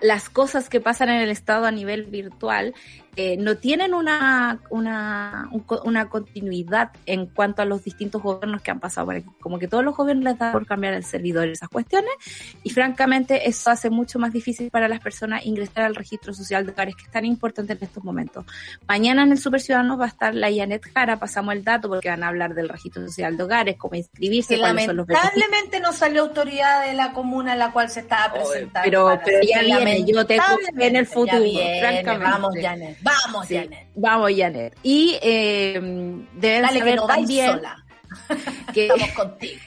las 0.00 0.30
cosas 0.30 0.68
que 0.68 0.80
pasan 0.80 1.08
en 1.08 1.22
el 1.22 1.30
Estado 1.30 1.66
a 1.66 1.72
nivel 1.72 2.04
virtual 2.04 2.72
eh, 3.16 3.36
no 3.36 3.56
tienen 3.56 3.94
una, 3.94 4.60
una, 4.70 5.48
una 5.84 6.08
continuidad 6.08 6.90
en 7.06 7.26
cuanto 7.26 7.62
a 7.62 7.64
los 7.64 7.84
distintos 7.84 8.22
gobiernos 8.22 8.62
que 8.62 8.70
han 8.70 8.80
pasado 8.80 9.06
por 9.06 9.16
aquí. 9.16 9.28
Como 9.40 9.58
que 9.58 9.68
todos 9.68 9.84
los 9.84 9.96
gobiernos 9.96 10.24
les 10.24 10.38
dan 10.38 10.52
por 10.52 10.66
cambiar 10.66 10.94
el 10.94 11.04
servidor 11.04 11.48
esas 11.48 11.68
cuestiones 11.68 12.12
y 12.62 12.70
francamente 12.70 13.48
eso 13.48 13.70
hace 13.70 13.90
mucho 13.90 14.18
más 14.18 14.32
difícil 14.32 14.70
para 14.70 14.88
las 14.88 15.00
personas 15.00 15.44
ingresar 15.46 15.84
al 15.84 15.94
registro 15.94 16.34
social 16.34 16.66
de 16.66 16.72
hogares 16.72 16.96
que 16.96 17.04
es 17.04 17.10
tan 17.10 17.24
importante 17.24 17.72
en 17.72 17.78
estos 17.82 18.02
momentos. 18.02 18.44
Mañana 18.88 19.22
en 19.22 19.32
el 19.32 19.38
Super 19.38 19.60
Ciudadanos 19.60 20.00
va 20.00 20.06
a 20.06 20.08
estar 20.08 20.34
la 20.34 20.50
Yanet 20.50 20.82
Jara, 20.92 21.18
pasamos 21.18 21.54
el 21.54 21.64
dato 21.64 21.88
porque 21.88 22.08
van 22.08 22.22
a 22.22 22.28
hablar 22.28 22.54
del 22.54 22.68
registro 22.68 23.02
social 23.06 23.36
de 23.36 23.42
hogares, 23.42 23.76
cómo 23.76 23.94
inscribirse, 23.94 24.58
cuáles 24.58 24.86
son 24.86 24.96
los 24.96 25.08
Lamentablemente 25.08 25.80
no 25.80 25.92
salió 25.92 26.22
autoridad 26.22 26.86
de 26.86 26.94
la 26.94 27.12
comuna 27.12 27.52
en 27.52 27.58
la 27.58 27.72
cual 27.72 27.90
se 27.90 28.00
estaba 28.00 28.32
presentando. 28.32 28.84
Pero, 28.84 29.20
pero 29.24 29.38
ya 29.42 29.60
viene, 29.60 30.04
yo 30.04 30.26
tengo 30.26 30.44
en 30.76 30.96
el 30.96 31.06
futuro, 31.06 31.44
francamente. 31.80 32.24
Vamos, 32.24 32.54
Yanet. 32.60 33.03
Vamos, 33.04 33.46
Janet. 33.48 33.88
Vamos, 33.94 34.32
Janet. 34.34 34.76
Y 34.82 35.18
eh, 35.22 35.78
deben 36.34 36.68
saber 36.70 37.00
también 37.06 37.60
que 38.72 38.86
estamos 38.86 39.10
contigo. 39.10 39.60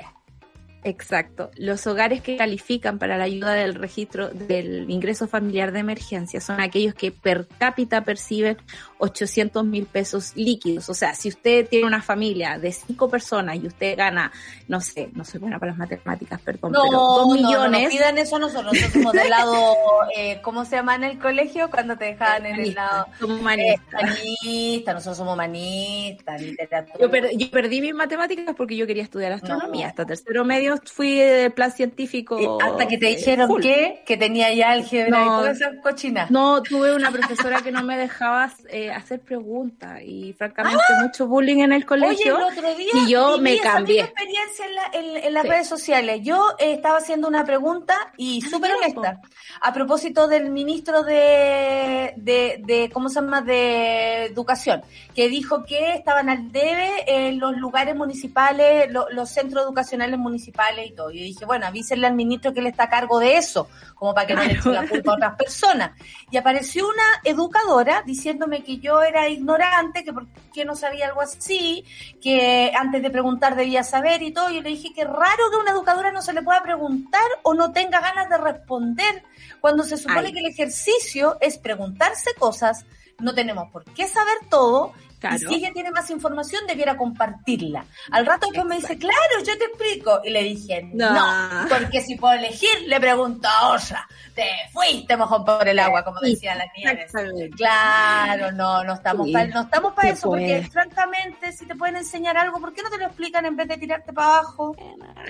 Exacto. 0.83 1.51
Los 1.55 1.85
hogares 1.87 2.21
que 2.21 2.37
califican 2.37 2.99
para 2.99 3.17
la 3.17 3.25
ayuda 3.25 3.53
del 3.53 3.75
registro 3.75 4.29
del 4.29 4.89
ingreso 4.89 5.27
familiar 5.27 5.71
de 5.71 5.79
emergencia 5.79 6.39
son 6.39 6.61
aquellos 6.61 6.93
que 6.93 7.11
per 7.11 7.47
cápita 7.57 8.01
perciben 8.01 8.57
800 8.99 9.65
mil 9.65 9.85
pesos 9.85 10.33
líquidos. 10.35 10.89
O 10.89 10.93
sea, 10.93 11.13
si 11.13 11.29
usted 11.29 11.67
tiene 11.67 11.87
una 11.87 12.01
familia 12.01 12.57
de 12.57 12.71
cinco 12.71 13.09
personas 13.09 13.57
y 13.57 13.67
usted 13.67 13.97
gana, 13.97 14.31
no 14.67 14.81
sé, 14.81 15.09
no 15.13 15.25
soy 15.25 15.39
buena 15.39 15.59
para 15.59 15.71
las 15.71 15.79
matemáticas, 15.79 16.41
perdón, 16.41 16.71
no, 16.71 16.83
pero 16.83 16.97
dos 16.97 17.33
millones. 17.33 17.83
No, 17.83 17.89
pidan 17.89 18.17
eso 18.17 18.39
nosotros, 18.39 18.73
nosotros 18.73 18.93
somos 18.93 19.13
del 19.13 19.29
lado, 19.29 19.75
eh, 20.15 20.39
¿cómo 20.41 20.65
se 20.65 20.75
llama 20.77 20.95
en 20.95 21.03
el 21.03 21.19
colegio? 21.19 21.69
Cuando 21.69 21.97
te 21.97 22.05
dejaban 22.05 22.45
en 22.45 22.59
el 22.59 22.73
lado. 22.73 23.07
Somos 23.19 23.39
humanistas. 23.39 24.19
Eh, 24.45 24.83
nosotros 24.85 25.17
somos 25.17 25.33
humanistas, 25.33 26.41
literatura. 26.41 26.97
Yo, 26.99 27.37
yo, 27.37 27.51
perdí 27.51 27.81
mis 27.81 27.93
matemáticas 27.93 28.55
porque 28.55 28.75
yo 28.75 28.87
quería 28.87 29.03
estudiar 29.03 29.31
astronomía. 29.31 29.87
Hasta 29.87 30.05
tercero 30.05 30.45
medio 30.45 30.66
fui 30.85 31.15
de 31.15 31.49
plan 31.49 31.71
científico. 31.71 32.57
Hasta 32.61 32.87
que 32.87 32.97
te 32.97 33.07
dijeron 33.07 33.59
que, 33.61 34.03
que 34.05 34.17
tenía 34.17 34.53
ya 34.53 34.71
álgebra 34.71 35.21
y 35.21 35.25
todas 35.25 35.61
esas 35.61 35.75
cochinas. 35.81 36.31
No, 36.31 36.61
tuve 36.61 36.95
una 36.95 37.11
profesora 37.11 37.61
que 37.61 37.71
no 37.71 37.83
me 37.83 37.97
dejaba 37.97 38.51
eh, 38.69 38.91
hacer 38.91 39.21
preguntas 39.21 40.01
y 40.03 40.33
francamente 40.33 40.83
¡Ah! 40.89 41.03
mucho 41.03 41.27
bullying 41.27 41.59
en 41.59 41.73
el 41.73 41.85
colegio. 41.85 42.35
Oye, 42.37 42.45
el 42.45 42.57
otro 42.57 42.75
día 42.75 42.91
y 42.93 43.11
yo 43.11 43.37
me 43.37 43.57
cambié. 43.59 44.01
experiencia 44.01 44.65
en, 44.93 45.33
las 45.33 45.47
redes 45.47 45.67
sociales. 45.67 46.21
Yo 46.23 46.55
eh, 46.59 46.73
estaba 46.73 46.97
haciendo 46.97 47.27
una 47.27 47.45
pregunta 47.45 47.95
y 48.17 48.41
ah, 48.45 48.49
súper 48.49 48.71
honesta 48.73 49.21
a 49.61 49.73
propósito 49.73 50.27
del 50.27 50.49
ministro 50.49 51.03
de, 51.03 52.13
de, 52.15 52.61
de, 52.65 52.89
¿cómo 52.93 53.09
se 53.09 53.15
llama?, 53.15 53.41
de 53.41 54.25
Educación, 54.25 54.81
que 55.15 55.29
dijo 55.29 55.63
que 55.63 55.93
estaban 55.93 56.29
al 56.29 56.51
debe 56.51 56.89
en 57.07 57.39
los 57.39 57.57
lugares 57.57 57.95
municipales, 57.95 58.89
los 58.91 59.29
centros 59.29 59.65
educacionales 59.65 60.19
municipales 60.19 60.56
y 60.85 60.91
todo. 60.91 61.11
Yo 61.11 61.21
dije, 61.21 61.45
bueno, 61.45 61.65
avísenle 61.65 62.07
al 62.07 62.15
ministro 62.15 62.53
que 62.53 62.59
él 62.59 62.67
está 62.67 62.83
a 62.83 62.89
cargo 62.89 63.19
de 63.19 63.37
eso, 63.37 63.69
como 63.95 64.13
para 64.13 64.27
que 64.27 64.33
no 64.33 64.43
le 64.43 64.53
eche 64.53 64.69
la 64.69 64.87
culpa 64.87 65.11
a 65.11 65.15
otras 65.15 65.35
personas. 65.35 65.91
Y 66.31 66.37
apareció 66.37 66.87
una 66.87 67.03
educadora 67.23 68.03
diciéndome 68.05 68.63
que 68.63 68.77
yo 68.77 69.01
era 69.01 69.27
ignorante, 69.29 70.03
que 70.03 70.13
por 70.13 70.27
qué 70.53 70.65
no 70.65 70.75
sabía 70.75 71.07
algo 71.07 71.21
así, 71.21 71.85
que 72.21 72.71
antes 72.75 73.01
de 73.01 73.09
preguntar 73.09 73.55
debía 73.55 73.83
saber 73.83 74.21
y 74.21 74.31
todo. 74.31 74.49
Yo 74.49 74.61
le 74.61 74.69
dije 74.69 74.93
que 74.93 75.03
raro 75.03 75.49
que 75.49 75.57
a 75.57 75.59
una 75.59 75.71
educadora 75.71 76.11
no 76.11 76.21
se 76.21 76.33
le 76.33 76.41
pueda 76.41 76.61
preguntar 76.63 77.27
o 77.43 77.53
no 77.53 77.71
tenga 77.71 77.99
ganas 77.99 78.29
de 78.29 78.37
responder, 78.37 79.23
cuando 79.61 79.83
se 79.83 79.97
supone 79.97 80.33
que 80.33 80.39
el 80.39 80.47
ejercicio 80.47 81.37
es 81.41 81.57
preguntarse 81.57 82.33
cosas, 82.35 82.85
no 83.19 83.33
tenemos 83.33 83.71
por 83.71 83.83
qué 83.83 84.07
saber 84.07 84.37
todo 84.49 84.93
y 85.35 85.39
si 85.39 85.55
ella 85.55 85.71
tiene 85.73 85.91
más 85.91 86.09
información, 86.11 86.67
debiera 86.67 86.95
compartirla. 86.95 87.85
Al 88.11 88.25
rato 88.25 88.47
después 88.47 88.67
me 88.67 88.75
dice, 88.75 88.97
claro, 88.97 89.43
yo 89.45 89.57
te 89.57 89.65
explico. 89.65 90.21
Y 90.23 90.29
le 90.29 90.43
dije, 90.43 90.89
no, 90.93 91.67
porque 91.69 92.01
si 92.01 92.15
puedo 92.15 92.35
elegir, 92.35 92.69
le 92.85 92.99
pregunto 92.99 93.47
a 93.47 93.69
otra. 93.69 94.07
Te 94.35 94.47
fuiste 94.71 95.17
mojón 95.17 95.43
por 95.43 95.67
el 95.67 95.79
agua, 95.79 96.03
como 96.03 96.19
decía 96.19 96.53
la 96.55 96.65
Nieves. 96.75 97.11
Claro, 97.55 98.51
no, 98.51 98.83
no 98.83 98.93
estamos 98.93 99.31
para 99.31 99.47
no 99.47 99.61
estamos 99.61 99.93
para 99.93 100.09
eso, 100.09 100.29
porque 100.29 100.61
francamente, 100.71 101.51
si 101.51 101.65
te 101.65 101.73
pueden 101.73 101.95
enseñar 101.95 102.37
algo, 102.37 102.59
¿por 102.59 102.73
qué 102.73 102.83
no 102.83 102.89
te 102.91 102.99
lo 102.99 103.05
explican 103.05 103.45
en 103.47 103.55
vez 103.55 103.67
de 103.67 103.77
tirarte 103.77 104.13
para 104.13 104.27
abajo? 104.27 104.75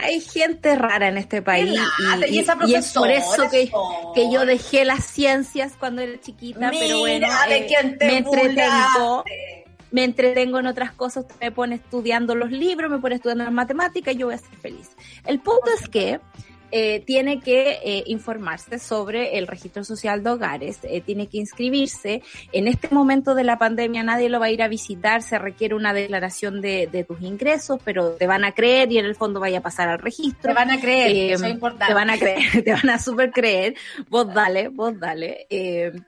Hay 0.01 0.19
gente 0.19 0.75
rara 0.75 1.07
en 1.07 1.17
este 1.17 1.41
país. 1.41 1.79
Y, 2.27 2.39
esa 2.39 2.57
es 2.67 2.93
por 2.93 3.09
eso 3.09 3.49
que, 3.49 3.71
que, 4.13 4.31
yo 4.31 4.45
dejé 4.45 4.83
las 4.83 5.05
ciencias 5.05 5.73
cuando 5.79 6.01
era 6.01 6.19
chiquita, 6.19 6.69
pero 6.71 6.99
bueno, 6.99 7.27
eh, 7.49 7.97
me 8.01 8.17
entretengo 8.17 9.23
me 9.91 10.03
entretengo 10.03 10.59
en 10.59 10.67
otras 10.67 10.91
cosas, 10.91 11.25
me 11.39 11.51
pone 11.51 11.75
estudiando 11.75 12.35
los 12.35 12.51
libros, 12.51 12.91
me 12.91 12.99
pone 12.99 13.15
estudiando 13.15 13.43
las 13.43 13.53
matemáticas, 13.53 14.15
yo 14.15 14.27
voy 14.27 14.35
a 14.35 14.39
ser 14.39 14.55
feliz. 14.57 14.91
El 15.25 15.39
punto 15.39 15.69
es 15.79 15.87
que 15.87 16.19
eh, 16.69 17.01
tiene 17.05 17.39
que 17.39 17.79
eh, 17.83 18.03
informarse 18.07 18.77
sobre 18.77 19.37
el 19.37 19.47
registro 19.47 19.85
social 19.85 20.21
de 20.21 20.31
hogares, 20.31 20.79
eh, 20.83 20.99
tiene 20.99 21.27
que 21.27 21.37
inscribirse. 21.37 22.21
En 22.51 22.67
este 22.67 22.89
momento 22.93 23.35
de 23.35 23.45
la 23.45 23.57
pandemia 23.57 24.03
nadie 24.03 24.27
lo 24.27 24.39
va 24.39 24.47
a 24.47 24.51
ir 24.51 24.61
a 24.61 24.67
visitar, 24.67 25.21
se 25.21 25.39
requiere 25.39 25.75
una 25.75 25.93
declaración 25.93 26.59
de, 26.59 26.89
de 26.91 27.05
tus 27.05 27.21
ingresos, 27.21 27.79
pero 27.85 28.11
te 28.11 28.27
van 28.27 28.43
a 28.43 28.51
creer 28.51 28.91
y 28.91 28.97
en 28.97 29.05
el 29.05 29.15
fondo 29.15 29.39
vaya 29.39 29.59
a 29.59 29.61
pasar 29.61 29.87
al 29.87 29.99
registro. 29.99 30.49
Te 30.49 30.53
van 30.53 30.69
a 30.69 30.79
creer, 30.79 31.33
eso 31.33 31.45
es 31.45 31.51
importante. 31.51 31.87
Te 31.87 31.93
van 31.93 32.09
a 32.09 32.17
creer, 32.17 32.63
te 32.65 32.73
van 32.73 32.89
a 32.89 32.99
super 32.99 33.31
creer. 33.31 33.75
Vos 34.09 34.33
dale, 34.33 34.67
vos 34.67 34.99
dale. 34.99 35.47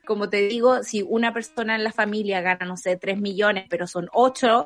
como 0.06 0.30
te 0.30 0.42
digo, 0.48 0.84
si 0.84 1.04
una 1.04 1.34
persona 1.34 1.76
en 1.76 1.86
la 1.86 1.94
familia 1.94 2.42
gana, 2.42 2.66
no 2.66 2.76
sé, 2.76 2.98
3 2.98 3.22
millones, 3.22 3.66
pero 3.70 3.88
son 3.88 4.10
8, 4.12 4.66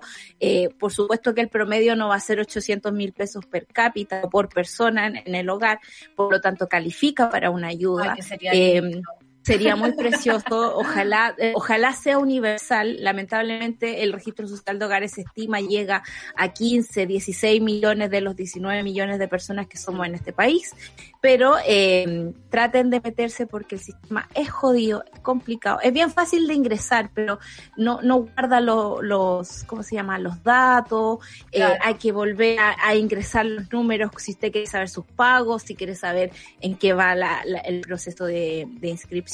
por 0.79 0.91
supuesto 0.91 1.35
que 1.35 1.41
el 1.41 1.49
promedio 1.49 1.95
no 1.95 2.07
va 2.07 2.15
a 2.15 2.19
ser 2.19 2.39
800 2.39 2.91
mil 2.93 3.13
pesos 3.13 3.45
per 3.45 3.67
cápita 3.67 4.21
o 4.23 4.29
por 4.29 4.49
persona 4.49 5.07
en 5.07 5.35
el 5.35 5.49
hogar, 5.49 5.79
por 6.15 6.31
lo 6.31 6.41
tanto 6.41 6.67
califica 6.67 7.29
para 7.29 7.49
una 7.49 7.67
ayuda. 7.67 8.15
Sería 9.43 9.75
muy 9.75 9.91
precioso, 9.93 10.77
ojalá, 10.77 11.35
eh, 11.37 11.53
ojalá 11.55 11.93
sea 11.93 12.17
universal. 12.17 12.97
Lamentablemente 13.03 14.03
el 14.03 14.13
registro 14.13 14.47
social 14.47 14.79
de 14.79 14.85
hogares 14.85 15.11
se 15.13 15.21
estima 15.21 15.59
llega 15.59 16.03
a 16.35 16.53
15, 16.53 17.05
16 17.05 17.61
millones 17.61 18.09
de 18.09 18.21
los 18.21 18.35
19 18.35 18.83
millones 18.83 19.19
de 19.19 19.27
personas 19.27 19.67
que 19.67 19.77
somos 19.77 20.07
en 20.07 20.15
este 20.15 20.33
país 20.33 20.73
pero 21.23 21.55
eh, 21.65 22.33
traten 22.49 22.89
de 22.89 22.99
meterse 22.99 23.47
porque 23.47 23.75
el 23.75 23.81
sistema 23.81 24.27
es 24.35 24.51
jodido, 24.51 25.05
es 25.13 25.21
complicado. 25.21 25.79
Es 25.81 25.93
bien 25.93 26.11
fácil 26.11 26.47
de 26.47 26.53
ingresar, 26.53 27.11
pero 27.13 27.39
no, 27.77 28.01
no 28.01 28.23
guarda 28.23 28.59
los, 28.59 29.63
¿cómo 29.63 29.83
se 29.83 29.95
llama? 29.95 30.19
Los 30.19 30.43
datos, 30.43 31.19
eh, 31.53 31.63
hay 31.79 31.93
que 31.93 32.11
volver 32.11 32.59
a, 32.59 32.93
ingresar 32.95 33.45
los 33.45 33.71
números 33.71 34.11
si 34.17 34.33
usted 34.33 34.51
quiere 34.51 34.67
saber 34.67 34.89
sus 34.89 35.05
pagos, 35.05 35.63
si 35.63 35.75
quiere 35.75 35.95
saber 35.95 36.31
en 36.59 36.75
qué 36.75 36.91
va 36.91 37.13
el 37.13 37.79
proceso 37.79 38.25
de, 38.25 38.67
inscripción 38.81 39.32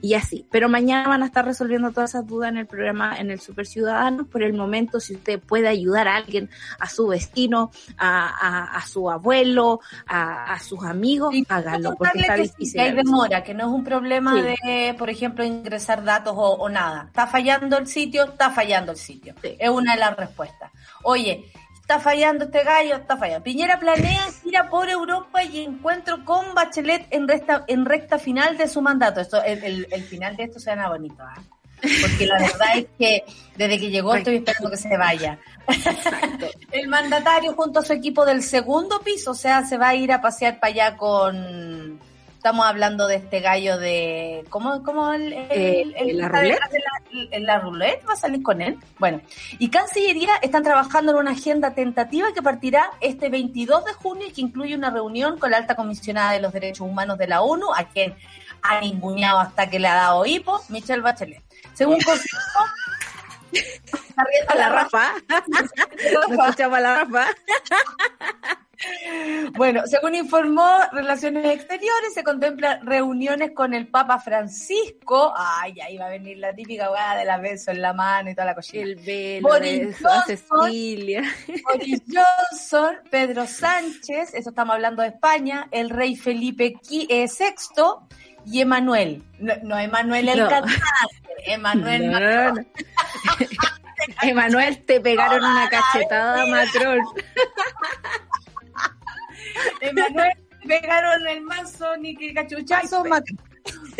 y 0.00 0.14
así. 0.14 0.46
Pero 0.50 0.68
mañana 0.68 1.08
van 1.08 1.22
a 1.22 1.26
estar 1.26 1.44
resolviendo 1.44 1.90
todas 1.90 2.10
esas 2.10 2.26
dudas 2.26 2.50
en 2.50 2.58
el 2.58 2.66
programa, 2.66 3.16
en 3.18 3.30
el 3.30 3.40
Super 3.40 3.66
Ciudadanos. 3.66 4.26
Por 4.26 4.42
el 4.42 4.54
momento, 4.54 5.00
si 5.00 5.14
usted 5.14 5.40
puede 5.40 5.68
ayudar 5.68 6.08
a 6.08 6.16
alguien, 6.16 6.50
a 6.78 6.88
su 6.88 7.06
vecino, 7.08 7.70
a, 7.98 8.76
a 8.76 8.86
su 8.86 9.10
abuelo, 9.10 9.80
a, 10.06 10.52
a 10.52 10.58
sus 10.60 10.84
amigos, 10.84 11.34
háganlo, 11.48 11.94
porque 11.96 12.20
está 12.20 12.36
difícil. 12.36 12.80
hay 12.80 12.92
demora, 12.92 13.42
que 13.42 13.54
no 13.54 13.64
es 13.64 13.70
un 13.70 13.84
problema 13.84 14.42
de, 14.42 14.94
por 14.98 15.10
ejemplo, 15.10 15.44
ingresar 15.44 16.04
datos 16.04 16.34
o, 16.36 16.68
nada. 16.68 17.04
Está 17.06 17.26
fallando 17.26 17.78
el 17.78 17.86
sitio, 17.86 18.24
está 18.24 18.50
fallando 18.50 18.92
el 18.92 18.98
sitio. 18.98 19.34
Es 19.42 19.68
una 19.68 19.94
de 19.94 20.00
las 20.00 20.16
respuestas. 20.16 20.70
Oye, 21.02 21.44
está 21.84 22.00
fallando 22.00 22.46
este 22.46 22.64
gallo, 22.64 22.96
está 22.96 23.18
fallando. 23.18 23.44
Piñera 23.44 23.78
planea 23.78 24.26
ir 24.42 24.56
a 24.56 24.70
por 24.70 24.88
Europa 24.88 25.44
y 25.44 25.60
encuentro 25.60 26.24
con 26.24 26.54
Bachelet 26.54 27.06
en 27.10 27.28
recta, 27.28 27.62
en 27.68 27.84
recta 27.84 28.18
final 28.18 28.56
de 28.56 28.68
su 28.68 28.80
mandato. 28.80 29.20
Esto, 29.20 29.44
el, 29.44 29.86
el, 29.90 30.02
final 30.04 30.34
de 30.34 30.44
esto 30.44 30.58
suena 30.58 30.88
bonito, 30.88 31.22
¿ah? 31.22 31.34
porque 32.00 32.26
la 32.26 32.38
verdad 32.38 32.78
es 32.78 32.86
que 32.98 33.24
desde 33.56 33.78
que 33.78 33.90
llegó 33.90 34.14
estoy 34.14 34.36
esperando 34.36 34.70
que 34.70 34.76
se 34.78 34.96
vaya. 34.96 35.38
El 36.72 36.88
mandatario 36.88 37.52
junto 37.52 37.80
a 37.80 37.84
su 37.84 37.92
equipo 37.92 38.24
del 38.24 38.42
segundo 38.42 39.00
piso, 39.00 39.32
o 39.32 39.34
sea, 39.34 39.62
se 39.66 39.76
va 39.76 39.88
a 39.88 39.94
ir 39.94 40.10
a 40.10 40.22
pasear 40.22 40.58
para 40.58 40.72
allá 40.72 40.96
con... 40.96 42.00
Estamos 42.44 42.66
hablando 42.66 43.06
de 43.06 43.14
este 43.16 43.40
gallo 43.40 43.78
de... 43.78 44.44
¿Cómo, 44.50 44.82
cómo 44.82 45.14
el, 45.14 45.32
el, 45.32 45.94
eh, 45.96 46.12
la, 46.12 46.28
roulette? 46.28 46.60
La, 47.40 47.58
roulette? 47.58 48.06
¿Va 48.06 48.12
a 48.12 48.16
salir 48.16 48.42
con 48.42 48.60
él? 48.60 48.78
Bueno, 48.98 49.22
y 49.58 49.70
Cancillería 49.70 50.36
están 50.42 50.62
trabajando 50.62 51.12
en 51.12 51.18
una 51.20 51.30
agenda 51.30 51.72
tentativa 51.72 52.34
que 52.34 52.42
partirá 52.42 52.90
este 53.00 53.30
22 53.30 53.86
de 53.86 53.94
junio 53.94 54.26
y 54.28 54.32
que 54.32 54.42
incluye 54.42 54.74
una 54.74 54.90
reunión 54.90 55.38
con 55.38 55.52
la 55.52 55.56
alta 55.56 55.74
comisionada 55.74 56.32
de 56.32 56.42
los 56.42 56.52
derechos 56.52 56.86
humanos 56.86 57.16
de 57.16 57.28
la 57.28 57.40
ONU, 57.40 57.72
a 57.74 57.84
quien 57.84 58.14
ha 58.60 58.78
ninguneado 58.78 59.38
hasta 59.38 59.70
que 59.70 59.78
le 59.78 59.88
ha 59.88 59.94
dado 59.94 60.26
hipo, 60.26 60.60
Michelle 60.68 61.00
Bachelet. 61.00 61.42
Según 61.72 61.98
confirmó, 62.04 62.40
a 64.48 64.54
la 64.54 64.68
Rafa. 64.68 65.14
escuchamos 65.96 66.76
a 66.76 66.80
la 66.82 67.04
Rafa. 67.04 67.26
Bueno, 69.52 69.82
según 69.86 70.14
informó 70.14 70.66
Relaciones 70.92 71.44
Exteriores, 71.46 72.14
se 72.14 72.24
contemplan 72.24 72.84
reuniones 72.84 73.52
con 73.52 73.74
el 73.74 73.86
Papa 73.86 74.18
Francisco. 74.18 75.32
Ay, 75.36 75.74
ahí 75.80 75.96
va 75.96 76.06
a 76.06 76.10
venir 76.10 76.38
la 76.38 76.54
típica 76.54 76.90
weá 76.90 77.16
de 77.16 77.24
la 77.24 77.38
beso 77.38 77.70
en 77.70 77.82
la 77.82 77.92
mano 77.92 78.30
y 78.30 78.34
toda 78.34 78.46
la 78.46 78.54
cosita. 78.54 78.82
El 78.82 78.96
velo 78.96 79.48
Boris 79.48 79.96
Johnson, 80.00 80.22
Cecilia. 80.26 81.22
Boris 81.64 82.02
Johnson, 82.08 82.96
Pedro 83.10 83.46
Sánchez, 83.46 84.34
eso 84.34 84.50
estamos 84.50 84.74
hablando 84.74 85.02
de 85.02 85.08
España, 85.08 85.68
el 85.70 85.90
rey 85.90 86.16
Felipe 86.16 86.74
VI 86.88 87.14
y 88.46 88.60
Emanuel. 88.60 89.22
No, 89.38 89.78
Emanuel 89.78 90.28
el 90.28 90.48
cantante, 90.48 90.74
Emanuel 91.46 92.66
Emanuel, 94.22 94.78
te 94.84 95.00
pegaron 95.00 95.42
una 95.44 95.68
cachetada, 95.68 96.46
Macron. 96.46 97.00
Emanuel, 99.80 100.32
pegaron 100.66 101.26
el 101.26 101.40
mazo, 101.42 101.96
ni 101.96 102.16
que 102.16 102.34
cachuchazo. 102.34 103.04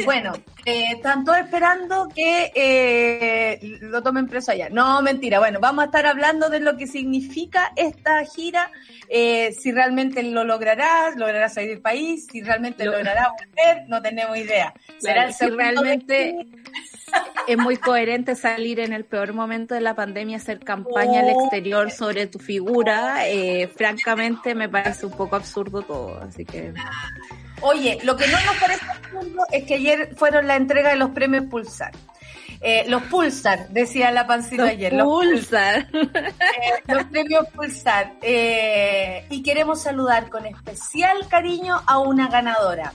Bueno, 0.05 0.32
eh, 0.66 0.86
están 0.92 1.24
todos 1.24 1.38
esperando 1.38 2.09
que 2.14 2.52
eh, 2.55 3.78
lo 3.80 4.02
tomen 4.02 4.26
preso 4.26 4.50
allá. 4.50 4.68
No, 4.68 5.00
mentira. 5.02 5.38
Bueno, 5.38 5.61
vamos 5.61 5.82
a 5.82 5.86
estar 5.86 6.05
hablando 6.07 6.50
de 6.50 6.61
lo 6.61 6.76
que 6.76 6.86
significa 6.86 7.72
esta 7.76 8.24
gira, 8.24 8.70
eh, 9.09 9.52
si 9.52 9.72
realmente 9.72 10.22
lo 10.22 10.44
logrará, 10.44 11.12
logrará 11.16 11.48
salir 11.48 11.70
del 11.70 11.80
país, 11.80 12.26
si 12.30 12.42
realmente 12.42 12.84
logrará 12.84 13.30
volver, 13.30 13.88
no 13.88 14.02
tenemos 14.02 14.36
idea. 14.36 14.74
Será 14.98 15.26
el 15.26 15.32
si 15.32 15.48
realmente 15.48 16.46
es 17.46 17.58
muy 17.58 17.76
coherente 17.76 18.34
salir 18.34 18.80
en 18.80 18.92
el 18.92 19.04
peor 19.04 19.32
momento 19.32 19.74
de 19.74 19.80
la 19.80 19.94
pandemia, 19.94 20.38
hacer 20.38 20.60
campaña 20.60 21.20
al 21.20 21.30
exterior 21.30 21.90
sobre 21.90 22.26
tu 22.26 22.38
figura. 22.38 23.28
Eh, 23.28 23.68
francamente, 23.68 24.54
me 24.54 24.68
parece 24.68 25.06
un 25.06 25.12
poco 25.12 25.36
absurdo 25.36 25.82
todo, 25.82 26.20
así 26.20 26.44
que. 26.44 26.72
Oye, 27.60 27.98
lo 28.02 28.16
que 28.16 28.26
no 28.26 28.38
nos 28.44 28.56
parece 28.56 28.86
absurdo 28.90 29.42
es 29.52 29.64
que 29.64 29.74
ayer 29.74 30.14
fueron 30.16 30.46
la 30.46 30.56
entrega 30.56 30.90
de 30.90 30.96
los 30.96 31.10
premios 31.10 31.44
Pulsar. 31.44 31.92
Eh, 32.60 32.84
los 32.88 33.02
Pulsar, 33.04 33.68
decía 33.68 34.10
la 34.10 34.26
pancita 34.26 34.64
ayer. 34.64 34.92
Los 34.92 35.06
Pulsar. 35.06 35.86
Eh, 35.92 36.92
los 36.92 37.04
premios 37.04 37.46
Pulsar. 37.54 38.14
y 38.22 39.42
queremos 39.42 39.82
saludar 39.82 40.30
con 40.30 40.46
especial 40.46 41.28
cariño 41.28 41.80
a 41.86 41.98
una 41.98 42.28
ganadora. 42.28 42.92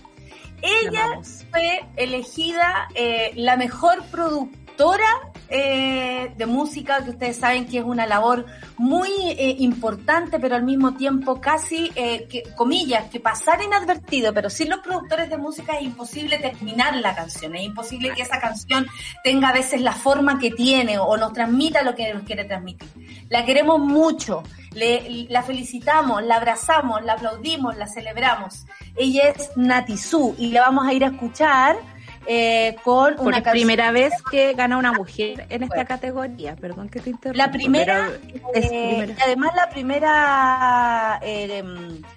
Ella 0.62 1.20
fue 1.52 1.86
elegida 1.96 2.88
eh, 2.96 3.32
la 3.36 3.58
mejor 3.58 4.04
productora 4.12 5.06
eh, 5.50 6.32
de 6.38 6.46
música, 6.46 7.04
que 7.04 7.12
ustedes 7.12 7.38
saben 7.38 7.66
que 7.66 7.80
es 7.80 7.84
una 7.84 8.06
labor 8.06 8.46
muy 8.78 9.10
eh, 9.10 9.56
importante, 9.60 10.40
pero 10.40 10.56
al 10.56 10.64
mismo 10.64 10.94
tiempo 10.94 11.42
casi, 11.42 11.90
que, 11.90 12.44
comillas, 12.56 13.10
que 13.10 13.20
pasar 13.20 13.62
inadvertido, 13.62 14.34
pero 14.34 14.50
sin 14.50 14.70
los 14.70 14.80
productores 14.80 15.30
de 15.30 15.38
música 15.38 15.78
es 15.78 15.84
imposible 15.84 16.38
terminar 16.38 16.96
la 16.96 17.16
canción, 17.16 17.56
es 17.56 17.64
imposible 17.64 18.14
que 18.14 18.22
esa 18.22 18.40
canción 18.40 18.86
tenga 19.24 19.50
a 19.50 19.54
veces 19.54 19.82
la 19.82 19.94
forma 19.94 20.38
que 20.40 20.52
tiene 20.52 21.00
o 21.00 21.18
nos 21.18 21.34
transmita 21.34 21.82
lo 21.82 21.96
que 21.96 22.14
nos 22.14 22.24
quiere 22.24 22.46
transmitir. 22.46 22.88
La 23.30 23.44
queremos 23.46 23.80
mucho, 23.80 24.44
le, 24.74 25.28
la 25.30 25.44
felicitamos, 25.44 26.24
la 26.24 26.36
abrazamos, 26.36 27.04
la 27.04 27.14
aplaudimos, 27.14 27.76
la 27.78 27.88
celebramos. 27.88 28.66
Ella 28.96 29.30
es 29.30 29.52
Natizú 29.56 30.36
y 30.38 30.48
le 30.48 30.60
vamos 30.60 30.88
a 30.88 30.94
ir 30.94 31.04
a 31.04 31.08
escuchar 31.08 31.78
eh, 32.26 32.76
con 32.84 33.16
Por 33.16 33.28
una 33.28 33.42
primera 33.42 33.92
vez 33.92 34.14
que 34.30 34.54
gana 34.54 34.78
una 34.78 34.92
mujer 34.92 35.48
en 35.50 35.64
esta 35.64 35.86
categoría. 35.86 36.56
Perdón 36.56 36.90
que 36.90 37.00
te 37.00 37.10
interrumpa. 37.10 37.46
La 37.46 37.52
primera, 37.52 38.10
eh, 38.54 39.16
y 39.18 39.22
además 39.22 39.52
la 39.56 39.70
primera 39.70 41.20
eh, 41.24 41.64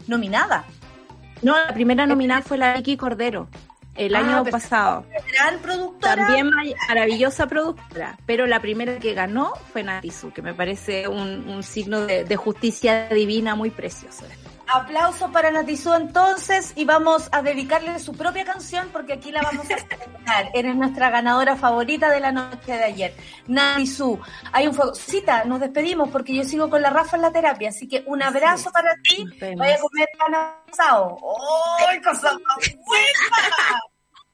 nominada. 0.07 0.64
No, 1.40 1.57
la 1.57 1.72
primera 1.72 2.07
nominada 2.07 2.42
fue 2.42 2.59
la 2.59 2.74
Vicky 2.74 2.96
Cordero 2.96 3.48
el 3.97 4.14
ah, 4.14 4.18
año 4.18 4.45
pasado. 4.51 5.05
Gran 5.32 5.59
productora. 5.61 6.16
También 6.16 6.51
maravillosa 6.88 7.47
productora, 7.47 8.18
pero 8.26 8.47
la 8.47 8.61
primera 8.61 8.99
que 8.99 9.14
ganó 9.14 9.53
fue 9.72 9.82
Natizu, 9.82 10.32
que 10.32 10.43
me 10.43 10.55
parece 10.55 11.09
un, 11.09 11.62
signo 11.62 12.07
de, 12.07 12.24
de, 12.24 12.36
justicia 12.36 13.09
divina 13.09 13.55
muy 13.55 13.70
precioso. 13.70 14.24
Aplauso 14.75 15.31
para 15.31 15.51
Natizú 15.51 15.93
entonces 15.93 16.73
y 16.77 16.85
vamos 16.85 17.29
a 17.31 17.43
dedicarle 17.43 17.99
su 17.99 18.12
propia 18.14 18.45
canción 18.45 18.89
porque 18.91 19.14
aquí 19.14 19.31
la 19.31 19.43
vamos 19.43 19.66
a 19.66 19.77
celebrar. 19.89 20.51
Eres 20.55 20.75
nuestra 20.77 21.11
ganadora 21.11 21.57
favorita 21.57 22.09
de 22.11 22.20
la 22.20 22.33
noche 22.33 22.73
de 22.73 22.85
ayer. 22.85 23.14
Natizú, 23.47 24.18
hay 24.51 24.66
un 24.66 24.75
fuego. 24.75 24.95
Cita, 24.95 25.45
nos 25.45 25.61
despedimos 25.61 26.09
porque 26.09 26.35
yo 26.35 26.45
sigo 26.45 26.70
con 26.70 26.81
la 26.81 26.91
Rafa 26.91 27.16
en 27.16 27.23
la 27.23 27.33
terapia, 27.33 27.68
así 27.68 27.87
que 27.87 28.03
un 28.07 28.23
abrazo 28.23 28.70
para 28.73 28.95
ti. 29.03 29.25
Vaya 29.57 29.75
a 29.75 29.79
comer 29.79 30.09
pan 30.18 30.35
asado. 30.70 31.18
¡Ay, 31.89 32.01
cosa 32.01 32.31
buena! 32.31 33.81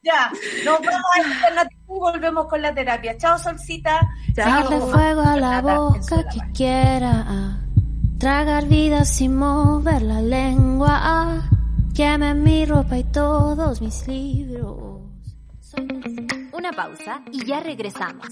Ya, 0.01 0.31
nos 0.63 0.79
vamos 0.79 1.45
a 1.45 1.53
Natizú 1.53 1.79
volvemos 1.99 2.47
con 2.47 2.61
la 2.61 2.73
terapia. 2.73 3.17
Chao, 3.17 3.37
Solcita. 3.37 3.99
Darle 4.33 4.79
fuego 4.79 5.21
a 5.21 5.35
la 5.35 5.61
boca 5.61 6.23
que 6.29 6.39
quiera 6.53 7.48
Tragar 8.19 8.67
vida 8.67 9.05
sin 9.05 9.37
mover 9.37 10.01
la 10.01 10.21
lengua. 10.21 11.49
Queme 11.95 12.33
mi 12.33 12.65
ropa 12.65 12.97
y 12.97 13.05
todos 13.05 13.79
mis 13.79 14.05
libros. 14.09 15.03
Una 16.51 16.73
pausa 16.73 17.21
y 17.31 17.45
ya 17.45 17.61
regresamos. 17.61 18.27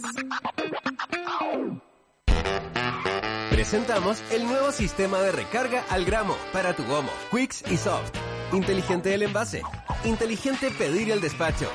Presentamos 3.49 4.21
el 4.31 4.43
nuevo 4.45 4.73
sistema 4.73 5.19
de 5.19 5.31
recarga 5.31 5.85
al 5.89 6.03
gramo 6.03 6.35
para 6.51 6.75
tu 6.75 6.83
gomo, 6.83 7.09
Quicks 7.31 7.63
y 7.71 7.77
Soft. 7.77 8.11
Inteligente 8.51 9.13
el 9.13 9.23
envase. 9.23 9.61
Inteligente 10.03 10.69
pedir 10.71 11.11
el 11.11 11.21
despacho. 11.21 11.69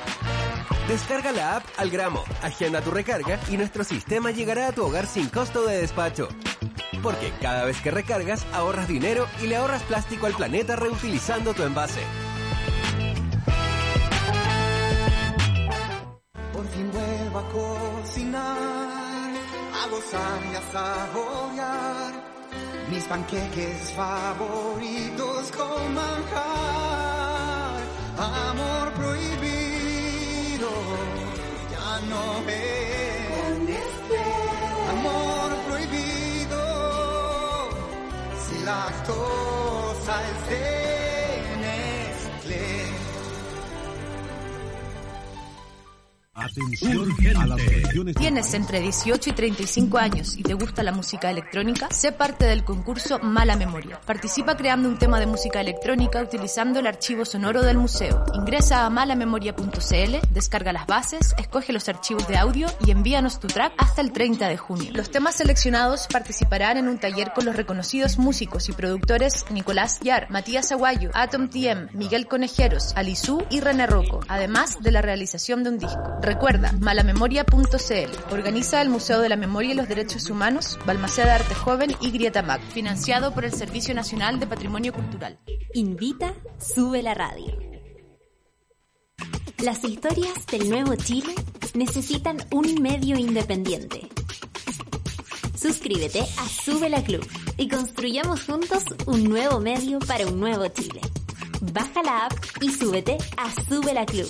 Descarga 0.87 1.31
la 1.31 1.55
app 1.57 1.63
al 1.77 1.89
gramo, 1.89 2.23
agenda 2.43 2.79
tu 2.81 2.91
recarga 2.91 3.39
y 3.49 3.57
nuestro 3.57 3.83
sistema 3.83 4.29
llegará 4.29 4.67
a 4.67 4.71
tu 4.71 4.85
hogar 4.85 5.07
sin 5.07 5.29
costo 5.29 5.65
de 5.65 5.77
despacho. 5.77 6.27
Porque 7.03 7.33
cada 7.41 7.65
vez 7.65 7.81
que 7.81 7.91
recargas 7.91 8.45
ahorras 8.53 8.87
dinero 8.87 9.27
y 9.41 9.47
le 9.47 9.57
ahorras 9.57 9.83
plástico 9.83 10.25
al 10.25 10.33
planeta 10.33 10.77
reutilizando 10.77 11.53
tu 11.53 11.63
envase. 11.63 12.01
Por 16.53 16.65
fin 16.69 16.89
vuelvo 16.91 17.39
a 17.39 17.49
cocinar, 17.49 19.31
a 19.83 19.87
gozar 19.89 20.39
y 20.51 20.55
a 20.55 20.61
saborear 20.71 22.13
mis 22.89 23.03
panqueques 23.03 23.91
favoritos 23.95 25.51
con 25.51 25.93
manjar. 25.93 27.81
Amor 28.17 28.93
prohibido, 28.93 30.69
ya 31.71 31.99
no 32.07 32.49
es 32.49 33.12
lactosa 38.65 40.15
Atención 46.35 47.37
a 47.37 47.45
las 47.45 47.61
¿Tienes 48.17 48.55
entre 48.55 48.79
18 48.79 49.29
y 49.29 49.33
35 49.33 49.97
años 49.99 50.35
y 50.35 50.41
te 50.41 50.55
gusta 50.55 50.81
la 50.81 50.91
música 50.91 51.29
electrónica? 51.29 51.89
Sé 51.91 52.11
parte 52.11 52.45
del 52.45 52.63
concurso 52.63 53.19
Mala 53.19 53.55
Memoria. 53.55 54.01
Participa 54.03 54.57
creando 54.57 54.89
un 54.89 54.97
tema 54.97 55.19
de 55.19 55.27
música 55.27 55.61
electrónica 55.61 56.23
utilizando 56.23 56.79
el 56.79 56.87
archivo 56.87 57.23
sonoro 57.23 57.61
del 57.61 57.77
museo. 57.77 58.25
Ingresa 58.33 58.83
a 58.83 58.89
malamemoria.cl, 58.89 60.33
descarga 60.33 60.73
las 60.73 60.87
bases, 60.87 61.35
escoge 61.37 61.71
los 61.71 61.87
archivos 61.87 62.27
de 62.27 62.37
audio 62.37 62.67
y 62.83 62.89
envíanos 62.89 63.39
tu 63.39 63.45
track 63.45 63.73
hasta 63.77 64.01
el 64.01 64.11
30 64.11 64.49
de 64.49 64.57
junio. 64.57 64.89
Los 64.91 65.11
temas 65.11 65.35
seleccionados 65.35 66.07
participarán 66.11 66.77
en 66.77 66.87
un 66.87 66.97
taller 66.97 67.31
con 67.33 67.45
los 67.45 67.55
reconocidos 67.55 68.17
músicos 68.17 68.69
y 68.69 68.71
productores 68.71 69.45
Nicolás 69.51 69.99
Yar, 69.99 70.31
Matías 70.31 70.71
Aguayo, 70.71 71.11
Atom 71.13 71.47
TM, 71.47 71.89
Miguel 71.93 72.27
Conejeros, 72.27 72.93
Alizú 72.95 73.45
y 73.51 73.59
René 73.59 73.85
Rocco, 73.85 74.21
además 74.27 74.81
de 74.81 74.91
la 74.91 75.03
realización 75.03 75.63
de 75.63 75.69
un 75.69 75.77
disco. 75.77 76.22
Recuerda, 76.23 76.71
malamemoria.cl. 76.79 78.33
Organiza 78.33 78.81
el 78.81 78.87
Museo 78.87 79.19
de 79.19 79.27
la 79.27 79.35
Memoria 79.35 79.73
y 79.73 79.75
los 79.75 79.89
Derechos 79.89 80.29
Humanos, 80.29 80.79
Balmaceda 80.85 81.35
Arte 81.35 81.53
Joven 81.53 81.93
y 81.99 82.11
Grieta 82.11 82.41
Mac, 82.41 82.61
financiado 82.61 83.33
por 83.33 83.43
el 83.43 83.51
Servicio 83.51 83.93
Nacional 83.93 84.39
de 84.39 84.47
Patrimonio 84.47 84.93
Cultural. 84.93 85.37
Invita, 85.73 86.33
sube 86.57 87.03
la 87.03 87.13
radio. 87.13 87.53
Las 89.57 89.83
historias 89.83 90.45
del 90.49 90.69
nuevo 90.69 90.95
Chile 90.95 91.35
necesitan 91.73 92.37
un 92.51 92.81
medio 92.81 93.17
independiente. 93.17 94.07
Suscríbete 95.57 96.21
a 96.21 96.47
Sube 96.47 96.89
la 96.89 97.03
Club 97.03 97.27
y 97.57 97.67
construyamos 97.67 98.45
juntos 98.45 98.85
un 99.07 99.25
nuevo 99.25 99.59
medio 99.59 99.99
para 99.99 100.25
un 100.25 100.39
nuevo 100.39 100.65
Chile. 100.69 101.01
Baja 101.73 102.01
la 102.01 102.27
app 102.27 102.33
y 102.61 102.71
súbete 102.71 103.17
a 103.35 103.51
Sube 103.67 103.93
la 103.93 104.05
Club. 104.05 104.29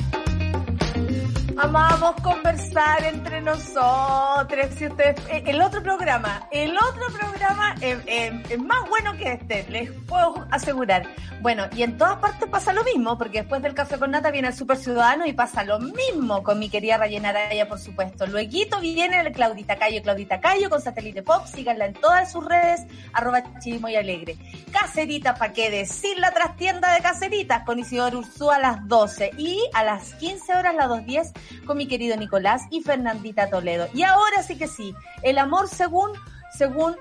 Amamos 1.61 2.15
conversar 2.23 3.05
entre 3.05 3.39
nosotros. 3.39 4.65
Si 4.75 4.87
ustedes, 4.87 5.15
eh, 5.29 5.43
el 5.45 5.61
otro 5.61 5.83
programa, 5.83 6.47
el 6.51 6.75
otro 6.75 7.05
programa 7.15 7.75
es, 7.81 8.59
más 8.59 8.89
bueno 8.89 9.15
que 9.15 9.33
este, 9.33 9.67
les 9.69 9.91
puedo 10.07 10.47
asegurar. 10.49 11.07
Bueno, 11.41 11.65
y 11.75 11.83
en 11.83 11.97
todas 11.97 12.17
partes 12.17 12.49
pasa 12.49 12.73
lo 12.73 12.83
mismo, 12.83 13.15
porque 13.15 13.39
después 13.39 13.61
del 13.61 13.75
café 13.75 13.99
con 13.99 14.09
nata 14.09 14.31
viene 14.31 14.47
el 14.47 14.55
Super 14.55 14.77
Ciudadano 14.77 15.27
y 15.27 15.33
pasa 15.33 15.63
lo 15.63 15.79
mismo 15.79 16.41
con 16.41 16.57
mi 16.57 16.67
querida 16.67 16.97
Rayena 16.97 17.29
Araya, 17.29 17.67
por 17.67 17.79
supuesto. 17.79 18.25
Luego 18.25 18.49
viene 18.81 19.19
el 19.21 19.31
Claudita 19.31 19.75
Cayo, 19.75 20.01
Claudita 20.01 20.39
Cayo 20.39 20.67
con 20.67 20.81
Satélite 20.81 21.21
Pop, 21.21 21.45
síganla 21.45 21.85
en 21.85 21.93
todas 21.93 22.31
sus 22.31 22.43
redes, 22.43 22.81
arroba 23.13 23.43
y 23.63 23.95
alegre. 23.95 24.35
Caseritas, 24.71 25.37
¿para 25.37 25.53
qué 25.53 25.69
decir 25.69 26.17
la 26.17 26.31
trastienda 26.31 26.91
de 26.93 27.01
Caseritas? 27.01 27.63
Con 27.65 27.77
Isidoro 27.77 28.19
Ursúa 28.19 28.55
a 28.55 28.59
las 28.59 28.87
12 28.87 29.31
y 29.37 29.61
a 29.73 29.83
las 29.83 30.15
15 30.15 30.55
horas, 30.55 30.75
las 30.75 30.87
2.10 30.87 31.31
con 31.65 31.77
mi 31.77 31.87
querido 31.87 32.17
Nicolás 32.17 32.63
y 32.69 32.81
Fernandita 32.81 33.49
Toledo. 33.49 33.87
Y 33.93 34.03
ahora 34.03 34.43
sí 34.43 34.57
que 34.57 34.67
sí, 34.67 34.93
el 35.23 35.37
amor 35.37 35.67
según, 35.67 36.11
según 36.57 36.95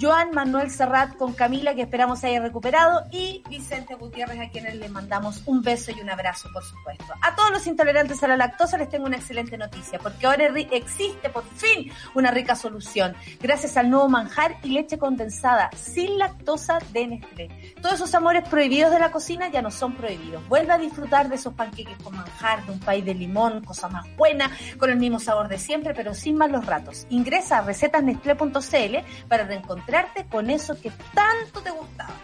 Joan 0.00 0.32
Manuel 0.32 0.70
Serrat 0.70 1.16
con 1.16 1.32
Camila, 1.32 1.74
que 1.74 1.82
esperamos 1.82 2.22
haya 2.24 2.40
recuperado, 2.40 3.04
y 3.10 3.42
Vicente 3.48 3.94
Gutiérrez, 3.94 4.40
a 4.40 4.50
quienes 4.50 4.76
le 4.76 4.88
mandamos 4.88 5.42
un 5.46 5.62
beso 5.62 5.90
y 5.90 6.00
un 6.00 6.10
abrazo, 6.10 6.48
por 6.52 6.62
supuesto. 6.64 7.06
A 7.22 7.34
todos 7.34 7.50
los 7.50 7.66
intolerantes 7.66 8.22
a 8.22 8.28
la 8.28 8.36
lactosa 8.36 8.76
les 8.76 8.88
tengo 8.88 9.06
una 9.06 9.16
excelente 9.16 9.56
noticia, 9.56 9.98
porque 9.98 10.26
ahora 10.26 10.46
existe 10.70 11.30
por 11.30 11.44
fin 11.44 11.90
una 12.14 12.30
rica 12.30 12.56
solución, 12.56 13.14
gracias 13.40 13.76
al 13.76 13.90
nuevo 13.90 14.08
manjar 14.08 14.56
y 14.62 14.70
leche 14.70 14.98
condensada, 14.98 15.70
sin 15.74 16.18
lactosa 16.18 16.78
de 16.92 17.06
Nestlé. 17.06 17.74
Todos 17.80 17.94
esos 17.94 18.14
amores 18.14 18.48
prohibidos 18.48 18.90
de 18.90 18.98
la 18.98 19.10
cocina 19.10 19.48
ya 19.48 19.62
no 19.62 19.70
son 19.70 19.94
prohibidos. 19.94 20.46
Vuelve 20.48 20.72
a 20.72 20.78
disfrutar 20.78 21.28
de 21.28 21.36
esos 21.36 21.54
panqueques 21.54 21.96
con 22.02 22.16
manjar, 22.16 22.64
de 22.66 22.72
un 22.72 22.80
país 22.80 23.04
de 23.04 23.14
limón, 23.14 23.64
cosa 23.64 23.88
más 23.88 24.06
buena, 24.16 24.50
con 24.78 24.90
el 24.90 24.98
mismo 24.98 25.18
sabor 25.18 25.48
de 25.48 25.58
siempre, 25.58 25.94
pero 25.94 26.14
sin 26.14 26.36
malos 26.36 26.66
ratos. 26.66 27.06
Ingresa 27.08 27.58
a 27.58 27.62
recetasnestlé.cl 27.62 29.28
para 29.28 29.44
reencontrarte 29.86 30.26
con 30.28 30.50
eso 30.50 30.80
que 30.80 30.90
tanto 31.14 31.60
te 31.62 31.70
gustaba. 31.70 32.14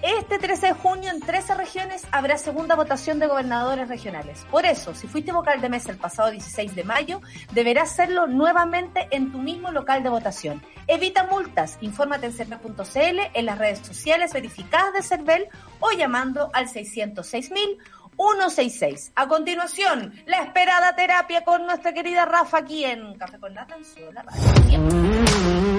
Este 0.00 0.38
13 0.38 0.68
de 0.68 0.72
junio 0.74 1.10
en 1.10 1.20
13 1.20 1.56
regiones 1.56 2.06
habrá 2.12 2.38
segunda 2.38 2.76
votación 2.76 3.18
de 3.18 3.26
gobernadores 3.26 3.88
regionales. 3.88 4.46
Por 4.48 4.64
eso, 4.64 4.94
si 4.94 5.08
fuiste 5.08 5.32
vocal 5.32 5.60
de 5.60 5.68
mesa 5.68 5.90
el 5.90 5.98
pasado 5.98 6.30
16 6.30 6.76
de 6.76 6.84
mayo, 6.84 7.20
deberás 7.52 7.90
hacerlo 7.90 8.28
nuevamente 8.28 9.08
en 9.10 9.32
tu 9.32 9.38
mismo 9.38 9.72
local 9.72 10.04
de 10.04 10.08
votación. 10.08 10.62
Evita 10.86 11.24
multas, 11.24 11.78
infórmate 11.80 12.26
en 12.26 12.32
cervel.cl, 12.32 13.18
en 13.34 13.46
las 13.46 13.58
redes 13.58 13.80
sociales 13.80 14.32
verificadas 14.32 14.92
de 14.92 15.02
Cervel 15.02 15.48
o 15.80 15.90
llamando 15.90 16.48
al 16.52 16.68
606.000 16.68 17.78
166. 18.18 19.12
A 19.14 19.28
continuación, 19.28 20.12
la 20.26 20.42
esperada 20.42 20.94
terapia 20.96 21.44
con 21.44 21.64
nuestra 21.64 21.94
querida 21.94 22.24
Rafa 22.24 22.58
aquí 22.58 22.84
en 22.84 23.14
Café 23.16 23.38
con 23.38 23.54
Nata 23.54 23.76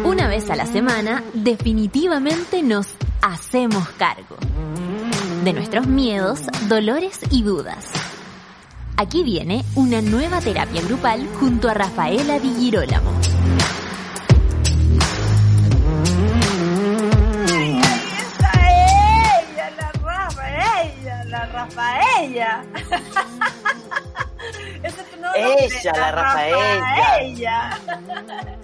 Una 0.05 0.27
vez 0.29 0.49
a 0.49 0.55
la 0.55 0.65
semana, 0.65 1.21
definitivamente 1.33 2.63
nos 2.63 2.95
hacemos 3.21 3.89
cargo 3.89 4.37
de 5.43 5.53
nuestros 5.53 5.87
miedos, 5.87 6.41
dolores 6.69 7.19
y 7.29 7.43
dudas. 7.43 7.85
Aquí 8.95 9.23
viene 9.23 9.63
una 9.75 10.01
nueva 10.01 10.39
terapia 10.39 10.81
grupal 10.81 11.27
junto 11.39 11.69
a 11.69 11.73
Rafaela 11.73 12.39
Di 12.39 12.53
Girolamo. 12.55 13.38
Rafaella. 21.59 22.63
Ese 24.83 25.01
es 25.01 25.11
tu 25.11 25.17
Ella, 25.35 25.93
la 25.93 26.11
Rafaella. 26.11 27.77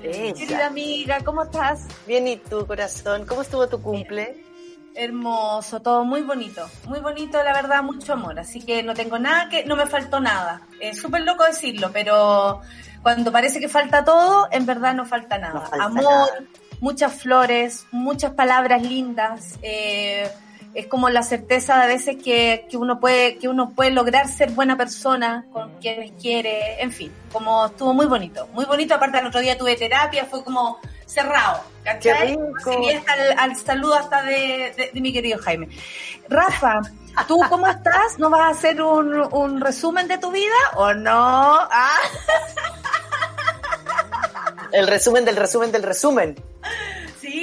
Querida 0.02 0.68
amiga, 0.68 1.20
¿cómo 1.26 1.44
estás? 1.44 1.88
Bien, 2.08 2.26
¿y 2.28 2.38
tu 2.38 2.66
corazón? 2.66 3.26
¿Cómo 3.26 3.42
estuvo 3.42 3.68
tu 3.68 3.82
cumple? 3.82 4.42
Hermoso, 4.96 5.82
todo 5.82 6.06
muy 6.06 6.22
bonito, 6.22 6.70
muy 6.88 7.02
bonito, 7.02 7.44
la 7.44 7.52
verdad, 7.52 7.84
mucho 7.84 8.14
amor. 8.14 8.40
Así 8.40 8.62
que 8.62 8.82
no 8.82 8.94
tengo 8.94 9.20
nada 9.20 9.50
que, 9.50 9.66
no 9.66 9.76
me 9.76 9.88
faltó 9.88 10.22
nada. 10.22 10.62
Es 10.80 11.02
súper 11.02 11.24
loco 11.24 11.44
decirlo, 11.44 11.92
pero 11.92 12.62
cuando 13.04 13.30
parece 13.30 13.60
que 13.60 13.68
falta 13.68 14.06
todo, 14.06 14.48
en 14.52 14.66
verdad 14.66 14.94
no 14.94 15.06
falta 15.06 15.38
nada. 15.38 15.70
amor, 15.82 16.30
muchas 16.80 17.14
flores, 17.14 17.86
muchas 17.92 18.32
palabras 18.32 18.82
lindas. 18.84 19.60
Eh, 19.62 20.32
es 20.76 20.88
como 20.88 21.10
la 21.10 21.24
certeza 21.24 21.78
de 21.78 21.84
a 21.84 21.88
veces 21.88 22.18
que, 22.22 22.68
que, 22.70 22.78
uno 22.78 23.00
puede 23.00 23.38
que 23.38 23.48
uno 23.48 23.72
puede 23.72 23.92
lograr 23.92 24.28
ser 24.28 24.52
buena 24.52 24.76
persona 24.78 25.46
con 25.54 25.72
quienes 25.80 26.12
quiere, 26.22 26.82
en 26.82 26.92
fin, 26.92 27.12
como 27.32 27.66
estuvo 27.68 27.94
muy 27.94 28.06
bonito, 28.06 28.48
muy 28.54 28.66
bonito, 28.66 28.94
aparte 28.94 29.20
el 29.20 29.28
otro 29.28 29.40
día 29.40 29.58
tuve 29.58 29.78
terapia, 29.78 30.26
fue 30.26 30.44
como 30.44 30.80
cerrado, 31.06 31.62
¿cachai? 31.84 32.38
al, 33.38 33.56
saludo 33.56 33.96
hasta 33.96 34.22
de, 34.24 34.92
de, 34.94 35.02
mi 35.02 35.14
querido 35.14 35.40
Jaime. 35.40 35.70
Rafa, 36.28 36.82
¿tú 37.26 37.40
cómo 37.50 37.68
estás? 37.68 38.20
¿No 38.20 38.30
vas 38.30 38.42
a 38.42 38.50
hacer 38.50 38.82
un, 38.82 39.16
un 39.34 39.62
resumen 39.62 40.10
de 40.10 40.18
tu 40.18 40.30
vida 40.32 40.56
o 40.76 40.94
no? 40.94 41.14
¿Ah? 41.14 42.00
El 44.74 44.88
resumen 44.88 45.24
del 45.24 45.38
resumen 45.38 45.72
del 45.72 45.84
resumen 45.84 46.36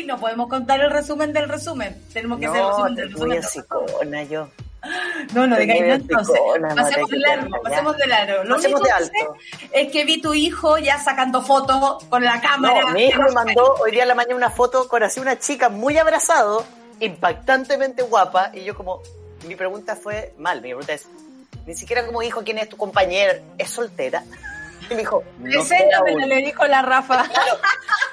no 0.05 0.19
podemos 0.19 0.49
contar 0.49 0.81
el 0.81 0.91
resumen 0.91 1.33
del 1.33 1.49
resumen. 1.49 2.03
Tenemos 2.13 2.39
que 2.39 2.47
hacer 2.47 2.61
el 2.61 2.69
resumen 2.69 2.95
del 2.95 3.13
resumen. 3.13 3.41
Muy 4.11 4.29
yo. 4.29 4.49
No, 5.33 5.47
no 5.47 5.57
digáis 5.57 5.83
no 5.83 5.95
entonces. 5.95 6.41
Pasemos 6.75 7.11
de 7.11 7.19
largo, 7.19 7.63
pasemos 7.63 7.97
de 7.97 8.07
largo. 8.07 8.45
Lo 8.45 8.57
único 8.57 8.81
que 8.81 8.91
sé 9.05 9.11
es 9.73 9.93
que 9.93 10.05
vi 10.05 10.21
tu 10.21 10.35
hijo 10.35 10.79
ya 10.79 10.99
sacando 10.99 11.43
fotos 11.43 12.05
con 12.05 12.25
la 12.25 12.41
cámara. 12.41 12.81
No, 12.83 12.91
mi 12.91 13.05
hijo 13.05 13.23
me 13.23 13.33
mandó 13.33 13.75
hoy 13.81 13.93
día 13.93 14.03
en 14.03 14.09
la 14.09 14.15
mañana 14.15 14.35
una 14.37 14.51
foto 14.51 14.89
con 14.89 15.03
así 15.03 15.21
una 15.21 15.39
chica 15.39 15.69
muy 15.69 15.99
abrazado, 15.99 16.65
impactantemente 16.99 18.03
guapa, 18.03 18.51
y 18.53 18.65
yo 18.65 18.75
como, 18.75 19.03
mi 19.47 19.55
pregunta 19.55 19.95
fue 19.95 20.35
mal, 20.39 20.61
mi 20.61 20.69
pregunta 20.69 20.95
es, 20.95 21.07
ni 21.65 21.77
siquiera 21.77 22.05
como 22.05 22.23
hijo 22.23 22.43
quién 22.43 22.59
es 22.59 22.69
tu 22.69 22.77
compañera, 22.77 23.39
¿es 23.59 23.71
soltera? 23.71 24.25
Y 24.91 24.95
me 24.95 25.01
dijo, 25.01 25.23
no 25.39 26.27
le 26.27 26.37
dijo 26.39 26.67
la 26.67 26.83
Rafa. 26.83 27.25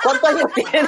¿Cuántos 0.04 0.30
años 0.30 0.46
tiene? 0.54 0.88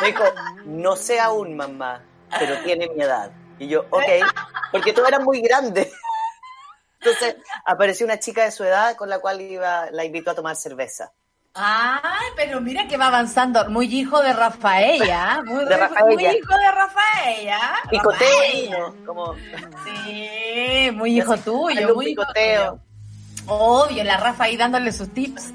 Me 0.00 0.08
dijo, 0.08 0.24
no 0.64 0.96
sé 0.96 1.20
aún, 1.20 1.56
mamá, 1.56 2.02
pero 2.38 2.58
tiene 2.62 2.88
mi 2.94 3.02
edad. 3.02 3.30
Y 3.58 3.68
yo, 3.68 3.84
ok, 3.90 4.04
porque 4.70 4.92
tú 4.92 5.04
eras 5.04 5.22
muy 5.22 5.40
grande. 5.40 5.90
Entonces 7.00 7.36
apareció 7.64 8.06
una 8.06 8.18
chica 8.18 8.44
de 8.44 8.50
su 8.50 8.64
edad 8.64 8.96
con 8.96 9.08
la 9.08 9.18
cual 9.18 9.40
iba, 9.40 9.90
la 9.90 10.04
invitó 10.04 10.30
a 10.30 10.34
tomar 10.34 10.56
cerveza. 10.56 11.12
Ay, 11.54 12.28
pero 12.34 12.60
mira 12.60 12.86
que 12.88 12.96
va 12.96 13.08
avanzando. 13.08 13.68
Muy 13.68 13.86
hijo 13.86 14.22
de 14.22 14.32
Rafaela. 14.32 15.42
Muy, 15.44 15.64
de 15.66 15.76
muy 16.00 16.26
hijo 16.26 16.56
de 16.56 16.70
Rafaela. 16.72 17.74
Picoteo. 17.90 18.96
Como... 19.04 19.34
Sí, 20.04 20.90
muy 20.94 21.18
hijo 21.18 21.36
tuyo. 21.36 21.94
Muy 21.94 22.06
picoteo. 22.06 22.80
Obvio, 23.46 24.02
la 24.04 24.16
Rafa 24.16 24.44
ahí 24.44 24.56
dándole 24.56 24.92
sus 24.92 25.12
tips. 25.12 25.52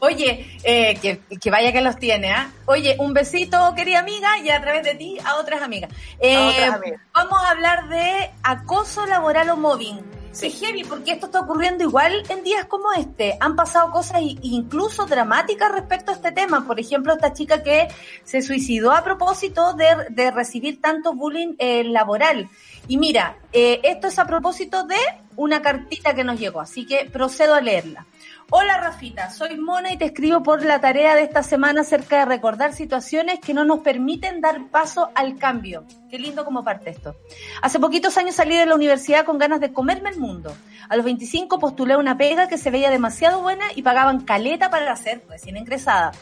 Oye, 0.00 0.58
eh, 0.64 1.20
que, 1.40 1.50
vaya 1.50 1.72
que 1.72 1.80
los 1.80 1.96
tiene, 1.96 2.32
¿ah? 2.32 2.50
Oye, 2.66 2.96
un 2.98 3.14
besito, 3.14 3.72
querida 3.74 4.00
amiga, 4.00 4.38
y 4.38 4.50
a 4.50 4.60
través 4.60 4.82
de 4.82 4.94
ti 4.94 5.18
a 5.24 5.36
otras 5.36 5.62
amigas. 5.62 5.90
Eh, 6.18 6.70
vamos 7.12 7.42
a 7.42 7.50
hablar 7.50 7.88
de 7.88 8.30
acoso 8.42 9.06
laboral 9.06 9.50
o 9.50 9.56
mobbing. 9.56 10.16
Sí, 10.32 10.50
heavy, 10.50 10.84
porque 10.84 11.12
esto 11.12 11.26
está 11.26 11.40
ocurriendo 11.40 11.82
igual 11.82 12.22
en 12.28 12.44
días 12.44 12.66
como 12.66 12.92
este. 12.92 13.38
Han 13.40 13.56
pasado 13.56 13.90
cosas 13.90 14.20
incluso 14.20 15.06
dramáticas 15.06 15.72
respecto 15.72 16.10
a 16.10 16.14
este 16.14 16.30
tema. 16.30 16.66
Por 16.66 16.78
ejemplo, 16.78 17.14
esta 17.14 17.32
chica 17.32 17.62
que 17.62 17.88
se 18.22 18.42
suicidó 18.42 18.92
a 18.92 19.02
propósito 19.02 19.72
de, 19.72 20.30
recibir 20.32 20.78
tanto 20.82 21.14
bullying 21.14 21.54
eh, 21.58 21.84
laboral. 21.84 22.50
Y 22.86 22.98
mira, 22.98 23.38
esto 23.52 24.08
es 24.08 24.18
a 24.18 24.26
propósito 24.26 24.84
de 24.84 24.96
una 25.36 25.62
cartita 25.62 26.14
que 26.14 26.24
nos 26.24 26.38
llegó, 26.38 26.60
así 26.60 26.86
que 26.86 27.08
procedo 27.10 27.54
a 27.54 27.60
leerla. 27.60 28.06
Hola 28.48 28.78
Rafita, 28.78 29.28
soy 29.28 29.56
Mona 29.56 29.92
y 29.92 29.96
te 29.98 30.04
escribo 30.04 30.40
por 30.40 30.64
la 30.64 30.80
tarea 30.80 31.16
de 31.16 31.22
esta 31.22 31.42
semana 31.42 31.80
acerca 31.80 32.20
de 32.20 32.26
recordar 32.26 32.72
situaciones 32.72 33.40
que 33.40 33.52
no 33.52 33.64
nos 33.64 33.80
permiten 33.80 34.40
dar 34.40 34.70
paso 34.70 35.10
al 35.16 35.36
cambio. 35.36 35.84
Qué 36.08 36.20
lindo 36.20 36.44
como 36.44 36.62
parte 36.62 36.90
esto. 36.90 37.16
Hace 37.60 37.80
poquitos 37.80 38.16
años 38.18 38.36
salí 38.36 38.56
de 38.56 38.66
la 38.66 38.76
universidad 38.76 39.24
con 39.24 39.38
ganas 39.38 39.58
de 39.58 39.72
comerme 39.72 40.10
el 40.10 40.20
mundo. 40.20 40.56
A 40.88 40.94
los 40.94 41.04
25 41.04 41.58
postulé 41.58 41.96
una 41.96 42.16
pega 42.16 42.46
que 42.46 42.56
se 42.56 42.70
veía 42.70 42.88
demasiado 42.88 43.42
buena 43.42 43.64
y 43.74 43.82
pagaban 43.82 44.20
caleta 44.20 44.70
para 44.70 44.94
ser 44.94 45.24
recién 45.28 45.56
ingresada. 45.56 46.12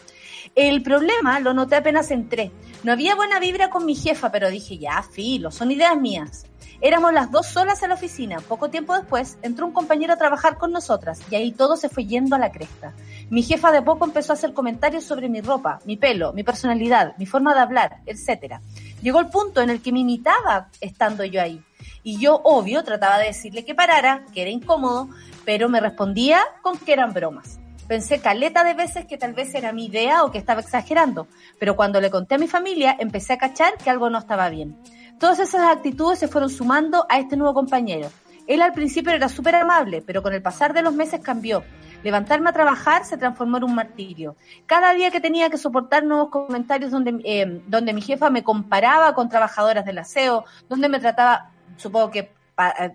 El 0.54 0.82
problema 0.82 1.40
lo 1.40 1.52
noté 1.52 1.76
apenas 1.76 2.10
entré. 2.10 2.52
No 2.84 2.92
había 2.92 3.14
buena 3.16 3.38
vibra 3.38 3.68
con 3.68 3.84
mi 3.84 3.94
jefa, 3.94 4.32
pero 4.32 4.48
dije, 4.48 4.78
ya, 4.78 5.02
filo, 5.02 5.50
son 5.50 5.70
ideas 5.72 5.96
mías. 5.98 6.46
Éramos 6.80 7.12
las 7.12 7.30
dos 7.30 7.46
solas 7.46 7.82
en 7.82 7.90
la 7.90 7.94
oficina. 7.94 8.40
Poco 8.40 8.70
tiempo 8.70 8.94
después 8.94 9.38
entró 9.42 9.66
un 9.66 9.72
compañero 9.72 10.12
a 10.12 10.16
trabajar 10.16 10.58
con 10.58 10.72
nosotras 10.72 11.20
y 11.30 11.34
ahí 11.36 11.52
todo 11.52 11.76
se 11.76 11.88
fue 11.88 12.04
yendo 12.04 12.36
a 12.36 12.38
la 12.38 12.52
cresta. 12.52 12.92
Mi 13.30 13.42
jefa 13.42 13.72
de 13.72 13.82
poco 13.82 14.04
empezó 14.04 14.32
a 14.32 14.34
hacer 14.34 14.52
comentarios 14.52 15.04
sobre 15.04 15.28
mi 15.28 15.40
ropa, 15.40 15.80
mi 15.84 15.96
pelo, 15.96 16.32
mi 16.32 16.42
personalidad, 16.42 17.16
mi 17.16 17.26
forma 17.26 17.54
de 17.54 17.60
hablar, 17.60 17.98
etc. 18.06 18.56
Llegó 19.02 19.20
el 19.20 19.28
punto 19.28 19.62
en 19.62 19.70
el 19.70 19.80
que 19.80 19.92
me 19.92 20.00
imitaba 20.00 20.68
estando 20.80 21.24
yo 21.24 21.40
ahí. 21.40 21.62
Y 22.02 22.18
yo, 22.18 22.40
obvio, 22.44 22.84
trataba 22.84 23.18
de 23.18 23.26
decirle 23.26 23.64
que 23.64 23.74
parara, 23.74 24.26
que 24.32 24.42
era 24.42 24.50
incómodo, 24.50 25.08
pero 25.44 25.68
me 25.68 25.80
respondía 25.80 26.40
con 26.62 26.76
que 26.78 26.92
eran 26.92 27.12
bromas. 27.12 27.58
Pensé 27.88 28.20
caleta 28.20 28.64
de 28.64 28.74
veces 28.74 29.04
que 29.04 29.18
tal 29.18 29.34
vez 29.34 29.54
era 29.54 29.72
mi 29.72 29.86
idea 29.86 30.24
o 30.24 30.30
que 30.30 30.38
estaba 30.38 30.60
exagerando, 30.60 31.28
pero 31.58 31.76
cuando 31.76 32.00
le 32.00 32.10
conté 32.10 32.36
a 32.36 32.38
mi 32.38 32.48
familia 32.48 32.96
empecé 32.98 33.34
a 33.34 33.38
cachar 33.38 33.76
que 33.76 33.90
algo 33.90 34.08
no 34.08 34.18
estaba 34.18 34.48
bien. 34.48 34.78
Todas 35.18 35.38
esas 35.38 35.62
actitudes 35.62 36.18
se 36.18 36.28
fueron 36.28 36.50
sumando 36.50 37.06
a 37.08 37.18
este 37.18 37.36
nuevo 37.36 37.54
compañero. 37.54 38.10
Él 38.46 38.60
al 38.60 38.72
principio 38.72 39.12
era 39.12 39.28
súper 39.28 39.54
amable, 39.56 40.02
pero 40.02 40.22
con 40.22 40.34
el 40.34 40.42
pasar 40.42 40.74
de 40.74 40.82
los 40.82 40.94
meses 40.94 41.20
cambió. 41.20 41.64
Levantarme 42.02 42.50
a 42.50 42.52
trabajar 42.52 43.06
se 43.06 43.16
transformó 43.16 43.56
en 43.56 43.64
un 43.64 43.74
martirio. 43.74 44.36
Cada 44.66 44.92
día 44.92 45.10
que 45.10 45.20
tenía 45.20 45.48
que 45.48 45.56
soportar 45.56 46.04
nuevos 46.04 46.28
comentarios 46.28 46.90
donde, 46.90 47.18
eh, 47.24 47.62
donde 47.66 47.94
mi 47.94 48.02
jefa 48.02 48.28
me 48.28 48.44
comparaba 48.44 49.14
con 49.14 49.30
trabajadoras 49.30 49.86
del 49.86 49.98
aseo, 49.98 50.44
donde 50.68 50.90
me 50.90 51.00
trataba, 51.00 51.50
supongo 51.76 52.10
que 52.10 52.30
para, 52.54 52.92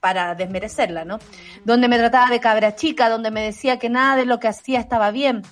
para 0.00 0.34
desmerecerla, 0.34 1.06
¿no? 1.06 1.18
Donde 1.64 1.88
me 1.88 1.96
trataba 1.96 2.28
de 2.28 2.40
cabra 2.40 2.74
chica, 2.74 3.08
donde 3.08 3.30
me 3.30 3.42
decía 3.42 3.78
que 3.78 3.88
nada 3.88 4.16
de 4.16 4.26
lo 4.26 4.38
que 4.38 4.48
hacía 4.48 4.80
estaba 4.80 5.10
bien 5.10 5.42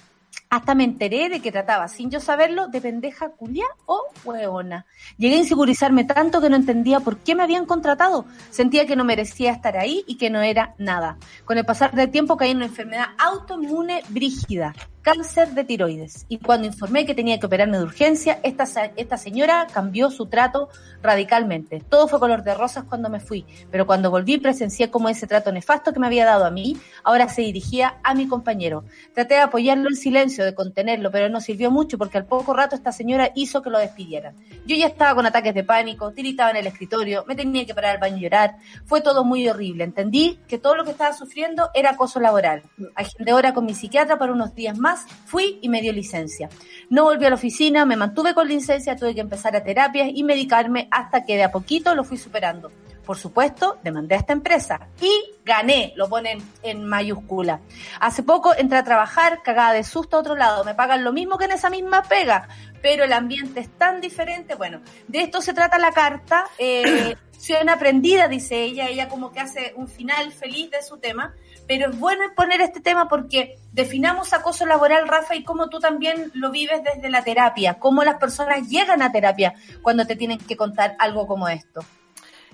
Hasta 0.51 0.75
me 0.75 0.83
enteré 0.83 1.29
de 1.29 1.41
que 1.41 1.53
trataba, 1.53 1.87
sin 1.87 2.11
yo 2.11 2.19
saberlo, 2.19 2.67
de 2.67 2.81
pendeja 2.81 3.31
culia 3.31 3.67
o 3.87 4.03
hueona. 4.25 4.85
Llegué 5.17 5.37
a 5.37 5.39
insegurizarme 5.39 6.03
tanto 6.03 6.41
que 6.41 6.51
no 6.51 6.57
entendía 6.57 6.99
por 6.99 7.19
qué 7.19 7.37
me 7.37 7.45
habían 7.45 7.67
contratado. 7.67 8.25
Sentía 8.51 8.85
que 8.85 8.97
no 8.97 9.05
merecía 9.05 9.53
estar 9.53 9.77
ahí 9.77 10.05
y 10.09 10.17
que 10.17 10.29
no 10.29 10.43
era 10.43 10.75
nada. 10.77 11.19
Con 11.45 11.57
el 11.57 11.65
pasar 11.65 11.93
del 11.95 12.11
tiempo 12.11 12.37
caí 12.37 12.51
en 12.51 12.57
una 12.57 12.67
enfermedad 12.67 13.11
autoinmune 13.17 14.03
brígida 14.09 14.75
cáncer 15.03 15.51
de 15.51 15.65
tiroides. 15.65 16.27
Y 16.29 16.39
cuando 16.39 16.67
informé 16.67 17.07
que 17.07 17.15
tenía 17.15 17.39
que 17.39 17.47
operarme 17.47 17.79
de 17.79 17.85
urgencia, 17.85 18.39
esta, 18.43 18.65
esta 18.97 19.17
señora 19.17 19.67
cambió 19.73 20.11
su 20.11 20.27
trato 20.27 20.69
radicalmente. 21.03 21.83
Todo 21.89 22.09
fue 22.09 22.21
color 22.21 22.43
de 22.43 22.55
rosas 22.55 22.85
cuando 22.85 23.09
me 23.09 23.21
fui, 23.21 23.47
pero 23.71 23.87
cuando 23.87 24.11
volví 24.11 24.39
presencié 24.39 24.91
como 24.91 25.09
ese 25.09 25.27
trato 25.27 25.53
nefasto 25.53 25.93
que 25.93 26.01
me 26.01 26.07
había 26.07 26.27
dado 26.27 26.45
a 26.45 26.51
mí, 26.51 26.77
ahora 27.05 27.29
se 27.29 27.43
dirigía 27.43 27.99
a 28.03 28.15
mi 28.15 28.29
compañero. 28.29 28.85
Traté 29.15 29.35
de 29.35 29.41
apoyarlo 29.41 29.89
en 29.89 29.97
silencio, 29.97 30.45
de 30.45 30.55
contenerlo, 30.55 31.11
pero 31.11 31.29
no 31.29 31.41
sirvió 31.41 31.71
mucho 31.71 31.97
porque 31.97 32.19
al 32.19 32.27
poco 32.27 32.53
rato 32.53 32.75
esta 32.77 32.93
señora 32.93 33.31
hizo 33.35 33.63
que 33.63 33.71
lo 33.71 33.79
despidieran. 33.79 34.35
Yo 34.67 34.77
ya 34.77 34.87
estaba 34.87 35.15
con 35.15 35.27
ataques 35.27 35.55
de 35.55 35.65
pánico, 35.65 36.13
tiritaba 36.13 36.51
en 36.51 36.57
el 36.59 36.67
escritorio, 36.67 37.25
me 37.27 37.35
tenía 37.35 37.65
que 37.65 37.75
parar 37.75 37.95
al 37.95 38.01
baño 38.01 38.19
y 38.19 38.21
llorar. 38.23 38.57
Fue 38.85 39.01
todo 39.01 39.25
muy 39.25 39.49
horrible. 39.49 39.85
Entendí 39.85 40.39
que 40.47 40.59
todo 40.59 40.77
lo 40.77 40.85
que 40.85 40.91
estaba 40.91 41.15
sufriendo 41.15 41.71
era 41.75 41.91
acoso 41.91 42.21
laboral. 42.21 42.63
Agendé 42.95 43.33
hora 43.33 43.55
con 43.55 43.65
mi 43.65 43.75
psiquiatra 43.75 44.19
para 44.19 44.33
unos 44.33 44.55
días 44.55 44.77
más 44.79 44.90
fui 44.97 45.59
y 45.63 45.69
me 45.69 45.81
dio 45.81 45.93
licencia. 45.93 46.49
No 46.89 47.05
volví 47.05 47.25
a 47.25 47.31
la 47.31 47.37
oficina, 47.37 47.85
me 47.85 47.97
mantuve 47.97 48.35
con 48.35 48.49
licencia, 48.49 48.97
tuve 48.97 49.15
que 49.15 49.21
empezar 49.21 49.55
a 49.57 49.63
terapias 49.63 50.11
y 50.13 50.23
medicarme 50.25 50.89
hasta 50.91 51.25
que 51.25 51.37
de 51.37 51.45
a 51.45 51.53
poquito 51.53 51.95
lo 51.95 52.05
fui 52.05 52.19
superando. 52.19 52.71
Por 53.05 53.17
supuesto, 53.17 53.79
demandé 53.83 54.15
a 54.15 54.19
esta 54.19 54.33
empresa 54.33 54.89
y 55.01 55.11
gané, 55.45 55.93
lo 55.97 56.09
ponen 56.09 56.39
en 56.63 56.85
mayúscula. 56.85 57.61
Hace 57.99 58.23
poco 58.23 58.55
entré 58.55 58.79
a 58.79 58.85
trabajar, 58.85 59.43
cagada 59.43 59.73
de 59.73 59.83
susto 59.83 60.17
a 60.17 60.21
otro 60.21 60.37
lado, 60.37 60.65
me 60.65 60.75
pagan 60.75 61.03
lo 61.03 61.13
mismo 61.13 61.37
que 61.37 61.47
en 61.47 61.53
esa 61.53 61.71
misma 61.71 62.03
pega, 62.03 62.49
pero 62.83 63.05
el 63.05 63.13
ambiente 63.13 63.61
es 63.61 63.69
tan 63.71 64.01
diferente. 64.01 64.55
Bueno, 64.55 64.81
de 65.09 65.23
esto 65.23 65.41
se 65.41 65.55
trata 65.55 65.79
la 65.79 65.93
carta. 65.93 66.47
Eh, 66.59 67.17
una 67.63 67.75
aprendida, 67.75 68.29
dice 68.29 68.63
ella, 68.63 68.89
ella 68.89 69.09
como 69.09 69.33
que 69.33 69.41
hace 69.41 69.73
un 69.75 69.89
final 69.89 70.31
feliz 70.33 70.71
de 70.71 70.83
su 70.83 70.99
tema, 70.99 71.35
pero 71.71 71.89
es 71.89 72.01
bueno 72.01 72.25
poner 72.35 72.61
este 72.63 72.81
tema 72.81 73.09
porque 73.09 73.57
definamos 73.71 74.33
acoso 74.33 74.67
laboral, 74.67 75.07
Rafa, 75.07 75.37
y 75.37 75.45
cómo 75.45 75.69
tú 75.69 75.79
también 75.79 76.33
lo 76.35 76.51
vives 76.51 76.83
desde 76.83 77.09
la 77.11 77.23
terapia, 77.23 77.79
cómo 77.79 78.03
las 78.03 78.17
personas 78.17 78.69
llegan 78.69 79.03
a 79.03 79.13
terapia 79.13 79.55
cuando 79.81 80.05
te 80.05 80.17
tienen 80.17 80.39
que 80.39 80.57
contar 80.57 80.97
algo 80.99 81.29
como 81.29 81.49
esto. 81.49 81.85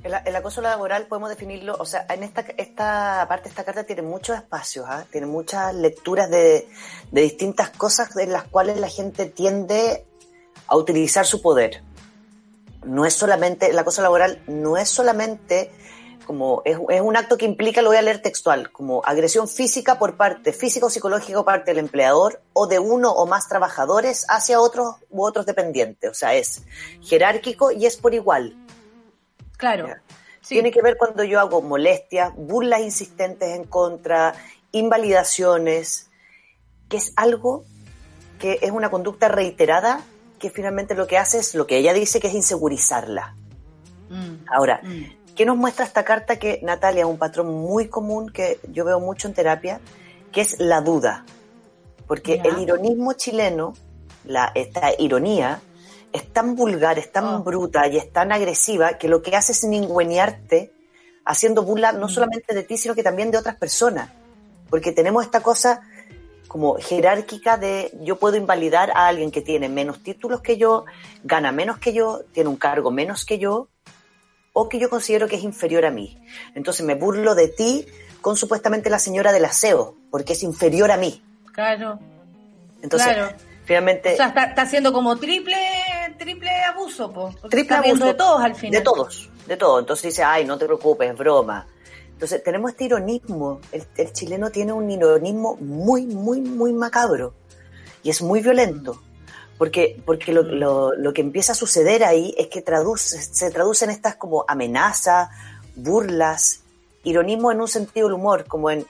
El, 0.02 0.36
acoso 0.36 0.60
laboral 0.60 1.06
podemos 1.06 1.30
definirlo, 1.30 1.76
o 1.78 1.86
sea, 1.86 2.04
en 2.10 2.24
esta, 2.24 2.44
esta 2.58 3.24
parte, 3.26 3.48
esta 3.48 3.64
carta 3.64 3.84
tiene 3.84 4.02
muchos 4.02 4.36
espacios, 4.36 4.84
¿ah? 4.86 5.06
tiene 5.10 5.26
muchas 5.26 5.74
lecturas 5.74 6.28
de, 6.28 6.68
de 7.10 7.20
distintas 7.22 7.70
cosas 7.70 8.14
en 8.18 8.34
las 8.34 8.44
cuales 8.44 8.78
la 8.78 8.90
gente 8.90 9.24
tiende 9.24 10.04
a 10.66 10.76
utilizar 10.76 11.24
su 11.24 11.40
poder. 11.40 11.82
No 12.84 13.06
es 13.06 13.14
solamente, 13.14 13.70
el 13.70 13.78
acoso 13.78 14.02
laboral 14.02 14.42
no 14.46 14.76
es 14.76 14.90
solamente 14.90 15.70
como 16.26 16.62
es, 16.64 16.76
un 16.78 17.16
acto 17.16 17.38
que 17.38 17.46
implica, 17.46 17.80
lo 17.80 17.88
voy 17.88 17.96
a 17.96 18.02
leer 18.02 18.20
textual, 18.20 18.70
como 18.72 19.02
agresión 19.04 19.48
física 19.48 19.98
por 19.98 20.16
parte, 20.16 20.52
física 20.52 20.86
o 20.86 20.90
psicológica 20.90 21.38
por 21.38 21.46
parte 21.46 21.70
del 21.70 21.78
empleador 21.78 22.42
o 22.52 22.66
de 22.66 22.78
uno 22.78 23.12
o 23.12 23.26
más 23.26 23.48
trabajadores 23.48 24.26
hacia 24.28 24.60
otros 24.60 24.96
u 25.08 25.24
otros 25.24 25.46
dependientes. 25.46 26.10
O 26.10 26.14
sea, 26.14 26.34
es 26.34 26.62
jerárquico 27.02 27.70
y 27.70 27.86
es 27.86 27.96
por 27.96 28.12
igual. 28.12 28.54
Claro. 29.56 29.88
Tiene 30.46 30.70
que 30.70 30.82
ver 30.82 30.96
cuando 30.96 31.24
yo 31.24 31.40
hago 31.40 31.62
molestias, 31.62 32.32
burlas 32.36 32.80
insistentes 32.80 33.48
en 33.48 33.64
contra, 33.64 34.34
invalidaciones, 34.72 36.08
que 36.88 36.98
es 36.98 37.12
algo 37.16 37.64
que 38.38 38.58
es 38.62 38.70
una 38.70 38.90
conducta 38.90 39.28
reiterada 39.28 40.02
que 40.38 40.50
finalmente 40.50 40.94
lo 40.94 41.06
que 41.06 41.18
hace 41.18 41.38
es 41.38 41.54
lo 41.54 41.66
que 41.66 41.78
ella 41.78 41.92
dice 41.94 42.20
que 42.20 42.28
es 42.28 42.34
insegurizarla. 42.34 43.34
Mm. 44.10 44.44
Ahora, 44.54 44.80
mm. 44.82 45.15
¿Qué 45.36 45.44
nos 45.44 45.58
muestra 45.58 45.84
esta 45.84 46.02
carta 46.02 46.38
que, 46.38 46.60
Natalia, 46.62 47.06
un 47.06 47.18
patrón 47.18 47.48
muy 47.54 47.88
común 47.88 48.30
que 48.30 48.58
yo 48.72 48.86
veo 48.86 49.00
mucho 49.00 49.28
en 49.28 49.34
terapia, 49.34 49.80
que 50.32 50.40
es 50.40 50.58
la 50.58 50.80
duda? 50.80 51.26
Porque 52.06 52.40
el 52.42 52.58
ironismo 52.58 53.12
chileno, 53.12 53.74
la, 54.24 54.50
esta 54.54 54.92
ironía, 54.98 55.60
es 56.10 56.32
tan 56.32 56.56
vulgar, 56.56 56.98
es 56.98 57.12
tan 57.12 57.26
oh. 57.26 57.42
bruta 57.42 57.86
y 57.86 57.98
es 57.98 58.10
tan 58.10 58.32
agresiva 58.32 58.96
que 58.96 59.08
lo 59.08 59.20
que 59.20 59.36
hace 59.36 59.52
es 59.52 59.62
ningüenearte 59.64 60.72
haciendo 61.26 61.62
burla 61.62 61.92
no 61.92 62.06
mm. 62.06 62.10
solamente 62.10 62.54
de 62.54 62.62
ti, 62.62 62.78
sino 62.78 62.94
que 62.94 63.02
también 63.02 63.30
de 63.30 63.36
otras 63.36 63.56
personas. 63.56 64.08
Porque 64.70 64.92
tenemos 64.92 65.22
esta 65.22 65.42
cosa 65.42 65.82
como 66.48 66.76
jerárquica 66.76 67.58
de 67.58 67.92
yo 68.00 68.18
puedo 68.18 68.38
invalidar 68.38 68.90
a 68.92 69.06
alguien 69.06 69.30
que 69.30 69.42
tiene 69.42 69.68
menos 69.68 70.02
títulos 70.02 70.40
que 70.40 70.56
yo, 70.56 70.86
gana 71.24 71.52
menos 71.52 71.76
que 71.76 71.92
yo, 71.92 72.22
tiene 72.32 72.48
un 72.48 72.56
cargo 72.56 72.90
menos 72.90 73.26
que 73.26 73.38
yo, 73.38 73.68
o 74.58 74.70
que 74.70 74.78
yo 74.78 74.88
considero 74.88 75.28
que 75.28 75.36
es 75.36 75.42
inferior 75.42 75.84
a 75.84 75.90
mí. 75.90 76.16
Entonces 76.54 76.86
me 76.86 76.94
burlo 76.94 77.34
de 77.34 77.48
ti 77.48 77.84
con 78.22 78.38
supuestamente 78.38 78.88
la 78.88 78.98
señora 78.98 79.30
del 79.30 79.44
aseo, 79.44 79.98
porque 80.10 80.32
es 80.32 80.42
inferior 80.42 80.90
a 80.90 80.96
mí. 80.96 81.22
Claro. 81.52 81.98
Entonces, 82.80 83.18
finalmente... 83.66 84.14
O 84.14 84.16
sea, 84.16 84.28
está, 84.28 84.62
haciendo 84.62 84.94
como 84.94 85.16
triple 85.16 85.58
triple 86.18 86.50
abuso, 86.62 87.12
po, 87.12 87.34
triple 87.50 87.76
abuso 87.76 88.06
de 88.06 88.14
todos 88.14 88.42
al 88.42 88.54
final. 88.54 88.78
De 88.78 88.80
todos, 88.80 89.28
de 89.46 89.58
todos. 89.58 89.80
Entonces 89.80 90.04
dice, 90.14 90.24
ay, 90.24 90.46
no 90.46 90.56
te 90.56 90.64
preocupes, 90.64 91.10
es 91.10 91.18
broma. 91.18 91.66
Entonces 92.12 92.42
tenemos 92.42 92.70
este 92.70 92.84
ironismo. 92.84 93.60
El, 93.72 93.84
el, 93.98 94.12
chileno 94.14 94.48
tiene 94.48 94.72
un 94.72 94.90
ironismo 94.90 95.56
muy, 95.56 96.06
muy, 96.06 96.40
muy 96.40 96.72
macabro. 96.72 97.34
Y 98.02 98.08
es 98.08 98.22
muy 98.22 98.40
violento. 98.40 99.02
Porque, 99.58 100.00
porque 100.04 100.32
lo, 100.32 100.42
lo, 100.42 100.94
lo, 100.94 101.12
que 101.12 101.22
empieza 101.22 101.52
a 101.52 101.54
suceder 101.54 102.04
ahí 102.04 102.34
es 102.36 102.48
que 102.48 102.60
traduce, 102.60 103.20
se 103.20 103.50
traducen 103.50 103.88
estas 103.88 104.16
como 104.16 104.44
amenazas, 104.46 105.30
burlas, 105.74 106.60
ironismo 107.04 107.52
en 107.52 107.60
un 107.60 107.68
sentido 107.68 108.08
del 108.08 108.14
humor, 108.14 108.44
como 108.46 108.70
en 108.70 108.86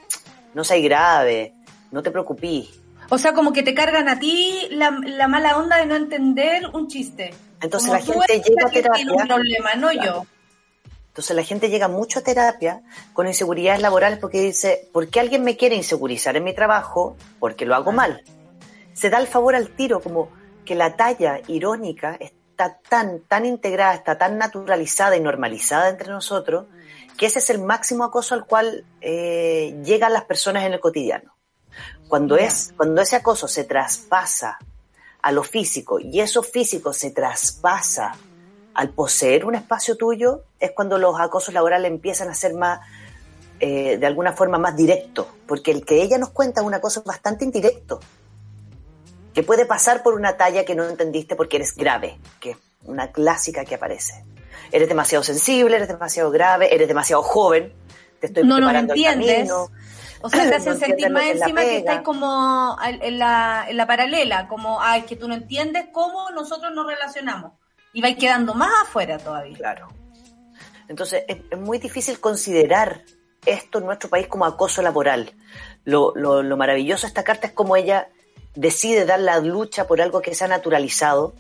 no 0.54 0.64
seas 0.64 0.82
grave, 0.82 1.54
no 1.92 2.02
te 2.02 2.10
preocupes. 2.10 2.68
O 3.10 3.18
sea, 3.18 3.32
como 3.34 3.52
que 3.52 3.62
te 3.62 3.74
cargan 3.74 4.08
a 4.08 4.18
ti 4.18 4.68
la, 4.70 4.98
la 5.04 5.28
mala 5.28 5.58
onda 5.58 5.76
de 5.76 5.86
no 5.86 5.94
entender 5.94 6.66
un 6.72 6.88
chiste. 6.88 7.32
Entonces 7.60 7.90
la 7.90 8.00
gente 8.00 8.40
llega 8.40 8.66
a 8.66 8.70
terapia. 8.70 9.12
Un 9.12 9.26
problema, 9.26 9.74
no 9.76 9.92
yo. 9.92 10.26
Entonces 11.08 11.34
la 11.34 11.44
gente 11.44 11.70
llega 11.70 11.88
mucho 11.88 12.18
a 12.18 12.22
terapia 12.22 12.82
con 13.14 13.26
inseguridades 13.26 13.80
laborales 13.80 14.18
porque 14.18 14.40
dice, 14.40 14.88
¿por 14.92 15.08
qué 15.08 15.20
alguien 15.20 15.44
me 15.44 15.56
quiere 15.56 15.74
insegurizar 15.74 16.36
en 16.36 16.44
mi 16.44 16.54
trabajo? 16.54 17.16
Porque 17.38 17.64
lo 17.64 17.74
hago 17.74 17.92
mal. 17.92 18.22
Se 18.92 19.08
da 19.08 19.18
el 19.18 19.26
favor 19.26 19.54
al 19.54 19.70
tiro, 19.70 20.00
como, 20.00 20.30
que 20.66 20.74
la 20.74 20.96
talla 20.96 21.40
irónica 21.46 22.18
está 22.20 22.78
tan, 22.88 23.20
tan 23.20 23.46
integrada, 23.46 23.94
está 23.94 24.18
tan 24.18 24.36
naturalizada 24.36 25.16
y 25.16 25.20
normalizada 25.20 25.88
entre 25.88 26.08
nosotros, 26.08 26.66
que 27.16 27.26
ese 27.26 27.38
es 27.38 27.48
el 27.48 27.62
máximo 27.62 28.04
acoso 28.04 28.34
al 28.34 28.44
cual 28.44 28.84
eh, 29.00 29.80
llegan 29.82 30.12
las 30.12 30.24
personas 30.24 30.64
en 30.64 30.74
el 30.74 30.80
cotidiano. 30.80 31.34
Cuando, 32.08 32.36
es, 32.36 32.74
cuando 32.76 33.00
ese 33.00 33.16
acoso 33.16 33.48
se 33.48 33.64
traspasa 33.64 34.58
a 35.22 35.32
lo 35.32 35.42
físico 35.42 35.98
y 35.98 36.20
eso 36.20 36.42
físico 36.42 36.92
se 36.92 37.10
traspasa 37.10 38.12
al 38.74 38.90
poseer 38.90 39.46
un 39.46 39.54
espacio 39.54 39.96
tuyo, 39.96 40.42
es 40.60 40.72
cuando 40.72 40.98
los 40.98 41.18
acosos 41.18 41.54
laborales 41.54 41.90
empiezan 41.90 42.28
a 42.28 42.34
ser 42.34 42.54
más, 42.54 42.80
eh, 43.60 43.96
de 43.96 44.06
alguna 44.06 44.34
forma, 44.34 44.58
más 44.58 44.76
directos, 44.76 45.26
porque 45.46 45.70
el 45.70 45.84
que 45.84 46.02
ella 46.02 46.18
nos 46.18 46.30
cuenta 46.30 46.60
es 46.60 46.66
un 46.66 46.74
acoso 46.74 47.02
bastante 47.02 47.44
indirecto 47.44 48.00
que 49.36 49.42
puede 49.42 49.66
pasar 49.66 50.02
por 50.02 50.14
una 50.14 50.38
talla 50.38 50.64
que 50.64 50.74
no 50.74 50.88
entendiste 50.88 51.36
porque 51.36 51.56
eres 51.56 51.76
grave, 51.76 52.18
que 52.40 52.52
es 52.52 52.56
una 52.84 53.12
clásica 53.12 53.66
que 53.66 53.74
aparece. 53.74 54.24
Eres 54.72 54.88
demasiado 54.88 55.22
sensible, 55.22 55.76
eres 55.76 55.88
demasiado 55.88 56.30
grave, 56.30 56.74
eres 56.74 56.88
demasiado 56.88 57.22
joven, 57.22 57.70
te 58.18 58.28
estoy 58.28 58.44
no 58.44 58.56
preparando 58.56 58.94
entiendes. 58.94 59.50
O 60.22 60.30
sea, 60.30 60.48
te 60.48 60.54
hacen 60.56 60.78
sentir 60.78 61.10
más 61.10 61.24
encima 61.24 61.60
que 61.60 61.76
estás 61.76 62.00
como 62.00 62.78
en 62.82 63.18
la, 63.18 63.66
en 63.68 63.76
la 63.76 63.86
paralela, 63.86 64.48
como, 64.48 64.80
ay, 64.80 65.02
que 65.02 65.16
tú 65.16 65.28
no 65.28 65.34
entiendes 65.34 65.88
cómo 65.92 66.30
nosotros 66.30 66.72
nos 66.74 66.86
relacionamos. 66.86 67.52
Y 67.92 68.00
vais 68.00 68.16
quedando 68.16 68.54
más 68.54 68.72
afuera 68.84 69.18
todavía. 69.18 69.58
Claro. 69.58 69.88
Entonces, 70.88 71.24
es, 71.28 71.58
muy 71.58 71.76
difícil 71.76 72.20
considerar 72.20 73.02
esto 73.44 73.80
en 73.80 73.84
nuestro 73.84 74.08
país 74.08 74.28
como 74.28 74.46
acoso 74.46 74.80
laboral. 74.80 75.34
Lo, 75.84 76.14
lo, 76.16 76.42
lo 76.42 76.56
maravilloso 76.56 77.02
de 77.02 77.08
esta 77.08 77.22
carta 77.22 77.48
es 77.48 77.52
como 77.52 77.76
ella 77.76 78.08
decide 78.56 79.04
dar 79.04 79.20
la 79.20 79.38
lucha 79.38 79.86
por 79.86 80.00
algo 80.00 80.20
que 80.20 80.34
se 80.34 80.44
ha 80.44 80.48
naturalizado 80.48 81.34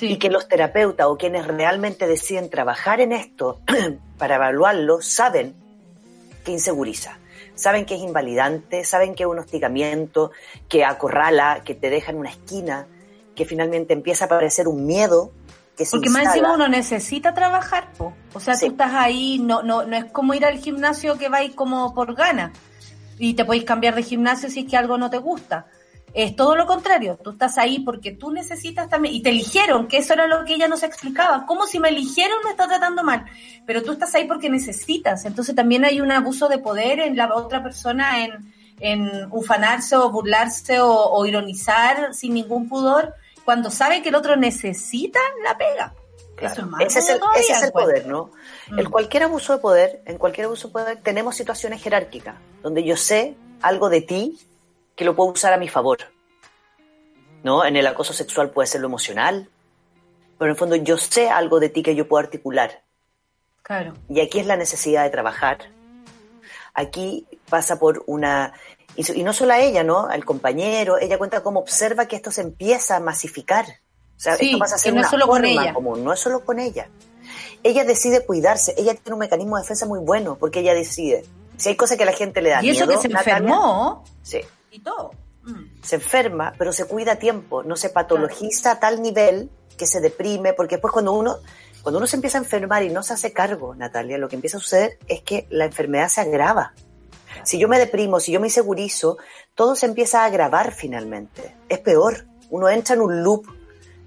y 0.00 0.16
que 0.16 0.30
los 0.30 0.48
terapeutas 0.48 1.06
o 1.06 1.16
quienes 1.16 1.46
realmente 1.46 2.06
deciden 2.06 2.48
trabajar 2.48 3.00
en 3.00 3.12
esto 3.12 3.60
para 4.18 4.36
evaluarlo 4.36 5.02
saben 5.02 5.54
que 6.44 6.52
inseguriza, 6.52 7.18
saben 7.54 7.84
que 7.84 7.94
es 7.94 8.00
invalidante, 8.00 8.84
saben 8.84 9.14
que 9.14 9.24
es 9.24 9.28
un 9.28 9.38
hostigamiento, 9.38 10.32
que 10.68 10.84
acorrala, 10.84 11.62
que 11.64 11.74
te 11.74 11.90
deja 11.90 12.10
en 12.10 12.18
una 12.18 12.30
esquina, 12.30 12.86
que 13.34 13.44
finalmente 13.44 13.92
empieza 13.92 14.24
a 14.24 14.26
aparecer 14.26 14.66
un 14.66 14.86
miedo. 14.86 15.32
Que 15.76 15.84
Porque 15.90 16.10
más 16.10 16.26
encima 16.26 16.52
uno 16.52 16.68
necesita 16.68 17.32
trabajar, 17.32 17.88
o 17.98 18.40
sea, 18.40 18.58
tú 18.58 18.66
estás 18.66 18.92
ahí, 18.92 19.38
no, 19.38 19.62
no, 19.62 19.84
no 19.84 19.96
es 19.96 20.06
como 20.06 20.34
ir 20.34 20.44
al 20.44 20.58
gimnasio 20.58 21.16
que 21.16 21.28
vais 21.28 21.54
como 21.54 21.94
por 21.94 22.14
gana. 22.14 22.52
Y 23.18 23.34
te 23.34 23.44
podéis 23.44 23.64
cambiar 23.64 23.94
de 23.94 24.02
gimnasio 24.02 24.50
si 24.50 24.60
es 24.60 24.70
que 24.70 24.76
algo 24.76 24.98
no 24.98 25.08
te 25.08 25.18
gusta 25.18 25.66
es 26.14 26.36
todo 26.36 26.56
lo 26.56 26.66
contrario. 26.66 27.18
Tú 27.22 27.30
estás 27.30 27.58
ahí 27.58 27.80
porque 27.80 28.12
tú 28.12 28.30
necesitas 28.30 28.88
también, 28.88 29.14
y 29.14 29.22
te 29.22 29.30
eligieron, 29.30 29.88
que 29.88 29.98
eso 29.98 30.12
era 30.12 30.26
lo 30.26 30.44
que 30.44 30.54
ella 30.54 30.68
nos 30.68 30.82
explicaba. 30.82 31.46
¿Cómo 31.46 31.66
si 31.66 31.78
me 31.78 31.88
eligieron 31.88 32.38
me 32.44 32.50
está 32.50 32.66
tratando 32.68 33.02
mal? 33.02 33.24
Pero 33.66 33.82
tú 33.82 33.92
estás 33.92 34.14
ahí 34.14 34.26
porque 34.26 34.50
necesitas. 34.50 35.24
Entonces 35.24 35.54
también 35.54 35.84
hay 35.84 36.00
un 36.00 36.12
abuso 36.12 36.48
de 36.48 36.58
poder 36.58 37.00
en 37.00 37.16
la 37.16 37.34
otra 37.34 37.62
persona 37.62 38.24
en, 38.24 38.52
en 38.80 39.28
ufanarse 39.30 39.96
o 39.96 40.10
burlarse 40.10 40.80
o, 40.80 40.90
o 40.90 41.26
ironizar 41.26 42.14
sin 42.14 42.34
ningún 42.34 42.68
pudor 42.68 43.14
cuando 43.44 43.70
sabe 43.70 44.02
que 44.02 44.10
el 44.10 44.14
otro 44.14 44.36
necesita 44.36 45.20
la 45.44 45.56
pega. 45.56 45.94
Eso 46.40 46.62
es 46.80 46.96
ese 46.96 46.98
es 46.98 47.08
el, 47.10 47.20
ese 47.36 47.52
es 47.52 47.62
el 47.62 47.72
pues. 47.72 47.84
poder, 47.84 48.06
¿no? 48.06 48.30
Mm. 48.70 48.80
En 48.80 48.90
cualquier 48.90 49.24
abuso 49.24 49.52
de 49.52 49.58
poder, 49.60 50.02
en 50.06 50.18
cualquier 50.18 50.46
abuso 50.46 50.68
de 50.68 50.72
poder, 50.72 51.00
tenemos 51.00 51.36
situaciones 51.36 51.82
jerárquicas, 51.82 52.34
donde 52.62 52.82
yo 52.82 52.96
sé 52.96 53.36
algo 53.60 53.88
de 53.88 54.00
ti 54.00 54.38
que 55.02 55.06
lo 55.06 55.16
puedo 55.16 55.30
usar 55.32 55.52
a 55.52 55.56
mi 55.56 55.68
favor. 55.68 55.98
¿No? 57.42 57.64
En 57.64 57.76
el 57.76 57.86
acoso 57.88 58.12
sexual 58.12 58.50
puede 58.50 58.68
ser 58.68 58.80
lo 58.82 58.86
emocional, 58.86 59.48
pero 60.38 60.50
en 60.50 60.52
el 60.52 60.56
fondo 60.56 60.76
yo 60.76 60.96
sé 60.96 61.28
algo 61.28 61.58
de 61.58 61.70
ti 61.70 61.82
que 61.82 61.96
yo 61.96 62.06
puedo 62.06 62.22
articular. 62.24 62.82
Claro. 63.62 63.94
Y 64.08 64.20
aquí 64.20 64.38
es 64.38 64.46
la 64.46 64.56
necesidad 64.56 65.02
de 65.02 65.10
trabajar. 65.10 65.58
Aquí 66.72 67.26
pasa 67.50 67.80
por 67.80 68.04
una... 68.06 68.52
Y 68.94 69.24
no 69.24 69.32
solo 69.32 69.54
a 69.54 69.58
ella, 69.58 69.82
¿no? 69.82 70.06
Al 70.06 70.24
compañero. 70.24 70.98
Ella 70.98 71.18
cuenta 71.18 71.42
cómo 71.42 71.58
observa 71.58 72.06
que 72.06 72.14
esto 72.14 72.30
se 72.30 72.42
empieza 72.42 72.96
a 72.96 73.00
masificar. 73.00 73.64
O 74.16 74.20
sea, 74.20 74.36
Sí, 74.36 74.46
esto 74.46 74.58
pasa 74.58 74.76
a 74.76 74.78
ser 74.78 74.94
no 74.94 75.00
es 75.00 75.06
una 75.06 75.10
solo 75.10 75.26
con 75.26 75.42
forma 75.42 75.62
ella. 75.62 75.74
común, 75.74 76.04
no 76.04 76.12
es 76.12 76.20
solo 76.20 76.44
con 76.44 76.60
ella. 76.60 76.88
Ella 77.64 77.84
decide 77.84 78.24
cuidarse. 78.24 78.74
Ella 78.76 78.94
tiene 78.94 79.14
un 79.14 79.18
mecanismo 79.20 79.56
de 79.56 79.62
defensa 79.62 79.86
muy 79.86 79.98
bueno 79.98 80.36
porque 80.38 80.60
ella 80.60 80.74
decide. 80.74 81.24
Si 81.56 81.68
hay 81.68 81.76
cosas 81.76 81.96
que 81.96 82.02
a 82.02 82.06
la 82.06 82.12
gente 82.12 82.42
le 82.42 82.50
da 82.50 82.62
Y 82.62 82.70
eso 82.70 82.86
miedo, 82.86 83.00
que 83.00 83.08
se 83.08 83.12
Natalia, 83.12 83.38
enfermó 83.38 84.04
Sí. 84.22 84.40
y 84.70 84.80
todo. 84.80 85.12
Mm. 85.42 85.82
Se 85.82 85.96
enferma, 85.96 86.54
pero 86.58 86.72
se 86.72 86.86
cuida 86.86 87.12
a 87.12 87.16
tiempo. 87.16 87.62
No 87.62 87.76
se 87.76 87.90
patologiza 87.90 88.72
a 88.72 88.80
tal 88.80 89.02
nivel 89.02 89.50
que 89.76 89.86
se 89.86 90.00
deprime, 90.00 90.52
porque 90.52 90.76
después 90.76 90.92
cuando 90.92 91.12
uno, 91.12 91.36
cuando 91.82 91.98
uno 91.98 92.06
se 92.06 92.16
empieza 92.16 92.38
a 92.38 92.42
enfermar 92.42 92.82
y 92.82 92.90
no 92.90 93.02
se 93.02 93.14
hace 93.14 93.32
cargo, 93.32 93.74
Natalia, 93.74 94.18
lo 94.18 94.28
que 94.28 94.36
empieza 94.36 94.58
a 94.58 94.60
suceder 94.60 94.98
es 95.08 95.22
que 95.22 95.46
la 95.50 95.64
enfermedad 95.64 96.08
se 96.08 96.20
agrava. 96.20 96.74
Si 97.44 97.58
yo 97.58 97.68
me 97.68 97.78
deprimo, 97.78 98.20
si 98.20 98.30
yo 98.32 98.40
me 98.40 98.46
insegurizo, 98.46 99.18
todo 99.54 99.74
se 99.74 99.86
empieza 99.86 100.22
a 100.22 100.26
agravar 100.26 100.72
finalmente. 100.72 101.56
Es 101.68 101.80
peor. 101.80 102.26
Uno 102.50 102.68
entra 102.68 102.94
en 102.94 103.00
un 103.00 103.22
loop 103.24 103.46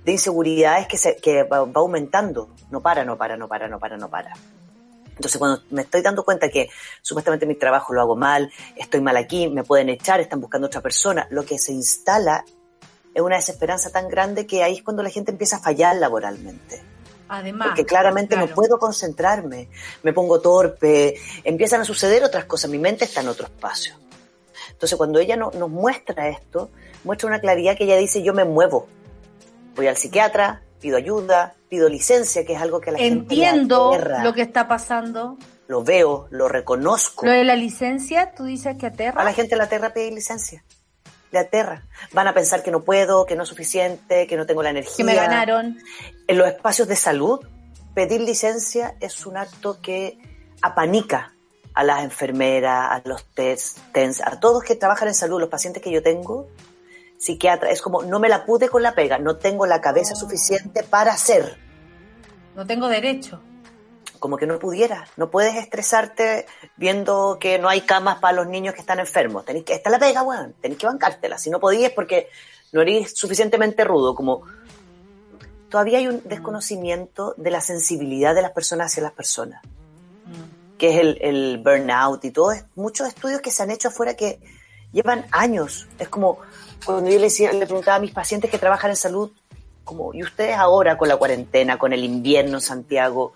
de 0.05 0.11
inseguridades 0.11 0.87
que, 0.87 0.97
se, 0.97 1.15
que 1.17 1.43
va, 1.43 1.65
va 1.65 1.81
aumentando. 1.81 2.49
No 2.69 2.81
para, 2.81 3.03
no 3.03 3.17
para, 3.17 3.35
no 3.35 3.47
para, 3.47 3.67
no 3.67 3.79
para, 3.79 3.97
no 3.97 4.09
para. 4.09 4.33
Entonces, 5.15 5.37
cuando 5.39 5.61
me 5.69 5.83
estoy 5.83 6.01
dando 6.01 6.23
cuenta 6.23 6.49
que 6.49 6.69
supuestamente 7.01 7.45
mi 7.45 7.55
trabajo 7.55 7.93
lo 7.93 8.01
hago 8.01 8.15
mal, 8.15 8.51
estoy 8.75 9.01
mal 9.01 9.15
aquí, 9.17 9.47
me 9.47 9.63
pueden 9.63 9.89
echar, 9.89 10.19
están 10.19 10.41
buscando 10.41 10.67
otra 10.67 10.81
persona, 10.81 11.27
lo 11.29 11.45
que 11.45 11.57
se 11.57 11.71
instala 11.71 12.43
es 13.13 13.21
una 13.21 13.37
desesperanza 13.37 13.89
tan 13.91 14.09
grande 14.09 14.45
que 14.45 14.61
ahí 14.61 14.75
es 14.75 14.83
cuando 14.83 15.01
la 15.01 15.09
gente 15.09 15.31
empieza 15.31 15.57
a 15.57 15.59
fallar 15.59 15.95
laboralmente. 15.95 16.83
Además. 17.29 17.69
Porque 17.69 17.85
claramente 17.85 18.35
claro. 18.35 18.49
no 18.49 18.53
puedo 18.55 18.77
concentrarme, 18.77 19.69
me 20.03 20.13
pongo 20.13 20.41
torpe, 20.41 21.15
empiezan 21.43 21.81
a 21.81 21.85
suceder 21.85 22.23
otras 22.23 22.45
cosas, 22.45 22.69
mi 22.69 22.77
mente 22.77 23.05
está 23.05 23.21
en 23.21 23.29
otro 23.29 23.45
espacio. 23.45 23.95
Entonces, 24.69 24.97
cuando 24.97 25.19
ella 25.19 25.37
no- 25.37 25.51
nos 25.51 25.69
muestra 25.69 26.27
esto, 26.27 26.69
muestra 27.05 27.27
una 27.27 27.39
claridad 27.39 27.77
que 27.77 27.85
ella 27.85 27.97
dice, 27.97 28.21
yo 28.21 28.33
me 28.33 28.43
muevo. 28.43 28.87
Voy 29.75 29.87
al 29.87 29.95
psiquiatra, 29.97 30.61
pido 30.81 30.97
ayuda, 30.97 31.55
pido 31.75 31.89
licencia, 31.89 32.45
que 32.45 32.53
es 32.53 32.61
algo 32.61 32.79
que 32.79 32.89
la 32.91 32.97
gente 32.97 33.33
Entiendo 33.33 33.93
aterra. 33.93 34.23
lo 34.23 34.33
que 34.33 34.41
está 34.41 34.65
pasando. 34.65 35.37
Lo 35.67 35.83
veo, 35.83 36.27
lo 36.29 36.47
reconozco. 36.47 37.25
Lo 37.25 37.33
de 37.33 37.43
la 37.43 37.57
licencia, 37.57 38.33
tú 38.33 38.45
dices 38.45 38.77
que 38.77 38.85
aterra. 38.85 39.21
A 39.21 39.25
la 39.25 39.33
gente 39.33 39.57
le 39.57 39.63
aterra 39.63 39.89
pedir 39.93 40.13
licencia. 40.13 40.63
Le 41.31 41.39
aterra. 41.39 41.83
Van 42.13 42.29
a 42.29 42.33
pensar 42.33 42.63
que 42.63 42.71
no 42.71 42.85
puedo, 42.85 43.25
que 43.25 43.35
no 43.35 43.43
es 43.43 43.49
suficiente, 43.49 44.25
que 44.25 44.37
no 44.37 44.45
tengo 44.45 44.63
la 44.63 44.69
energía. 44.69 44.95
que 44.95 45.03
me 45.03 45.15
ganaron. 45.15 45.77
En 46.27 46.37
los 46.37 46.47
espacios 46.47 46.87
de 46.87 46.95
salud, 46.95 47.41
pedir 47.93 48.21
licencia 48.21 48.95
es 49.01 49.25
un 49.25 49.35
acto 49.35 49.81
que 49.81 50.17
apanica 50.61 51.33
a 51.73 51.83
las 51.83 52.05
enfermeras, 52.05 52.89
a 52.89 53.01
los 53.03 53.25
test, 53.33 53.79
TENS, 53.91 54.21
a 54.21 54.39
todos 54.39 54.63
que 54.63 54.75
trabajan 54.75 55.09
en 55.09 55.13
salud, 55.13 55.41
los 55.41 55.49
pacientes 55.49 55.83
que 55.83 55.91
yo 55.91 56.01
tengo, 56.01 56.47
psiquiatra, 57.17 57.69
es 57.69 57.81
como 57.81 58.03
no 58.03 58.19
me 58.19 58.29
la 58.29 58.45
pude 58.45 58.69
con 58.69 58.81
la 58.81 58.95
pega, 58.95 59.17
no 59.17 59.35
tengo 59.35 59.65
la 59.65 59.81
cabeza 59.81 60.15
suficiente 60.15 60.83
para 60.83 61.11
hacer. 61.11 61.64
No 62.55 62.65
tengo 62.65 62.87
derecho. 62.87 63.41
Como 64.19 64.37
que 64.37 64.47
no 64.47 64.57
pudiera, 64.57 65.07
no 65.17 65.29
puedes 65.29 65.55
estresarte 65.55 66.47
viendo 66.77 67.37
que 67.39 67.59
no 67.59 67.69
hay 67.69 67.81
camas 67.81 68.19
para 68.19 68.37
los 68.37 68.47
niños 68.47 68.73
que 68.73 68.79
están 68.79 68.99
enfermos. 68.99 69.45
Tenés 69.45 69.63
que, 69.63 69.73
esta 69.73 69.89
es 69.89 69.91
la 69.91 69.99
pega, 69.99 70.23
weón, 70.23 70.55
tenés 70.61 70.77
que 70.77 70.87
bancártela. 70.87 71.37
Si 71.37 71.49
no 71.49 71.59
podías 71.59 71.91
porque 71.91 72.29
no 72.71 72.81
eres 72.81 73.13
suficientemente 73.15 73.83
rudo, 73.83 74.15
como 74.15 74.43
todavía 75.69 75.99
hay 75.99 76.07
un 76.07 76.21
desconocimiento 76.23 77.35
de 77.37 77.51
la 77.51 77.61
sensibilidad 77.61 78.33
de 78.33 78.41
las 78.41 78.51
personas 78.51 78.91
hacia 78.91 79.03
las 79.03 79.11
personas, 79.11 79.61
que 80.77 80.93
es 80.93 81.01
el, 81.01 81.17
el 81.21 81.61
burnout 81.63 82.23
y 82.25 82.31
todo, 82.31 82.53
muchos 82.75 83.07
estudios 83.07 83.41
que 83.41 83.51
se 83.51 83.63
han 83.63 83.71
hecho 83.71 83.89
afuera 83.89 84.15
que 84.15 84.39
llevan 84.91 85.25
años. 85.31 85.87
Es 85.99 86.07
como 86.07 86.39
cuando 86.85 87.09
yo 87.09 87.17
le, 87.17 87.25
decía, 87.25 87.51
le 87.51 87.65
preguntaba 87.65 87.97
a 87.97 87.99
mis 87.99 88.11
pacientes 88.11 88.49
que 88.49 88.57
trabajan 88.57 88.91
en 88.91 88.95
salud, 88.95 89.31
como, 89.85 90.13
¿y 90.13 90.23
ustedes 90.23 90.57
ahora 90.57 90.97
con 90.97 91.07
la 91.07 91.15
cuarentena, 91.15 91.77
con 91.77 91.93
el 91.93 92.03
invierno 92.03 92.55
en 92.55 92.61
Santiago, 92.61 93.33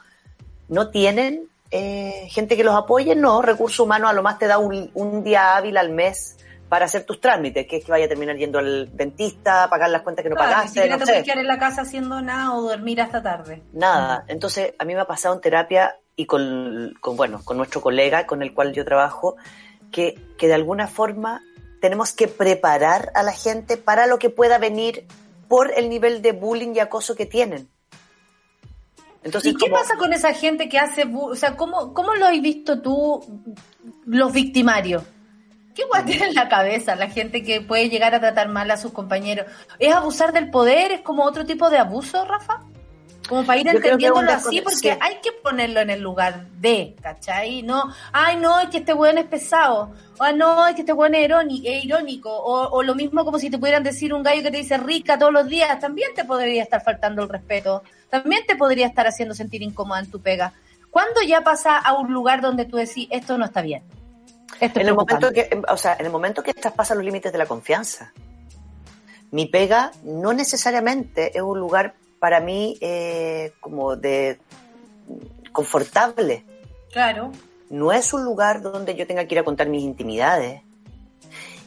no 0.68 0.90
tienen 0.90 1.48
eh, 1.72 2.28
gente 2.30 2.58
que 2.58 2.64
los 2.64 2.76
apoye? 2.76 3.16
No, 3.16 3.42
recursos 3.42 3.80
humanos 3.80 4.10
a 4.10 4.14
lo 4.14 4.24
más 4.24 4.38
te 4.40 4.48
da 4.48 4.58
un, 4.58 4.92
un 4.94 5.24
día 5.24 5.56
hábil 5.56 5.78
al 5.78 5.92
mes 5.92 6.36
para 6.68 6.86
hacer 6.86 7.04
tus 7.04 7.20
trámites, 7.20 7.66
que 7.68 7.78
es 7.78 7.86
que 7.86 7.92
vaya 7.92 8.06
a 8.06 8.08
terminar 8.08 8.36
yendo 8.38 8.60
al 8.60 8.96
dentista, 8.96 9.68
pagar 9.70 9.90
las 9.90 10.04
cuentas 10.04 10.24
que 10.24 10.30
no 10.30 10.36
Claro, 10.36 10.50
ni 10.50 10.56
pagaste, 10.56 10.80
siquiera 10.82 10.98
no 10.98 11.00
te 11.00 11.12
puedes 11.12 11.24
quedar 11.24 11.38
en 11.40 11.48
la 11.48 11.58
casa 11.58 11.82
haciendo 11.82 12.22
nada 12.22 12.54
o 12.54 12.62
dormir 12.62 13.02
hasta 13.02 13.24
tarde. 13.24 13.64
Nada. 13.74 14.24
Entonces, 14.28 14.74
a 14.78 14.86
mí 14.86 14.94
me 14.94 15.02
ha 15.02 15.08
pasado 15.08 15.34
en 15.34 15.42
terapia 15.42 15.98
y 16.16 16.26
con, 16.26 16.94
con, 17.02 17.18
bueno, 17.18 17.42
con 17.44 17.58
nuestro 17.58 17.82
colega 17.82 18.28
con 18.28 18.44
el 18.44 18.54
cual 18.54 18.74
yo 18.74 18.86
trabajo, 18.86 19.36
que, 19.92 20.20
que 20.38 20.48
de 20.48 20.54
alguna 20.54 20.88
forma 20.88 21.42
tenemos 21.82 22.14
que 22.14 22.28
preparar 22.28 23.12
a 23.16 23.24
la 23.24 23.32
gente 23.32 23.78
para 23.78 24.06
lo 24.06 24.20
que 24.20 24.30
pueda 24.30 24.58
venir 24.60 25.06
por 25.50 25.74
el 25.76 25.90
nivel 25.90 26.22
de 26.22 26.32
bullying 26.32 26.74
y 26.76 26.80
acoso 26.80 27.16
que 27.16 27.26
tienen. 27.26 27.68
Entonces, 29.22 29.52
¿Y 29.52 29.56
qué 29.58 29.70
como- 29.70 29.76
pasa 29.82 29.98
con 29.98 30.14
esa 30.14 30.34
gente 30.34 30.70
que 30.70 30.80
hace, 30.80 31.04
o 31.14 31.36
sea, 31.36 31.58
cómo, 31.58 31.94
cómo 31.94 32.14
lo 32.16 32.26
has 32.28 32.40
visto 32.42 32.82
tú, 32.82 33.20
los 34.06 34.32
victimarios? 34.32 35.04
¿Qué 35.76 35.84
guay 35.86 36.04
tiene 36.06 36.28
en 36.28 36.36
la 36.36 36.48
cabeza 36.50 36.96
la 36.96 37.10
gente 37.10 37.44
que 37.44 37.62
puede 37.62 37.90
llegar 37.90 38.14
a 38.16 38.20
tratar 38.20 38.48
mal 38.50 38.70
a 38.72 38.78
sus 38.78 38.92
compañeros? 38.94 39.46
¿Es 39.78 39.94
abusar 39.94 40.32
del 40.32 40.50
poder? 40.50 40.92
¿Es 40.92 41.02
como 41.02 41.24
otro 41.26 41.46
tipo 41.46 41.70
de 41.70 41.78
abuso, 41.78 42.24
Rafa? 42.26 42.64
Como 43.30 43.46
para 43.46 43.60
ir 43.60 43.68
Yo 43.68 43.74
entendiéndolo 43.74 44.32
así, 44.32 44.60
porque 44.62 44.76
sí. 44.76 44.90
hay 44.90 45.18
que 45.22 45.32
ponerlo 45.32 45.82
en 45.82 45.92
el 45.92 46.02
lugar 46.02 46.48
de, 46.58 46.96
¿cachai? 47.00 47.62
No, 47.62 47.94
ay, 48.12 48.38
no, 48.38 48.60
es 48.60 48.70
que 48.70 48.80
este 48.80 48.96
weón 48.96 49.20
es 49.20 49.26
pesado. 49.26 49.94
O 50.18 50.32
no, 50.32 50.68
es 50.68 50.74
que 50.74 50.82
este 50.82 50.94
weón 50.94 51.14
es 51.14 51.26
irónico. 51.26 51.68
Es 51.70 51.86
irónico. 51.86 52.32
O, 52.32 52.70
o 52.70 52.82
lo 52.82 52.96
mismo 52.96 53.24
como 53.24 53.38
si 53.38 53.52
te 53.52 53.60
pudieran 53.60 53.84
decir 53.84 54.16
un 54.16 54.24
gallo 54.24 54.42
que 54.42 54.50
te 54.50 54.58
dice 54.58 54.80
rica 54.80 55.20
todos 55.20 55.32
los 55.32 55.48
días. 55.48 55.80
También 55.80 56.12
te 56.16 56.26
podría 56.26 56.64
estar 56.64 56.84
faltando 56.84 57.22
el 57.22 57.30
respeto. 57.30 57.84
También 58.10 58.42
te 58.48 58.56
podría 58.56 58.88
estar 58.88 59.06
haciendo 59.06 59.36
sentir 59.36 59.62
incómoda 59.62 60.00
en 60.00 60.10
tu 60.10 60.20
pega. 60.20 60.52
¿Cuándo 60.90 61.22
ya 61.22 61.42
pasa 61.42 61.78
a 61.78 61.94
un 61.94 62.12
lugar 62.12 62.42
donde 62.42 62.66
tú 62.66 62.78
decís, 62.78 63.08
esto 63.12 63.38
no 63.38 63.46
está 63.46 63.62
bien? 63.62 63.84
Esto 64.60 64.80
en 64.80 64.88
el 64.88 64.96
momento 64.96 65.30
preocupante"? 65.30 65.62
que, 65.68 65.72
o 65.72 65.78
sea, 65.78 65.96
en 66.00 66.08
el 66.08 66.12
momento 66.12 66.42
que 66.42 66.56
traspasan 66.56 66.98
los 66.98 67.06
límites 67.06 67.32
de 67.32 67.38
la 67.38 67.46
confianza. 67.46 68.12
Mi 69.30 69.46
pega 69.46 69.92
no 70.04 70.34
necesariamente 70.34 71.38
es 71.38 71.44
un 71.44 71.60
lugar 71.60 71.94
para 72.20 72.40
mí 72.40 72.78
eh, 72.82 73.54
como 73.60 73.96
de 73.96 74.40
confortable. 75.52 76.46
Claro. 76.92 77.32
No 77.70 77.92
es 77.92 78.14
un 78.14 78.24
lugar 78.24 78.62
donde 78.62 78.96
yo 78.96 79.06
tenga 79.08 79.26
que 79.26 79.36
ir 79.36 79.40
a 79.40 79.44
contar 79.44 79.68
mis 79.68 79.84
intimidades. 79.84 80.62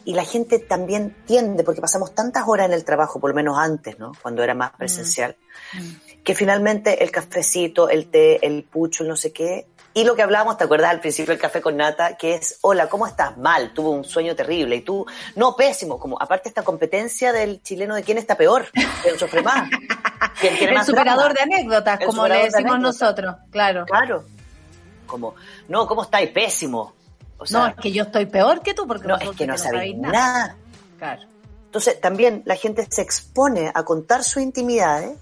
Y 0.05 0.15
la 0.15 0.25
gente 0.25 0.59
también 0.59 1.15
tiende, 1.27 1.63
porque 1.63 1.81
pasamos 1.81 2.13
tantas 2.13 2.49
horas 2.49 2.67
en 2.67 2.73
el 2.73 2.85
trabajo, 2.85 3.21
por 3.21 3.31
lo 3.31 3.37
menos 3.37 3.57
antes, 3.57 4.01
¿no? 4.01 4.13
Cuando 4.21 4.43
era 4.43 4.53
más 4.53 4.73
presencial, 4.73 5.37
que 6.25 6.35
finalmente 6.35 7.05
el 7.05 7.13
cafecito, 7.13 7.89
el 7.89 8.09
té, 8.09 8.45
el 8.45 8.65
pucho, 8.65 9.05
el 9.05 9.11
no 9.11 9.17
sé 9.17 9.33
qué, 9.33 9.69
y 9.95 10.05
lo 10.05 10.15
que 10.15 10.23
hablábamos, 10.23 10.57
¿te 10.57 10.65
acuerdas 10.65 10.91
al 10.91 11.01
principio 11.01 11.33
del 11.33 11.41
café 11.41 11.61
con 11.61 11.77
nata? 11.77 12.17
Que 12.17 12.35
es, 12.35 12.59
hola, 12.63 12.89
¿cómo 12.89 13.07
estás? 13.07 13.37
Mal, 13.37 13.73
tuve 13.75 13.91
un 13.91 14.05
sueño 14.05 14.35
terrible. 14.35 14.77
Y 14.77 14.81
tú, 14.83 15.07
no, 15.37 15.55
pésimo. 15.55 15.99
Como 15.99 16.21
aparte 16.21 16.49
esta 16.49 16.63
competencia 16.63 17.33
del 17.33 17.63
chileno 17.63 17.95
de 17.95 18.03
quién 18.03 18.19
está 18.19 18.37
peor, 18.37 18.67
quién 19.03 19.19
sufre 19.19 19.43
más, 19.43 19.69
quién 20.41 20.57
tiene 20.57 20.73
El 20.73 20.79
más 20.79 20.87
superador 20.87 21.35
drama. 21.35 21.35
de 21.35 21.57
anécdotas, 21.57 22.01
El 22.01 22.07
como 22.07 22.27
le 22.27 22.37
de 22.37 22.45
decimos 22.45 22.81
nosotros. 22.81 23.37
Claro. 23.51 23.85
Claro. 23.87 24.25
Como, 25.07 25.35
no, 25.69 25.87
¿cómo 25.87 26.05
estáis? 26.05 26.31
Pésimo. 26.31 26.95
O 27.37 27.47
sea, 27.47 27.61
no, 27.61 27.67
es 27.69 27.75
que 27.77 27.93
yo 27.93 28.05
estoy 28.05 28.27
peor 28.27 28.63
que 28.63 28.73
tú 28.73 28.87
porque 28.87 29.09
no, 29.09 29.17
es 29.17 29.31
que 29.31 29.47
no 29.47 29.59
sabéis 29.59 29.93
sabéis 29.93 29.97
nada. 29.99 30.57
Claro. 30.99 31.23
Entonces, 31.67 32.01
también 32.01 32.43
la 32.45 32.55
gente 32.57 32.87
se 32.89 33.03
expone 33.03 33.71
a 33.75 33.83
contar 33.83 34.25
sus 34.25 34.43
intimidades. 34.43 35.19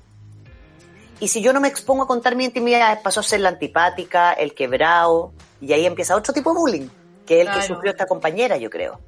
Y 1.21 1.29
si 1.29 1.43
yo 1.43 1.53
no 1.53 1.61
me 1.61 1.69
expongo 1.69 2.05
a 2.05 2.07
contar 2.07 2.35
mis 2.35 2.47
intimidades, 2.47 2.99
paso 3.01 3.21
a 3.21 3.23
ser 3.23 3.41
la 3.41 3.51
antipática, 3.51 4.33
el 4.33 4.55
quebrado. 4.55 5.33
Y 5.61 5.73
ahí 5.73 5.85
empieza 5.85 6.17
otro 6.17 6.33
tipo 6.33 6.53
de 6.53 6.59
bullying, 6.59 6.89
que 7.27 7.43
es 7.43 7.47
el 7.47 7.55
que 7.55 7.63
sufrió 7.63 7.91
esta 7.91 8.07
compañera, 8.07 8.57
yo 8.57 8.71
creo. 8.71 8.99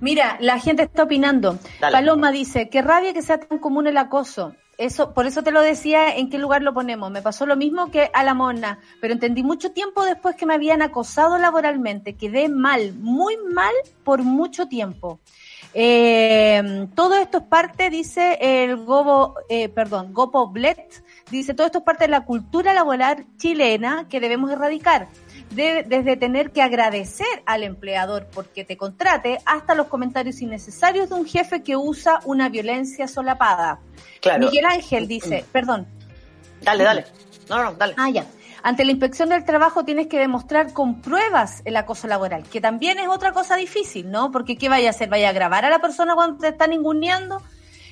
Mira, 0.00 0.36
la 0.40 0.58
gente 0.60 0.84
está 0.84 1.02
opinando. 1.02 1.58
Dale. 1.80 1.92
Paloma 1.92 2.30
dice, 2.30 2.68
qué 2.68 2.82
rabia 2.82 3.12
que 3.12 3.22
sea 3.22 3.38
tan 3.40 3.58
común 3.58 3.86
el 3.88 3.96
acoso. 3.96 4.54
Eso, 4.78 5.14
por 5.14 5.26
eso 5.26 5.42
te 5.42 5.52
lo 5.52 5.62
decía 5.62 6.16
en 6.16 6.28
qué 6.28 6.38
lugar 6.38 6.62
lo 6.62 6.74
ponemos. 6.74 7.10
Me 7.10 7.22
pasó 7.22 7.46
lo 7.46 7.56
mismo 7.56 7.90
que 7.90 8.10
a 8.12 8.22
la 8.22 8.34
mona, 8.34 8.78
pero 9.00 9.14
entendí 9.14 9.42
mucho 9.42 9.72
tiempo 9.72 10.04
después 10.04 10.36
que 10.36 10.44
me 10.44 10.54
habían 10.54 10.82
acosado 10.82 11.38
laboralmente. 11.38 12.14
Quedé 12.14 12.48
mal, 12.48 12.92
muy 12.94 13.38
mal 13.38 13.72
por 14.04 14.22
mucho 14.22 14.68
tiempo. 14.68 15.18
Eh, 15.72 16.88
todo 16.94 17.16
esto 17.16 17.38
es 17.38 17.44
parte, 17.44 17.90
dice 17.90 18.38
el 18.40 18.76
Gobo, 18.76 19.34
eh, 19.48 19.68
perdón, 19.68 20.12
Gopo 20.12 20.48
Blet, 20.48 21.02
dice, 21.30 21.54
todo 21.54 21.66
esto 21.66 21.78
es 21.78 21.84
parte 21.84 22.04
de 22.04 22.10
la 22.10 22.24
cultura 22.24 22.72
laboral 22.74 23.26
chilena 23.36 24.06
que 24.08 24.20
debemos 24.20 24.50
erradicar. 24.50 25.08
De- 25.50 25.84
desde 25.86 26.16
tener 26.16 26.50
que 26.50 26.60
agradecer 26.60 27.26
al 27.46 27.62
empleador 27.62 28.26
porque 28.34 28.64
te 28.64 28.76
contrate 28.76 29.38
hasta 29.46 29.74
los 29.76 29.86
comentarios 29.86 30.40
innecesarios 30.42 31.08
de 31.08 31.14
un 31.14 31.24
jefe 31.26 31.62
que 31.62 31.76
usa 31.76 32.18
una 32.24 32.48
violencia 32.48 33.06
solapada. 33.06 33.78
Claro. 34.20 34.46
Miguel 34.46 34.64
Ángel 34.66 35.06
dice, 35.06 35.44
perdón, 35.52 35.86
Dale, 36.62 36.82
dale. 36.84 37.04
No, 37.48 37.62
no, 37.62 37.72
dale. 37.74 37.94
Ah, 37.96 38.10
ya. 38.10 38.24
Ante 38.64 38.84
la 38.84 38.90
inspección 38.90 39.28
del 39.28 39.44
trabajo 39.44 39.84
tienes 39.84 40.08
que 40.08 40.18
demostrar 40.18 40.72
con 40.72 41.00
pruebas 41.00 41.62
el 41.64 41.76
acoso 41.76 42.08
laboral, 42.08 42.42
que 42.42 42.60
también 42.60 42.98
es 42.98 43.06
otra 43.06 43.30
cosa 43.32 43.54
difícil, 43.54 44.10
¿no? 44.10 44.32
Porque 44.32 44.56
¿qué 44.56 44.68
vaya 44.68 44.88
a 44.88 44.90
hacer? 44.90 45.08
¿Vaya 45.08 45.28
a 45.28 45.32
grabar 45.32 45.64
a 45.64 45.70
la 45.70 45.78
persona 45.78 46.16
cuando 46.16 46.38
te 46.38 46.48
están 46.48 46.70
ninguneando? 46.70 47.40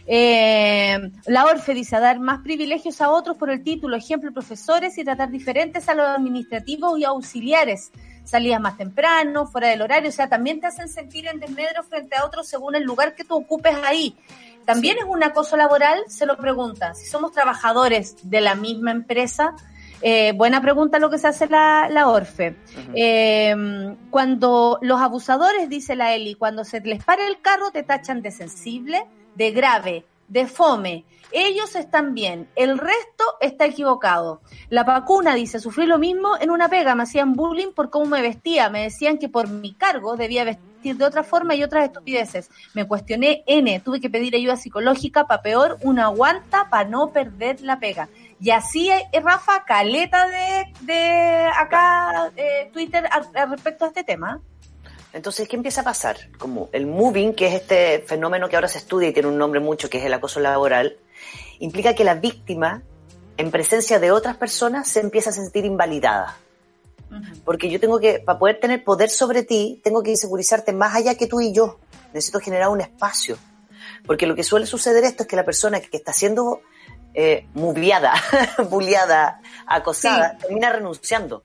Eh, 0.06 1.10
la 1.26 1.47
ORFE 1.47 1.74
dice 1.74 1.97
a 1.97 2.01
dar 2.01 2.18
más 2.20 2.40
privilegios 2.40 3.01
a 3.01 3.10
otros 3.10 3.36
por 3.36 3.51
el 3.51 3.62
título, 3.62 3.97
ejemplo, 3.97 4.32
profesores 4.32 4.98
y 4.98 5.05
tratar 5.05 5.31
diferentes 5.31 5.89
a 5.89 5.94
los 5.94 6.06
administrativos 6.06 6.98
y 6.98 7.05
auxiliares. 7.05 7.90
Salidas 8.24 8.60
más 8.60 8.76
temprano, 8.76 9.47
fuera 9.47 9.68
del 9.68 9.82
horario, 9.82 10.09
o 10.09 10.12
sea, 10.12 10.28
también 10.28 10.60
te 10.60 10.66
hacen 10.66 10.89
sentir 10.89 11.26
en 11.26 11.40
desmedro 11.40 11.82
frente 11.82 12.16
a 12.16 12.24
otros 12.24 12.48
según 12.48 12.74
el 12.74 12.82
lugar 12.82 13.14
que 13.14 13.24
tú 13.24 13.35
ocupes 13.35 13.76
ahí. 13.85 14.16
También 14.64 14.97
es 14.97 15.05
un 15.05 15.22
acoso 15.22 15.56
laboral, 15.56 16.01
se 16.09 16.24
lo 16.24 16.39
preguntan. 16.39 16.94
Si 16.97 17.06
somos 17.06 17.32
trabajadores 17.32 18.16
de 18.22 18.40
la 18.40 18.55
misma 18.55 18.93
empresa, 18.93 19.55
eh, 20.01 20.32
buena 20.32 20.62
pregunta 20.62 20.98
lo 20.98 21.10
que 21.10 21.18
se 21.18 21.28
hace 21.28 21.48
la, 21.48 21.89
la 21.90 22.09
ORFE. 22.09 22.56
Eh, 22.94 23.55
cuando 24.09 24.78
los 24.81 25.01
abusadores, 25.01 25.68
dice 25.68 25.97
la 25.97 26.14
Eli, 26.14 26.35
cuando 26.35 26.64
se 26.64 26.81
les 26.81 27.05
para 27.05 27.26
el 27.26 27.40
carro 27.40 27.70
te 27.72 27.82
tachan 27.82 28.22
de 28.22 28.31
sensible, 28.31 29.05
de 29.35 29.51
grave, 29.51 30.05
de 30.28 30.47
fome. 30.47 31.05
Ellos 31.32 31.74
están 31.74 32.15
bien, 32.15 32.48
el 32.55 32.78
resto 32.78 33.24
está 33.40 33.66
equivocado. 33.66 34.40
La 34.69 34.85
vacuna 34.85 35.35
dice, 35.35 35.59
sufrí 35.59 35.85
lo 35.85 35.98
mismo 35.98 36.36
en 36.40 36.51
una 36.51 36.69
pega, 36.69 36.94
me 36.94 37.02
hacían 37.02 37.32
bullying 37.32 37.73
por 37.73 37.90
cómo 37.90 38.06
me 38.06 38.23
vestía, 38.23 38.70
me 38.70 38.82
decían 38.82 39.19
que 39.19 39.28
por 39.28 39.48
mi 39.48 39.74
cargo 39.74 40.16
debía 40.16 40.44
vestir 40.44 40.97
de 40.97 41.05
otra 41.05 41.24
forma 41.24 41.56
y 41.56 41.65
otras 41.65 41.86
estupideces. 41.86 42.51
Me 42.73 42.86
cuestioné 42.86 43.43
N, 43.47 43.81
tuve 43.81 44.01
que 44.01 44.11
pedir 44.11 44.36
ayuda 44.36 44.56
psicológica 44.56 45.27
para 45.27 45.43
peor, 45.43 45.78
una 45.82 46.05
aguanta 46.05 46.69
para 46.70 46.89
no 46.89 47.11
perder 47.11 47.62
la 47.62 47.81
pega. 47.81 48.09
Y 48.39 48.51
así, 48.51 48.90
eh, 48.90 49.20
Rafa, 49.20 49.65
caleta 49.65 50.28
de, 50.28 50.73
de 50.82 51.47
acá 51.59 52.31
eh, 52.36 52.70
Twitter 52.73 53.09
al 53.11 53.51
respecto 53.51 53.86
a 53.86 53.89
este 53.89 54.05
tema. 54.05 54.40
Entonces, 55.15 55.49
¿qué 55.49 55.55
empieza 55.55 55.82
a 55.82 55.85
pasar? 55.85 56.16
Como 56.39 56.69
el 56.73 56.89
moving, 56.89 57.35
que 57.35 57.47
es 57.47 57.55
este 57.55 58.01
fenómeno 58.01 58.49
que 58.49 58.57
ahora 58.57 58.66
se 58.66 58.78
estudia 58.78 59.09
y 59.09 59.12
tiene 59.12 59.28
un 59.28 59.39
nombre 59.39 59.61
mucho, 59.61 59.89
que 59.89 59.99
es 59.99 60.05
el 60.05 60.12
acoso 60.12 60.41
laboral, 60.41 60.99
implica 61.61 61.95
que 61.95 62.03
la 62.03 62.15
víctima, 62.15 62.82
en 63.36 63.53
presencia 63.53 64.01
de 64.01 64.11
otras 64.11 64.36
personas, 64.36 64.89
se 64.89 64.99
empieza 64.99 65.31
a 65.31 65.32
sentir 65.32 65.65
invalidada. 65.65 66.36
Porque 67.45 67.70
yo 67.70 67.78
tengo 67.78 68.01
que, 68.01 68.19
para 68.19 68.41
poder 68.41 68.59
tener 68.59 68.82
poder 68.82 69.09
sobre 69.09 69.45
ti, 69.45 69.81
tengo 69.85 70.03
que 70.03 70.11
insegurizarte 70.11 70.73
más 70.73 70.97
allá 70.97 71.15
que 71.15 71.28
tú 71.28 71.41
y 71.41 71.53
yo. 71.53 71.78
Necesito 72.12 72.41
generar 72.41 72.70
un 72.70 72.81
espacio. 72.81 73.39
Porque 74.07 74.27
lo 74.27 74.35
que 74.35 74.43
suele 74.43 74.66
suceder 74.66 75.05
esto 75.05 75.23
es 75.23 75.28
que 75.28 75.36
la 75.36 75.45
persona 75.45 75.81
que 75.81 75.97
está 75.97 76.12
siendo 76.12 76.61
eh, 77.15 77.47
moviada, 77.55 78.15
bulliada, 78.69 79.41
acosada, 79.65 80.36
termina 80.39 80.70
renunciando. 80.70 81.45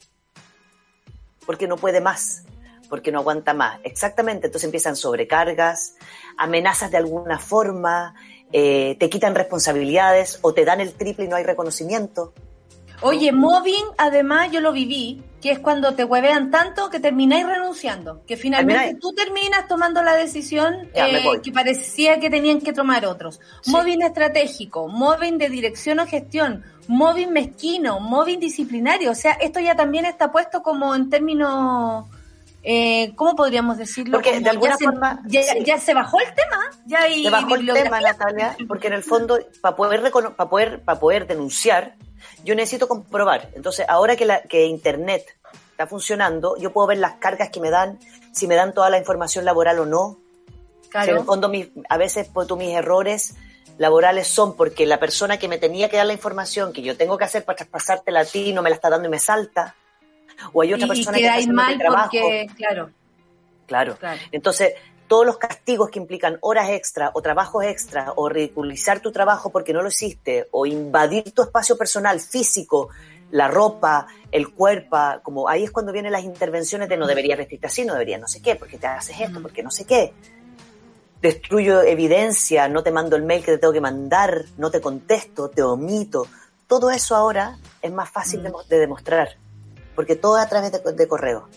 Porque 1.45 1.67
no 1.67 1.77
puede 1.77 2.01
más, 2.01 2.45
porque 2.89 3.11
no 3.11 3.19
aguanta 3.19 3.53
más. 3.53 3.79
Exactamente, 3.83 4.47
entonces 4.47 4.65
empiezan 4.65 4.95
sobrecargas, 4.95 5.95
amenazas 6.37 6.91
de 6.91 6.97
alguna 6.97 7.39
forma, 7.39 8.15
eh, 8.51 8.97
te 8.99 9.09
quitan 9.09 9.35
responsabilidades 9.35 10.39
o 10.41 10.53
te 10.53 10.65
dan 10.65 10.81
el 10.81 10.93
triple 10.93 11.25
y 11.25 11.27
no 11.27 11.35
hay 11.35 11.43
reconocimiento. 11.43 12.33
Oye, 13.01 13.31
mobbing, 13.31 13.85
además 13.97 14.51
yo 14.51 14.59
lo 14.59 14.73
viví, 14.73 15.23
que 15.41 15.51
es 15.51 15.59
cuando 15.59 15.93
te 15.93 16.03
huevean 16.03 16.51
tanto 16.51 16.89
que 16.89 16.99
termináis 16.99 17.45
renunciando, 17.45 18.25
que 18.25 18.35
finalmente 18.35 18.97
tú 18.99 19.13
terminas 19.13 19.67
tomando 19.69 20.03
la 20.03 20.15
decisión 20.15 20.89
Ya, 20.93 21.07
eh, 21.07 21.23
que 21.41 21.51
parecía 21.51 22.19
que 22.19 22.29
tenían 22.29 22.59
que 22.59 22.73
tomar 22.73 23.05
otros. 23.05 23.39
Sí. 23.61 23.71
Mobbing 23.71 24.01
estratégico, 24.01 24.89
mobbing 24.89 25.37
de 25.37 25.47
dirección 25.47 25.99
o 25.99 26.07
gestión, 26.07 26.65
mobbing 26.87 27.31
mezquino, 27.31 28.01
mobbing 28.01 28.39
disciplinario, 28.39 29.11
o 29.11 29.15
sea, 29.15 29.33
esto 29.33 29.61
ya 29.61 29.75
también 29.75 30.05
está 30.05 30.31
puesto 30.31 30.61
como 30.61 30.93
en 30.93 31.09
términos... 31.09 32.05
Eh, 32.63 33.13
¿Cómo 33.15 33.35
podríamos 33.35 33.77
decirlo? 33.77 34.17
Porque 34.17 34.31
Como 34.31 34.43
de 34.43 34.49
alguna 34.49 34.71
ya 34.71 34.77
se, 34.77 34.83
forma, 34.85 35.21
ya, 35.27 35.43
sí. 35.43 35.63
ya 35.65 35.79
se 35.79 35.93
bajó 35.93 36.19
el 36.19 36.27
tema, 36.33 36.69
ya 36.85 36.99
hay 37.03 37.23
Te 37.23 37.29
bajó 37.29 37.55
el 37.55 37.65
tema. 37.73 38.01
Natalia, 38.01 38.57
porque 38.67 38.87
en 38.87 38.93
el 38.93 39.03
fondo, 39.03 39.39
para 39.61 39.75
poder, 39.77 40.01
para 40.35 40.49
poder, 40.49 40.81
para 40.81 40.99
poder 40.99 41.25
denunciar, 41.27 41.95
yo 42.43 42.55
necesito 42.55 42.87
comprobar. 42.89 43.49
Entonces, 43.55 43.85
ahora 43.87 44.15
que, 44.17 44.25
la, 44.25 44.41
que 44.41 44.65
Internet 44.65 45.23
está 45.71 45.87
funcionando, 45.87 46.57
yo 46.57 46.73
puedo 46.73 46.87
ver 46.87 46.97
las 46.97 47.13
cargas 47.13 47.49
que 47.49 47.61
me 47.61 47.69
dan, 47.69 47.97
si 48.33 48.45
me 48.45 48.55
dan 48.55 48.73
toda 48.73 48.89
la 48.89 48.97
información 48.97 49.45
laboral 49.45 49.79
o 49.79 49.85
no. 49.85 50.17
Si 50.81 50.97
en 50.97 51.01
el 51.01 51.05
Claro. 51.07 51.23
fondo, 51.23 51.47
mis- 51.49 51.69
a 51.87 51.97
veces 51.97 52.27
pues, 52.33 52.45
tú, 52.47 52.57
mis 52.57 52.75
errores 52.75 53.35
laborales 53.77 54.27
son 54.27 54.57
porque 54.57 54.85
la 54.85 54.99
persona 54.99 55.37
que 55.39 55.47
me 55.47 55.57
tenía 55.57 55.87
que 55.87 55.95
dar 55.95 56.05
la 56.05 56.11
información 56.13 56.73
que 56.73 56.81
yo 56.81 56.97
tengo 56.97 57.17
que 57.17 57.23
hacer 57.23 57.45
para 57.45 57.55
traspasártela 57.55 58.19
a 58.21 58.25
ti 58.25 58.51
no 58.51 58.61
me 58.61 58.69
la 58.69 58.75
está 58.75 58.89
dando 58.89 59.07
y 59.07 59.11
me 59.11 59.19
salta. 59.19 59.75
O 60.53 60.61
hay 60.61 60.73
otra 60.73 60.85
y, 60.85 60.89
persona 60.89 61.17
que 61.17 61.27
está 61.27 61.53
mal 61.53 61.77
trabajo. 61.77 62.09
porque, 62.11 62.47
claro, 62.55 62.89
Claro. 63.65 63.97
claro. 63.97 64.19
Entonces, 64.31 64.73
todos 65.09 65.25
los 65.25 65.37
castigos 65.37 65.89
que 65.89 65.99
implican 65.99 66.37
horas 66.41 66.69
extra 66.69 67.11
o 67.13 67.21
trabajos 67.21 67.65
extra 67.65 68.13
o 68.15 68.29
ridiculizar 68.29 68.99
tu 68.99 69.11
trabajo 69.11 69.49
porque 69.49 69.73
no 69.73 69.81
lo 69.81 69.89
hiciste 69.89 70.47
o 70.51 70.65
invadir 70.65 71.31
tu 71.33 71.41
espacio 71.41 71.77
personal 71.77 72.19
físico, 72.19 72.89
la 73.31 73.47
ropa, 73.47 74.07
el 74.31 74.53
cuerpo, 74.53 74.97
como 75.23 75.49
ahí 75.49 75.63
es 75.63 75.71
cuando 75.71 75.91
vienen 75.91 76.11
las 76.11 76.23
intervenciones 76.23 76.89
de 76.89 76.97
no 76.97 77.07
deberías 77.07 77.37
vestirte 77.37 77.67
así, 77.67 77.85
no 77.85 77.93
deberías 77.93 78.21
no 78.21 78.27
sé 78.27 78.41
qué, 78.41 78.55
porque 78.55 78.77
te 78.77 78.87
haces 78.87 79.19
esto, 79.19 79.41
porque 79.41 79.63
no 79.63 79.71
sé 79.71 79.85
qué. 79.85 80.13
Destruyo 81.21 81.81
evidencia, 81.81 82.67
no 82.69 82.81
te 82.81 82.91
mando 82.91 83.15
el 83.15 83.23
mail 83.23 83.43
que 83.43 83.51
te 83.53 83.57
tengo 83.57 83.73
que 83.73 83.81
mandar, 83.81 84.45
no 84.57 84.71
te 84.71 84.79
contesto, 84.79 85.49
te 85.49 85.63
omito. 85.63 86.27
Todo 86.67 86.91
eso 86.91 87.15
ahora 87.15 87.57
es 87.81 87.91
más 87.91 88.09
fácil 88.09 88.43
de, 88.43 88.51
de 88.69 88.77
demostrar, 88.77 89.35
porque 89.99 90.15
todo 90.15 90.37
es 90.37 90.45
a 90.45 90.47
través 90.47 90.71
de, 90.71 90.79
de 90.93 91.07
correo. 91.09 91.49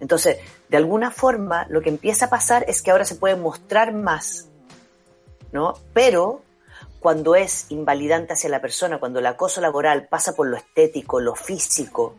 Entonces, 0.00 0.36
de 0.68 0.76
alguna 0.76 1.10
forma, 1.10 1.64
lo 1.70 1.80
que 1.80 1.88
empieza 1.88 2.26
a 2.26 2.28
pasar 2.28 2.66
es 2.68 2.82
que 2.82 2.90
ahora 2.90 3.06
se 3.06 3.14
puede 3.14 3.36
mostrar 3.36 3.94
más, 3.94 4.48
¿no? 5.50 5.78
Pero 5.94 6.42
cuando 7.00 7.34
es 7.34 7.70
invalidante 7.70 8.34
hacia 8.34 8.50
la 8.50 8.60
persona, 8.60 9.00
cuando 9.00 9.20
el 9.20 9.24
acoso 9.24 9.62
laboral 9.62 10.08
pasa 10.08 10.34
por 10.34 10.46
lo 10.46 10.58
estético, 10.58 11.18
lo 11.18 11.34
físico, 11.34 12.16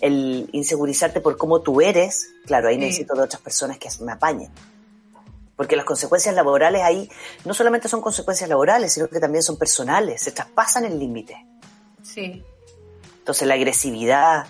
el 0.00 0.48
insegurizarte 0.52 1.20
por 1.20 1.36
cómo 1.36 1.60
tú 1.60 1.82
eres, 1.82 2.30
claro, 2.46 2.68
ahí 2.68 2.76
Sí. 2.76 2.80
necesito 2.80 3.14
de 3.14 3.24
otras 3.24 3.42
personas 3.42 3.76
que 3.76 3.90
me 4.00 4.12
apañen. 4.12 4.50
Porque 5.56 5.76
las 5.76 5.84
consecuencias 5.84 6.34
laborales 6.34 6.80
ahí 6.80 7.06
no 7.44 7.52
solamente 7.52 7.86
son 7.86 8.00
consecuencias 8.00 8.48
laborales, 8.48 8.94
sino 8.94 9.08
que 9.08 9.20
también 9.20 9.42
son 9.42 9.58
personales, 9.58 10.22
se 10.22 10.32
traspasan 10.32 10.86
el 10.86 10.98
límite. 10.98 11.36
Sí. 12.02 12.42
Entonces 13.22 13.46
la 13.46 13.54
agresividad, 13.54 14.46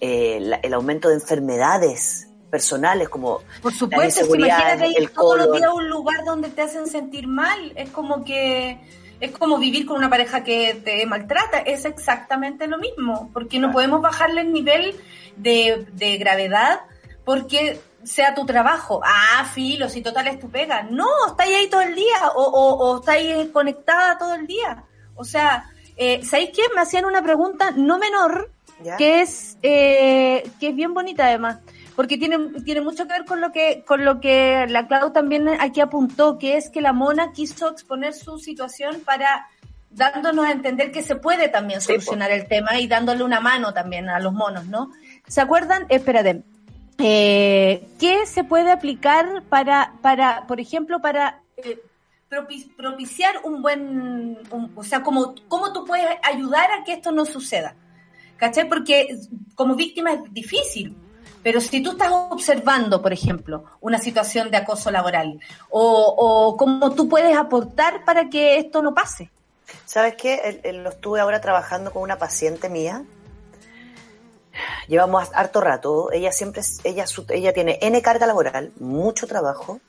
eh, 0.00 0.38
la- 0.40 0.56
el 0.56 0.72
aumento 0.72 1.08
de 1.10 1.16
enfermedades 1.16 2.28
personales 2.50 3.10
como 3.10 3.40
Por 3.60 3.72
la 3.72 3.78
supuesto, 3.78 4.10
si 4.14 4.20
inseguridad, 4.20 4.58
imagínate 4.58 4.88
ir 4.88 4.96
el 4.98 5.10
todos 5.10 5.36
los 5.36 5.52
días 5.52 5.68
a 5.68 5.74
un 5.74 5.90
lugar 5.90 6.24
donde 6.24 6.48
te 6.48 6.62
hacen 6.62 6.86
sentir 6.86 7.26
mal, 7.26 7.72
es 7.76 7.90
como 7.90 8.24
que 8.24 8.80
es 9.20 9.30
como 9.32 9.58
vivir 9.58 9.84
con 9.84 9.96
una 9.98 10.08
pareja 10.08 10.44
que 10.44 10.80
te 10.82 11.04
maltrata, 11.06 11.58
es 11.58 11.84
exactamente 11.84 12.66
lo 12.66 12.78
mismo, 12.78 13.30
porque 13.34 13.58
no 13.58 13.70
podemos 13.72 14.00
bajarle 14.00 14.40
el 14.42 14.52
nivel 14.52 14.94
de, 15.36 15.86
de 15.92 16.16
gravedad 16.16 16.80
porque 17.24 17.80
sea 18.04 18.34
tu 18.34 18.46
trabajo. 18.46 19.00
Ah, 19.04 19.44
filo, 19.52 19.88
si 19.90 20.00
total 20.00 20.28
es 20.28 20.38
tu 20.38 20.48
pega. 20.50 20.84
No, 20.84 21.08
estáis 21.28 21.54
ahí 21.56 21.68
todo 21.68 21.80
el 21.82 21.94
día 21.94 22.28
o, 22.34 22.42
o, 22.42 22.74
o 22.92 23.00
estáis 23.00 23.48
conectada 23.50 24.16
todo 24.16 24.34
el 24.34 24.46
día. 24.46 24.84
O 25.16 25.24
sea, 25.24 25.64
eh, 25.96 26.20
¿sabéis 26.24 26.50
qué? 26.54 26.62
Me 26.74 26.80
hacían 26.82 27.04
una 27.04 27.22
pregunta 27.22 27.70
no 27.76 27.98
menor, 27.98 28.50
¿Ya? 28.82 28.96
que 28.96 29.20
es 29.22 29.56
eh, 29.62 30.48
que 30.60 30.68
es 30.68 30.76
bien 30.76 30.92
bonita 30.94 31.26
además 31.26 31.58
porque 31.94 32.18
tiene, 32.18 32.36
tiene 32.62 32.82
mucho 32.82 33.06
que 33.06 33.14
ver 33.14 33.24
con 33.24 33.40
lo 33.40 33.50
que 33.52 33.82
con 33.86 34.04
lo 34.04 34.20
que 34.20 34.66
la 34.68 34.86
Clau 34.86 35.12
también 35.12 35.48
aquí 35.48 35.80
apuntó 35.80 36.36
que 36.38 36.58
es 36.58 36.68
que 36.68 36.82
la 36.82 36.92
mona 36.92 37.32
quiso 37.32 37.70
exponer 37.70 38.12
su 38.12 38.38
situación 38.38 39.00
para 39.04 39.46
dándonos 39.90 40.44
a 40.44 40.52
entender 40.52 40.92
que 40.92 41.02
se 41.02 41.16
puede 41.16 41.48
también 41.48 41.80
Sí, 41.80 41.86
solucionar 41.86 42.30
el 42.32 42.46
tema 42.48 42.78
y 42.78 42.86
dándole 42.86 43.24
una 43.24 43.40
mano 43.40 43.72
también 43.72 44.10
a 44.10 44.20
los 44.20 44.34
monos, 44.34 44.66
¿no? 44.66 44.90
¿Se 45.26 45.40
acuerdan? 45.40 45.86
Espérate. 45.88 46.42
eh, 46.98 47.88
¿qué 47.98 48.26
se 48.26 48.44
puede 48.44 48.70
aplicar 48.70 49.42
para, 49.48 49.94
para 50.02 50.46
por 50.46 50.60
ejemplo, 50.60 51.00
para 51.00 51.40
eh, 51.56 51.78
propiciar 52.28 53.34
un 53.44 53.62
buen, 53.62 54.38
un- 54.50 54.72
o 54.74 54.82
sea, 54.82 55.02
cómo, 55.02 55.34
cómo 55.48 55.72
tú 55.72 55.84
puedes 55.84 56.06
ayudar 56.22 56.70
a 56.72 56.84
que 56.84 56.92
esto 56.94 57.12
no 57.12 57.24
suceda? 57.24 57.74
¿Cachai? 58.36 58.68
Porque 58.68 59.16
como 59.54 59.74
víctima 59.74 60.12
es 60.12 60.20
difícil, 60.32 60.94
pero 61.42 61.60
si 61.60 61.80
tú 61.82 61.92
estás 61.92 62.10
observando, 62.10 63.00
por 63.00 63.12
ejemplo, 63.12 63.64
una 63.80 63.98
situación 63.98 64.50
de 64.50 64.56
acoso 64.58 64.90
laboral, 64.90 65.38
o, 65.70 66.56
cómo 66.58 66.92
tú 66.94 67.08
puedes 67.08 67.36
aportar 67.36 68.04
para 68.04 68.28
que 68.28 68.58
esto 68.58 68.82
no 68.82 68.92
pase. 68.92 69.30
¿Sabes 69.84 70.16
qué? 70.16 70.60
Lo 70.82 70.90
estuve 70.90 71.20
ahora 71.20 71.40
trabajando 71.40 71.92
con 71.92 72.02
una 72.02 72.18
paciente 72.18 72.68
mía. 72.68 73.04
Llevamos 74.88 75.28
harto 75.34 75.60
rato. 75.60 76.10
Ella 76.12 76.32
siempre, 76.32 76.62
ella, 76.84 77.04
ella 77.30 77.52
tiene 77.52 77.78
N 77.82 78.00
carga 78.02 78.26
laboral, 78.26 78.72
mucho 78.78 79.26
trabajo, 79.26 79.80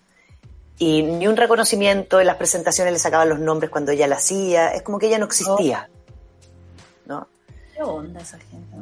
y 0.78 1.04
ni 1.04 1.28
un 1.28 1.38
reconocimiento. 1.38 2.20
En 2.20 2.28
las 2.28 2.36
presentaciones 2.38 2.94
le 2.94 3.00
sacaban 3.00 3.30
los 3.30 3.40
nombres 3.40 3.70
cuando 3.72 3.92
ella 3.92 4.08
la 4.08 4.16
hacía. 4.18 4.70
Es 4.70 4.82
como 4.84 5.00
que 5.00 5.08
ella 5.08 5.18
no 5.20 5.26
existía. 5.26 5.90
¿No? 7.06 7.28
¿Qué 7.76 7.84
onda 7.84 8.20
esa 8.22 8.38
gente? 8.40 8.76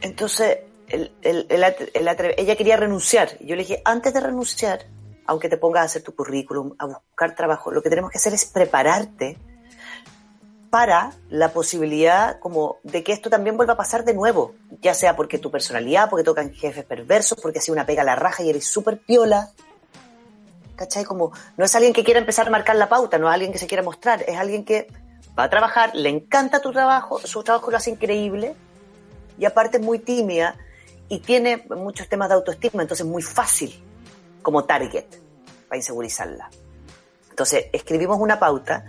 Entonces, 0.00 0.58
el- 0.88 1.12
el- 1.22 1.46
el 1.48 1.62
atre- 1.64 1.90
el 1.94 2.06
atre- 2.08 2.34
ella 2.36 2.56
quería 2.56 2.76
renunciar. 2.76 3.30
Y 3.40 3.46
yo 3.46 3.56
le 3.56 3.62
dije, 3.62 3.82
antes 3.84 4.12
de 4.14 4.20
renunciar, 4.20 4.86
aunque 5.26 5.48
te 5.48 5.56
pongas 5.56 5.82
a 5.82 5.84
hacer 5.86 6.02
tu 6.02 6.14
currículum, 6.14 6.74
a 6.78 6.86
buscar 6.86 7.34
trabajo, 7.34 7.70
lo 7.70 7.82
que 7.82 7.90
tenemos 7.90 8.10
que 8.10 8.18
hacer 8.18 8.34
es 8.34 8.44
prepararte 8.44 9.38
para 10.70 11.12
la 11.30 11.50
posibilidad 11.52 12.38
como 12.40 12.78
de 12.82 13.04
que 13.04 13.12
esto 13.12 13.30
también 13.30 13.56
vuelva 13.56 13.74
a 13.74 13.76
pasar 13.76 14.04
de 14.04 14.12
nuevo, 14.12 14.54
ya 14.82 14.92
sea 14.92 15.14
porque 15.14 15.38
tu 15.38 15.50
personalidad, 15.50 16.10
porque 16.10 16.24
tocan 16.24 16.52
jefes 16.52 16.84
perversos, 16.84 17.38
porque 17.40 17.60
ha 17.60 17.62
sido 17.62 17.74
una 17.74 17.86
pega 17.86 18.02
a 18.02 18.04
la 18.04 18.16
raja 18.16 18.42
y 18.42 18.50
eres 18.50 18.66
súper 18.66 18.98
piola. 18.98 19.50
¿Cachai? 20.76 21.04
Como 21.04 21.32
no 21.56 21.64
es 21.64 21.74
alguien 21.74 21.92
que 21.92 22.04
quiera 22.04 22.20
empezar 22.20 22.48
a 22.48 22.50
marcar 22.50 22.76
la 22.76 22.88
pauta, 22.88 23.18
no 23.18 23.28
es 23.28 23.34
alguien 23.34 23.52
que 23.52 23.58
se 23.58 23.66
quiera 23.66 23.82
mostrar, 23.82 24.22
es 24.26 24.36
alguien 24.36 24.64
que 24.64 24.88
va 25.38 25.44
a 25.44 25.50
trabajar, 25.50 25.94
le 25.94 26.08
encanta 26.08 26.60
tu 26.60 26.72
trabajo, 26.72 27.18
su 27.20 27.42
trabajo 27.42 27.70
lo 27.70 27.76
hace 27.76 27.90
increíble 27.90 28.54
y 29.38 29.44
aparte 29.44 29.78
es 29.78 29.82
muy 29.82 29.98
tímida 29.98 30.56
y 31.08 31.20
tiene 31.20 31.64
muchos 31.70 32.08
temas 32.08 32.28
de 32.28 32.34
autoestima, 32.34 32.82
entonces 32.82 33.04
es 33.04 33.10
muy 33.10 33.22
fácil 33.22 33.82
como 34.42 34.64
target 34.64 35.06
para 35.68 35.76
insegurizarla. 35.76 36.50
Entonces 37.30 37.66
escribimos 37.72 38.18
una 38.20 38.38
pauta 38.38 38.84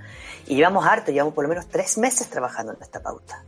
y 0.45 0.55
llevamos 0.55 0.85
harto, 0.85 1.11
llevamos 1.11 1.33
por 1.33 1.43
lo 1.43 1.49
menos 1.49 1.67
tres 1.67 1.97
meses 1.97 2.29
trabajando 2.29 2.73
en 2.73 2.81
esta 2.81 3.01
pauta, 3.01 3.43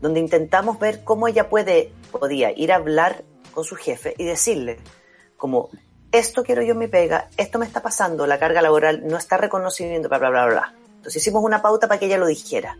donde 0.00 0.20
intentamos 0.20 0.78
ver 0.78 1.04
cómo 1.04 1.28
ella 1.28 1.48
puede, 1.48 1.92
podía 2.10 2.50
ir 2.50 2.72
a 2.72 2.76
hablar 2.76 3.24
con 3.52 3.64
su 3.64 3.76
jefe 3.76 4.14
y 4.18 4.24
decirle 4.24 4.78
como, 5.36 5.70
esto 6.12 6.44
quiero 6.44 6.62
yo 6.62 6.72
en 6.72 6.78
mi 6.78 6.86
pega, 6.88 7.28
esto 7.36 7.58
me 7.58 7.66
está 7.66 7.82
pasando, 7.82 8.26
la 8.26 8.38
carga 8.38 8.62
laboral 8.62 9.06
no 9.06 9.16
está 9.16 9.36
reconociendo, 9.38 10.08
bla, 10.08 10.18
bla, 10.18 10.30
bla, 10.30 10.46
bla. 10.46 10.74
Entonces 10.96 11.20
hicimos 11.22 11.42
una 11.42 11.60
pauta 11.62 11.88
para 11.88 11.98
que 11.98 12.06
ella 12.06 12.18
lo 12.18 12.26
dijera. 12.26 12.76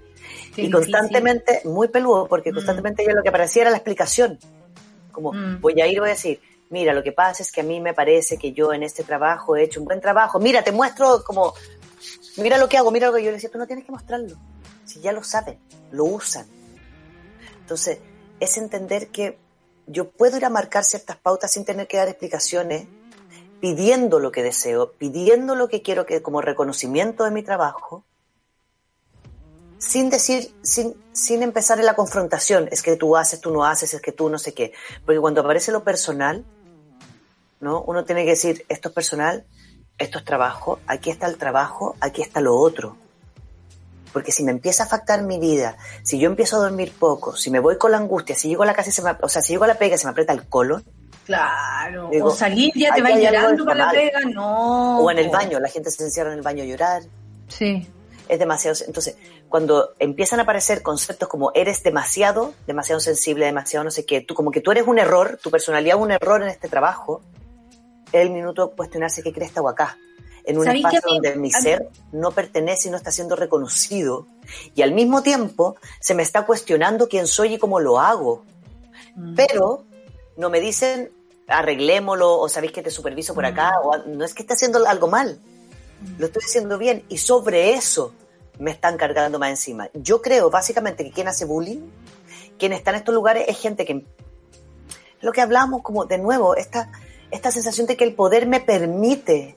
Qué 0.54 0.62
y 0.62 0.66
difícil. 0.66 0.72
constantemente, 0.72 1.62
muy 1.64 1.88
peludo, 1.88 2.28
porque 2.28 2.52
Mm. 2.52 2.54
constantemente 2.54 3.02
ella 3.02 3.14
lo 3.14 3.22
que 3.22 3.30
aparecía 3.30 3.62
era 3.62 3.70
la 3.70 3.78
explicación. 3.78 4.38
Como, 5.10 5.32
Mm. 5.32 5.60
voy 5.60 5.80
a 5.80 5.86
ir 5.86 5.98
voy 5.98 6.10
a 6.10 6.12
decir, 6.12 6.40
mira, 6.70 6.92
lo 6.94 7.02
que 7.02 7.12
pasa 7.12 7.42
es 7.42 7.50
que 7.50 7.62
a 7.62 7.64
mí 7.64 7.80
me 7.80 7.94
parece 7.94 8.36
que 8.38 8.52
yo 8.52 8.72
en 8.72 8.82
este 8.82 9.02
trabajo 9.02 9.56
he 9.56 9.64
hecho 9.64 9.80
un 9.80 9.86
buen 9.86 10.00
trabajo. 10.00 10.38
Mira, 10.38 10.62
te 10.62 10.72
muestro 10.72 11.22
como, 11.24 11.52
mira 12.36 12.58
lo 12.58 12.68
que 12.68 12.78
hago, 12.78 12.90
mira 12.90 13.08
lo 13.08 13.14
que 13.14 13.22
yo 13.24 13.30
le 13.30 13.34
decía, 13.36 13.50
tú 13.50 13.58
no 13.58 13.66
tienes 13.66 13.84
que 13.84 13.92
mostrarlo. 13.92 14.36
Si 14.84 15.00
ya 15.00 15.12
lo 15.12 15.22
saben, 15.24 15.58
lo 15.90 16.04
usan. 16.04 16.46
Entonces, 17.60 17.98
es 18.40 18.56
entender 18.56 19.08
que 19.08 19.38
yo 19.86 20.08
puedo 20.10 20.36
ir 20.36 20.44
a 20.44 20.50
marcar 20.50 20.84
ciertas 20.84 21.16
pautas 21.16 21.52
sin 21.52 21.64
tener 21.64 21.86
que 21.88 21.96
dar 21.96 22.08
explicaciones, 22.08 22.86
pidiendo 23.62 24.18
lo 24.18 24.32
que 24.32 24.42
deseo, 24.42 24.90
pidiendo 24.90 25.54
lo 25.54 25.68
que 25.68 25.82
quiero 25.82 26.04
que 26.04 26.20
como 26.20 26.40
reconocimiento 26.40 27.22
de 27.22 27.30
mi 27.30 27.44
trabajo, 27.44 28.02
sin 29.78 30.10
decir, 30.10 30.52
sin, 30.62 30.96
sin 31.12 31.44
empezar 31.44 31.78
en 31.78 31.86
la 31.86 31.94
confrontación, 31.94 32.68
es 32.72 32.82
que 32.82 32.96
tú 32.96 33.16
haces, 33.16 33.40
tú 33.40 33.52
no 33.52 33.64
haces, 33.64 33.94
es 33.94 34.02
que 34.02 34.10
tú 34.10 34.28
no 34.28 34.40
sé 34.40 34.52
qué. 34.52 34.72
Porque 35.06 35.20
cuando 35.20 35.42
aparece 35.42 35.70
lo 35.70 35.84
personal, 35.84 36.44
¿no? 37.60 37.82
Uno 37.82 38.04
tiene 38.04 38.24
que 38.24 38.30
decir, 38.30 38.66
esto 38.68 38.88
es 38.88 38.94
personal, 38.96 39.44
esto 39.96 40.18
es 40.18 40.24
trabajo, 40.24 40.80
aquí 40.88 41.10
está 41.10 41.28
el 41.28 41.38
trabajo, 41.38 41.94
aquí 42.00 42.20
está 42.20 42.40
lo 42.40 42.56
otro. 42.56 42.96
Porque 44.12 44.32
si 44.32 44.42
me 44.42 44.50
empieza 44.50 44.82
a 44.82 44.86
afectar 44.86 45.22
mi 45.22 45.38
vida, 45.38 45.76
si 46.02 46.18
yo 46.18 46.28
empiezo 46.28 46.56
a 46.56 46.64
dormir 46.64 46.92
poco, 46.98 47.36
si 47.36 47.52
me 47.52 47.60
voy 47.60 47.78
con 47.78 47.92
la 47.92 47.98
angustia, 47.98 48.34
si 48.34 48.48
llego 48.48 48.64
a 48.64 48.66
la 48.66 48.74
casa 48.74 48.88
y 48.88 48.92
se 48.92 49.02
me, 49.02 49.12
o 49.22 49.28
sea, 49.28 49.40
si 49.40 49.52
llego 49.52 49.62
a 49.62 49.68
la 49.68 49.78
pega 49.78 49.94
y 49.94 49.98
se 49.98 50.06
me 50.06 50.10
aprieta 50.10 50.32
el 50.32 50.48
colon, 50.48 50.84
Claro. 51.26 52.08
Digo, 52.10 52.28
o 52.28 52.30
salir 52.30 52.72
ya 52.74 52.88
te 52.94 53.00
aquí 53.00 53.02
va 53.02 53.08
hay 53.08 53.26
algo 53.26 53.38
llorando 53.40 53.64
para 53.64 53.86
la 53.86 53.90
pega, 53.92 54.20
no. 54.32 54.98
o 55.00 55.10
en 55.10 55.18
el 55.18 55.28
baño, 55.30 55.60
la 55.60 55.68
gente 55.68 55.90
se 55.90 56.02
encierra 56.04 56.32
en 56.32 56.38
el 56.38 56.42
baño 56.42 56.62
a 56.62 56.66
llorar, 56.66 57.02
Sí. 57.48 57.88
es 58.28 58.38
demasiado. 58.38 58.76
Entonces, 58.86 59.16
cuando 59.48 59.92
empiezan 59.98 60.40
a 60.40 60.42
aparecer 60.44 60.82
conceptos 60.82 61.28
como 61.28 61.52
eres 61.54 61.82
demasiado, 61.82 62.54
demasiado 62.66 63.00
sensible, 63.00 63.44
demasiado 63.46 63.84
no 63.84 63.90
sé 63.90 64.04
qué, 64.06 64.20
tú 64.20 64.34
como 64.34 64.50
que 64.50 64.60
tú 64.60 64.72
eres 64.72 64.86
un 64.86 64.98
error, 64.98 65.38
tu 65.42 65.50
personalidad 65.50 65.96
es 65.96 66.02
un 66.02 66.10
error 66.10 66.42
en 66.42 66.48
este 66.48 66.68
trabajo, 66.68 67.22
es 68.10 68.20
el 68.22 68.30
minuto 68.30 68.68
de 68.68 68.74
cuestionarse 68.76 69.22
qué 69.22 69.32
crees 69.32 69.56
o 69.58 69.68
acá. 69.68 69.96
En 70.44 70.58
un 70.58 70.64
¿Sabéis 70.64 70.86
que 70.88 70.96
espacio 70.96 71.12
mí- 71.12 71.16
donde 71.28 71.36
mi 71.40 71.50
ser 71.52 71.88
no 72.10 72.32
pertenece 72.32 72.88
y 72.88 72.90
no 72.90 72.96
está 72.96 73.12
siendo 73.12 73.36
reconocido. 73.36 74.26
Y 74.74 74.82
al 74.82 74.90
mismo 74.92 75.22
tiempo 75.22 75.76
se 76.00 76.14
me 76.14 76.24
está 76.24 76.44
cuestionando 76.44 77.08
quién 77.08 77.28
soy 77.28 77.54
y 77.54 77.58
cómo 77.58 77.78
lo 77.78 78.00
hago. 78.00 78.42
Mm. 79.14 79.34
Pero 79.36 79.84
no 80.36 80.50
me 80.50 80.60
dicen 80.60 81.10
arreglémoslo 81.48 82.38
o 82.38 82.48
sabéis 82.48 82.72
que 82.72 82.82
te 82.82 82.90
superviso 82.90 83.34
por 83.34 83.44
acá 83.44 83.72
o 83.82 83.96
no 84.06 84.24
es 84.24 84.32
que 84.34 84.42
esté 84.42 84.54
haciendo 84.54 84.86
algo 84.86 85.08
mal 85.08 85.40
lo 86.18 86.26
estoy 86.26 86.42
haciendo 86.44 86.78
bien 86.78 87.04
y 87.08 87.18
sobre 87.18 87.74
eso 87.74 88.12
me 88.58 88.70
están 88.70 88.96
cargando 88.96 89.38
más 89.38 89.50
encima. 89.50 89.88
Yo 89.94 90.22
creo 90.22 90.50
básicamente 90.50 91.04
que 91.04 91.10
quien 91.10 91.28
hace 91.28 91.44
bullying, 91.44 91.80
quien 92.58 92.72
está 92.72 92.90
en 92.90 92.96
estos 92.96 93.14
lugares 93.14 93.44
es 93.48 93.58
gente 93.58 93.84
que, 93.84 93.92
es 93.92 94.02
lo 95.22 95.32
que 95.32 95.40
hablamos 95.40 95.82
como 95.82 96.04
de 96.04 96.18
nuevo, 96.18 96.56
esta, 96.56 96.90
esta 97.30 97.50
sensación 97.50 97.86
de 97.86 97.96
que 97.96 98.04
el 98.04 98.14
poder 98.14 98.46
me 98.46 98.60
permite 98.60 99.56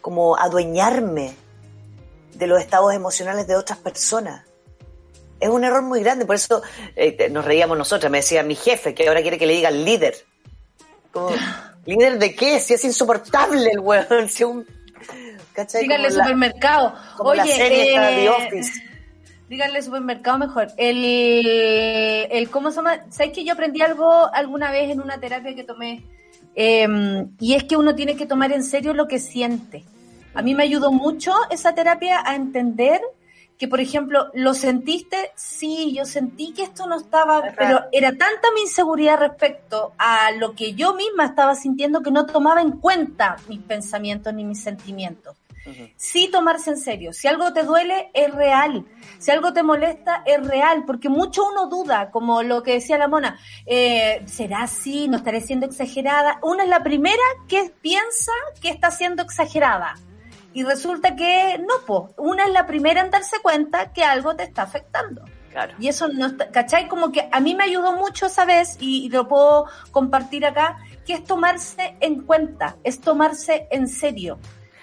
como 0.00 0.36
adueñarme 0.36 1.34
de 2.34 2.46
los 2.46 2.60
estados 2.60 2.92
emocionales 2.92 3.46
de 3.46 3.56
otras 3.56 3.78
personas. 3.78 4.44
Es 5.44 5.50
un 5.50 5.62
error 5.62 5.82
muy 5.82 6.00
grande, 6.00 6.24
por 6.24 6.36
eso 6.36 6.62
eh, 6.96 7.28
nos 7.30 7.44
reíamos 7.44 7.76
nosotras, 7.76 8.10
me 8.10 8.18
decía 8.18 8.42
mi 8.42 8.54
jefe 8.54 8.94
que 8.94 9.06
ahora 9.06 9.20
quiere 9.20 9.36
que 9.38 9.44
le 9.44 9.52
diga 9.52 9.70
líder. 9.70 10.14
Como, 11.12 11.28
¿Líder 11.84 12.18
de 12.18 12.34
qué? 12.34 12.58
Si 12.60 12.72
es 12.72 12.82
insoportable 12.82 13.70
el 13.70 13.78
weón, 13.78 14.26
si 14.30 14.42
un... 14.44 14.66
¿cachai? 15.52 15.82
Díganle 15.82 16.08
Como 16.08 16.16
la- 16.18 16.24
supermercado. 16.24 16.94
como 17.18 17.30
Oye, 17.30 17.36
la 17.40 17.46
serie 17.46 17.98
de 18.00 18.24
eh, 18.24 18.28
Office. 18.30 18.72
Díganle 19.50 19.82
supermercado 19.82 20.38
mejor. 20.38 20.68
El, 20.78 22.26
el 22.30 22.48
¿cómo 22.48 22.70
se 22.70 22.76
llama? 22.76 23.00
¿Sabes 23.10 23.32
que 23.34 23.44
yo 23.44 23.52
aprendí 23.52 23.82
algo 23.82 24.32
alguna 24.32 24.70
vez 24.70 24.90
en 24.90 25.02
una 25.02 25.20
terapia 25.20 25.54
que 25.54 25.64
tomé? 25.64 26.02
Eh, 26.54 26.88
y 27.38 27.52
es 27.54 27.64
que 27.64 27.76
uno 27.76 27.94
tiene 27.94 28.16
que 28.16 28.24
tomar 28.24 28.50
en 28.52 28.64
serio 28.64 28.94
lo 28.94 29.06
que 29.06 29.18
siente. 29.18 29.84
A 30.32 30.40
mí 30.40 30.54
me 30.54 30.62
ayudó 30.62 30.90
mucho 30.90 31.34
esa 31.50 31.74
terapia 31.74 32.22
a 32.24 32.34
entender 32.34 33.02
que, 33.58 33.68
por 33.68 33.80
ejemplo, 33.80 34.30
¿lo 34.34 34.54
sentiste? 34.54 35.32
Sí, 35.36 35.94
yo 35.94 36.04
sentí 36.04 36.52
que 36.52 36.64
esto 36.64 36.86
no 36.86 36.96
estaba, 36.96 37.52
pero 37.56 37.82
era 37.92 38.10
tanta 38.10 38.50
mi 38.54 38.62
inseguridad 38.62 39.18
respecto 39.18 39.92
a 39.98 40.32
lo 40.32 40.54
que 40.54 40.74
yo 40.74 40.94
misma 40.94 41.26
estaba 41.26 41.54
sintiendo 41.54 42.02
que 42.02 42.10
no 42.10 42.26
tomaba 42.26 42.60
en 42.62 42.72
cuenta 42.72 43.36
mis 43.48 43.60
pensamientos 43.60 44.34
ni 44.34 44.44
mis 44.44 44.62
sentimientos 44.62 45.36
sí 45.96 46.28
tomarse 46.30 46.70
en 46.70 46.78
serio. 46.78 47.12
Si 47.12 47.28
algo 47.28 47.52
te 47.52 47.62
duele, 47.62 48.10
es 48.12 48.32
real. 48.32 48.84
Si 49.18 49.30
algo 49.30 49.52
te 49.52 49.62
molesta, 49.62 50.22
es 50.26 50.46
real. 50.46 50.84
Porque 50.86 51.08
mucho 51.08 51.42
uno 51.46 51.68
duda, 51.68 52.10
como 52.10 52.42
lo 52.42 52.62
que 52.62 52.74
decía 52.74 52.98
la 52.98 53.08
mona, 53.08 53.38
eh, 53.66 54.22
¿será 54.26 54.62
así? 54.62 55.08
¿No 55.08 55.16
estaré 55.16 55.40
siendo 55.40 55.66
exagerada? 55.66 56.38
Una 56.42 56.64
es 56.64 56.68
la 56.68 56.82
primera 56.82 57.22
que 57.48 57.72
piensa 57.80 58.32
que 58.60 58.68
está 58.68 58.90
siendo 58.90 59.22
exagerada. 59.22 59.94
Y 60.54 60.62
resulta 60.62 61.14
que 61.16 61.58
no, 61.58 61.84
po. 61.86 62.14
Una 62.16 62.44
es 62.44 62.52
la 62.52 62.64
primera 62.66 63.00
en 63.02 63.10
darse 63.10 63.40
cuenta 63.42 63.92
que 63.92 64.02
algo 64.04 64.34
te 64.34 64.44
está 64.44 64.62
afectando. 64.62 65.24
Claro. 65.50 65.74
Y 65.78 65.88
eso 65.88 66.08
no 66.08 66.26
está, 66.26 66.50
¿cachai? 66.50 66.88
Como 66.88 67.12
que 67.12 67.28
a 67.30 67.40
mí 67.40 67.54
me 67.54 67.64
ayudó 67.64 67.92
mucho 67.92 68.26
esa 68.26 68.44
vez, 68.44 68.76
y, 68.80 69.04
y 69.04 69.08
lo 69.08 69.28
puedo 69.28 69.66
compartir 69.92 70.46
acá, 70.46 70.78
que 71.06 71.12
es 71.14 71.24
tomarse 71.24 71.96
en 72.00 72.22
cuenta, 72.22 72.76
es 72.82 73.00
tomarse 73.00 73.68
en 73.70 73.86
serio. 73.86 74.38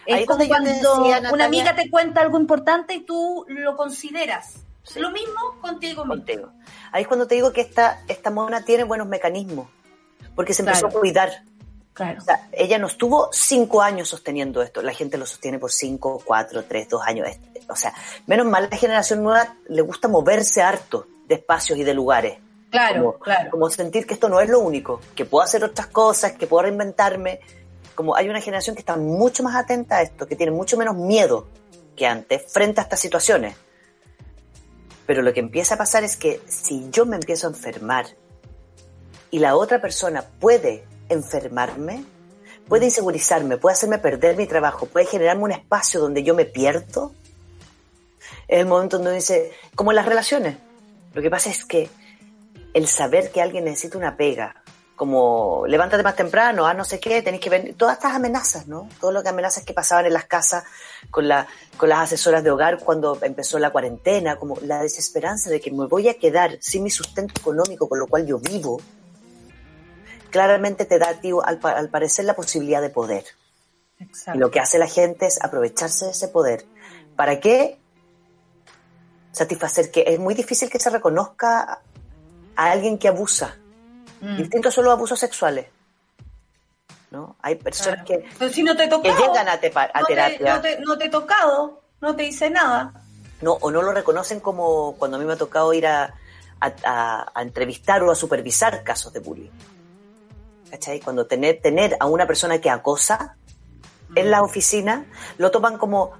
Es 0.06 0.26
como 0.26 0.45
cuando 0.48 0.69
decía, 0.69 1.30
una 1.31 1.45
amiga 1.45 1.76
te 1.76 1.89
cuenta 1.89 2.22
algo 2.22 2.39
importante 2.39 2.93
y 2.93 3.02
tú 3.02 3.45
lo 3.49 3.76
consideras. 3.76 4.56
Sí. 4.84 4.99
Lo 4.99 5.11
mismo 5.11 5.57
contigo 5.61 6.03
mismo. 6.06 6.15
contigo. 6.15 6.52
Ahí 6.91 7.03
es 7.03 7.07
cuando 7.07 7.27
te 7.27 7.35
digo 7.35 7.53
que 7.53 7.61
esta, 7.61 8.02
esta 8.07 8.31
mona 8.31 8.65
tiene 8.65 8.84
buenos 8.84 9.07
mecanismos, 9.07 9.68
porque 10.35 10.53
se 10.53 10.64
empezó 10.64 10.81
Claro. 10.88 10.98
a 10.98 10.99
cuidar. 10.99 11.43
Claro. 11.93 12.19
O 12.19 12.22
sea, 12.23 12.47
ella 12.53 12.77
no 12.77 12.88
estuvo 12.88 13.30
cinco 13.34 13.81
años 13.81 14.07
sosteniendo 14.07 14.61
esto, 14.61 14.81
la 14.81 14.93
gente 14.93 15.18
lo 15.18 15.26
sostiene 15.26 15.59
por 15.59 15.72
cinco, 15.72 16.22
cuatro, 16.23 16.63
tres, 16.63 16.88
dos 16.89 17.01
años. 17.05 17.27
O 17.68 17.76
sea, 17.76 17.93
menos 18.27 18.45
mal 18.45 18.69
la 18.72 18.77
generación 18.77 19.23
nueva 19.23 19.55
le 19.68 19.81
gusta 19.81 20.07
moverse 20.07 20.61
harto 20.61 21.07
de 21.27 21.35
espacios 21.35 21.77
y 21.77 21.84
de 21.84 21.93
lugares. 21.93 22.39
Claro, 22.69 23.03
como, 23.03 23.19
claro. 23.19 23.51
como 23.51 23.69
sentir 23.69 24.07
que 24.07 24.13
esto 24.13 24.30
no 24.30 24.39
es 24.39 24.49
lo 24.49 24.59
único, 24.59 25.01
que 25.15 25.26
puedo 25.26 25.43
hacer 25.43 25.63
otras 25.63 25.88
cosas, 25.88 26.34
que 26.34 26.47
puedo 26.47 26.63
reinventarme. 26.63 27.41
Como 27.95 28.15
hay 28.15 28.30
una 28.30 28.39
generación 28.39 28.76
que 28.76 28.80
está 28.80 28.95
mucho 28.95 29.43
más 29.43 29.55
atenta 29.55 29.97
a 29.97 30.01
esto, 30.01 30.26
que 30.26 30.38
tiene 30.38 30.53
mucho 30.53 30.77
menos 30.77 30.95
miedo 30.95 31.47
que 31.97 32.07
antes 32.07 32.43
frente 32.51 32.80
a 32.80 32.84
estas 32.84 33.01
situaciones. 33.01 33.55
Pero 35.05 35.22
lo 35.22 35.34
que 35.34 35.41
empieza 35.41 35.76
a 35.76 35.77
pasar 35.77 36.05
es 36.05 36.15
que 36.15 36.41
si 36.47 36.89
yo 36.89 37.05
me 37.05 37.18
empiezo 37.18 37.47
a 37.47 37.49
enfermar 37.49 38.05
y 39.30 39.39
la 39.39 39.57
otra 39.57 39.81
persona 39.81 40.23
puede 40.39 40.85
enfermarme, 41.11 42.03
puede 42.67 42.85
insegurizarme, 42.85 43.57
puede 43.57 43.73
hacerme 43.73 43.97
perder 43.97 44.38
mi 44.38 44.47
trabajo, 44.47 44.85
puede 44.85 45.05
generarme 45.05 45.43
un 45.43 45.51
espacio 45.51 45.99
donde 45.99 46.23
yo 46.23 46.35
me 46.35 46.45
pierdo, 46.45 47.13
es 48.47 48.59
el 48.59 48.65
momento 48.65 48.97
donde 48.97 49.15
dice, 49.15 49.51
como 49.75 49.91
en 49.91 49.95
las 49.95 50.05
relaciones, 50.05 50.57
lo 51.13 51.21
que 51.21 51.29
pasa 51.29 51.49
es 51.49 51.65
que 51.65 51.89
el 52.73 52.88
saber 52.88 53.31
que 53.31 53.41
alguien 53.41 53.65
necesita 53.65 53.97
una 53.97 54.15
pega, 54.15 54.61
como 55.01 55.65
levántate 55.65 56.03
más 56.03 56.15
temprano, 56.15 56.67
ah, 56.67 56.75
no 56.75 56.85
sé 56.85 56.99
qué, 56.99 57.23
tenéis 57.23 57.41
que 57.41 57.49
venir, 57.49 57.75
todas 57.75 57.97
estas 57.97 58.13
amenazas, 58.13 58.67
¿no? 58.67 58.88
Todo 58.99 59.11
lo 59.11 59.27
amenazas 59.27 59.65
que 59.65 59.73
pasaban 59.73 60.05
en 60.05 60.13
las 60.13 60.25
casas 60.25 60.63
con, 61.09 61.27
la, 61.27 61.47
con 61.75 61.89
las 61.89 62.01
asesoras 62.01 62.43
de 62.43 62.51
hogar 62.51 62.77
cuando 62.77 63.17
empezó 63.23 63.57
la 63.57 63.71
cuarentena, 63.71 64.35
como 64.35 64.59
la 64.61 64.83
desesperanza 64.83 65.49
de 65.49 65.59
que 65.59 65.71
me 65.71 65.88
voy 65.88 66.07
a 66.07 66.19
quedar 66.19 66.57
sin 66.61 66.83
mi 66.83 66.91
sustento 66.91 67.33
económico, 67.39 67.89
con 67.89 67.97
lo 67.97 68.05
cual 68.05 68.27
yo 68.27 68.38
vivo, 68.38 68.79
claramente 70.32 70.86
te 70.86 70.98
da 70.98 71.10
a 71.10 71.14
ti, 71.22 71.30
al, 71.32 71.60
al 71.64 71.90
parecer, 71.90 72.26
la 72.26 72.34
posibilidad 72.36 72.82
de 72.82 72.90
poder. 72.90 73.26
Y 73.99 74.03
Exacto. 74.06 74.40
lo 74.40 74.49
que 74.49 74.60
hace 74.60 74.80
la 74.80 74.88
gente 74.88 75.28
es 75.28 75.44
aprovecharse 75.44 76.06
de 76.06 76.12
ese 76.12 76.28
poder. 76.30 76.66
¿Para 77.16 77.40
qué? 77.40 77.78
Satisfacer 79.32 79.91
que 79.91 80.03
es 80.08 80.20
muy 80.20 80.34
difícil 80.34 80.70
que 80.70 80.80
se 80.80 80.90
reconozca 80.90 81.80
a 82.56 82.72
alguien 82.72 82.98
que 82.98 83.08
abusa. 83.08 83.56
Mm. 84.20 84.38
Distintos 84.38 84.74
son 84.74 84.86
los 84.86 84.94
abusos 84.94 85.20
sexuales. 85.20 85.68
¿No? 87.12 87.36
Hay 87.41 87.56
personas 87.56 88.03
Claro. 88.06 88.24
que, 88.40 88.49
si 88.53 88.64
no 88.64 88.76
te 88.76 88.84
que 88.84 88.90
tocado, 88.90 89.18
llegan 89.28 89.49
a, 89.49 89.60
tepa- 89.60 89.91
a 89.94 89.99
no, 90.02 90.06
te, 90.06 90.14
terapia 90.16 90.56
no, 90.56 90.62
te, 90.62 90.80
no 90.80 90.98
te 90.98 91.06
he 91.06 91.10
tocado, 91.10 91.82
no 91.99 92.16
te 92.16 92.24
hice 92.24 92.49
nada. 92.49 92.94
no, 93.41 93.53
o 93.53 93.70
no 93.70 93.82
lo 93.82 93.91
reconocen 93.91 94.40
como 94.40 94.95
cuando 94.98 95.18
a 95.18 95.20
mí 95.20 95.26
me 95.26 95.34
ha 95.34 95.38
tocado 95.38 95.74
ir 95.74 95.88
a, 95.88 96.14
a- 96.62 96.74
a- 96.86 97.32
a 97.36 97.41
entrevistar 97.41 98.02
o 98.03 98.12
a 98.12 98.16
supervisar 98.16 98.84
casos 98.84 99.12
de 99.12 99.20
bullying. 99.20 99.49
¿Cachai? 100.72 101.02
Cuando 101.02 101.27
tener, 101.27 101.60
tener 101.61 101.98
a 101.99 102.06
una 102.07 102.26
persona 102.26 102.60
que 102.61 102.69
acosa 102.69 103.35
en 104.15 104.31
la 104.31 104.41
oficina, 104.41 105.06
lo 105.38 105.52
toman 105.52 105.77
como... 105.77 106.14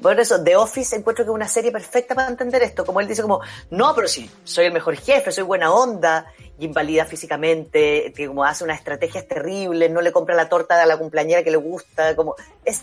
Por 0.00 0.18
eso, 0.20 0.42
The 0.42 0.54
Office 0.54 0.94
encuentro 0.94 1.24
que 1.24 1.30
es 1.30 1.34
una 1.34 1.48
serie 1.48 1.72
perfecta 1.72 2.14
para 2.14 2.28
entender 2.28 2.62
esto. 2.62 2.86
Como 2.86 3.00
él 3.00 3.08
dice 3.08 3.20
como, 3.20 3.40
no, 3.70 3.94
pero 3.96 4.06
sí, 4.06 4.30
soy 4.44 4.66
el 4.66 4.72
mejor 4.72 4.96
jefe, 4.96 5.32
soy 5.32 5.42
buena 5.42 5.72
onda, 5.72 6.26
invalida 6.60 7.04
físicamente, 7.04 8.12
que 8.16 8.28
como 8.28 8.44
hace 8.44 8.62
unas 8.62 8.78
estrategias 8.78 9.26
terribles, 9.26 9.90
no 9.90 10.00
le 10.00 10.12
compra 10.12 10.36
la 10.36 10.48
torta 10.48 10.80
a 10.80 10.86
la 10.86 10.96
cumpleañera 10.96 11.42
que 11.42 11.50
le 11.50 11.56
gusta, 11.56 12.14
como... 12.14 12.36
Es, 12.64 12.82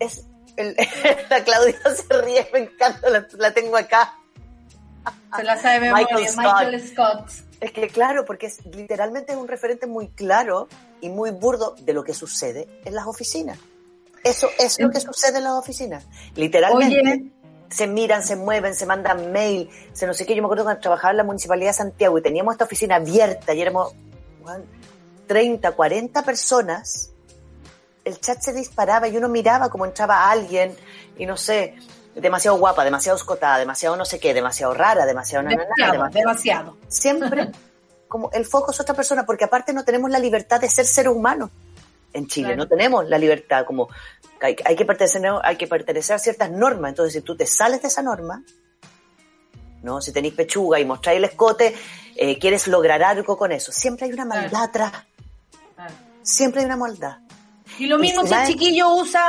es 0.00 0.24
el- 0.56 0.74
la 1.30 1.44
Claudia 1.44 1.76
se 1.94 2.20
ríe, 2.22 2.48
me 2.52 2.58
encanta, 2.58 3.10
la, 3.10 3.26
la 3.38 3.54
tengo 3.54 3.76
acá. 3.76 4.16
Se 5.36 5.44
la 5.44 5.56
sabe 5.56 5.92
Michael 5.92 6.28
Scott. 6.28 6.44
Michael 6.44 6.88
Scott. 6.88 7.30
Es 7.60 7.72
que 7.72 7.88
claro, 7.88 8.24
porque 8.24 8.46
es, 8.46 8.64
literalmente 8.66 9.32
es 9.32 9.38
un 9.38 9.48
referente 9.48 9.86
muy 9.86 10.08
claro 10.08 10.68
y 11.00 11.08
muy 11.08 11.30
burdo 11.30 11.74
de 11.80 11.92
lo 11.92 12.04
que 12.04 12.14
sucede 12.14 12.68
en 12.84 12.94
las 12.94 13.06
oficinas. 13.06 13.58
Eso 14.22 14.48
es 14.58 14.80
lo 14.80 14.90
que 14.90 15.00
sucede 15.00 15.38
en 15.38 15.44
las 15.44 15.54
oficinas. 15.54 16.06
Literalmente 16.34 17.00
Oye. 17.00 17.30
se 17.70 17.86
miran, 17.86 18.22
se 18.22 18.36
mueven, 18.36 18.74
se 18.74 18.84
mandan 18.84 19.30
mail, 19.32 19.70
se 19.92 20.06
no 20.06 20.12
sé 20.12 20.26
qué. 20.26 20.34
Yo 20.34 20.42
me 20.42 20.46
acuerdo 20.46 20.64
cuando 20.64 20.80
trabajaba 20.80 21.12
en 21.12 21.18
la 21.18 21.24
Municipalidad 21.24 21.70
de 21.70 21.74
Santiago 21.74 22.18
y 22.18 22.22
teníamos 22.22 22.54
esta 22.54 22.64
oficina 22.64 22.96
abierta 22.96 23.54
y 23.54 23.62
éramos 23.62 23.94
weón, 24.42 24.64
30, 25.26 25.72
40 25.72 26.22
personas. 26.24 27.12
El 28.04 28.20
chat 28.20 28.40
se 28.40 28.52
disparaba 28.52 29.08
y 29.08 29.16
uno 29.16 29.28
miraba 29.28 29.68
como 29.68 29.84
entraba 29.84 30.30
alguien 30.30 30.74
y 31.16 31.24
no 31.24 31.36
sé, 31.36 31.76
demasiado 32.20 32.56
guapa, 32.58 32.84
demasiado 32.84 33.16
escotada, 33.18 33.58
demasiado 33.58 33.96
no 33.96 34.04
sé 34.04 34.18
qué, 34.18 34.32
demasiado 34.34 34.72
rara, 34.74 35.04
demasiado 35.06 35.42
na, 35.44 35.50
na, 35.50 35.56
na, 35.56 35.64
Demasiado, 35.92 35.92
demasiado- 36.10 36.22
demasiado. 36.72 36.76
siempre 36.88 37.50
como 38.08 38.30
el 38.32 38.44
foco 38.46 38.70
es 38.70 38.80
otra 38.80 38.94
persona, 38.94 39.26
porque 39.26 39.44
aparte 39.44 39.72
no 39.72 39.84
tenemos 39.84 40.10
la 40.10 40.18
libertad 40.18 40.60
de 40.60 40.68
ser 40.68 40.86
seres 40.86 41.12
humanos 41.12 41.50
en 42.12 42.26
Chile, 42.28 42.48
Claro. 42.48 42.62
no 42.62 42.68
tenemos 42.68 43.08
la 43.08 43.18
libertad, 43.18 43.64
como 43.66 43.88
hay, 44.40 44.56
hay 44.64 44.76
que 44.76 44.84
pertenecer, 44.86 45.22
hay 45.42 45.56
que 45.56 45.66
pertenecer 45.66 46.16
a 46.16 46.18
ciertas 46.18 46.50
normas, 46.50 46.90
entonces 46.90 47.12
si 47.14 47.20
tú 47.20 47.36
te 47.36 47.46
sales 47.46 47.82
de 47.82 47.88
esa 47.88 48.02
norma, 48.02 48.42
¿no? 49.82 50.00
Si 50.00 50.12
tenéis 50.12 50.34
pechuga 50.34 50.80
y 50.80 50.84
mostráis 50.84 51.18
el 51.18 51.24
escote, 51.24 51.74
eh, 52.16 52.38
quieres 52.38 52.66
lograr 52.68 53.02
algo 53.02 53.36
con 53.36 53.52
eso, 53.52 53.72
siempre 53.72 54.06
hay 54.06 54.12
una 54.12 54.24
maldad 54.24 54.48
Claro. 54.50 54.64
atrás, 54.64 54.92
Claro. 55.74 55.94
siempre 56.22 56.60
hay 56.60 56.66
una 56.66 56.76
maldad. 56.76 57.18
Y 57.78 57.86
lo 57.86 57.98
mismo 57.98 58.22
Y 58.24 58.28
si 58.28 58.34
el 58.34 58.46
chiquillo 58.46 58.94
usa 58.94 59.22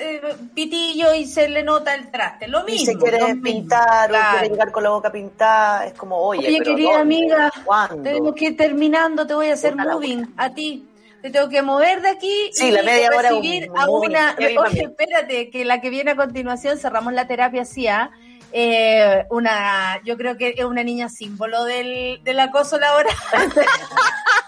eh, 0.00 0.20
pitillo 0.54 1.14
y 1.14 1.26
se 1.26 1.48
le 1.48 1.62
nota 1.62 1.94
el 1.94 2.10
traste. 2.10 2.48
Lo 2.48 2.66
Y 2.68 2.72
mismo. 2.72 2.86
se 2.86 2.98
quiere 2.98 3.24
mismo. 3.34 3.42
pintar 3.42 4.06
o 4.10 4.12
Claro. 4.14 4.38
quiere 4.38 4.48
llegar 4.54 4.72
con 4.72 4.82
la 4.82 4.90
boca 4.90 5.12
pintada, 5.12 5.86
es 5.86 5.92
como, 5.94 6.16
oye, 6.18 6.46
Oye, 6.48 6.58
pero 6.58 6.70
querida 6.76 6.88
¿dónde? 6.98 7.02
amiga, 7.02 7.52
¿Cuándo? 7.64 8.02
tenemos 8.02 8.34
que 8.34 8.44
ir 8.46 8.56
terminando, 8.56 9.26
te 9.26 9.34
voy 9.34 9.48
a 9.50 9.54
hacer 9.54 9.76
moving 9.76 10.32
a 10.36 10.50
ti. 10.54 10.88
Te 11.22 11.30
tengo 11.30 11.48
que 11.48 11.62
mover 11.62 12.02
de 12.02 12.08
aquí 12.10 12.50
Sí, 12.52 12.66
y 12.68 12.70
la 12.70 12.82
media 12.82 13.08
hora 13.16 13.34
un 13.34 13.42
recibir 13.42 13.70
a 13.74 13.88
una... 13.88 14.36
Oye, 14.38 14.80
espérate, 14.82 15.50
que 15.50 15.64
la 15.64 15.80
que 15.80 15.88
viene 15.90 16.10
a 16.10 16.16
continuación 16.16 16.78
cerramos 16.78 17.12
la 17.14 17.26
terapia 17.26 17.64
CIA. 17.64 18.10
Eh, 18.52 19.24
una, 19.30 20.00
yo 20.04 20.16
creo 20.18 20.36
que 20.36 20.54
es 20.56 20.64
una 20.64 20.82
niña 20.84 21.08
símbolo 21.08 21.64
del, 21.64 22.20
del 22.24 22.40
acoso 22.40 22.78
laboral. 22.78 23.14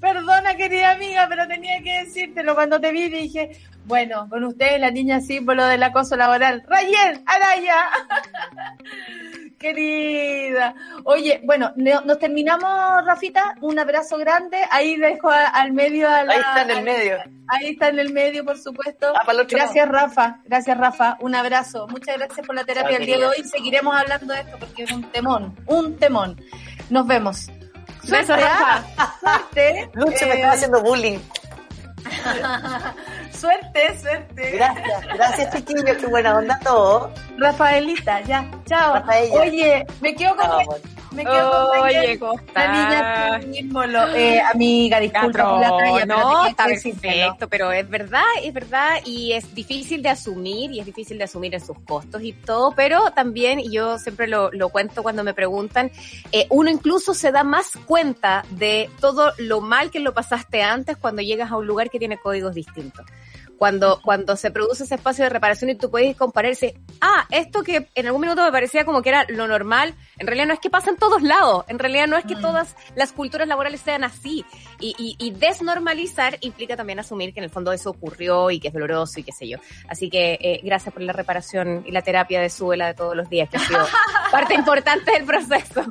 Perdona, 0.00 0.54
querida 0.56 0.92
amiga, 0.92 1.26
pero 1.28 1.46
tenía 1.48 1.82
que 1.82 2.04
decírtelo. 2.04 2.54
Cuando 2.54 2.80
te 2.80 2.92
vi 2.92 3.08
dije, 3.08 3.50
bueno, 3.84 4.28
con 4.28 4.44
ustedes 4.44 4.80
la 4.80 4.90
niña 4.90 5.20
símbolo 5.20 5.64
del 5.66 5.82
acoso 5.82 6.16
laboral. 6.16 6.62
Rayel, 6.68 7.22
Araya. 7.26 7.76
Querida. 9.58 10.74
Oye, 11.04 11.40
bueno, 11.44 11.72
nos 11.76 12.18
terminamos, 12.18 13.04
Rafita. 13.06 13.54
Un 13.60 13.78
abrazo 13.78 14.18
grande. 14.18 14.58
Ahí 14.70 14.96
dejo 14.96 15.30
a- 15.30 15.46
al 15.46 15.72
medio 15.72 16.08
a 16.08 16.24
la- 16.24 16.32
Ahí 16.34 16.40
está 16.40 16.62
en 16.62 16.70
el 16.70 16.82
medio. 16.84 17.16
Ahí 17.48 17.66
está 17.70 17.88
en 17.88 17.98
el 18.00 18.12
medio, 18.12 18.44
por 18.44 18.58
supuesto. 18.58 19.12
Ah, 19.14 19.22
Gracias, 19.48 19.88
Rafa. 19.88 20.40
Gracias, 20.46 20.76
Rafa. 20.78 21.16
Un 21.20 21.34
abrazo. 21.36 21.86
Muchas 21.88 22.16
gracias 22.18 22.44
por 22.44 22.56
la 22.56 22.64
terapia 22.64 22.90
Chao, 22.92 23.00
el 23.00 23.06
día 23.06 23.18
de 23.18 23.26
hoy. 23.26 23.44
Seguiremos 23.44 23.94
hablando 23.94 24.34
de 24.34 24.40
esto 24.40 24.56
porque 24.58 24.82
es 24.82 24.90
un 24.90 25.04
temón. 25.12 25.54
Un 25.66 25.96
temón. 25.96 26.40
Nos 26.90 27.06
vemos. 27.06 27.48
Suerte, 28.04 28.36
Rafa. 28.36 28.84
Suerte. 29.20 29.90
Lucho 29.94 30.26
me 30.26 30.32
Eh, 30.32 30.34
estaba 30.36 30.52
haciendo 30.52 30.82
bullying. 30.82 31.18
Suerte, 33.32 33.98
suerte. 34.00 34.50
Gracias, 34.52 35.06
gracias 35.14 35.54
chiquillos, 35.54 35.96
qué 35.96 36.06
buena 36.06 36.36
onda 36.36 36.58
todo. 36.62 37.12
Rafaelita, 37.38 38.20
ya. 38.22 38.48
Chao. 38.66 38.94
Rafaela. 38.94 39.34
Oye, 39.40 39.86
me 40.00 40.14
quedo 40.14 40.36
con, 40.36 40.46
Chao, 40.46 40.60
me 41.14 41.24
quedo 41.24 41.68
con 41.68 41.82
Raquel. 41.82 42.18
¿cómo 42.18 42.40
La 42.54 43.38
niña. 43.38 43.40
Eh, 44.14 44.40
amiga, 44.40 45.00
disculpa 45.00 45.50
por 45.50 45.60
la 45.60 45.76
talla, 45.76 46.06
no, 46.06 46.46
está 46.46 46.64
perfecto, 46.66 47.48
pero 47.48 47.72
es 47.72 47.88
verdad, 47.88 48.22
es 48.42 48.52
verdad, 48.52 48.98
y 49.04 49.32
es 49.32 49.54
difícil 49.54 50.02
de 50.02 50.10
asumir, 50.10 50.70
y 50.72 50.80
es 50.80 50.86
difícil 50.86 51.18
de 51.18 51.24
asumir 51.24 51.54
en 51.54 51.64
sus 51.64 51.78
costos 51.80 52.22
y 52.22 52.32
todo, 52.32 52.72
pero 52.74 53.10
también, 53.12 53.60
y 53.60 53.70
yo 53.70 53.98
siempre 53.98 54.26
lo, 54.26 54.50
lo 54.52 54.68
cuento 54.68 55.02
cuando 55.02 55.24
me 55.24 55.34
preguntan, 55.34 55.90
eh, 56.32 56.46
uno 56.50 56.70
incluso 56.70 57.14
se 57.14 57.32
da 57.32 57.44
más 57.44 57.72
cuenta 57.86 58.44
de 58.50 58.90
todo 59.00 59.32
lo 59.38 59.60
mal 59.60 59.90
que 59.90 60.00
lo 60.00 60.14
pasaste 60.14 60.62
antes 60.62 60.96
cuando 60.96 61.22
llegas 61.22 61.50
a 61.50 61.56
un 61.56 61.66
lugar 61.66 61.90
que 61.90 61.98
tiene 61.98 62.18
códigos 62.18 62.54
distintos. 62.54 63.06
Cuando, 63.62 64.00
cuando 64.02 64.34
se 64.34 64.50
produce 64.50 64.82
ese 64.82 64.96
espacio 64.96 65.22
de 65.22 65.30
reparación 65.30 65.70
y 65.70 65.76
tú 65.76 65.88
puedes 65.88 66.16
comparar 66.16 66.50
y 66.50 66.54
decir, 66.54 66.80
ah, 67.00 67.28
esto 67.30 67.62
que 67.62 67.86
en 67.94 68.06
algún 68.06 68.22
minuto 68.22 68.42
me 68.42 68.50
parecía 68.50 68.84
como 68.84 69.02
que 69.02 69.10
era 69.10 69.24
lo 69.28 69.46
normal, 69.46 69.94
en 70.18 70.26
realidad 70.26 70.48
no 70.48 70.54
es 70.54 70.58
que 70.58 70.68
pasa 70.68 70.90
en 70.90 70.96
todos 70.96 71.22
lados, 71.22 71.64
en 71.68 71.78
realidad 71.78 72.08
no 72.08 72.16
es 72.16 72.24
que 72.24 72.34
Mm. 72.34 72.40
todas 72.42 72.74
las 72.96 73.12
culturas 73.12 73.46
laborales 73.46 73.80
sean 73.80 74.02
así. 74.02 74.44
Y, 74.80 74.96
y, 74.98 75.14
y 75.24 75.30
desnormalizar 75.30 76.38
implica 76.40 76.74
también 76.76 76.98
asumir 76.98 77.32
que 77.32 77.38
en 77.38 77.44
el 77.44 77.50
fondo 77.50 77.72
eso 77.72 77.90
ocurrió 77.90 78.50
y 78.50 78.58
que 78.58 78.66
es 78.66 78.74
doloroso 78.74 79.20
y 79.20 79.22
qué 79.22 79.30
sé 79.30 79.46
yo. 79.46 79.58
Así 79.88 80.10
que 80.10 80.38
eh, 80.40 80.60
gracias 80.64 80.92
por 80.92 81.04
la 81.04 81.12
reparación 81.12 81.84
y 81.86 81.92
la 81.92 82.02
terapia 82.02 82.40
de 82.40 82.50
suela 82.50 82.88
de 82.88 82.94
todos 82.94 83.14
los 83.14 83.30
días, 83.30 83.48
que 83.48 83.58
ha 83.58 83.60
sido 83.60 83.78
parte 84.32 84.54
importante 84.54 85.12
del 85.12 85.24
proceso. 85.24 85.84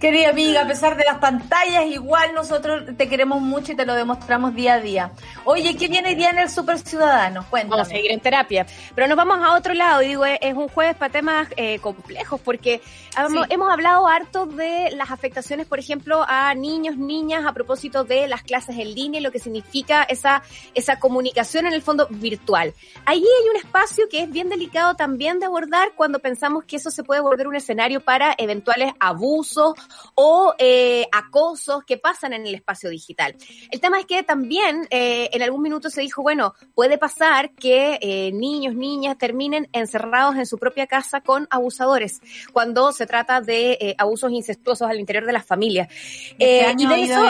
Querida 0.00 0.30
amiga, 0.30 0.62
a 0.62 0.66
pesar 0.66 0.96
de 0.96 1.04
las 1.04 1.18
pantallas, 1.18 1.86
igual 1.86 2.34
nosotros 2.34 2.96
te 2.96 3.08
queremos 3.08 3.40
mucho 3.40 3.72
y 3.72 3.76
te 3.76 3.86
lo 3.86 3.94
demostramos 3.94 4.54
día 4.54 4.74
a 4.74 4.80
día. 4.80 5.12
Oye, 5.44 5.76
¿qué 5.76 5.88
viene 5.88 6.14
día 6.14 6.30
en 6.30 6.38
el 6.38 6.50
Super 6.50 6.78
Ciudadano? 6.78 7.44
Cuéntame. 7.48 7.70
Vamos 7.70 7.88
a 7.88 7.90
seguir 7.90 8.10
en 8.10 8.20
terapia. 8.20 8.66
Pero 8.94 9.06
nos 9.06 9.16
vamos 9.16 9.38
a 9.42 9.54
otro 9.54 9.74
lado. 9.74 10.00
Digo, 10.00 10.24
es 10.24 10.54
un 10.54 10.68
jueves 10.68 10.96
para 10.96 11.12
temas 11.12 11.48
eh, 11.56 11.78
complejos, 11.78 12.40
porque 12.40 12.80
hemos, 13.16 13.46
hemos 13.50 13.70
hablado 13.70 14.06
harto 14.06 14.46
de 14.46 14.90
las 14.96 15.10
afectaciones, 15.10 15.66
por 15.66 15.78
ejemplo, 15.78 16.24
a 16.26 16.54
niños, 16.54 16.96
niñas, 16.96 17.44
a 17.46 17.52
propósito 17.52 18.04
de 18.04 18.28
las 18.28 18.42
clases 18.42 18.78
en 18.78 18.94
línea, 18.94 19.20
y 19.20 19.22
lo 19.22 19.32
que 19.32 19.38
significa 19.38 20.02
esa, 20.04 20.42
esa 20.74 20.98
comunicación 20.98 21.66
en 21.66 21.72
el 21.72 21.82
fondo 21.82 22.06
virtual. 22.10 22.74
Allí 23.04 23.24
hay 23.24 23.48
un 23.50 23.56
espacio 23.56 24.08
que 24.10 24.22
es 24.22 24.30
bien 24.30 24.48
delicado 24.48 24.94
también 24.94 25.38
de 25.38 25.46
abordar 25.46 25.92
cuando 25.94 26.18
pensamos 26.18 26.64
que 26.64 26.76
eso 26.76 26.90
se 26.90 27.04
puede 27.04 27.20
volver 27.20 27.46
un 27.46 27.56
escenario 27.56 28.00
para 28.00 28.34
eventuales 28.38 28.92
abusos 29.00 29.74
o 30.14 30.54
eh, 30.58 31.06
acosos 31.12 31.84
que 31.84 31.96
pasan 31.96 32.32
en 32.32 32.46
el 32.46 32.54
espacio 32.54 32.90
digital. 32.90 33.36
El 33.70 33.80
tema 33.80 33.98
es 34.00 34.06
que 34.06 34.22
también 34.22 34.86
eh, 34.90 35.30
en 35.32 35.42
algún 35.42 35.62
minuto 35.62 35.90
se 35.90 36.00
dijo, 36.00 36.22
bueno, 36.22 36.54
puede 36.74 36.98
pasar 36.98 37.54
que 37.54 37.98
eh, 38.00 38.32
niños, 38.32 38.74
niñas 38.74 39.18
terminen 39.18 39.68
encerrados 39.72 40.36
en 40.36 40.46
su 40.46 40.58
propia 40.58 40.86
casa 40.86 41.20
con 41.20 41.46
abusadores 41.50 42.20
cuando 42.52 42.92
se 42.92 43.06
trata 43.06 43.40
de 43.40 43.78
eh, 43.80 43.94
abusos 43.98 44.30
incestuosos 44.32 44.88
al 44.88 45.00
interior 45.00 45.26
de 45.26 45.32
las 45.32 45.46
familias. 45.46 45.88
Este 46.38 46.74
y 46.78 46.86
de 46.86 47.02
eso 47.02 47.22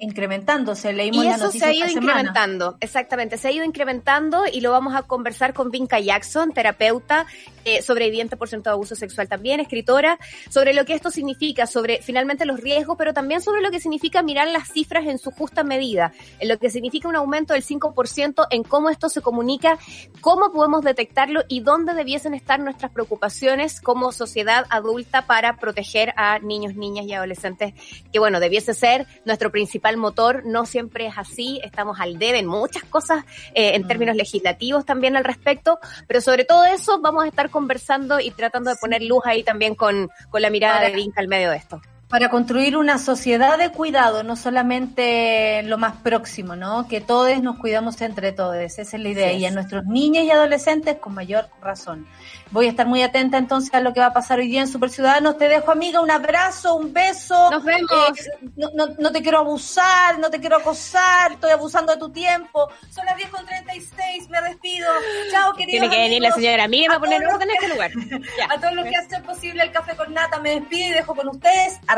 incrementándose, 0.00 0.92
leímos 0.92 1.24
y 1.24 1.28
la 1.28 1.36
eso 1.36 1.50
se 1.52 1.64
ha 1.64 1.72
ido 1.72 1.86
semana. 1.88 2.12
incrementando, 2.12 2.76
exactamente, 2.80 3.36
se 3.36 3.48
ha 3.48 3.50
ido 3.52 3.64
incrementando 3.64 4.44
y 4.50 4.62
lo 4.62 4.72
vamos 4.72 4.94
a 4.94 5.02
conversar 5.02 5.52
con 5.52 5.70
Vinca 5.70 6.00
Jackson, 6.00 6.52
terapeuta, 6.52 7.26
eh, 7.66 7.82
sobreviviente 7.82 8.36
por 8.36 8.48
ciento 8.48 8.70
de 8.70 8.74
abuso 8.74 8.94
sexual 8.94 9.28
también, 9.28 9.60
escritora, 9.60 10.18
sobre 10.48 10.72
lo 10.72 10.86
que 10.86 10.94
esto 10.94 11.10
significa, 11.10 11.66
sobre 11.66 12.00
finalmente 12.00 12.46
los 12.46 12.60
riesgos, 12.60 12.96
pero 12.96 13.12
también 13.12 13.42
sobre 13.42 13.60
lo 13.60 13.70
que 13.70 13.78
significa 13.78 14.22
mirar 14.22 14.48
las 14.48 14.72
cifras 14.72 15.06
en 15.06 15.18
su 15.18 15.30
justa 15.30 15.62
medida, 15.64 16.12
en 16.38 16.48
lo 16.48 16.58
que 16.58 16.70
significa 16.70 17.06
un 17.06 17.16
aumento 17.16 17.52
del 17.52 17.62
5% 17.62 18.46
en 18.50 18.62
cómo 18.62 18.88
esto 18.88 19.10
se 19.10 19.20
comunica, 19.20 19.78
cómo 20.22 20.50
podemos 20.50 20.82
detectarlo 20.82 21.42
y 21.48 21.60
dónde 21.60 21.92
debiesen 21.92 22.32
estar 22.32 22.58
nuestras 22.58 22.90
preocupaciones 22.90 23.82
como 23.82 24.12
sociedad 24.12 24.64
adulta 24.70 25.26
para 25.26 25.56
proteger 25.58 26.14
a 26.16 26.38
niños, 26.38 26.74
niñas 26.74 27.04
y 27.06 27.12
adolescentes, 27.12 27.74
que 28.10 28.18
bueno, 28.18 28.40
debiese 28.40 28.72
ser 28.72 29.06
nuestro 29.26 29.50
principal 29.50 29.89
motor, 29.96 30.42
no 30.44 30.66
siempre 30.66 31.06
es 31.06 31.14
así, 31.16 31.60
estamos 31.64 32.00
al 32.00 32.18
debe 32.18 32.38
en 32.38 32.46
muchas 32.46 32.84
cosas 32.84 33.24
eh, 33.54 33.74
en 33.74 33.86
términos 33.86 34.16
legislativos 34.16 34.84
también 34.84 35.16
al 35.16 35.24
respecto, 35.24 35.78
pero 36.06 36.20
sobre 36.20 36.44
todo 36.44 36.64
eso 36.64 37.00
vamos 37.00 37.24
a 37.24 37.28
estar 37.28 37.50
conversando 37.50 38.20
y 38.20 38.30
tratando 38.30 38.70
de 38.70 38.76
poner 38.76 39.02
luz 39.02 39.22
ahí 39.24 39.42
también 39.42 39.74
con, 39.74 40.10
con 40.30 40.42
la 40.42 40.50
mirada 40.50 40.76
Ahora- 40.76 40.88
de 40.88 40.94
Vinca 40.94 41.20
al 41.20 41.28
medio 41.28 41.50
de 41.50 41.56
esto. 41.56 41.80
Para 42.10 42.28
construir 42.28 42.76
una 42.76 42.98
sociedad 42.98 43.56
de 43.56 43.70
cuidado, 43.70 44.24
no 44.24 44.34
solamente 44.34 45.62
lo 45.62 45.78
más 45.78 45.94
próximo, 45.98 46.56
¿no? 46.56 46.88
Que 46.88 47.00
todos 47.00 47.40
nos 47.40 47.56
cuidamos 47.58 48.00
entre 48.00 48.32
todos, 48.32 48.56
esa 48.56 48.82
es 48.82 48.92
la 48.94 49.08
idea. 49.08 49.32
Y 49.32 49.46
a 49.46 49.52
nuestros 49.52 49.84
niños 49.86 50.24
y 50.24 50.30
adolescentes 50.32 50.96
con 50.96 51.14
mayor 51.14 51.48
razón. 51.62 52.08
Voy 52.50 52.66
a 52.66 52.70
estar 52.70 52.84
muy 52.84 53.00
atenta 53.02 53.38
entonces 53.38 53.72
a 53.74 53.80
lo 53.80 53.94
que 53.94 54.00
va 54.00 54.06
a 54.06 54.12
pasar 54.12 54.40
hoy 54.40 54.48
día 54.48 54.60
en 54.60 54.66
Super 54.66 54.90
Ciudadanos. 54.90 55.38
Te 55.38 55.48
dejo, 55.48 55.70
amiga, 55.70 56.00
un 56.00 56.10
abrazo, 56.10 56.74
un 56.74 56.92
beso. 56.92 57.48
Nos 57.48 57.62
vemos. 57.62 57.92
Eh, 57.92 58.48
no, 58.56 58.70
no, 58.74 58.92
no 58.98 59.12
te 59.12 59.22
quiero 59.22 59.38
abusar, 59.38 60.18
no 60.18 60.30
te 60.30 60.40
quiero 60.40 60.56
acosar, 60.56 61.30
estoy 61.30 61.52
abusando 61.52 61.92
de 61.92 62.00
tu 62.00 62.10
tiempo. 62.10 62.68
Son 62.90 63.06
las 63.06 63.16
10 63.16 63.30
con 63.30 63.46
36, 63.46 64.28
me 64.30 64.42
despido. 64.42 64.88
Chao, 65.30 65.54
queridos 65.54 65.78
Tiene 65.78 65.90
que 65.90 66.02
venir 66.02 66.22
la 66.22 66.32
señora 66.32 66.66
Miriam 66.66 66.92
a 66.92 66.98
poner 66.98 67.24
orden 67.24 67.48
en 67.48 67.54
este 67.54 67.68
lugar. 67.68 67.90
Ya. 68.38 68.46
a 68.52 68.60
todos 68.60 68.74
los 68.74 68.84
que 68.86 68.96
hacen 68.96 69.22
posible 69.22 69.62
el 69.62 69.72
café 69.72 69.96
con 69.96 70.12
nata, 70.12 70.38
me 70.40 70.60
despido 70.60 70.90
y 70.90 70.92
dejo 70.92 71.14
con 71.14 71.28
ustedes 71.28 71.78
a 71.86 71.94